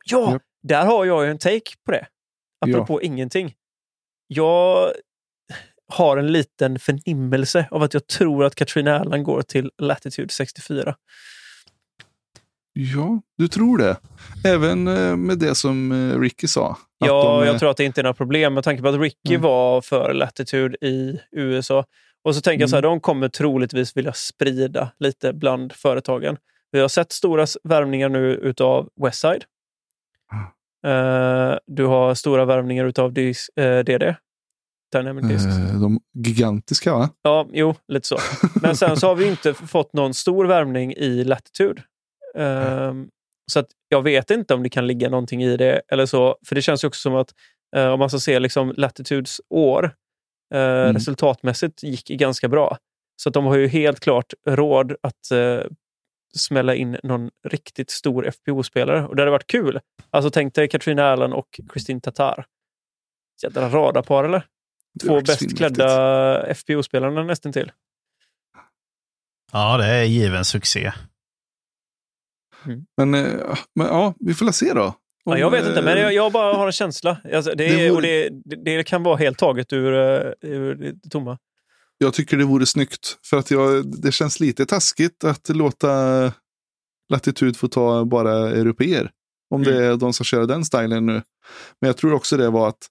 Ja, 0.05 0.32
Japp. 0.32 0.41
där 0.63 0.86
har 0.86 1.05
jag 1.05 1.26
ju 1.26 1.32
en 1.32 1.38
take 1.38 1.72
på 1.86 1.91
det. 1.91 2.07
Apropå 2.66 3.01
ingenting. 3.01 3.53
Jag 4.28 4.91
har 5.88 6.17
en 6.17 6.31
liten 6.31 6.79
förnimmelse 6.79 7.67
av 7.71 7.83
att 7.83 7.93
jag 7.93 8.07
tror 8.07 8.45
att 8.45 8.55
Katrina 8.55 8.99
Allen 8.99 9.23
går 9.23 9.41
till 9.41 9.71
Latitude 9.77 10.29
64. 10.33 10.95
Ja, 12.73 13.21
du 13.38 13.47
tror 13.47 13.77
det. 13.77 13.97
Även 14.45 14.88
eh, 14.88 15.15
med 15.15 15.38
det 15.39 15.55
som 15.55 15.91
eh, 15.91 16.19
Ricky 16.19 16.47
sa. 16.47 16.77
Ja, 16.97 17.23
de, 17.23 17.43
eh, 17.43 17.47
jag 17.51 17.59
tror 17.59 17.69
att 17.69 17.77
det 17.77 17.83
inte 17.83 18.01
är 18.01 18.03
några 18.03 18.13
problem 18.13 18.53
med 18.53 18.63
tanke 18.63 18.83
på 18.83 18.89
att 18.89 18.99
Ricky 18.99 19.29
Mm. 19.29 19.41
var 19.41 19.81
för 19.81 20.13
Latitude 20.13 20.77
i 20.86 21.19
USA. 21.31 21.86
Och 22.23 22.36
så 22.36 22.41
tänker 22.41 22.61
jag 22.63 22.69
så 22.69 22.75
här, 22.75 22.83
Mm. 22.83 22.91
de 22.91 22.99
kommer 22.99 23.29
troligtvis 23.29 23.97
vilja 23.97 24.13
sprida 24.13 24.91
lite 24.99 25.33
bland 25.33 25.73
företagen. 25.73 26.38
Vi 26.71 26.79
har 26.79 26.88
sett 26.88 27.11
stora 27.11 27.45
värvningar 27.63 28.09
nu 28.09 28.33
utav 28.36 28.89
Westside. 29.03 29.43
Eh, 30.88 31.55
du 31.67 31.86
har 31.86 32.13
stora 32.15 32.45
värvningar 32.45 32.86
utav 32.86 33.13
DD. 33.13 34.15
Dynamic 35.00 35.28
Discs. 35.28 35.46
eh, 35.58 35.82
de 35.82 36.00
gigantiska 36.14 36.93
va? 36.93 37.10
Ja, 37.22 37.48
jo, 37.52 37.76
lite 37.88 38.08
så. 38.08 38.18
Men 38.62 38.76
sen 38.76 38.98
så 38.98 39.08
har 39.08 39.16
vi 39.16 39.28
inte 39.28 39.54
fått 39.54 39.93
någon 39.93 40.14
stor 40.14 40.46
värvning 40.46 40.93
i 40.93 41.24
Latitude. 41.24 41.84
Ehm, 42.38 43.08
så 43.52 43.60
att 43.60 43.68
jag 43.89 44.02
vet 44.02 44.32
inte 44.32 44.54
om 44.54 44.64
det 44.64 44.70
kan 44.70 44.88
ligga 44.88 45.10
någonting 45.10 45.43
i 45.43 45.58
det. 45.58 45.82
eller 45.88 46.06
så. 46.06 46.38
För 46.48 46.56
det 46.56 46.62
känns 46.62 46.84
ju 46.84 46.88
också 46.88 47.02
som 47.02 47.16
att 47.16 47.34
eh, 47.76 47.88
om 47.88 48.00
man 48.00 48.10
ska 48.10 48.20
se 48.20 48.39
liksom 48.39 48.74
Latitudes 48.78 49.41
år 49.50 49.84
eh, 50.54 50.60
Mm. 50.62 50.93
resultatmässigt 50.93 51.84
gick 51.84 52.08
ganska 52.08 52.48
bra. 52.48 52.78
Så 53.22 53.30
att 53.30 53.34
de 53.34 53.46
har 53.46 53.56
ju 53.56 53.68
helt 53.68 54.00
klart 54.00 54.34
råd 54.48 54.91
att 55.02 55.32
eh, 55.32 55.60
smälla 56.38 56.76
in 56.76 56.98
någon 57.04 57.30
riktigt 57.48 57.89
stor 57.89 58.32
FPO-spelare. 58.32 59.08
Och 59.08 59.16
det 59.16 59.22
hade 59.22 59.32
varit 59.32 59.48
kul. 59.48 59.80
Alltså 60.10 60.30
tänk 60.30 60.56
dig 60.56 60.68
Katrina 60.68 61.06
Allen 61.12 61.34
och 61.34 61.60
Christine 61.74 62.02
Tatar. 62.02 62.46
Jädra 63.43 63.70
radarpar 63.70 64.24
eller? 64.24 64.46
Det 64.96 65.06
Två 65.08 65.22
bäst 65.22 65.58
klädda 65.58 66.54
FPO-spelarna 66.56 67.24
nästan 67.24 67.54
till. 67.54 67.72
Ja, 69.52 69.78
det 69.78 69.86
är 69.86 70.04
given 70.04 70.46
succé. 70.46 70.91
Men, 72.98 73.14
eh, 73.14 73.58
men 73.76 73.88
ja, 73.88 74.14
vi 74.20 74.34
får 74.34 74.52
se 74.52 74.74
då. 74.74 74.93
Ja, 75.26 75.38
jag 75.38 75.52
vet 75.52 75.68
inte, 75.68 75.82
men 75.82 75.98
jag, 75.98 76.14
jag 76.14 76.32
bara 76.32 76.54
har 76.58 76.66
en 76.66 76.72
känsla. 76.72 77.18
Alltså, 77.34 77.52
det, 77.56 77.68
Det 77.68 77.89
vore- 77.89 78.02
det, 78.30 78.30
det, 78.56 78.56
det 78.78 78.84
kan 78.84 79.04
vara 79.04 79.16
helt 79.18 79.38
taget 79.38 79.74
ur, 79.74 79.93
eh, 79.93 80.32
ur 80.41 80.76
det 80.76 81.10
tomma. 81.10 81.38
Jag 81.98 82.14
tycker 82.14 82.38
det 82.38 82.43
vore 82.46 82.66
snyggt. 82.66 83.18
För 83.26 83.38
att 83.38 83.52
jag, 83.52 83.86
det 84.02 84.12
känns 84.12 84.39
lite 84.39 84.66
taskigt 84.66 85.24
att 85.24 85.50
låta 85.50 85.88
Latitud 87.10 87.58
få 87.58 87.68
ta 87.68 88.06
bara 88.06 88.34
europeer. 88.50 89.12
Om 89.50 89.64
det 89.64 89.72
Mm. 89.78 89.84
är 89.91 89.98
de 89.98 90.14
som 90.14 90.24
kör 90.24 90.46
den 90.46 90.66
stilen 90.66 91.06
nu. 91.06 91.14
Men 91.82 91.88
jag 91.88 91.98
tror 91.98 92.14
också 92.14 92.38
det 92.38 92.50
var 92.50 92.70
att 92.70 92.88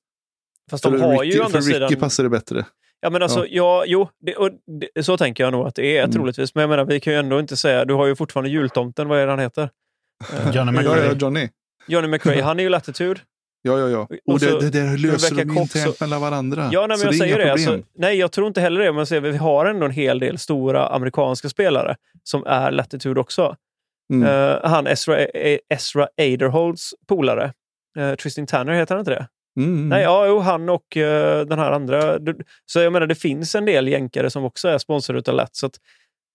Fast 0.71 0.85
de 0.85 0.93
för 0.93 0.99
har 0.99 1.12
Ricky, 1.23 1.35
ju 1.35 1.41
å 1.41 1.45
andra 1.45 1.61
för 1.62 1.69
Ricky 1.69 1.87
sidan... 1.89 2.01
passar 2.01 2.23
det 2.23 2.31
bättre. 2.31 2.65
Ja, 3.01 3.11
men 3.11 3.23
alltså, 3.23 3.47
ja. 3.49 3.85
jo, 3.87 4.09
det, 4.27 4.35
och 4.37 4.51
det, 4.95 5.03
så 5.03 5.17
tänker 5.17 5.45
jag 5.45 5.53
nog 5.53 5.67
att 5.67 5.75
det 5.75 5.97
är 5.97 6.03
Mm. 6.03 6.12
troligtvis. 6.12 6.55
Men 6.55 6.62
jag 6.62 6.71
menar, 6.71 6.85
vi 6.85 7.01
kan 7.01 7.12
ju 7.12 7.19
ändå 7.19 7.41
inte 7.41 7.57
säga... 7.57 7.85
Du 7.85 7.95
har 7.95 8.07
ju 8.07 8.17
fortfarande 8.17 8.51
jultomten, 8.51 9.09
vad 9.09 9.19
är 9.19 9.27
det 9.27 9.33
han 9.33 9.39
heter? 9.39 9.71
Johnny 10.53 10.55
Ja, 10.55 10.83
McRae. 10.83 11.07
ja, 11.07 11.12
Johnny. 11.12 11.49
Johnny 11.89 12.09
McRae, 12.09 12.43
han 12.43 12.59
är 12.59 12.62
ju 12.65 12.69
Latitude. 12.69 13.21
Ja, 13.62 13.79
ja, 13.79 13.89
ja. 13.89 14.01
Och 14.01 14.33
Och 14.35 14.41
det, 14.41 14.51
så 14.51 14.59
det 14.59 14.71
där 14.71 14.99
löser 14.99 15.35
de 15.35 15.43
internt 15.43 16.01
mellan 16.01 16.21
varandra. 16.21 16.69
Ja, 16.73 16.81
nej, 16.81 16.89
men 16.89 16.99
så 16.99 17.05
jag 17.05 17.12
det 17.12 17.19
säger 17.19 17.39
det. 17.39 17.53
Alltså, 17.53 17.79
nej, 17.99 18.17
jag 18.19 18.33
tror 18.33 18.47
inte 18.47 18.61
heller 18.61 18.81
det. 18.81 18.93
Men 18.93 19.07
ser, 19.07 19.21
vi 19.21 19.37
har 19.37 19.67
ändå 19.67 19.87
en 19.87 19.93
hel 19.93 20.19
del 20.19 20.39
stora 20.39 20.87
amerikanska 20.87 21.49
spelare 21.49 21.97
som 22.23 22.47
är 22.47 22.71
Latitude 22.71 23.21
också. 23.21 23.57
Mm. 24.12 24.29
Eh, 24.29 24.59
han 24.65 24.87
Ezra, 24.87 25.19
eh, 25.19 25.59
Ezra 25.69 26.09
Aderholds 26.21 26.95
polare, 27.09 27.53
uh, 27.99 28.15
Tristan 28.15 28.47
Tanner, 28.47 28.73
heter 28.73 28.95
han 28.95 29.01
inte 29.01 29.11
det? 29.11 29.27
Mm. 29.57 29.89
Nej, 29.89 30.03
ja, 30.03 30.27
jo, 30.27 30.39
han 30.39 30.69
och 30.69 30.97
eh, 30.97 31.47
den 31.47 31.59
här 31.59 31.73
andra. 31.73 32.19
Så 32.67 32.81
jag 32.81 32.93
menar, 32.93 33.07
det 33.07 33.15
finns 33.15 33.55
en 33.55 33.65
del 33.65 33.89
jänkare 33.89 34.31
som 34.31 34.45
också 34.45 34.69
är 34.69 34.79
sponsrade 34.79 35.31
av 35.31 35.37
Lat. 35.37 35.57
Så 35.57 35.67
att 35.67 35.79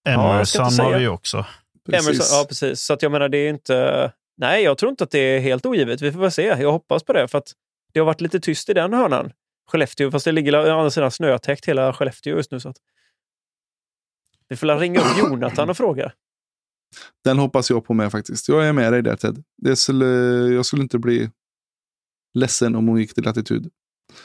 Ja, 0.03 0.35
Emerson 0.35 0.67
inte 0.67 0.83
har 0.83 0.99
vi 0.99 1.07
också. 1.07 1.45
Precis. 1.85 2.07
Emerson, 2.07 2.37
ja, 2.37 2.45
precis. 2.47 2.81
Så 2.81 2.93
att 2.93 3.01
jag 3.01 3.11
menar, 3.11 3.29
det 3.29 3.37
är 3.37 3.49
inte... 3.49 4.11
Nej, 4.37 4.63
jag 4.63 4.77
tror 4.77 4.89
inte 4.89 5.03
att 5.03 5.11
det 5.11 5.19
är 5.19 5.39
helt 5.39 5.65
ogivet. 5.65 6.01
Vi 6.01 6.11
får 6.11 6.19
väl 6.19 6.31
se. 6.31 6.43
Jag 6.43 6.71
hoppas 6.71 7.03
på 7.03 7.13
det. 7.13 7.27
För 7.27 7.37
att 7.37 7.51
det 7.93 7.99
har 7.99 8.05
varit 8.05 8.21
lite 8.21 8.39
tyst 8.39 8.69
i 8.69 8.73
den 8.73 8.93
hörnan. 8.93 9.31
Skellefteå, 9.71 10.11
fast 10.11 10.25
det 10.25 10.31
ligger 10.31 10.55
å 10.55 10.77
andra 10.77 10.91
sidan 10.91 11.11
snötäckt 11.11 11.65
hela 11.65 11.93
Skellefteå 11.93 12.35
just 12.37 12.51
nu. 12.51 12.59
Så 12.59 12.69
att... 12.69 12.77
Vi 14.47 14.55
får 14.55 14.79
ringa 14.79 14.99
upp 14.99 15.17
Jonathan 15.19 15.69
och 15.69 15.77
fråga. 15.77 16.11
Den 17.23 17.39
hoppas 17.39 17.69
jag 17.69 17.85
på 17.85 17.93
med 17.93 18.11
faktiskt. 18.11 18.49
Jag 18.49 18.67
är 18.67 18.73
med 18.73 18.93
dig 18.93 19.01
där 19.01 19.15
Ted. 19.15 19.43
Det 19.57 19.75
skulle, 19.75 20.05
jag 20.53 20.65
skulle 20.65 20.81
inte 20.81 20.99
bli 20.99 21.29
ledsen 22.33 22.75
om 22.75 22.87
hon 22.87 22.99
gick 22.99 23.13
till 23.13 23.23
Latitud. 23.23 23.69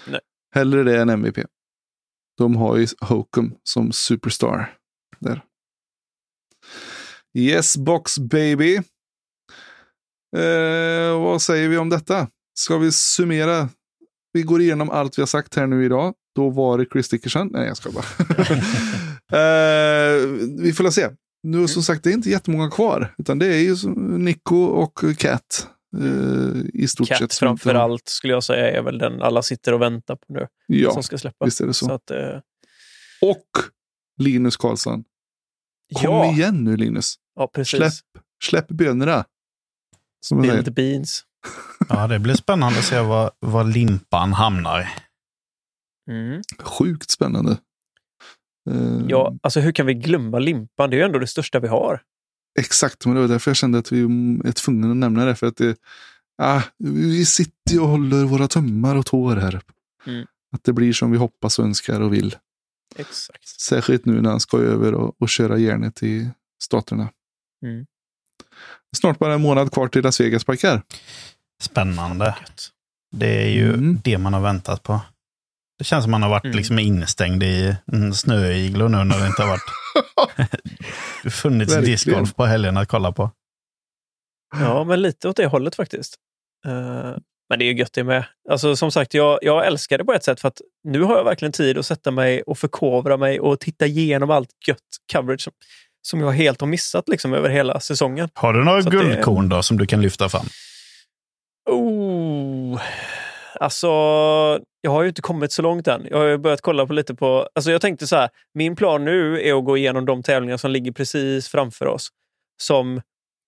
Nej. 0.06 0.20
Hellre 0.54 0.82
det 0.82 1.00
än 1.00 1.08
MVP. 1.08 1.38
De 2.38 2.56
har 2.56 2.76
ju 2.76 2.86
Hokum 3.00 3.54
som 3.62 3.92
superstar 3.92 4.76
där. 5.20 5.44
Yes 7.38 7.76
box 7.76 8.18
baby. 8.18 8.76
Eh, 10.36 11.22
vad 11.22 11.42
säger 11.42 11.68
vi 11.68 11.76
om 11.76 11.90
detta? 11.90 12.28
Ska 12.58 12.78
vi 12.78 12.92
summera? 12.92 13.68
Vi 14.32 14.42
går 14.42 14.60
igenom 14.60 14.90
allt 14.90 15.18
vi 15.18 15.22
har 15.22 15.26
sagt 15.26 15.54
här 15.54 15.66
nu 15.66 15.84
idag. 15.84 16.14
Då 16.34 16.50
var 16.50 16.78
det 16.78 16.86
Chris 16.92 17.08
Dickerson. 17.08 17.48
Nej, 17.52 17.66
jag 17.66 17.76
ska 17.76 17.90
bara. 17.90 18.04
eh, 19.38 20.16
vi 20.58 20.72
får 20.72 20.90
se. 20.90 21.08
Nu 21.42 21.68
som 21.68 21.82
sagt, 21.82 22.04
det 22.04 22.10
är 22.10 22.14
inte 22.14 22.30
jättemånga 22.30 22.70
kvar. 22.70 23.14
Utan 23.18 23.38
det 23.38 23.46
är 23.46 23.60
ju 23.60 23.76
Nico 24.18 24.56
och 24.56 25.04
Cat. 25.18 25.68
Eh, 26.00 26.62
I 26.74 26.88
stort 26.88 27.08
sett. 27.08 27.16
Cat 27.18 27.20
inte 27.22 27.36
framför 27.36 27.74
allt 27.74 28.08
skulle 28.08 28.32
jag 28.32 28.44
säga 28.44 28.70
är 28.78 28.82
väl 28.82 28.98
den 28.98 29.22
alla 29.22 29.42
sitter 29.42 29.72
och 29.74 29.82
väntar 29.82 30.16
på 30.16 30.24
nu. 30.28 30.46
Ja, 30.66 30.90
Som 30.90 31.02
ska 31.02 31.18
släppas. 31.18 31.46
visst 31.46 31.60
är 31.60 31.66
det 31.66 31.74
så. 31.74 31.86
Så 31.86 31.92
att, 31.92 32.10
eh, 32.10 32.40
Och 33.22 33.46
Linus 34.18 34.56
Karlsson. 34.56 35.04
Kom 35.94 36.02
ja, 36.04 36.32
igen 36.32 36.64
nu 36.64 36.76
Linus. 36.76 37.14
ja, 37.34 37.46
precis. 37.54 37.78
Släpp. 37.78 38.24
Släpp 38.44 38.68
bönorna. 38.68 39.24
Som. 40.20 40.42
Build 40.42 40.74
beans. 40.74 41.24
Ja, 41.88 42.06
det 42.06 42.18
blir 42.18 42.34
spännande 42.34 42.78
att 42.78 42.84
se 42.84 43.00
var, 43.00 43.30
var 43.40 43.64
limpan 43.64 44.32
hamnar. 44.32 44.88
Mm. 46.10 46.42
Sjukt 46.62 47.10
spännande. 47.10 47.50
Eh, 48.70 49.00
Ja, 49.08 49.34
alltså 49.42 49.60
hur 49.60 49.72
kan 49.72 49.86
vi 49.86 49.94
glömma 49.94 50.38
limpan? 50.38 50.90
Det 50.90 50.96
är 50.96 50.98
ju 50.98 51.04
ändå 51.04 51.18
det 51.18 51.26
största 51.26 51.60
vi 51.60 51.68
har. 51.68 52.02
Exakt, 52.58 53.06
men 53.06 53.14
det 53.14 53.20
var 53.20 53.28
därför 53.28 53.50
jag 53.50 53.56
kände 53.56 53.78
att 53.78 53.92
vi 53.92 54.00
är 54.44 54.52
tvungna 54.52 54.90
att 54.90 54.96
nämna 54.96 55.24
det. 55.24 55.34
För 55.34 55.46
att 55.46 55.56
det, 55.56 55.76
ah, 56.42 56.62
vi 56.78 57.24
sitter 57.24 57.72
ju 57.72 57.80
och 57.80 57.88
håller 57.88 58.24
våra 58.24 58.48
tummar 58.48 58.96
och 58.96 59.06
tår 59.06 59.36
här. 59.36 59.60
Mm. 60.06 60.26
Att 60.52 60.64
det 60.64 60.72
blir 60.72 60.92
som 60.92 61.10
vi 61.10 61.18
hoppas 61.18 61.58
och 61.58 61.64
önskar 61.64 62.00
och 62.00 62.14
vill. 62.14 62.36
Exakt. 62.96 63.48
Särskilt 63.48 64.04
nu 64.04 64.20
när 64.20 64.30
han 64.30 64.40
ska 64.40 64.58
över 64.58 64.94
och, 64.94 65.22
och 65.22 65.28
köra 65.28 65.58
järnet 65.58 66.02
i 66.02 66.30
staterna. 66.62 67.08
Mm. 67.64 67.86
Snart 68.96 69.18
bara 69.18 69.34
en 69.34 69.42
månad 69.42 69.72
kvar 69.72 69.88
till 69.88 70.02
Las 70.02 70.20
Vegas 70.20 70.44
pojkar. 70.44 70.82
Spännande. 71.62 72.36
Det 73.16 73.42
är 73.42 73.48
ju 73.48 73.74
Mm. 73.74 74.00
det 74.04 74.18
man 74.18 74.34
har 74.34 74.40
väntat 74.40 74.82
på. 74.82 75.00
Det 75.78 75.84
känns 75.84 76.04
som 76.04 76.10
man 76.10 76.22
har 76.22 76.30
varit 76.30 76.44
Mm. 76.44 76.56
liksom 76.56 76.78
instängd 76.78 77.42
i 77.42 77.76
en 77.92 78.14
snöiglo 78.14 78.88
nu 78.88 79.04
när 79.04 79.20
det 79.20 79.26
inte 79.26 79.42
har 79.42 79.48
varit 79.48 79.70
funnits 81.34 81.72
Verkligen. 81.72 81.92
discgolf 81.92 82.34
på 82.34 82.44
helgen 82.46 82.76
att 82.76 82.88
kolla 82.88 83.12
på. 83.12 83.30
Ja, 84.60 84.84
men 84.84 85.02
lite 85.02 85.28
åt 85.28 85.36
det 85.36 85.46
hållet 85.46 85.74
faktiskt. 85.74 86.14
Eh, 86.66 87.16
men 87.48 87.58
det 87.58 87.64
är 87.64 87.72
ju 87.72 87.78
gött 87.78 87.92
det 87.92 88.04
med. 88.04 88.24
Alltså, 88.50 88.76
som 88.76 88.90
sagt, 88.90 89.14
jag, 89.14 89.38
jag 89.42 89.66
älskar 89.66 89.98
det 89.98 90.04
på 90.04 90.12
ett 90.12 90.24
sätt 90.24 90.40
för 90.40 90.48
att 90.48 90.60
nu 90.84 91.02
har 91.02 91.16
jag 91.16 91.24
verkligen 91.24 91.52
tid 91.52 91.78
att 91.78 91.86
sätta 91.86 92.10
mig 92.10 92.42
och 92.42 92.58
förkovra 92.58 93.16
mig 93.16 93.40
och 93.40 93.60
titta 93.60 93.86
igenom 93.86 94.30
allt 94.30 94.48
gött 94.68 94.78
coverage 95.12 95.40
som, 95.40 95.52
som 96.02 96.20
jag 96.20 96.30
helt 96.32 96.60
har 96.60 96.68
missat 96.68 97.08
liksom, 97.08 97.34
över 97.34 97.48
hela 97.48 97.80
säsongen. 97.80 98.28
Har 98.34 98.52
du 98.52 98.64
några 98.64 98.82
Så 98.82 98.88
att 98.88 98.92
det- 98.94 98.98
guldkorn 98.98 99.48
då 99.48 99.62
som 99.62 99.76
du 99.78 99.86
kan 99.86 100.02
lyfta 100.02 100.28
fram? 100.28 100.46
Oh, 101.70 102.80
alltså, 103.60 103.88
jag 104.84 104.90
har 104.90 105.02
ju 105.02 105.08
inte 105.08 105.22
kommit 105.22 105.52
så 105.52 105.62
långt 105.62 105.88
än. 105.88 106.06
Jag 106.10 106.18
har 106.18 106.24
ju 106.26 106.38
börjat 106.38 106.60
kolla 106.60 106.86
på 106.86 106.92
lite 106.92 107.14
på... 107.14 107.48
Alltså 107.54 107.70
jag 107.72 107.80
tänkte 107.80 108.06
så 108.06 108.16
här, 108.16 108.28
min 108.54 108.76
plan 108.76 109.04
nu 109.04 109.42
är 109.42 109.58
att 109.58 109.64
gå 109.64 109.76
igenom 109.76 110.04
de 110.06 110.22
tävlingar 110.22 110.56
som 110.56 110.70
ligger 110.70 110.92
precis 110.92 111.48
framför 111.48 111.86
oss. 111.86 112.08
Som 112.62 113.00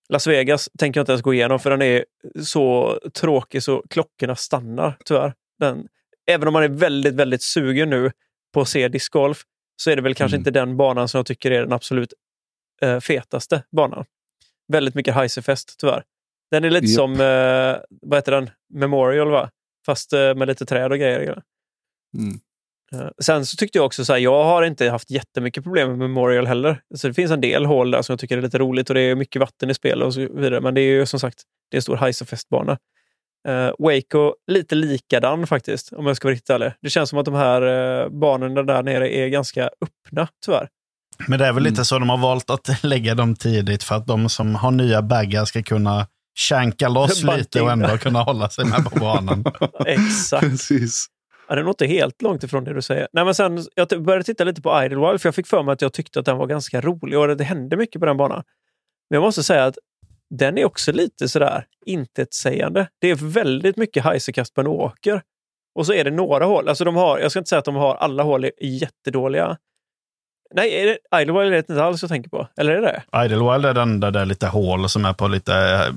Las 0.09 0.27
Vegas 0.27 0.69
tänker 0.79 0.99
jag 0.99 1.01
inte 1.03 1.11
ens 1.11 1.21
gå 1.21 1.33
igenom 1.33 1.59
för 1.59 1.69
den 1.69 1.81
är 1.81 2.05
så 2.43 2.99
tråkig 3.13 3.63
så 3.63 3.83
klockorna 3.89 4.35
stannar 4.35 4.97
tyvärr. 5.05 5.33
Den, 5.59 5.87
även 6.27 6.47
om 6.47 6.53
man 6.53 6.63
är 6.63 6.67
väldigt, 6.69 7.13
väldigt 7.13 7.41
sugen 7.41 7.89
nu 7.89 8.11
på 8.53 8.61
att 8.61 8.69
se 8.69 8.87
discgolf 8.87 9.41
så 9.75 9.91
är 9.91 9.95
det 9.95 10.01
väl 10.01 10.15
kanske 10.15 10.35
Mm. 10.35 10.41
inte 10.41 10.51
den 10.51 10.77
banan 10.77 11.07
som 11.07 11.19
jag 11.19 11.25
tycker 11.25 11.51
är 11.51 11.59
den 11.61 11.73
absolut 11.73 12.13
eh, 12.81 12.99
fetaste 12.99 13.63
banan. 13.71 14.05
Väldigt 14.67 14.95
mycket 14.95 15.13
Heiserfest 15.15 15.75
tyvärr. 15.79 16.03
Den 16.51 16.63
är 16.63 16.69
lite 16.69 16.85
Japp. 16.85 16.95
som, 16.95 17.11
eh, 17.13 17.77
vad 18.01 18.17
heter 18.17 18.31
den, 18.31 18.49
Memorial 18.73 19.29
va? 19.31 19.49
Fast 19.87 20.13
eh, 20.13 20.35
med 20.35 20.47
lite 20.47 20.65
träd 20.65 20.91
och 20.91 20.97
grejer. 20.97 21.41
Mm. 22.17 22.39
Eh, 22.93 23.09
Sen 23.21 23.45
så 23.45 23.57
tyckte 23.57 23.77
jag 23.77 23.85
också 23.85 24.05
så 24.05 24.13
här, 24.13 24.19
jag 24.19 24.43
har 24.43 24.63
inte 24.63 24.89
haft 24.89 25.11
jättemycket 25.11 25.63
problem 25.63 25.89
med 25.89 25.97
Memorial 25.97 26.47
heller. 26.47 26.81
Så 26.95 27.07
det 27.07 27.13
finns 27.13 27.31
en 27.31 27.41
del 27.41 27.65
hål 27.65 27.91
där 27.91 28.01
som 28.01 28.13
jag 28.13 28.19
tycker 28.19 28.37
är 28.37 28.41
lite 28.41 28.57
roligt 28.57 28.89
och 28.89 28.93
det 28.95 29.01
är 29.01 29.15
mycket 29.15 29.39
vatten 29.39 29.69
i 29.69 29.73
spel 29.73 30.03
och 30.03 30.13
så 30.13 30.19
vidare. 30.19 30.61
Men 30.61 30.73
det 30.73 30.81
är 30.81 30.91
ju 30.91 31.05
som 31.05 31.19
sagt, 31.19 31.43
det 31.71 31.75
är 31.75 31.77
en 31.77 31.81
stor 31.81 31.97
Heiserfest-bana. 31.97 32.77
Uh, 33.47 33.71
Waco, 33.79 34.33
lite 34.51 34.75
likadan 34.75 35.47
faktiskt, 35.47 35.93
om 35.93 36.07
jag 36.07 36.15
ska 36.17 36.27
vara 36.27 36.33
riktigt 36.33 36.49
ärlig. 36.49 36.71
Det 36.81 36.89
känns 36.89 37.09
som 37.09 37.19
att 37.19 37.25
de 37.25 37.33
här 37.33 37.61
uh, 37.61 38.09
banorna 38.09 38.63
där 38.63 38.83
nere 38.83 39.15
är 39.15 39.27
ganska 39.27 39.69
öppna, 39.81 40.27
tyvärr. 40.45 40.69
Men 41.27 41.39
det 41.39 41.45
är 41.45 41.53
väl 41.53 41.63
Mm. 41.63 41.71
lite 41.73 41.85
så 41.85 41.99
de 41.99 42.09
har 42.09 42.17
valt 42.17 42.49
att 42.49 42.69
lägga 42.83 43.15
dem 43.15 43.35
tidigt 43.35 43.83
för 43.83 43.95
att 43.95 44.07
de 44.07 44.29
som 44.29 44.55
har 44.55 44.71
nya 44.71 45.01
baggar 45.01 45.45
ska 45.45 45.63
kunna 45.63 46.07
shanka 46.37 46.89
loss 46.89 47.23
lite 47.23 47.61
och 47.61 47.71
ändå 47.71 47.97
kunna 47.97 48.21
hålla 48.21 48.49
sig 48.49 48.65
med 48.65 48.85
på 48.85 48.99
banan. 48.99 49.45
Exakt. 49.85 50.43
Precis. 50.43 51.07
Ja, 51.47 51.55
det 51.55 51.61
är 51.61 51.63
nog 51.63 51.71
inte 51.71 51.85
helt 51.85 52.21
långt 52.21 52.43
ifrån 52.43 52.63
det 52.63 52.73
du 52.73 52.81
säger. 52.81 53.07
Nej, 53.13 53.25
men 53.25 53.35
sen, 53.35 53.65
jag 53.75 54.03
började 54.03 54.23
titta 54.23 54.43
lite 54.43 54.61
på 54.61 54.83
Idlewild 54.83 55.21
för 55.21 55.27
jag 55.27 55.35
fick 55.35 55.47
för 55.47 55.63
mig 55.63 55.73
att 55.73 55.81
jag 55.81 55.93
tyckte 55.93 56.19
att 56.19 56.25
den 56.25 56.37
var 56.37 56.47
ganska 56.47 56.81
rolig 56.81 57.19
och 57.19 57.37
det 57.37 57.43
hände 57.43 57.77
mycket 57.77 57.99
på 57.99 58.05
den 58.05 58.17
banan. 58.17 58.43
Men 59.09 59.15
jag 59.15 59.21
måste 59.21 59.43
säga 59.43 59.65
att 59.65 59.77
den 60.29 60.57
är 60.57 60.65
också 60.65 60.91
lite 60.91 61.29
sådär 61.29 61.65
intetsägande. 61.85 62.87
Det 63.01 63.09
är 63.09 63.15
väldigt 63.15 63.77
mycket 63.77 64.03
heiserkast 64.03 64.53
på 64.53 64.61
en 64.61 64.67
åker. 64.67 65.21
Och 65.75 65.85
så 65.85 65.93
är 65.93 66.03
det 66.03 66.11
några 66.11 66.45
hål. 66.45 66.69
Alltså 66.69 66.83
de 66.83 66.95
har, 66.95 67.19
jag 67.19 67.31
ska 67.31 67.39
inte 67.39 67.49
säga 67.49 67.59
att 67.59 67.65
de 67.65 67.75
har 67.75 67.95
alla 67.95 68.23
hål 68.23 68.43
är 68.43 68.51
jättedåliga. 68.61 69.57
Nej, 70.55 70.81
är 70.81 70.85
det, 70.85 71.21
Idlewild 71.21 71.47
är 71.47 71.51
det 71.51 71.57
inte 71.57 71.83
alls 71.83 72.01
jag 72.01 72.09
tänker 72.09 72.29
på. 72.29 72.47
Eller 72.57 72.73
är 72.73 72.81
det 72.81 73.25
Idlewild 73.25 73.65
är 73.65 73.73
den 73.73 73.99
där 73.99 74.11
det 74.11 74.19
är 74.19 74.25
lite 74.25 74.47
hål 74.47 74.89
som 74.89 75.05
är 75.05 75.13
på 75.13 75.27
lite 75.27 75.53
eh, 75.53 75.93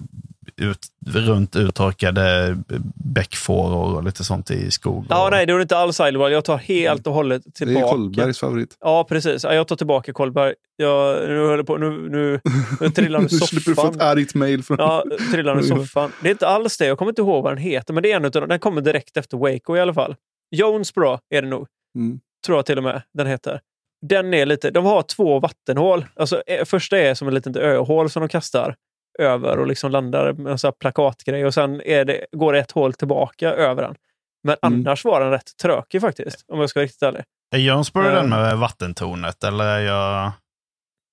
ut, 0.57 0.79
runt 1.07 1.57
uttorkade 1.57 2.57
bäckfåror 2.95 3.97
och 3.97 4.05
lite 4.05 4.25
sånt 4.25 4.51
i 4.51 4.71
skog. 4.71 5.07
Ja, 5.09 5.25
och, 5.25 5.31
nej, 5.31 5.47
det 5.47 5.53
är 5.53 5.61
inte 5.61 5.77
alls 5.77 6.01
Idlewild. 6.01 6.35
Jag 6.35 6.45
tar 6.45 6.57
helt 6.57 7.07
och 7.07 7.15
hållet 7.15 7.43
Det 7.45 7.65
är 7.65 7.67
tillbaka. 7.67 7.89
Kolbergs 7.89 8.39
favorit. 8.39 8.77
Ja, 8.81 9.05
precis. 9.09 9.45
Ja, 9.45 9.55
Jag 9.55 9.69
tar 9.69 9.77
tillbaka 9.77 10.13
Kolberg. 10.13 10.55
Jag, 10.77 11.29
nu, 11.29 11.47
höll 11.47 11.65
på, 11.65 11.77
nu, 11.77 11.91
nu, 11.91 12.41
nu 12.81 12.91
trillar 12.95 13.19
han 13.19 13.27
ur 13.27 13.33
Nu 13.33 13.39
slipper 13.39 13.71
du 13.71 13.75
få 13.75 13.87
ett 13.87 13.95
soffan. 13.95 14.09
argt 14.19 14.35
mail 14.35 14.63
från... 14.63 14.77
Ja, 14.81 15.05
trillar 15.33 15.55
han 15.55 15.65
ur 15.65 15.69
soffan. 15.69 16.13
Det 16.23 16.29
är 16.29 16.33
inte 16.33 16.47
alls 16.49 16.77
det. 16.79 16.87
Jag 16.87 16.99
kommer 16.99 17.13
inte 17.13 17.23
ihåg 17.23 17.45
vad 17.45 17.53
den 17.53 17.63
heter, 17.63 17.95
men 17.95 18.03
det 18.03 18.13
är 18.13 18.17
en 18.17 18.25
utav. 18.25 18.49
Den 18.49 18.59
kommer 18.59 18.81
direkt 18.81 19.17
efter 19.17 19.37
Waco 19.37 19.77
i 19.77 19.81
alla 19.81 19.95
fall. 19.95 20.17
Jonesboro 20.57 21.19
är 21.35 21.43
det 21.43 21.49
nog. 21.49 21.67
Mm. 21.99 22.21
Tror 22.47 22.59
jag 22.59 22.67
till 22.67 22.79
och 22.79 22.85
med 22.85 23.03
den 23.15 23.27
heter. 23.27 23.61
Den 24.07 24.35
är 24.35 24.47
lite, 24.47 24.71
de 24.71 24.85
har 24.85 25.03
två 25.03 25.41
vattenhål. 25.41 26.07
Alltså, 26.17 26.43
eh, 26.47 26.65
första 26.65 26.99
är 26.99 27.15
som 27.15 27.29
en 27.29 27.35
litet 27.35 27.57
öhål 27.57 28.11
som 28.11 28.21
de 28.21 28.29
kastar 28.29 28.75
över 29.19 29.59
och 29.59 29.67
liksom 29.67 29.91
landar 29.91 30.33
med 30.33 30.53
en 30.53 30.59
sån 30.59 30.69
här 30.69 30.73
plakatgrej. 30.73 31.47
Och 31.47 31.55
sen 31.55 31.81
är 31.81 32.05
det, 32.05 32.27
går 32.33 32.53
det 32.53 32.59
ett 32.59 32.71
hål 32.73 32.93
tillbaka 32.95 33.51
över 33.53 33.83
den. 33.83 33.95
Men 34.43 34.57
Mm. 34.63 34.81
annars 34.87 35.05
var 35.05 35.21
den 35.21 35.31
rätt 35.31 35.57
trökig 35.63 36.01
faktiskt, 36.01 36.45
om 36.49 36.61
jag 36.61 36.71
ska 36.71 36.81
vara 36.81 36.85
riktigt 36.85 37.03
ärlig. 37.03 37.23
Är 37.55 37.59
Jonesboro 37.59 38.05
Ja. 38.05 38.11
den 38.15 38.29
med 38.31 38.59
vattentornet 38.59 39.45
eller 39.45 39.65
är 39.65 39.81
jag... 39.81 40.33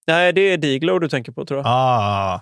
Nej, 0.07 0.33
det 0.33 0.41
är 0.41 0.57
Diglow 0.57 0.99
du 0.99 1.09
tänker 1.09 1.31
på 1.31 1.45
tror 1.45 1.57
jag. 1.59 1.65
Ah, 1.67 2.41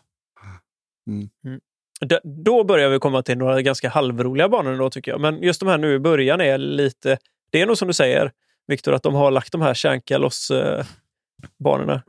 D- 2.05 2.19
då 2.23 2.63
börjar 2.63 2.89
vi 2.89 2.99
komma 2.99 3.21
till 3.23 3.37
några 3.37 3.61
ganska 3.61 3.89
halvroliga 3.89 4.49
banor 4.49 4.77
då 4.77 4.89
tycker 4.89 5.11
jag. 5.11 5.21
Men 5.21 5.41
just 5.43 5.59
de 5.59 5.69
här 5.69 5.77
nu 5.77 5.93
i 5.93 5.99
början 5.99 6.41
är 6.41 6.57
lite... 6.57 7.17
Det 7.51 7.61
är 7.61 7.65
nog 7.65 7.77
som 7.77 7.87
du 7.87 7.93
säger, 7.93 8.31
Viktor, 8.67 8.93
att 8.93 9.03
de 9.03 9.13
har 9.13 9.31
lagt 9.31 9.51
de 9.51 9.61
här 9.61 9.73
känka 9.73 10.17
loss 10.17 10.51
eh, 10.51 10.85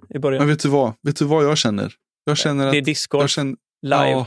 i 0.08 0.18
början. 0.18 0.38
Men 0.40 0.48
vet 0.48 0.62
du 0.62 0.68
vad? 0.68 0.92
Vet 1.02 1.16
du 1.16 1.24
vad 1.24 1.44
jag 1.44 1.58
känner? 1.58 1.92
Jag 2.26 2.36
känner 2.38 2.66
att... 2.66 2.72
det 2.72 2.78
är 2.78 2.82
discgolf 2.82 3.36
live. 3.36 3.56
Ja, 3.90 4.26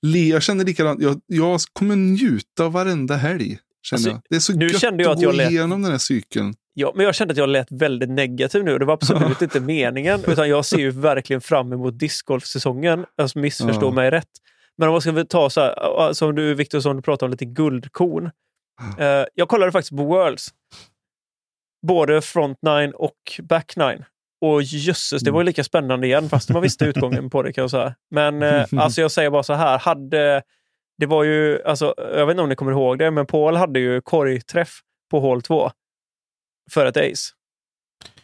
jag 0.00 0.42
känner 0.42 0.64
likadant. 0.64 1.02
Jag, 1.02 1.20
jag 1.26 1.60
kommer 1.72 1.96
njuta 1.96 2.64
av 2.64 2.72
varenda 2.72 3.16
helg. 3.16 3.58
Känner 3.82 4.10
Alltså. 4.10 4.20
Det 4.30 4.36
är 4.36 4.40
så 4.40 4.52
nu 4.52 4.66
gött 4.68 4.80
kände 4.80 5.02
jag 5.02 5.10
att 5.10 5.16
att 5.16 5.22
jag 5.22 5.32
gå 5.32 5.36
lät- 5.36 5.50
igenom 5.50 5.82
den 5.82 5.90
här 5.90 5.98
cykeln. 5.98 6.54
Ja, 6.74 6.92
men 6.96 7.04
jag 7.06 7.14
kände 7.14 7.32
att 7.32 7.38
jag 7.38 7.48
lät 7.48 7.66
väldigt 7.72 8.10
negativ 8.10 8.64
nu. 8.64 8.78
Det 8.78 8.84
var 8.84 8.94
absolut 8.94 9.42
inte 9.42 9.60
meningen. 9.60 10.20
Utan 10.26 10.48
jag 10.48 10.64
ser 10.64 10.78
ju 10.78 10.90
verkligen 10.90 11.40
fram 11.40 11.72
emot 11.72 11.98
discgolfsäsongen. 11.98 13.06
Alltså 13.16 13.38
missförstå 13.38 13.86
Ja. 13.86 13.90
mig 13.90 14.10
rätt. 14.10 14.28
Men 14.78 14.88
om 14.88 14.92
man 14.92 15.00
ska 15.00 15.24
ta 15.24 15.50
så 15.50 15.60
här, 15.60 16.12
som 16.12 16.34
du 16.34 16.54
Viktor, 16.54 16.80
som 16.80 16.96
du 16.96 17.02
pratade 17.02 17.24
om, 17.26 17.30
lite 17.30 17.44
guldkorn. 17.44 18.30
Eh, 18.98 19.24
jag 19.34 19.48
kollade 19.48 19.72
faktiskt 19.72 19.96
på 19.96 20.04
Worlds. 20.04 20.48
Både 21.86 22.22
front 22.22 22.58
nine 22.62 22.92
och 22.94 23.16
back 23.42 23.76
nine. 23.76 24.04
Och 24.42 24.62
jösses, 24.62 25.22
det 25.22 25.30
var 25.30 25.40
ju 25.40 25.44
lika 25.44 25.64
spännande 25.64 26.06
igen, 26.06 26.28
fast 26.28 26.50
man 26.50 26.62
visste 26.62 26.84
utgången 26.84 27.30
på 27.30 27.42
det 27.42 27.52
kan 27.52 27.62
jag 27.62 27.70
säga. 27.70 27.94
Men 28.10 28.42
eh, 28.42 28.66
alltså 28.76 29.00
jag 29.00 29.10
säger 29.10 29.30
bara 29.30 29.42
så 29.42 29.52
här, 29.54 29.78
hade... 29.78 30.42
Det 30.98 31.06
var 31.06 31.24
ju, 31.24 31.62
alltså, 31.64 31.94
jag 31.98 32.26
vet 32.26 32.30
inte 32.34 32.42
om 32.42 32.48
ni 32.48 32.56
kommer 32.56 32.72
ihåg 32.72 32.98
det, 32.98 33.10
men 33.10 33.26
Paul 33.26 33.56
hade 33.56 33.80
ju 33.80 34.00
korgträff 34.00 34.80
på 35.10 35.20
hål 35.20 35.42
två 35.42 35.70
för 36.70 36.86
ett 36.86 36.96
ace. 36.96 37.32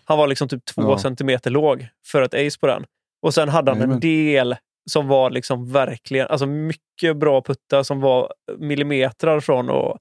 Han 0.05 0.19
var 0.19 0.27
liksom 0.27 0.49
typ 0.49 0.65
två 0.65 0.83
Ja. 0.83 0.99
centimeter 0.99 1.51
låg 1.51 1.89
för 2.07 2.23
ett 2.23 2.35
ace 2.35 2.59
på 2.61 2.67
den. 2.67 2.85
Och 3.23 3.35
sen 3.35 3.49
hade 3.49 3.71
han 3.71 3.77
en 3.79 3.83
Jajamän. 3.83 4.01
del 4.01 4.57
som 4.91 5.09
var 5.09 5.31
liksom 5.31 5.73
verkligen, 5.73 6.27
alltså 6.29 6.47
mycket 6.47 7.17
bra 7.17 7.43
puttar 7.43 7.83
som 7.83 8.01
var 8.01 8.33
millimeter 8.59 9.41
från 9.41 9.71
att 9.71 9.97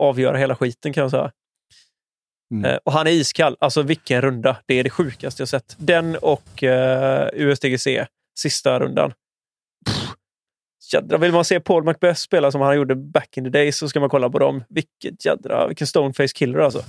avgöra 0.00 0.36
hela 0.38 0.56
skiten 0.56 0.92
kan 0.92 1.02
jag 1.02 1.10
säga. 1.10 1.30
Mm. 2.52 2.64
Eh, 2.64 2.78
och 2.84 2.92
han 2.92 3.06
är 3.06 3.10
iskall. 3.10 3.56
Alltså 3.60 3.82
vilken 3.82 4.22
runda. 4.22 4.56
Det 4.66 4.74
är 4.74 4.84
det 4.84 4.90
sjukaste 4.90 5.42
jag 5.42 5.48
sett. 5.48 5.76
Den 5.78 6.16
och 6.16 6.62
eh, 6.62 7.28
USDGC, 7.34 7.86
sista 8.38 8.80
rundan. 8.80 9.12
Pff, 9.86 10.08
Jädra, 10.92 11.18
vill 11.18 11.32
man 11.32 11.44
se 11.44 11.60
Paul 11.60 11.84
Macbeth 11.84 12.20
spela 12.20 12.50
som 12.50 12.60
han 12.60 12.76
gjorde 12.76 12.94
back 12.96 13.36
in 13.36 13.44
the 13.44 13.50
days 13.50 13.78
så 13.78 13.88
ska 13.88 14.00
man 14.00 14.08
kolla 14.08 14.30
på 14.30 14.38
dem. 14.38 14.64
Vilket 14.68 15.24
jädra, 15.24 15.66
vilken 15.68 15.86
stoneface 15.86 16.28
killer 16.34 16.58
alltså. 16.58 16.82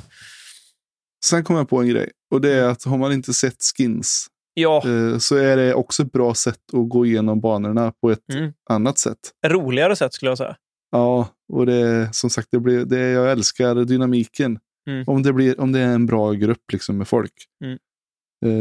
Sen 1.25 1.43
kom 1.43 1.55
jag 1.55 1.69
på 1.69 1.77
en 1.81 1.87
grej. 1.87 2.11
Och 2.31 2.41
det 2.41 2.53
är 2.53 2.63
att 2.63 2.83
har 2.83 2.97
man 2.97 3.13
inte 3.13 3.33
sett 3.33 3.55
skins 3.77 4.27
Ja, 4.53 4.83
eh, 4.85 5.17
så 5.17 5.35
är 5.35 5.57
det 5.57 5.73
också 5.73 6.03
ett 6.03 6.11
bra 6.11 6.33
sätt 6.33 6.59
att 6.73 6.89
gå 6.89 7.05
igenom 7.05 7.41
banorna 7.41 7.93
på 8.01 8.11
ett 8.11 8.33
Mm. 8.33 8.53
annat 8.69 8.97
sätt. 8.99 9.17
roligare 9.45 9.95
sätt 9.95 10.13
skulle 10.13 10.31
jag 10.31 10.37
säga. 10.37 10.55
Ja, 10.91 11.27
och 11.53 11.65
det 11.65 12.09
som 12.15 12.29
sagt, 12.29 12.47
det 12.51 12.59
blir, 12.59 12.85
det, 12.85 12.99
jag 12.99 13.31
älskar 13.31 13.75
dynamiken. 13.75 14.59
Mm. 14.87 15.03
Om, 15.07 15.23
det 15.23 15.33
blir, 15.33 15.59
om 15.59 15.71
det 15.71 15.79
är 15.79 15.87
en 15.93 16.05
bra 16.05 16.31
grupp 16.31 16.71
liksom 16.71 16.97
med 16.97 17.07
folk 17.07 17.33
Mm. 17.63 17.79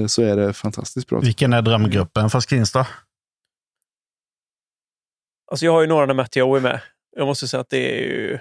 eh, 0.03 0.07
så 0.07 0.23
är 0.23 0.37
det 0.37 0.53
fantastiskt 0.53 1.09
bra. 1.09 1.21
vilken 1.21 1.53
är 1.53 1.63
drömgruppen 1.63 2.31
för 2.31 2.41
skins 2.41 2.73
då? 2.73 2.87
Alltså 5.51 5.65
jag 5.67 5.73
har 5.73 5.81
ju 5.81 5.87
några 5.87 6.07
när 6.07 6.15
Matteo 6.15 6.55
är 6.57 6.61
med. 6.61 6.81
Jag 7.17 7.27
måste 7.27 7.49
säga 7.49 7.61
att 7.61 7.69
det 7.69 7.99
är 7.99 8.03
ju... 8.03 8.39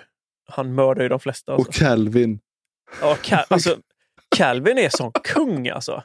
Han 0.49 0.75
mördar 0.75 1.03
ju 1.03 1.09
de 1.09 1.19
flesta. 1.19 1.53
Alltså. 1.53 1.69
Och 1.69 1.73
Calvin. 1.75 2.39
Ja, 3.01 3.17
Cal- 3.23 3.45
alltså, 3.47 3.77
Calvin 4.35 4.77
är 4.77 4.89
sån 4.89 5.11
kung 5.23 5.69
alltså. 5.69 6.03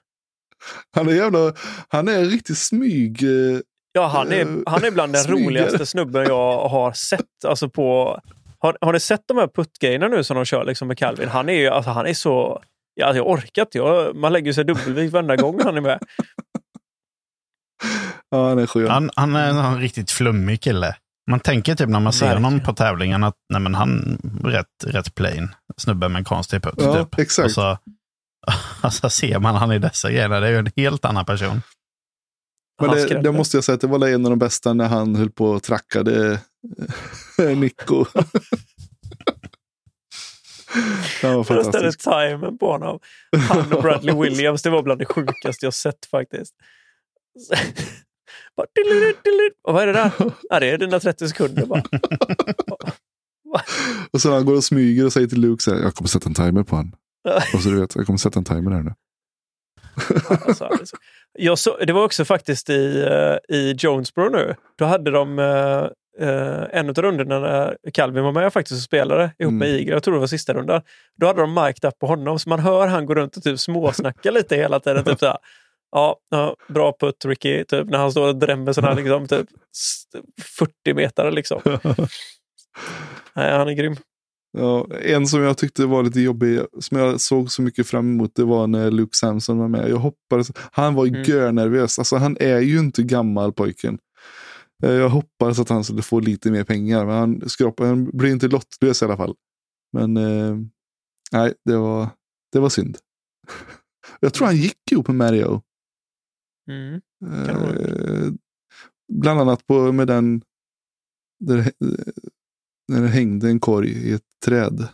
Han 0.93 1.09
är 1.09 1.13
jävla, 1.13 1.55
han 1.89 2.09
är 2.09 2.19
en 2.19 2.25
riktig 2.31 2.57
smyg... 2.57 3.23
eh, 3.23 3.61
Ja, 3.93 4.07
han 4.07 4.33
är, 4.33 4.41
Eh, 4.41 4.57
han 4.67 4.85
är 4.85 4.91
bland 4.91 5.13
den 5.13 5.23
smyger. 5.23 5.45
roligaste 5.47 5.87
snubben 5.87 6.25
jag 6.27 6.69
har 6.69 6.93
sett. 6.93 7.45
Alltså 7.47 7.69
på, 7.71 8.21
har, 8.67 8.79
har 8.81 8.93
ni 8.93 9.01
sett 9.01 9.23
de 9.27 9.37
här 9.37 9.49
puttgrejerna 9.49 10.09
nu 10.09 10.25
som 10.25 10.37
de 10.37 10.45
kör 10.45 10.65
liksom 10.65 10.89
med 10.89 10.99
Calvin? 10.99 11.29
Han 11.29 11.49
är 11.49 11.53
ju 11.53 11.69
alltså, 11.69 11.91
han 11.91 12.07
är 12.07 12.15
så... 12.15 12.63
Ja, 12.95 13.07
alltså, 13.07 13.19
jag 13.19 13.29
orkar 13.29 13.63
inte. 13.63 13.79
Jag, 13.79 14.17
man 14.17 14.33
lägger 14.33 14.53
sig 14.53 14.65
dubbelvikt 14.65 15.13
varenda 15.13 15.37
gång 15.37 15.61
han 15.65 15.77
är 15.77 15.81
med. 15.81 15.99
Ja, 18.31 18.49
han 18.49 18.59
är 18.59 18.67
skön. 18.67 18.89
Han, 18.91 19.11
han 19.17 19.37
är 19.37 19.49
en 19.49 19.81
riktigt 19.81 20.11
flummig 20.11 20.61
kille. 20.61 20.97
Man 21.31 21.41
tänker 21.41 21.75
typ 21.75 21.89
när 21.89 22.01
man 22.01 22.13
ser 22.13 22.27
Verkligen. 22.27 22.45
honom 22.45 22.61
på 22.61 22.73
tävlingen 22.73 23.25
att 23.25 23.35
nej, 23.53 23.61
men 23.61 23.75
han 23.75 24.19
är 24.45 24.49
rätt, 24.49 24.85
rätt 24.85 25.15
plain. 25.15 25.55
Snubbe 25.77 26.09
med 26.09 26.19
en 26.19 26.25
konstig 26.25 26.63
putt. 26.63 26.75
Ja, 26.79 27.05
typ. 27.05 27.19
exakt. 27.19 27.47
Och 27.47 27.53
så, 27.53 27.79
och 28.83 28.93
så 28.93 29.11
ser 29.11 29.39
man 29.39 29.55
han 29.55 29.73
i 29.73 29.79
dessa 29.79 30.11
grejer. 30.11 30.29
Det 30.29 30.47
är 30.47 30.51
ju 30.51 30.59
en 30.59 30.73
helt 30.77 31.05
annan 31.05 31.25
person. 31.25 31.63
Men 32.81 32.91
det, 32.91 33.23
det 33.23 33.33
måste 33.33 33.57
jag 33.57 33.65
säga 33.65 33.75
att 33.75 33.81
det 33.81 33.87
var 33.87 34.09
en 34.09 34.27
av 34.27 34.31
de 34.31 34.39
bästa 34.39 34.73
när 34.73 34.89
han 34.89 35.17
höll 35.17 35.31
på 35.31 35.47
och 35.47 35.63
trackade 35.63 36.41
Nico. 37.57 38.05
det 41.21 41.35
var 41.37 41.45
fantastiskt. 41.45 42.01
timern 42.01 42.59
på 42.59 42.73
honom. 42.73 43.01
Han 43.49 43.73
och 43.73 43.83
Bradley 43.83 44.15
Williams, 44.23 44.63
det 44.63 44.71
var 44.71 44.83
bland 44.83 45.01
det 45.01 45.07
sjukaste 45.07 45.67
jag 45.67 45.75
sett 45.75 46.07
faktiskt. 46.11 46.55
Bara. 48.57 48.67
Och 49.69 49.75
vad 49.75 49.83
är 49.83 49.87
det 49.87 49.93
där? 49.93 50.11
Ja, 50.43 50.61
det 50.61 50.71
är 50.71 50.79
dina 50.79 51.01
30 51.01 51.29
sekunder. 51.29 51.67
Bara. 51.67 51.83
Och 54.11 54.21
så 54.21 54.33
han 54.33 54.45
går 54.45 54.55
och 54.55 54.65
smyger 54.65 55.05
och 55.05 55.13
säger 55.13 55.27
till 55.27 55.41
Luke 55.41 55.63
så 55.63 55.75
här, 55.75 55.83
jag 55.83 55.95
kommer 55.95 56.09
sätta 56.09 56.29
en 56.29 56.35
timer 56.35 56.63
på 56.63 56.77
han. 56.77 56.97
Och 57.55 57.63
så 57.63 57.69
du 57.69 57.81
vet, 57.81 57.95
jag 57.97 58.07
kommer 58.07 58.19
sätta 58.19 58.39
en 58.39 58.45
timer 58.45 58.71
här 58.71 58.83
nu. 58.83 58.95
Alltså. 60.29 60.71
Jag 61.33 61.59
så, 61.59 61.77
det 61.77 61.93
var 61.93 62.05
också 62.05 62.25
faktiskt 62.25 62.71
i, 62.71 63.03
eh, 63.03 63.57
i 63.57 63.75
Jonesboro 63.79 64.29
nu. 64.29 64.55
Då 64.79 64.85
hade 64.85 65.11
de 65.11 65.39
eh, 66.21 66.63
en 66.73 66.89
av 66.89 66.95
rundorna 66.95 67.41
när 67.41 67.77
Calvin 67.95 68.25
var 68.25 68.33
med 68.33 68.53
faktiskt 68.53 68.79
och 68.79 68.83
spelade 68.83 69.31
ihop 69.39 69.53
med 69.55 69.69
Mm. 69.69 69.81
Iger. 69.81 69.93
Jag 69.93 70.03
tror 70.03 70.15
det 70.15 70.21
var 70.21 70.27
sista 70.27 70.55
rundan. 70.55 70.83
Då 71.21 71.27
hade 71.27 71.41
de 71.41 71.55
mic'd 71.55 71.85
up 71.89 71.99
på 71.99 72.07
honom 72.07 72.39
så 72.39 72.49
man 72.49 72.61
hör 72.61 72.87
han 72.87 73.07
gå 73.07 73.15
runt 73.15 73.37
och 73.37 73.43
typ 73.43 73.61
småsnacka 73.61 74.31
lite 74.31 74.57
hela 74.57 74.81
tiden. 74.81 75.05
Typ 75.05 75.19
så 75.19 75.27
här, 75.27 75.39
ja, 75.93 76.17
ja, 76.31 76.57
bra 76.69 76.97
putt 77.01 77.25
Ricky, 77.25 77.65
typ, 77.65 77.87
när 77.91 77.99
han 77.99 78.11
står 78.11 78.29
och 78.29 78.37
drämmer 78.37 78.73
sådana 78.73 78.95
här 78.95 79.03
liksom, 79.03 79.27
typ, 79.39 79.47
s- 79.77 80.05
40 80.59 80.95
meter. 80.95 81.31
Liksom. 81.31 81.61
Nej, 83.35 83.53
han 83.53 83.69
är 83.69 83.73
grym. 83.73 83.97
Ja, 84.59 84.87
en 85.03 85.27
som 85.27 85.43
jag 85.43 85.59
tyckte 85.59 85.87
var 85.87 86.03
lite 86.03 86.21
jobbig, 86.21 86.61
som 86.81 86.99
jag 86.99 87.21
såg 87.21 87.51
så 87.51 87.63
mycket 87.63 87.87
fram 87.87 88.11
emot, 88.11 88.31
det 88.35 88.45
var 88.45 88.67
när 88.67 88.91
Luke 88.91 89.17
Samson 89.17 89.59
var 89.59 89.69
med. 89.69 89.91
Jag 89.91 89.97
hoppades, 89.97 90.49
han 90.73 90.95
var 90.95 91.07
Mm. 91.07 91.23
görnervös. 91.23 91.99
Alltså 91.99 92.17
han 92.17 92.37
är 92.41 92.59
ju 92.61 92.79
inte 92.79 93.03
gammal 93.03 93.53
pojken. 93.53 93.99
Eh, 94.83 94.91
Jag 94.91 95.09
hoppades 95.09 95.59
att 95.59 95.69
han 95.69 95.85
skulle 95.85 96.03
få 96.03 96.21
lite 96.21 96.51
mer 96.51 96.65
pengar, 96.65 97.07
men 97.07 97.15
han, 97.15 97.49
skrapade, 97.49 97.89
han 97.89 98.11
blev 98.11 98.33
inte 98.33 98.49
lottlös 98.49 99.03
i 99.03 99.05
alla 99.05 99.17
fall. 99.17 99.37
Men 99.93 100.17
eh, 100.17 100.57
nej, 101.33 101.55
det 101.65 101.77
var, 101.77 102.09
det 102.53 102.59
var 102.59 102.69
synd. 102.69 102.99
Jag 104.21 104.35
tror 104.35 104.47
han 104.47 104.57
gick 104.57 104.93
ihop 104.93 105.09
med 105.09 105.17
Mario. 105.17 105.63
Mm. 106.71 106.95
Eh, 107.25 108.33
bland 109.13 109.41
annat 109.41 109.67
på, 109.67 109.93
med 109.93 110.07
den 110.07 110.43
där, 111.45 111.73
när 112.89 113.03
det 113.03 113.09
hängde 113.09 113.49
en 113.49 113.61
korg 113.61 113.91
i 113.91 114.13
ett 114.13 114.41
träd. 114.45 114.89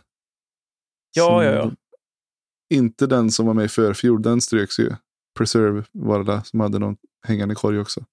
Ja, 1.15 1.43
ja, 1.43 1.51
ja. 1.51 1.71
Inte 2.73 3.07
den 3.07 3.31
som 3.31 3.45
var 3.45 3.53
med 3.53 3.65
i 3.65 3.69
förfjol, 3.69 4.21
den 4.21 4.41
ströks 4.41 4.79
ju. 4.79 4.95
Preserve 5.37 5.83
var 5.91 6.19
det 6.19 6.31
där, 6.31 6.41
som 6.43 6.59
hade 6.59 6.79
någon 6.79 6.97
hängande 7.23 7.55
korg 7.55 7.79
också. 7.79 8.05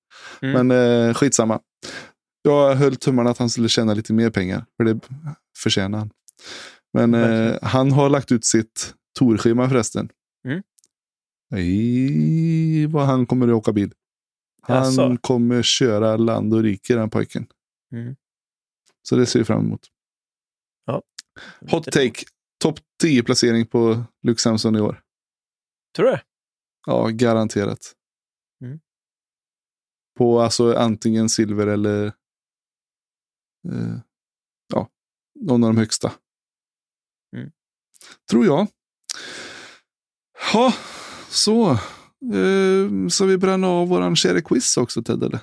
Mm. 0.43 0.67
Men 0.67 1.09
eh, 1.09 1.15
skitsamma. 1.15 1.61
Jag 2.43 2.75
höll 2.75 2.97
tummarna 2.97 3.31
att 3.31 3.39
han 3.39 3.51
skulle 3.51 3.69
tjäna 3.69 3.95
lite 3.95 4.13
mer 4.13 4.31
pengar, 4.31 4.65
för 4.77 4.85
det 4.85 5.01
förtjänar 5.59 5.99
han. 5.99 6.11
Men 6.93 7.15
eh, 7.15 7.59
han 7.63 7.93
har 7.93 8.11
lagt 8.11 8.33
ut 8.33 8.45
sitt 8.45 8.95
torschema 9.19 9.69
förresten. 9.69 10.09
Mm. 10.49 10.63
I 11.57 12.87
vad 12.87 13.07
han 13.07 13.27
kommer 13.27 13.49
att 13.49 13.55
åka 13.55 13.73
bil. 13.73 13.93
Han 14.63 14.77
Jaså? 14.77 15.17
kommer 15.21 15.63
köra 15.63 16.17
land 16.17 16.55
och 16.55 16.63
rike 16.63 16.95
den 16.95 17.11
pojken. 17.11 17.47
Mm. 17.93 18.17
Så 19.03 19.17
det 19.17 19.27
ser 19.27 19.39
vi 19.39 19.45
fram 19.45 19.61
emot. 19.61 19.91
Hot 21.71 21.93
take. 21.93 22.25
Topp 22.63 22.79
10 23.01 23.23
placering 23.23 23.67
på 23.67 24.05
Luke 24.23 24.41
Samson 24.41 24.77
i 24.77 24.81
år. 24.81 25.01
Tror 25.97 26.07
du? 26.07 26.19
Ja, 26.87 27.09
garanterat. 27.09 27.93
På 30.21 30.41
alltså 30.41 30.75
antingen 30.75 31.29
silver 31.29 31.67
eller 31.67 32.07
eh, 33.69 33.97
ja, 34.73 34.89
någon 35.41 35.65
av 35.65 35.71
de 35.71 35.77
högsta. 35.79 36.13
Mm. 37.37 37.51
Tror 38.31 38.47
jag. 38.47 38.67
Ja, 40.53 40.73
så. 41.29 41.71
Eh, 41.71 43.09
så 43.11 43.27
vi 43.27 43.39
bränna 43.39 43.69
av 43.69 43.89
våran 43.89 44.15
quiz 44.45 44.77
också 44.77 45.03
Ted? 45.03 45.23
Eller? 45.23 45.41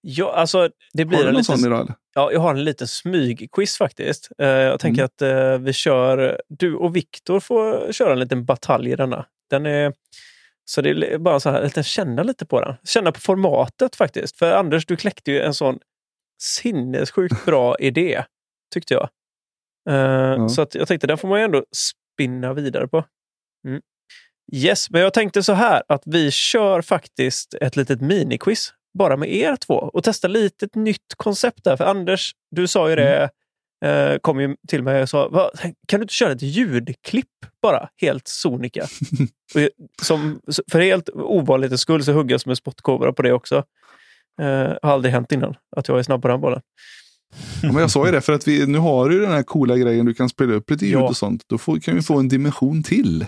Ja, 0.00 0.32
alltså, 0.32 0.70
det 0.92 1.04
blir 1.04 1.18
Har 1.18 1.24
du 1.24 1.28
en 1.28 1.34
någon 1.34 1.40
liten, 1.40 1.58
sån 1.58 1.66
idag? 1.66 1.80
Eller? 1.80 1.94
ja, 2.14 2.32
jag 2.32 2.40
har 2.40 2.54
en 2.54 2.64
liten 2.64 2.88
smygquiz 2.88 3.76
faktiskt. 3.76 4.28
Eh, 4.38 4.46
jag 4.48 4.80
tänker 4.80 5.02
Mm. 5.02 5.04
att 5.04 5.22
eh, 5.22 5.64
vi 5.64 5.72
kör, 5.72 6.40
du 6.48 6.74
och 6.74 6.96
Viktor 6.96 7.40
får 7.40 7.92
köra 7.92 8.12
en 8.12 8.18
liten 8.18 8.44
batalj 8.44 8.90
i 8.90 8.96
denna. 8.96 9.26
Den 9.50 9.66
är, 9.66 9.92
så 10.70 10.80
det 10.80 10.90
är 10.90 11.18
bara 11.18 11.40
så 11.40 11.50
här, 11.50 11.62
lite 11.62 11.82
känna 11.82 12.22
lite 12.22 12.46
på 12.46 12.60
den. 12.60 12.76
Känna 12.84 13.12
på 13.12 13.20
formatet 13.20 13.96
faktiskt. 13.96 14.38
För 14.38 14.52
Anders, 14.52 14.86
du 14.86 14.96
kläckte 14.96 15.32
ju 15.32 15.40
en 15.40 15.54
sån 15.54 15.78
sinnessjukt 16.42 17.44
bra 17.44 17.76
idé, 17.80 18.24
tyckte 18.74 18.94
jag. 18.94 19.08
Eh, 19.90 20.46
Så 20.46 20.62
att 20.62 20.74
jag 20.74 20.88
tänkte, 20.88 21.06
den 21.06 21.18
får 21.18 21.28
man 21.28 21.38
ju 21.38 21.44
ändå 21.44 21.64
spinna 21.76 22.52
vidare 22.52 22.88
på. 22.88 23.04
Mm. 23.66 23.82
Yes, 24.52 24.90
men 24.90 25.00
jag 25.00 25.14
tänkte 25.14 25.42
så 25.42 25.52
här 25.52 25.82
att 25.88 26.02
vi 26.06 26.30
kör 26.30 26.82
faktiskt 26.82 27.54
ett 27.54 27.76
litet 27.76 28.00
miniquiz 28.00 28.72
bara 28.98 29.16
med 29.16 29.34
er 29.34 29.56
två 29.56 29.74
och 29.74 30.04
testa 30.04 30.28
lite 30.28 30.66
ett 30.66 30.74
nytt 30.74 31.14
koncept 31.16 31.64
där. 31.64 31.76
För 31.76 31.84
Anders, 31.84 32.32
du 32.50 32.66
sa 32.66 32.90
ju 32.90 32.96
det, 32.96 33.30
eh, 33.84 34.18
kom 34.18 34.40
ju 34.40 34.56
till 34.68 34.82
mig 34.82 35.02
och 35.02 35.08
sa, 35.08 35.28
"Va, 35.28 35.50
kan 35.88 36.00
du 36.00 36.04
inte 36.04 36.14
köra 36.14 36.32
ett 36.32 36.42
ljudklipp 36.42 37.26
bara, 37.62 37.88
helt 37.96 38.28
sonika? 38.28 38.82
och, 39.54 39.68
som, 40.06 40.40
för 40.72 40.80
helt 40.80 41.08
ovanlighetens 41.14 41.80
skull 41.80 42.04
så 42.04 42.12
hugger 42.12 42.34
jag 42.34 42.40
som 42.40 42.50
en 42.50 42.56
spottkobra 42.56 43.12
på 43.12 43.22
det 43.22 43.32
också. 43.32 43.64
Eh, 44.40 44.46
har 44.82 44.90
aldrig 44.90 45.12
hänt 45.14 45.32
innan 45.32 45.54
att 45.76 45.88
jag 45.88 45.98
är 45.98 46.02
snabb 46.02 46.22
på 46.22 46.28
den 46.28 46.40
bollen. 46.40 46.60
Ja, 47.62 47.72
men 47.72 47.80
jag 47.80 47.90
sa 47.90 48.06
ju 48.06 48.12
det, 48.12 48.20
för 48.20 48.32
att 48.32 48.48
vi, 48.48 48.66
nu 48.66 48.78
har 48.78 49.08
du 49.08 49.20
den 49.20 49.30
här 49.32 49.42
coola 49.42 49.76
grejen, 49.76 50.06
du 50.06 50.14
kan 50.14 50.28
spela 50.28 50.52
upp 50.54 50.70
lite 50.70 50.86
ljud 50.86 50.94
Ja. 50.94 51.08
och 51.08 51.16
sånt. 51.16 51.42
Då 51.46 51.58
får, 51.58 51.78
kan 51.80 51.94
vi 51.94 52.02
få 52.02 52.18
en 52.18 52.28
dimension 52.28 52.82
till. 52.82 53.26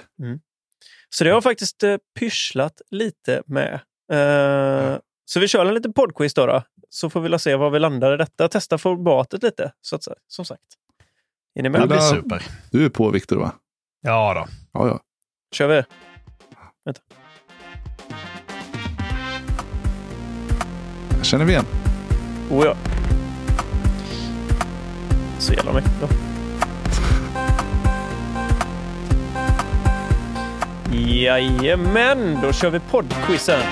Så 1.11 1.24
det 1.24 1.31
har 1.31 1.37
jag 1.37 1.43
faktiskt 1.43 1.83
eh, 1.83 1.97
pysslat 2.19 2.81
lite 2.91 3.43
med. 3.47 3.73
Eh, 4.12 4.99
så 5.24 5.41
vi 5.41 5.49
kör 5.49 5.66
en 5.66 5.74
liten 5.74 5.93
poddquiz 5.93 6.35
då, 6.35 6.47
då. 6.47 6.62
Så 6.94 7.10
får 7.10 7.20
vi 7.20 7.39
se 7.39 7.56
var 7.56 7.70
vi 7.70 7.78
landar 7.78 8.14
i 8.14 8.16
detta. 8.16 8.48
Testa 8.48 8.78
formatet 8.78 9.43
lite, 9.43 9.73
så 9.81 9.97
att, 9.97 10.05
säga, 10.05 10.16
som 10.28 10.44
sagt. 10.44 10.62
Är 11.55 11.62
ni 11.62 11.69
med? 11.69 11.81
Det 11.81 11.86
blir 11.86 11.98
super. 11.98 12.43
Du 12.70 12.85
är 12.85 12.89
på 12.89 13.10
Viktor 13.10 13.36
va? 13.36 13.52
Ja 14.01 14.35
då. 14.35 14.47
Ja, 14.73 14.89
ja. 14.89 15.01
kör 15.52 15.69
vi. 15.69 15.82
Jag 21.16 21.27
känner 21.27 21.44
vi 21.44 21.52
igen. 21.52 21.64
Oh 22.51 22.64
ja. 22.64 22.77
Så 25.39 25.52
jävla 25.52 25.73
mycket 25.73 25.93
då. 26.01 26.09
Jajamän, 30.97 32.39
då 32.43 32.52
kör 32.52 32.70
vi 32.70 32.81
poddquizen. 32.81 33.62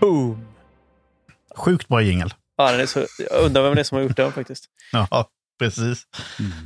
Boom! 0.00 0.51
Sjukt 1.56 1.88
bra 1.88 2.02
jingel. 2.02 2.34
Ja, 2.56 2.70
den 2.72 2.80
är 2.80 2.86
så, 2.86 3.06
jag 3.18 3.44
undrar 3.44 3.62
vem 3.62 3.74
det 3.74 3.80
är 3.80 3.84
som 3.84 3.96
har 3.96 4.02
gjort 4.02 4.16
den 4.16 4.32
faktiskt. 4.32 4.64
Ja, 4.92 5.28
precis. 5.58 6.02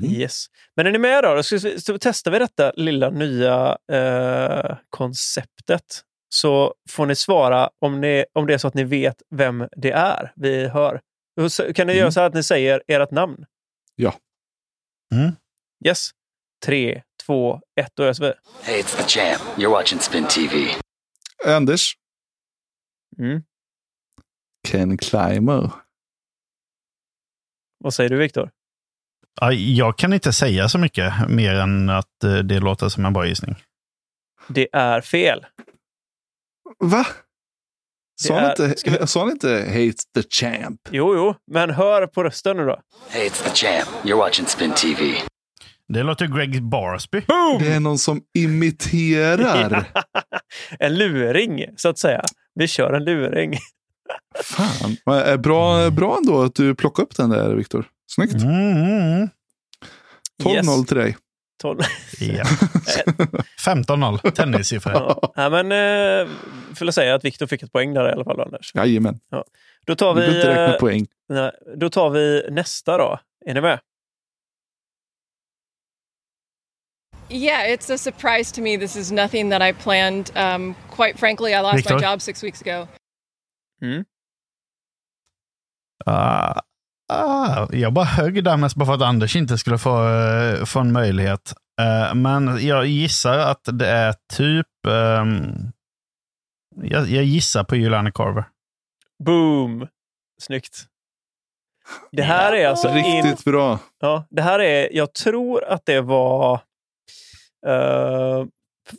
Yes. 0.05 0.47
Men 0.77 0.87
är 0.87 0.91
ni 0.93 0.99
med 0.99 1.25
då? 1.25 1.35
Då 1.35 1.43
ska 1.43 1.57
vi- 1.59 1.81
så 1.81 1.99
testar 2.01 2.31
vi 2.31 2.39
detta 2.39 2.73
lilla 2.77 3.11
nya 3.11 3.79
eh, 3.93 4.77
konceptet. 4.91 6.03
Så 6.29 6.75
får 6.91 7.07
ni 7.07 7.15
svara 7.15 7.71
om, 7.81 8.01
ni, 8.01 8.25
om 8.33 8.47
det 8.47 8.55
är 8.55 8.59
så 8.59 8.69
att 8.69 8.75
ni 8.75 8.85
vet 8.85 9.23
vem 9.35 9.69
det 9.77 9.91
är 9.91 10.33
vi 10.37 10.69
hör. 10.69 11.01
Kan 11.75 11.87
ni 11.87 11.93
göra 11.93 12.13
så 12.13 12.21
här 12.21 12.27
att 12.27 12.35
ni 12.35 12.43
säger 12.43 12.83
ert 12.89 13.11
namn? 13.11 13.45
Ja. 13.95 14.15
Mm. 15.15 15.33
Yes. 15.87 16.11
Tre, 16.65 17.03
två, 17.27 17.61
ett, 17.81 17.91
då 17.95 18.03
öser 18.05 18.25
vi. 18.25 18.33
Hey, 18.73 18.83
it's 18.83 18.97
the 18.97 19.03
champ. 19.21 19.43
You're 19.59 19.71
watching 19.71 20.01
Spin 20.01 20.27
TV. 20.29 20.67
Anders. 21.47 21.93
Mm. 23.19 23.43
Ken 24.67 24.99
Clymer. 24.99 25.71
Vad 27.85 27.95
säger 27.95 28.11
du, 28.11 28.17
Viktor? 28.17 28.51
Ja, 29.41 29.53
Jag 29.53 29.99
kan 29.99 30.13
inte 30.13 30.33
säga 30.33 30.69
så 30.69 30.79
mycket 30.79 31.13
mer 31.29 31.55
än 31.55 31.91
att 31.91 32.25
eh, 32.25 32.35
det 32.35 32.61
låter 32.61 32.89
som 32.89 33.05
en 33.05 33.13
bra 33.13 33.27
gissning. 33.27 33.55
Det 34.49 34.69
är 34.73 35.01
fel. 35.01 35.47
Va? 36.79 37.07
Det 38.23 38.29
Sa 38.29 38.35
han, 38.35 38.45
är- 38.45 38.51
inte, 38.51 38.79
ska 38.79 38.91
vi- 38.91 39.07
sa 39.07 39.21
han 39.21 39.31
inte 39.31 39.49
Hate 39.69 40.23
the 40.23 40.23
Champ? 40.31 40.81
Jo, 40.91 41.15
jo, 41.17 41.35
men 41.53 41.71
hör 41.71 42.07
på 42.07 42.25
rösten 42.25 42.57
nu 42.57 42.65
då. 42.65 42.81
It's 43.11 43.43
the 43.45 43.51
champ. 43.55 43.89
You're 44.05 44.17
watching 44.17 44.47
Spin 44.47 44.73
TV. 44.73 45.15
Det 45.89 46.03
låter 46.03 46.27
Greg 46.27 46.63
Barsby. 46.63 47.21
Boom! 47.21 47.59
Det 47.63 47.73
är 47.73 47.81
någon 47.81 47.99
som 47.99 48.23
imiterar. 48.39 49.85
en 50.79 50.95
luring, 50.99 51.65
så 51.77 51.89
att 51.89 51.99
säga. 51.99 52.25
Vi 52.55 52.69
kör 52.69 52.93
en 52.93 53.05
luring. 53.05 53.55
Fan. 54.43 54.97
Är 55.07 55.37
bra, 55.37 55.91
bra 55.91 56.17
ändå 56.17 56.43
att 56.43 56.55
du 56.55 56.75
plockade 56.75 57.07
upp 57.07 57.17
den 57.17 57.31
där, 57.31 57.55
Viktor. 57.55 57.87
Snyggt. 58.07 58.35
Mm, 58.35 58.77
mm, 58.77 59.29
12-0 60.43 60.85
till 60.85 60.97
dig. 60.97 61.17
Tolv. 61.63 61.81
ja. 62.21 62.45
15-0. 63.67 64.31
Tennissiffror. 64.31 65.19
Ja, 65.35 65.51
men 65.51 65.73
eh, 65.73 66.33
får 66.75 66.87
jag 66.87 66.95
säga 66.95 67.15
att 67.15 67.25
Viktor 67.25 67.47
fick 67.47 67.63
ett 67.63 67.73
poäng 67.73 67.95
där 67.95 68.09
i 68.09 68.13
alla 68.13 68.25
fall, 68.25 68.41
Anders. 68.41 68.75
Jajamän. 68.75 69.19
Då 69.87 69.95
tar 69.95 70.15
vi, 70.15 70.27
inte 70.27 70.49
räkna 70.49 70.75
eh, 70.75 70.81
poäng. 70.81 71.07
nej, 71.29 71.51
då 71.77 71.91
tar 71.91 72.11
vi 72.11 72.49
nästa 72.51 72.99
då. 72.99 73.19
Är 73.47 73.55
ni 73.55 73.61
med? 73.61 73.81
Yeah, 77.29 77.71
it's 77.71 77.91
a 77.95 77.99
surprise 77.99 78.55
to 78.55 78.61
me. 78.63 78.79
This 78.79 78.97
is 78.97 79.11
nothing 79.11 79.51
that 79.51 79.63
I 79.63 79.73
planned. 79.73 80.31
Um, 80.37 80.75
quite 80.91 81.19
frankly, 81.19 81.55
I 81.55 81.61
lost 81.61 81.77
Victor? 81.77 81.97
my 81.97 82.03
job 82.03 82.23
six 82.23 82.43
weeks 82.43 82.63
ago. 82.63 82.87
Ah, 86.05 86.61
ah, 87.13 87.67
jag 87.73 87.93
bara 87.93 88.05
högg 88.05 88.45
där 88.45 88.57
mest 88.57 88.77
bara 88.77 88.87
för 88.87 88.95
att 88.95 89.03
Anders 89.03 89.37
inte 89.37 89.59
skulle 89.59 89.79
få, 89.79 90.09
eh, 90.09 90.65
få 90.65 90.81
en 90.81 90.93
möjlighet. 90.93 91.53
Eh, 91.81 92.15
men 92.15 92.67
jag 92.67 92.87
gissar 92.87 93.39
att 93.39 93.69
det 93.73 93.87
är 93.89 94.15
typ... 94.37 94.87
ehm, 94.89 95.73
jag, 96.83 97.09
jag 97.09 97.25
gissar 97.25 97.65
på 97.65 97.77
Juliana 97.77 98.11
Carver. 98.11 98.45
Boom! 99.25 99.89
Snyggt. 100.41 100.85
Det 102.13 102.23
här 102.23 102.53
är 102.53 102.69
alltså 102.69 102.89
in, 102.89 103.25
Riktigt 103.25 103.45
bra. 103.45 103.79
ja, 104.01 104.27
det 104.31 104.43
här 104.43 104.59
är, 104.59 104.89
jag 104.93 105.13
tror 105.15 105.65
att 105.65 105.87
det 105.87 106.01
var 106.01 106.55
eh, 107.67 108.45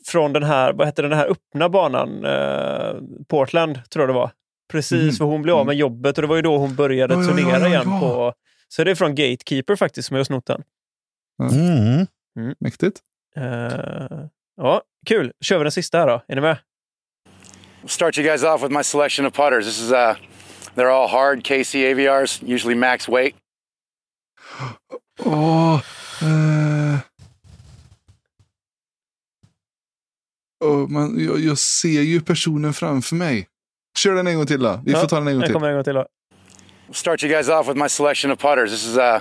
från 0.07 0.33
den 0.33 0.43
här, 0.43 0.73
vad 0.73 0.87
heter 0.87 1.03
den 1.03 1.13
här 1.13 1.27
öppna 1.27 1.69
banan? 1.69 2.25
Eh, 2.25 2.95
Portland, 3.27 3.89
tror 3.89 4.03
jag 4.03 4.09
det 4.09 4.19
var. 4.19 4.31
Precis, 4.71 5.01
Mhm. 5.03 5.11
för 5.13 5.25
hon 5.25 5.41
blev 5.41 5.55
av 5.55 5.65
med 5.65 5.75
jobbet 5.75 6.17
och 6.17 6.21
det 6.21 6.27
var 6.27 6.35
ju 6.35 6.41
då 6.41 6.57
hon 6.57 6.75
började 6.75 7.13
Ja, 7.13 7.19
ja, 7.23 7.29
ja, 7.29 7.35
turnera 7.35 7.59
ja, 7.59 7.67
igen. 7.67 7.83
ja. 7.85 7.99
på 7.99 8.33
Så 8.67 8.83
det 8.83 8.91
är 8.91 8.95
från 8.95 9.15
Gatekeeper 9.15 9.75
faktiskt 9.75 10.07
som 10.07 10.15
jag 10.15 10.19
har 10.19 10.25
snott 10.25 10.45
den. 10.45 10.63
Mm. 11.41 12.07
Mäktigt. 12.59 12.99
Eh, 13.35 14.25
ja, 14.57 14.81
kul. 15.05 15.31
Kör 15.41 15.57
vi 15.57 15.63
den 15.63 15.71
sista 15.71 15.97
här 15.99 16.07
då. 16.07 16.21
Är 16.27 16.35
ni 16.35 16.41
med? 16.41 16.57
Start 17.85 18.17
you 18.17 18.27
guys 18.27 18.43
off 18.43 18.63
with 18.63 18.73
my 18.77 18.83
selection 18.83 19.25
of 19.25 19.33
putters. 19.33 19.65
This 19.65 19.79
is 19.81 19.91
uh, 19.91 20.15
they're 20.75 20.89
all 20.91 21.09
hard 21.09 21.43
KC 21.43 21.91
AVRs, 21.91 22.41
usually 22.43 22.75
max 22.75 23.09
weight. 23.09 23.35
Eh, 25.25 26.97
Och 30.65 30.91
man, 30.91 31.23
jag, 31.25 31.39
jag 31.39 31.57
ser 31.57 32.01
ju 32.01 32.21
personen 32.21 32.73
framför 32.73 33.15
mig. 33.15 33.47
Kör 33.97 34.15
den 34.15 34.27
en 34.27 34.35
gång 34.35 34.45
till 34.45 34.59
då. 34.63 34.81
Vi 34.85 34.91
Ja, 34.91 34.99
får 34.99 35.07
ta 35.07 35.15
den 35.19 35.27
en 35.27 35.33
gång 35.33 35.43
till. 35.43 35.53
kommer 35.53 35.67
en 35.69 35.73
gång 35.75 35.83
till. 35.83 35.93
Då. 35.93 36.07
Start 36.91 37.23
you 37.23 37.31
guys 37.33 37.49
off 37.49 37.67
with 37.67 37.77
my 37.83 37.89
selection 37.89 38.31
of 38.31 38.39
putters. 38.39 38.71
This 38.71 38.85
is 38.85 38.97
uh, 38.97 39.19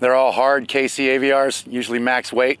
they're 0.00 0.14
all 0.14 0.32
hard 0.32 0.68
KC 0.68 1.16
AVRs, 1.16 1.64
usually 1.70 2.00
max 2.00 2.32
weight. 2.32 2.60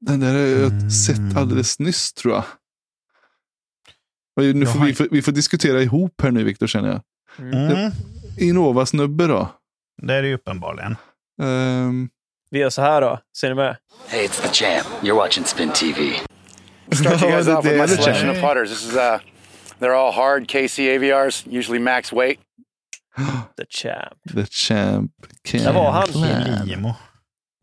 Den 0.00 0.20
där 0.20 0.32
har 0.32 0.38
jag 0.40 0.92
sett 0.92 1.36
alldeles 1.36 1.78
nyss 1.78 2.12
tror 2.12 2.34
jag. 2.34 2.44
Och 4.36 4.56
nu 4.56 4.66
får 4.66 4.84
vi, 4.84 4.94
får, 4.94 5.08
vi 5.10 5.22
får 5.22 5.32
diskutera 5.32 5.82
ihop 5.82 6.20
här 6.22 6.30
nu 6.30 6.44
Viktor 6.44 6.66
känner 6.66 6.88
jag. 6.88 7.00
Mm, 7.38 7.90
Innova-snubbe 8.40 9.26
då. 9.26 9.48
det 10.02 10.14
är 10.14 10.22
det 10.22 10.28
ju 10.28 10.34
uppenbarligen. 10.34 10.96
Ehm, 11.42 12.08
Vi 12.50 12.58
gör 12.58 12.70
så 12.70 12.82
här 12.82 13.00
då. 13.00 13.20
Ser 13.40 13.48
ni 13.48 13.54
med? 13.54 13.76
Hey, 14.08 14.26
it's 14.26 14.42
the 14.42 14.48
champ. 14.48 14.86
You're 15.02 15.14
watching 15.16 15.44
Spin 15.44 15.70
TV. 15.70 16.14
Start 16.92 17.22
you 17.22 17.30
guys 17.36 17.46
det- 17.46 17.56
off 17.56 17.64
with 17.64 17.78
my 17.80 17.86
selection 17.88 18.30
of 18.30 18.40
putters. 18.40 18.70
This 18.70 18.84
is 18.88 18.96
uh, 18.96 19.18
they're 19.78 19.94
all 19.94 20.12
hard 20.12 20.48
KC 20.48 20.78
AVRs, 20.96 21.46
usually 21.50 21.78
max 21.78 22.12
weight. 22.12 22.38
The 23.56 23.64
Champ. 23.70 24.14
the 24.34 24.46
champ. 24.50 25.10
Can 25.44 25.60
Där 25.64 25.72
var 25.72 25.90
han. 25.90 26.66
Limo. 26.66 26.94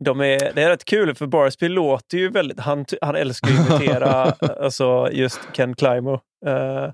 De 0.04 0.20
är, 0.20 0.52
det 0.54 0.62
är 0.62 0.68
rätt 0.68 0.84
kul 0.84 1.14
för 1.14 1.26
Barsby 1.26 1.68
låter 1.68 2.18
ju 2.18 2.30
väldigt... 2.30 2.60
Han, 2.60 2.84
han 3.00 3.16
älskar 3.16 3.50
ju 3.50 3.58
att 3.58 3.68
imitera 3.80 4.22
alltså 4.62 5.08
just 5.12 5.40
Ken 5.52 5.74
Climo. 5.74 6.12
Eh, 6.46 6.90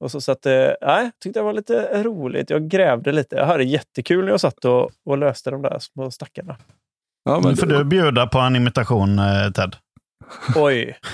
och 0.00 0.10
så, 0.10 0.20
så 0.20 0.32
att, 0.32 0.46
eh, 0.46 0.68
nej, 0.80 1.10
tyckte 1.22 1.40
det 1.40 1.44
var 1.44 1.52
lite 1.52 2.02
roligt. 2.02 2.50
Jag 2.50 2.68
grävde 2.68 3.12
lite. 3.12 3.36
Jag 3.36 3.46
hade 3.46 3.64
jättekul 3.64 4.24
när 4.24 4.30
jag 4.30 4.40
satt 4.40 4.64
och, 4.64 4.90
och 5.06 5.18
löste 5.18 5.50
de 5.50 5.62
där 5.62 5.78
små 5.78 6.10
stackarna. 6.10 6.56
Ja, 7.24 7.36
Nu 7.36 7.42
men 7.48 7.56
får 7.56 7.66
du 7.66 7.84
bjuda 7.84 8.26
på 8.26 8.38
en 8.38 8.56
imitation, 8.56 9.18
eh, 9.18 9.50
Ted. 9.54 9.76
Oj. 10.56 10.98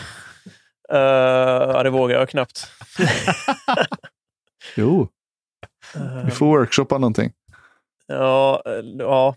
Uh, 0.92 0.98
ja, 0.98 1.82
det 1.82 1.90
vågar 1.90 2.18
jag 2.18 2.28
knappt. 2.28 2.70
Jo, 4.76 5.08
Eh, 5.96 6.24
vi 6.24 6.30
får 6.30 6.46
workshoppa 6.46 6.98
någonting. 6.98 7.32
Ja, 8.06 8.62
eh, 8.66 8.72
ja. 8.98 9.34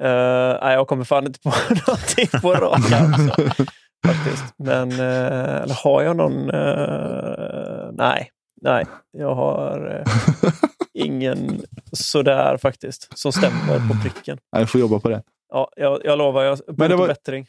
Eh, 0.00 0.58
nej, 0.62 0.74
jag 0.74 0.88
kommer 0.88 1.04
fan 1.04 1.26
inte 1.26 1.40
på 1.40 1.48
någonting 1.86 2.40
på 2.42 2.52
rak 2.54 2.92
arm. 2.92 3.14
så, 3.28 3.64
Faktiskt. 4.06 4.44
Men 4.58 4.92
eh, 4.92 5.56
eller 5.62 5.82
har 5.84 6.02
jag 6.02 6.16
någon? 6.16 6.50
eh, 6.50 7.90
nej, 7.92 8.30
nej. 8.62 8.86
Jag 9.10 9.34
har 9.34 10.02
eh, 10.06 10.52
ingen 10.94 11.62
sådär 11.92 12.56
faktiskt 12.56 13.18
som 13.18 13.32
stämmer 13.32 13.88
på 13.88 13.94
pricken. 14.02 14.38
Nej, 14.52 14.62
jag 14.62 14.70
får 14.70 14.80
jobba 14.80 15.00
på 15.00 15.08
det. 15.08 15.22
Ja, 15.52 15.70
jag, 15.76 16.00
jag 16.04 16.18
lovar, 16.18 16.42
jag 16.42 16.58
var- 16.66 17.06
bättring. 17.08 17.46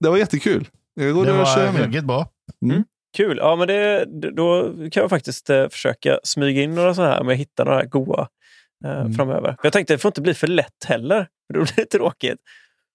Det 0.00 0.08
var 0.08 0.16
jättekul. 0.16 0.68
Jag 0.96 1.14
går 1.14 1.26
Det 1.26 1.32
och 1.40 1.46
kör 1.46 1.66
var 1.66 1.72
med. 1.72 1.82
ruggigt 1.82 2.04
bra. 2.04 2.28
Kul. 3.16 3.36
Ja, 3.36 3.56
men 3.56 3.68
det, 3.68 4.04
då 4.30 4.72
kan 4.90 5.00
jag 5.00 5.10
faktiskt 5.10 5.50
eh, 5.50 5.68
försöka 5.68 6.18
smyga 6.24 6.62
in 6.62 6.74
några 6.74 6.94
sådana 6.94 7.12
här 7.12 7.20
om 7.20 7.28
jag 7.28 7.36
hittar 7.36 7.64
några 7.64 7.84
goa 7.84 8.28
eh, 8.84 9.00
Mm. 9.00 9.14
framöver. 9.14 9.56
Jag 9.62 9.72
tänkte 9.72 9.94
det 9.94 9.98
får 9.98 10.08
inte 10.08 10.20
bli 10.20 10.34
för 10.34 10.46
lätt 10.46 10.84
heller. 10.86 11.28
Då 11.54 11.60
blir 11.60 11.72
det 11.76 11.84
tråkigt. 11.84 12.38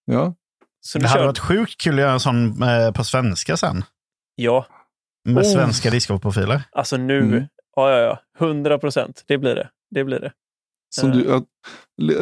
Ja. 0.05 0.35
Så 0.81 0.99
Det 0.99 1.07
hade 1.07 1.19
kör 1.19 1.25
varit 1.27 1.39
sjukt 1.39 1.81
kul 1.81 1.93
att 1.93 1.99
göra 1.99 2.11
en 2.11 2.19
sån 2.19 2.63
eh, 2.63 2.91
på 2.91 3.03
svenska 3.03 3.57
sen. 3.57 3.83
Ja, 4.35 4.65
Med 5.29 5.43
Oh. 5.45 5.51
svenska 5.53 5.89
discgolfprofiler. 5.89 6.61
alltså 6.71 6.97
nu. 6.97 7.19
Mm. 7.19 7.43
Ja, 7.75 7.91
ja, 7.91 7.97
ja. 7.99 8.45
100 8.45 8.77
procent. 8.79 9.23
Det 9.27 9.37
blir 9.37 9.55
det. 9.55 9.69
Det 9.91 10.03
blir 10.03 10.19
det. 10.19 10.31
Som 10.95 11.11
Eh. 11.11 11.17
du, 11.17 11.33
att, 11.33 11.43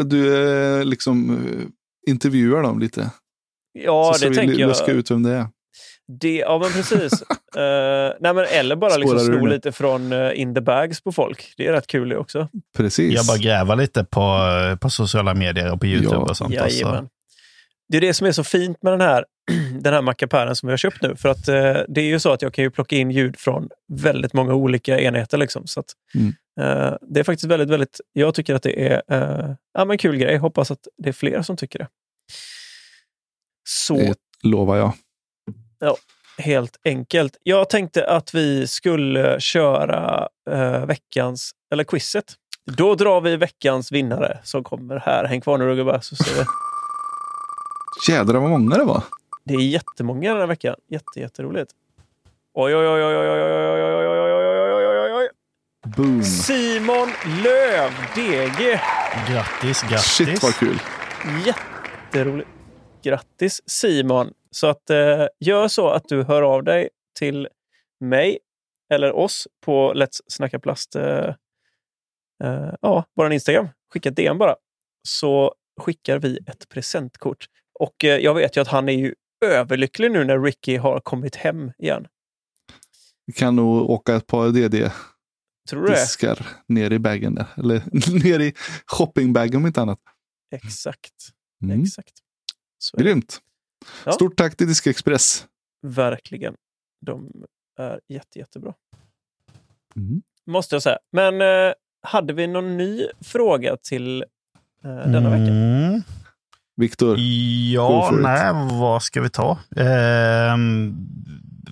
du 0.10 0.36
eh, 0.80 0.86
liksom 0.86 1.30
eh, 1.48 1.66
intervjuar 2.12 2.64
dem 2.64 2.80
lite. 2.80 3.12
Ja, 3.72 4.04
så 4.04 4.12
det 4.14 4.20
så 4.20 4.30
vi 4.30 4.36
tänker 4.36 4.60
jag. 4.60 4.68
luska 4.68 4.92
ut 4.92 5.12
vem 5.12 5.24
det 5.24 5.32
är. 5.32 5.48
Det, 6.20 6.36
ja, 6.36 6.60
men 6.64 6.72
precis. 6.72 7.24
Eh, 7.56 8.14
nej, 8.20 8.34
men 8.34 8.46
eller 8.46 8.76
bara 8.76 8.98
liksom 8.98 9.20
Spårar 9.20 9.38
sno 9.38 9.46
lite 9.46 9.72
från 9.72 10.14
eh, 10.14 10.40
in 10.42 10.56
the 10.56 10.62
bags 10.62 11.02
på 11.02 11.12
folk. 11.12 11.54
Det 11.58 11.68
är 11.68 11.72
rätt 11.74 11.88
kul 11.88 12.10
det 12.10 12.18
också. 12.18 12.48
Precis. 12.78 13.14
Jag 13.16 13.26
bara 13.26 13.38
gräva 13.38 13.76
lite 13.76 14.04
på, 14.04 14.22
eh, 14.22 14.76
på 14.76 14.90
sociala 14.90 15.34
medier 15.34 15.72
och 15.72 15.80
på 15.80 15.86
YouTube 15.86 16.16
Ja. 16.16 16.18
och 16.22 16.38
sånt. 16.38 16.56
och 16.62 16.72
så- 16.72 16.78
Jajamän. 16.78 17.10
Det 17.90 17.98
är 17.98 18.02
det 18.02 18.14
som 18.14 18.28
är 18.28 18.32
så 18.32 18.44
fint 18.44 18.84
med 18.84 18.94
den 18.94 19.02
här, 19.02 19.26
den 19.82 19.94
här 19.94 20.02
mackapären 20.02 20.56
som 20.56 20.68
vi 20.68 20.72
har 20.74 20.78
köpt 20.78 21.02
nu. 21.02 21.16
För 21.16 21.30
att 21.30 21.48
eh, 21.48 21.78
det 21.88 22.02
är 22.02 22.06
ju 22.06 22.20
så 22.20 22.32
att 22.34 22.42
jag 22.42 22.54
kan 22.54 22.64
ju 22.64 22.72
plocka 22.72 22.96
in 22.96 23.12
ljud 23.12 23.40
från 23.40 23.70
väldigt 23.94 24.34
många 24.34 24.54
olika 24.54 25.00
enheter. 25.00 25.38
Liksom. 25.38 25.68
Så 25.68 25.80
att, 25.80 25.94
Mm. 26.16 26.28
eh, 26.62 26.94
det 27.02 27.20
är 27.20 27.24
faktiskt 27.24 27.52
väldigt, 27.52 27.70
väldigt... 27.70 28.02
Jag 28.14 28.34
tycker 28.36 28.56
att 28.56 28.64
det 28.64 28.88
är 28.88 29.02
eh, 29.12 29.52
ja, 29.74 29.86
men 29.86 29.98
kul 29.98 30.16
grej. 30.18 30.38
Hoppas 30.38 30.72
att 30.72 30.88
det 31.04 31.10
är 31.10 31.14
fler 31.14 31.42
som 31.42 31.58
tycker 31.58 31.80
det. 31.80 31.88
Så 33.68 33.94
Det 33.98 34.16
lovar 34.44 34.78
jag. 34.78 34.94
Helt 36.38 36.78
enkelt. 36.86 37.38
Jag 37.44 37.70
tänkte 37.70 38.08
att 38.08 38.34
vi 38.34 38.68
skulle 38.68 39.40
köra 39.40 40.28
eh, 40.52 40.86
veckans, 40.86 41.52
eller 41.72 41.84
quizet. 41.84 42.34
Då 42.66 42.96
drar 42.96 43.22
vi 43.22 43.38
veckans 43.38 43.92
vinnare 43.92 44.40
som 44.44 44.64
kommer 44.64 45.00
här. 45.00 45.26
Häng 45.26 45.42
kvar 45.42 45.58
nu 45.58 45.76
gubbar 45.76 46.00
så 46.00 46.16
ser 46.16 46.36
vi. 46.36 46.46
Jädrar 48.10 48.40
vad 48.40 48.50
många 48.50 48.78
det 48.78 48.84
var. 48.84 49.04
Det 49.44 49.54
är 49.54 49.60
jättemånga 49.60 50.32
den 50.32 50.40
här 50.40 50.48
veckan. 50.48 50.76
Jätte, 50.90 51.20
jätteroligt. 51.20 51.72
Oj, 52.54 52.76
oj, 52.76 52.88
oj, 52.88 53.04
oj, 53.04 53.18
oj, 53.18 53.30
oj, 53.30 53.42
oj, 53.42 53.62
oj, 53.62 53.96
oj, 53.96 54.08
oj, 54.08 54.36
oj, 54.36 54.74
oj, 54.74 54.88
oj, 54.88 55.00
oj, 55.00 55.14
oj. 55.14 55.30
Boom. 55.98 56.24
Simon 56.24 57.10
Löv, 57.44 57.92
DG. 58.16 58.80
Grattis, 59.28 59.82
grattis. 59.82 60.06
Shit 60.06 60.44
vad 60.44 60.56
kul. 60.56 60.80
Jätteroligt. 61.46 62.50
Grattis 63.04 63.62
Simon. 63.66 64.34
Så 64.52 64.68
att 64.68 64.90
eh, 64.90 65.26
gör 65.40 65.68
så 65.68 65.90
att 65.90 66.08
du 66.08 66.24
hör 66.24 66.42
av 66.42 66.64
dig 66.64 66.90
till 67.20 67.48
mig 68.00 68.40
eller 68.94 69.12
oss 69.12 69.48
på 69.62 69.94
Let's 69.94 70.22
Snacka 70.28 70.60
Plast. 70.60 70.96
Eh, 70.96 71.34
eh, 72.44 72.74
ja, 72.82 73.06
vår 73.16 73.34
Instagram. 73.34 73.68
Skicka 73.94 74.12
DM 74.12 74.38
bara. 74.38 74.56
Så 75.08 75.54
skickar 75.82 76.20
vi 76.20 76.40
ett 76.46 76.70
presentkort. 76.70 77.46
Och 77.80 78.04
eh, 78.04 78.18
jag 78.18 78.34
vet 78.34 78.58
ju 78.58 78.62
att 78.62 78.68
han 78.68 78.90
är 78.90 78.94
ju 78.94 79.16
överlycklig 79.46 80.12
nu 80.12 80.26
när 80.26 80.40
Ricky 80.40 80.78
har 80.78 81.00
kommit 81.00 81.36
hem 81.36 81.72
igen. 81.78 82.08
Vi 83.26 83.34
kan 83.34 83.56
nog 83.56 83.90
åka 83.90 84.16
ett 84.16 84.28
par 84.28 84.52
Tror 85.70 85.82
du 85.82 85.88
det? 85.88 85.94
DD-diskar 85.94 86.48
ner 86.68 86.94
i 86.94 87.00
bagen 87.00 87.36
där. 87.36 87.46
Eller 87.58 87.84
ner 88.24 88.40
i 88.40 88.54
shoppingbagen 88.86 89.56
om 89.56 89.68
inte 89.68 89.82
annat. 89.82 90.00
Exakt. 90.52 91.14
Mm. 91.64 91.84
Exakt. 91.84 92.14
Så. 92.80 92.98
Grymt. 92.98 93.42
Ja. 94.06 94.12
Stort 94.12 94.38
tack 94.38 94.56
till 94.56 94.68
Diskexpress. 94.68 95.48
Verkligen. 95.82 96.56
De 97.02 97.32
är 97.78 98.00
jätte, 98.08 98.40
jättebra. 98.40 98.74
Mm. 99.96 100.22
Måste 100.46 100.76
jag 100.76 100.84
säga. 100.84 100.98
Men 101.12 101.42
eh, 101.42 101.74
hade 102.02 102.34
vi 102.34 102.48
någon 102.48 102.78
ny 102.78 103.08
fråga 103.22 103.78
till 103.78 104.22
eh, 104.84 104.90
denna 104.90 105.30
vecka? 105.30 105.52
Mm. 105.52 106.02
Viktor, 106.76 107.16
Go 107.16 107.22
Ja, 107.74 108.12
nej, 108.12 108.54
vad 108.80 109.04
ska 109.04 109.22
vi 109.22 109.30
ta? 109.30 109.58
Ehm, 109.76 110.96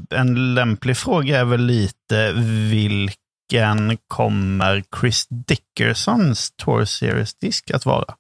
en 0.10 0.54
lämplig 0.56 0.98
fråga 0.98 1.40
är 1.40 1.46
väl 1.46 1.62
lite 1.62 2.34
vilken 2.72 3.98
kommer 4.08 4.84
Chris 5.02 5.28
Dickersons 5.30 6.52
Tour 6.52 6.86
Series-disk 6.86 7.72
att 7.72 7.86
vara? 7.86 8.16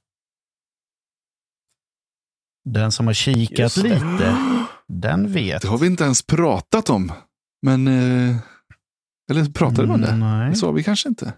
Den 2.73 2.91
som 2.91 3.07
har 3.07 3.14
kikat 3.14 3.60
Just 3.60 3.77
lite, 3.77 4.38
den 4.88 5.31
vet. 5.34 5.61
det 5.61 5.68
har 5.68 5.77
vi 5.77 5.88
inte 5.88 6.03
ens 6.03 6.22
pratat 6.22 6.89
om. 6.89 7.11
Men... 7.61 7.88
Eh, 7.88 8.35
eller 9.31 9.45
pratade 9.52 9.88
vi 9.88 9.94
om 9.94 10.02
det? 10.02 10.15
Nej. 10.15 10.49
Det 10.49 10.56
sa 10.56 10.72
vi 10.72 10.84
kanske 10.84 11.10
inte. 11.10 11.34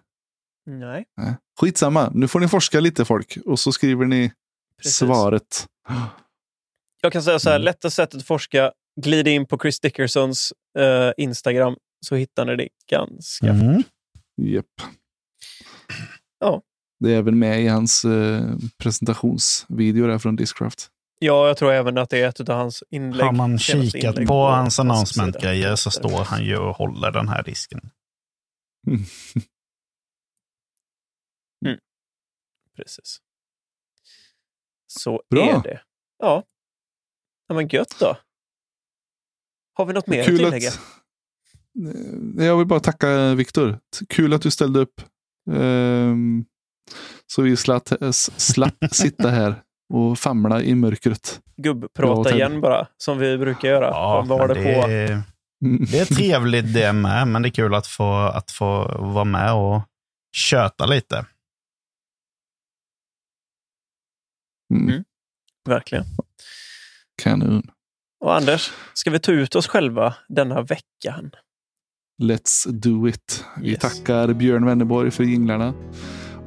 Nej, 0.65 1.05
Nej. 1.17 1.35
Skitsamma, 1.61 2.11
nu 2.13 2.27
får 2.27 2.39
ni 2.39 2.47
forska 2.47 2.79
lite 2.79 3.05
folk 3.05 3.37
och 3.45 3.59
så 3.59 3.71
skriver 3.71 4.05
ni 4.05 4.31
precis. 4.77 4.95
svaret. 4.97 5.67
Jag 7.01 7.13
kan 7.13 7.23
säga 7.23 7.39
så 7.39 7.49
här, 7.49 7.55
Mm. 7.55 7.65
lätta 7.65 7.89
sättet 7.89 8.19
att 8.19 8.27
forska. 8.27 8.71
Glid 9.01 9.27
in 9.27 9.45
på 9.45 9.57
Chris 9.57 9.79
Dickersons 9.79 10.53
eh, 10.79 11.11
Instagram 11.17 11.75
så 12.05 12.15
hittar 12.15 12.45
ni 12.45 12.55
det 12.55 12.67
ganska 12.91 13.53
fort. 13.53 13.61
Mm. 13.63 13.83
Japp. 14.41 14.65
Ja. 16.39 16.61
Det 16.99 17.13
är 17.13 17.17
även 17.17 17.39
med 17.39 17.61
i 17.63 17.67
hans 17.67 18.05
eh, 18.05 18.43
presentationsvideo 18.77 20.07
där 20.07 20.17
från 20.17 20.35
Discraft. 20.35 20.87
Ja, 21.19 21.47
jag 21.47 21.57
tror 21.57 21.71
även 21.71 21.97
att 21.97 22.09
det 22.09 22.21
är 22.21 22.27
ett 22.29 22.39
av 22.49 22.55
hans 22.55 22.83
inlägg. 22.89 23.25
Har 23.25 23.31
man 23.33 23.59
kikat 23.59 23.95
inlägg 23.95 24.27
på 24.27 24.43
hans 24.47 24.79
announcement-grejer 24.79 25.75
så 25.75 25.91
står 25.91 26.23
han 26.23 26.43
ju 26.45 26.57
och 26.57 26.75
håller 26.75 27.11
den 27.11 27.27
här 27.27 27.43
disken. 27.43 27.89
Precis. 32.75 33.17
Så 34.87 35.21
Bra. 35.29 35.49
är 35.49 35.63
det. 35.63 35.81
Ja. 36.19 36.43
ja, 37.47 37.55
men 37.55 37.67
gött 37.67 37.95
då. 37.99 38.17
Har 39.73 39.85
vi 39.85 39.93
något 39.93 40.07
mer 40.07 40.19
att 40.19 40.25
Kul 40.25 40.37
tillägga? 40.37 40.69
att, 40.69 40.79
Eh, 42.39 42.45
jag 42.45 42.57
vill 42.57 42.67
bara 42.67 42.79
tacka 42.79 43.33
Viktor. 43.35 43.71
T- 43.99 44.05
Kul 44.09 44.33
att 44.33 44.41
du 44.41 44.51
ställde 44.51 44.79
upp. 44.79 45.01
Ehm, 45.51 46.45
så 47.27 47.41
vi 47.41 47.57
slatt, 47.57 47.91
s- 48.01 48.39
slapp 48.39 48.75
sitta 48.91 49.29
här 49.29 49.63
och 49.89 50.19
famla 50.19 50.61
i 50.61 50.75
mörkret. 50.75 51.41
gubbprata 51.57 52.35
igen 52.35 52.61
bara, 52.61 52.87
som 52.97 53.17
vi 53.17 53.37
brukar 53.37 53.67
göra. 53.69 53.85
Ja, 53.85 54.25
Vad 54.27 54.39
var 54.39 54.47
det 54.47 54.53
det, 54.53 54.81
på? 54.81 54.87
är- 54.89 55.21
Mm. 55.65 55.85
det 55.91 55.99
är 55.99 56.05
trevligt 56.15 56.73
det 56.73 56.93
med, 56.93 57.27
men 57.27 57.41
det 57.41 57.47
är 57.47 57.51
kul 57.51 57.73
att 57.75 57.87
få, 57.87 58.13
att 58.13 58.51
få 58.51 58.97
vara 58.99 59.23
med 59.25 59.53
och 59.53 59.81
köta 60.35 60.85
lite. 60.85 61.25
Mm. 64.73 65.03
Verkligen. 65.69 66.03
Kanon. 67.21 67.63
Och 68.19 68.35
Anders, 68.35 68.71
ska 68.93 69.11
vi 69.11 69.19
ta 69.19 69.31
ut 69.31 69.55
oss 69.55 69.67
själva 69.67 70.15
denna 70.27 70.61
veckan? 70.61 71.31
Let's 72.21 72.71
do 72.71 73.07
it. 73.07 73.45
Vi 73.61 73.69
Yes. 73.69 73.79
tackar 73.79 74.33
Björn 74.33 74.65
Wennerborg 74.65 75.11
för 75.11 75.23
jinglarna. 75.23 75.73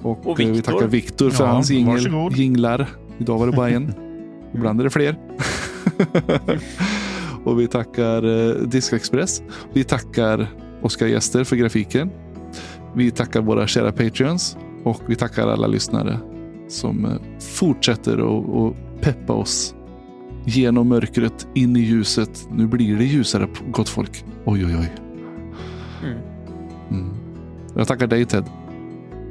Och, 0.02 0.27
Och 0.27 0.40
eh, 0.40 0.51
vi 0.52 0.62
tackar 0.62 0.86
Viktor 0.86 1.31
för 1.31 1.44
Ja, 1.44 1.51
hans 1.51 1.70
jingel, 1.70 1.94
varsågod. 1.94 2.36
jinglar. 2.36 2.86
Idag 3.18 3.39
var 3.39 3.47
det 3.47 3.52
bara 3.52 3.70
en. 3.70 3.94
Ibland 4.55 4.80
är 4.80 4.84
det 4.84 4.90
fler. 4.90 5.16
och 7.44 7.60
vi 7.60 7.68
tackar 7.68 8.48
eh, 8.48 8.55
Diskexpress. 8.55 9.43
Vi 9.72 9.84
tackar 9.84 10.47
Oskar 10.82 11.06
Gäster 11.06 11.44
för 11.44 11.56
grafiken. 11.56 12.10
Vi 12.94 13.10
tackar 13.10 13.40
våra 13.40 13.66
kära 13.66 13.93
Patreons. 13.93 14.56
Och 14.84 15.01
vi 15.06 15.14
tackar 15.14 15.48
alla 15.48 15.66
lyssnare 15.66 16.18
som 16.68 17.05
eh, 17.05 17.40
fortsätter 17.40 18.12
att 18.66 18.74
peppa 19.01 19.32
oss 19.32 19.74
genom 20.44 20.89
mörkret 20.89 21.47
in 21.55 21.76
i 21.76 21.80
ljuset. 21.80 22.48
Nu 22.51 22.66
blir 22.66 22.97
det 22.97 23.05
ljusare, 23.05 23.48
gott 23.70 23.89
folk. 23.89 24.24
Oj, 24.44 24.66
oj, 24.66 24.76
oj. 24.76 24.93
Mm. 26.02 26.18
Mm. 26.90 27.10
Jag 27.76 27.89
tackar 27.89 28.06
dig 28.06 28.24
Ted. 28.24 28.44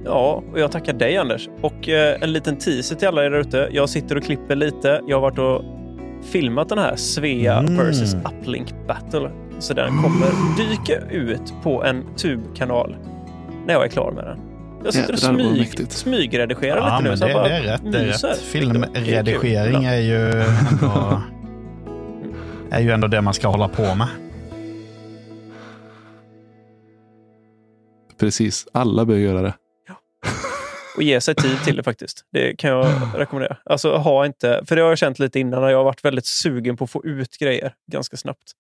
Ja, 0.05 0.43
och 0.53 0.59
jag 0.59 0.71
tackar 0.71 0.93
dig 0.93 1.17
Anders. 1.17 1.49
Och 1.61 1.89
eh, 1.89 2.17
en 2.21 2.33
liten 2.33 2.55
teaser 2.57 2.95
till 2.95 3.07
alla 3.07 3.25
er 3.25 3.29
där 3.29 3.39
ute. 3.39 3.69
Jag 3.71 3.89
sitter 3.89 4.15
och 4.17 4.23
klipper 4.23 4.55
lite. 4.55 5.01
Jag 5.07 5.17
har 5.17 5.21
varit 5.21 5.39
och 5.39 5.63
filmat 6.31 6.69
den 6.69 6.77
här 6.77 6.95
Svea 6.95 7.57
Mm. 7.57 7.77
versus 7.77 8.13
Uplink 8.15 8.73
Battle. 8.87 9.31
Så 9.59 9.73
den 9.73 9.87
kommer 10.01 10.57
dyka 10.57 10.99
ut 11.09 11.53
på 11.63 11.83
en 11.83 12.03
tubkanal 12.17 12.95
när 13.65 13.73
jag 13.73 13.83
är 13.85 13.89
klar 13.89 14.11
med 14.11 14.23
den. 14.25 14.39
Jag 14.83 14.93
sitter 14.93 15.13
och 15.13 15.19
smyg, 15.19 15.91
smygredigerar 15.91 16.77
Ja, 16.77 16.97
lite 16.99 17.11
nu. 17.11 17.17
så 17.17 17.27
det, 17.27 17.33
bara 17.33 17.47
det 17.47 17.53
är 17.53 17.61
rätt. 17.63 17.81
Det 17.91 17.97
är 17.99 18.05
myser. 18.05 18.27
rätt. 18.27 18.37
Det 18.53 18.59
är. 18.59 18.61
Filmredigering 18.61 19.85
är 19.85 19.97
ju 19.99 20.41
ändå, 20.41 21.21
är 22.71 22.79
ju 22.81 22.91
ändå 22.91 23.07
det 23.07 23.21
man 23.21 23.33
ska 23.33 23.47
hålla 23.47 23.67
på 23.67 23.95
med. 23.95 24.07
Precis, 28.19 28.67
alla 28.73 29.05
bör 29.05 29.15
göra 29.15 29.41
det. 29.41 29.53
Och 30.95 31.03
ge 31.03 31.21
sig 31.21 31.35
tid 31.35 31.57
till 31.63 31.75
det 31.75 31.83
faktiskt. 31.83 32.25
Det 32.31 32.55
kan 32.57 32.69
jag 32.69 33.01
rekommendera. 33.15 33.57
Alltså 33.65 33.97
ha 33.97 34.25
inte, 34.25 34.63
för 34.65 34.75
det 34.75 34.81
har 34.81 34.89
jag 34.89 34.97
känt 34.97 35.19
lite 35.19 35.39
innan 35.39 35.61
när 35.61 35.69
jag 35.69 35.77
har 35.77 35.83
varit 35.83 36.05
väldigt 36.05 36.25
sugen 36.25 36.77
på 36.77 36.83
att 36.83 36.91
få 36.91 37.05
ut 37.05 37.37
grejer 37.37 37.73
ganska 37.91 38.17
snabbt. 38.17 38.51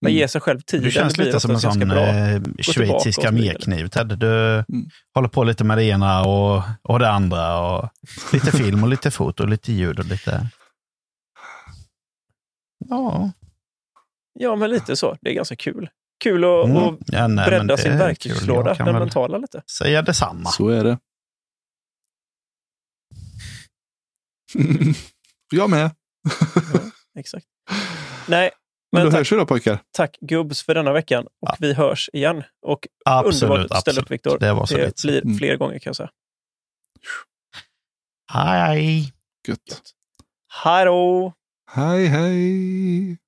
Men 0.00 0.10
Mm. 0.10 0.18
ge 0.18 0.28
sig 0.28 0.40
själv 0.40 0.60
tid. 0.60 0.82
Du 0.82 0.90
känns 0.90 1.16
lite 1.18 1.40
som 1.40 1.50
en 1.50 1.60
sån 1.60 1.90
eh, 1.90 2.40
schweizisk 2.62 3.24
armékniv, 3.24 3.88
Ted. 3.88 4.18
Du 4.18 4.54
Mm. 4.54 4.64
håller 5.14 5.28
på 5.28 5.44
lite 5.44 5.64
med 5.64 5.78
det 5.78 5.84
ena 5.84 6.22
och, 6.24 6.62
och 6.82 6.98
det 6.98 7.10
andra. 7.10 7.58
Och 7.60 7.88
lite 8.32 8.52
film 8.56 8.82
och 8.82 8.88
lite 8.88 9.10
foto 9.10 9.42
och 9.42 9.48
lite 9.48 9.72
ljud 9.72 9.98
och 9.98 10.04
lite... 10.06 10.46
Ja. 12.88 13.30
Ja, 14.38 14.56
men 14.56 14.70
lite 14.70 14.96
så. 14.96 15.16
Det 15.20 15.30
är 15.30 15.34
ganska 15.34 15.56
kul. 15.56 15.88
Kul 16.24 16.44
att 16.44 16.64
Mm. 16.66 16.96
ja 17.06 17.26
nej, 17.26 17.46
bredda 17.48 17.76
sin 17.76 17.98
verktygslåda, 17.98 18.74
den 18.74 18.86
väl 18.86 18.94
mentala 18.94 19.38
lite. 19.38 19.62
säga 19.78 20.02
detsamma. 20.02 20.50
Så 20.50 20.68
är 20.68 20.84
det. 20.84 20.98
Jag 25.52 25.70
med. 25.70 25.90
Exakt. 27.18 27.46
Nej, 28.28 28.50
Men 28.92 28.98
men 28.98 29.04
då 29.04 29.10
tack, 29.10 29.18
hörs 29.18 29.32
vi 29.32 29.36
då 29.36 29.46
pojkar. 29.46 29.78
tack 29.92 30.16
gubbs 30.20 30.62
för 30.62 30.74
denna 30.74 30.92
veckan. 30.92 31.24
Och 31.24 31.48
Ja. 31.48 31.56
vi 31.60 31.72
hörs 31.74 32.10
igen. 32.12 32.42
Och 32.66 32.88
Absolut, 33.04 33.42
underbart 33.52 33.70
att 33.70 33.80
ställa 33.80 34.00
upp, 34.02 34.10
Viktor. 34.10 34.38
Det 34.38 34.52
var 34.52 34.66
så 34.66 34.76
Det 34.76 34.86
lite. 34.86 35.06
blir 35.06 35.22
Mm. 35.24 35.38
fler 35.38 35.56
gånger 35.56 35.78
kan 35.78 35.90
jag 35.90 35.96
säga. 35.96 36.10
Hej! 38.32 39.12
Gött. 39.48 39.58
Hej 40.64 40.84
då! 40.84 41.32
Hej 41.70 42.06
hej. 42.06 43.18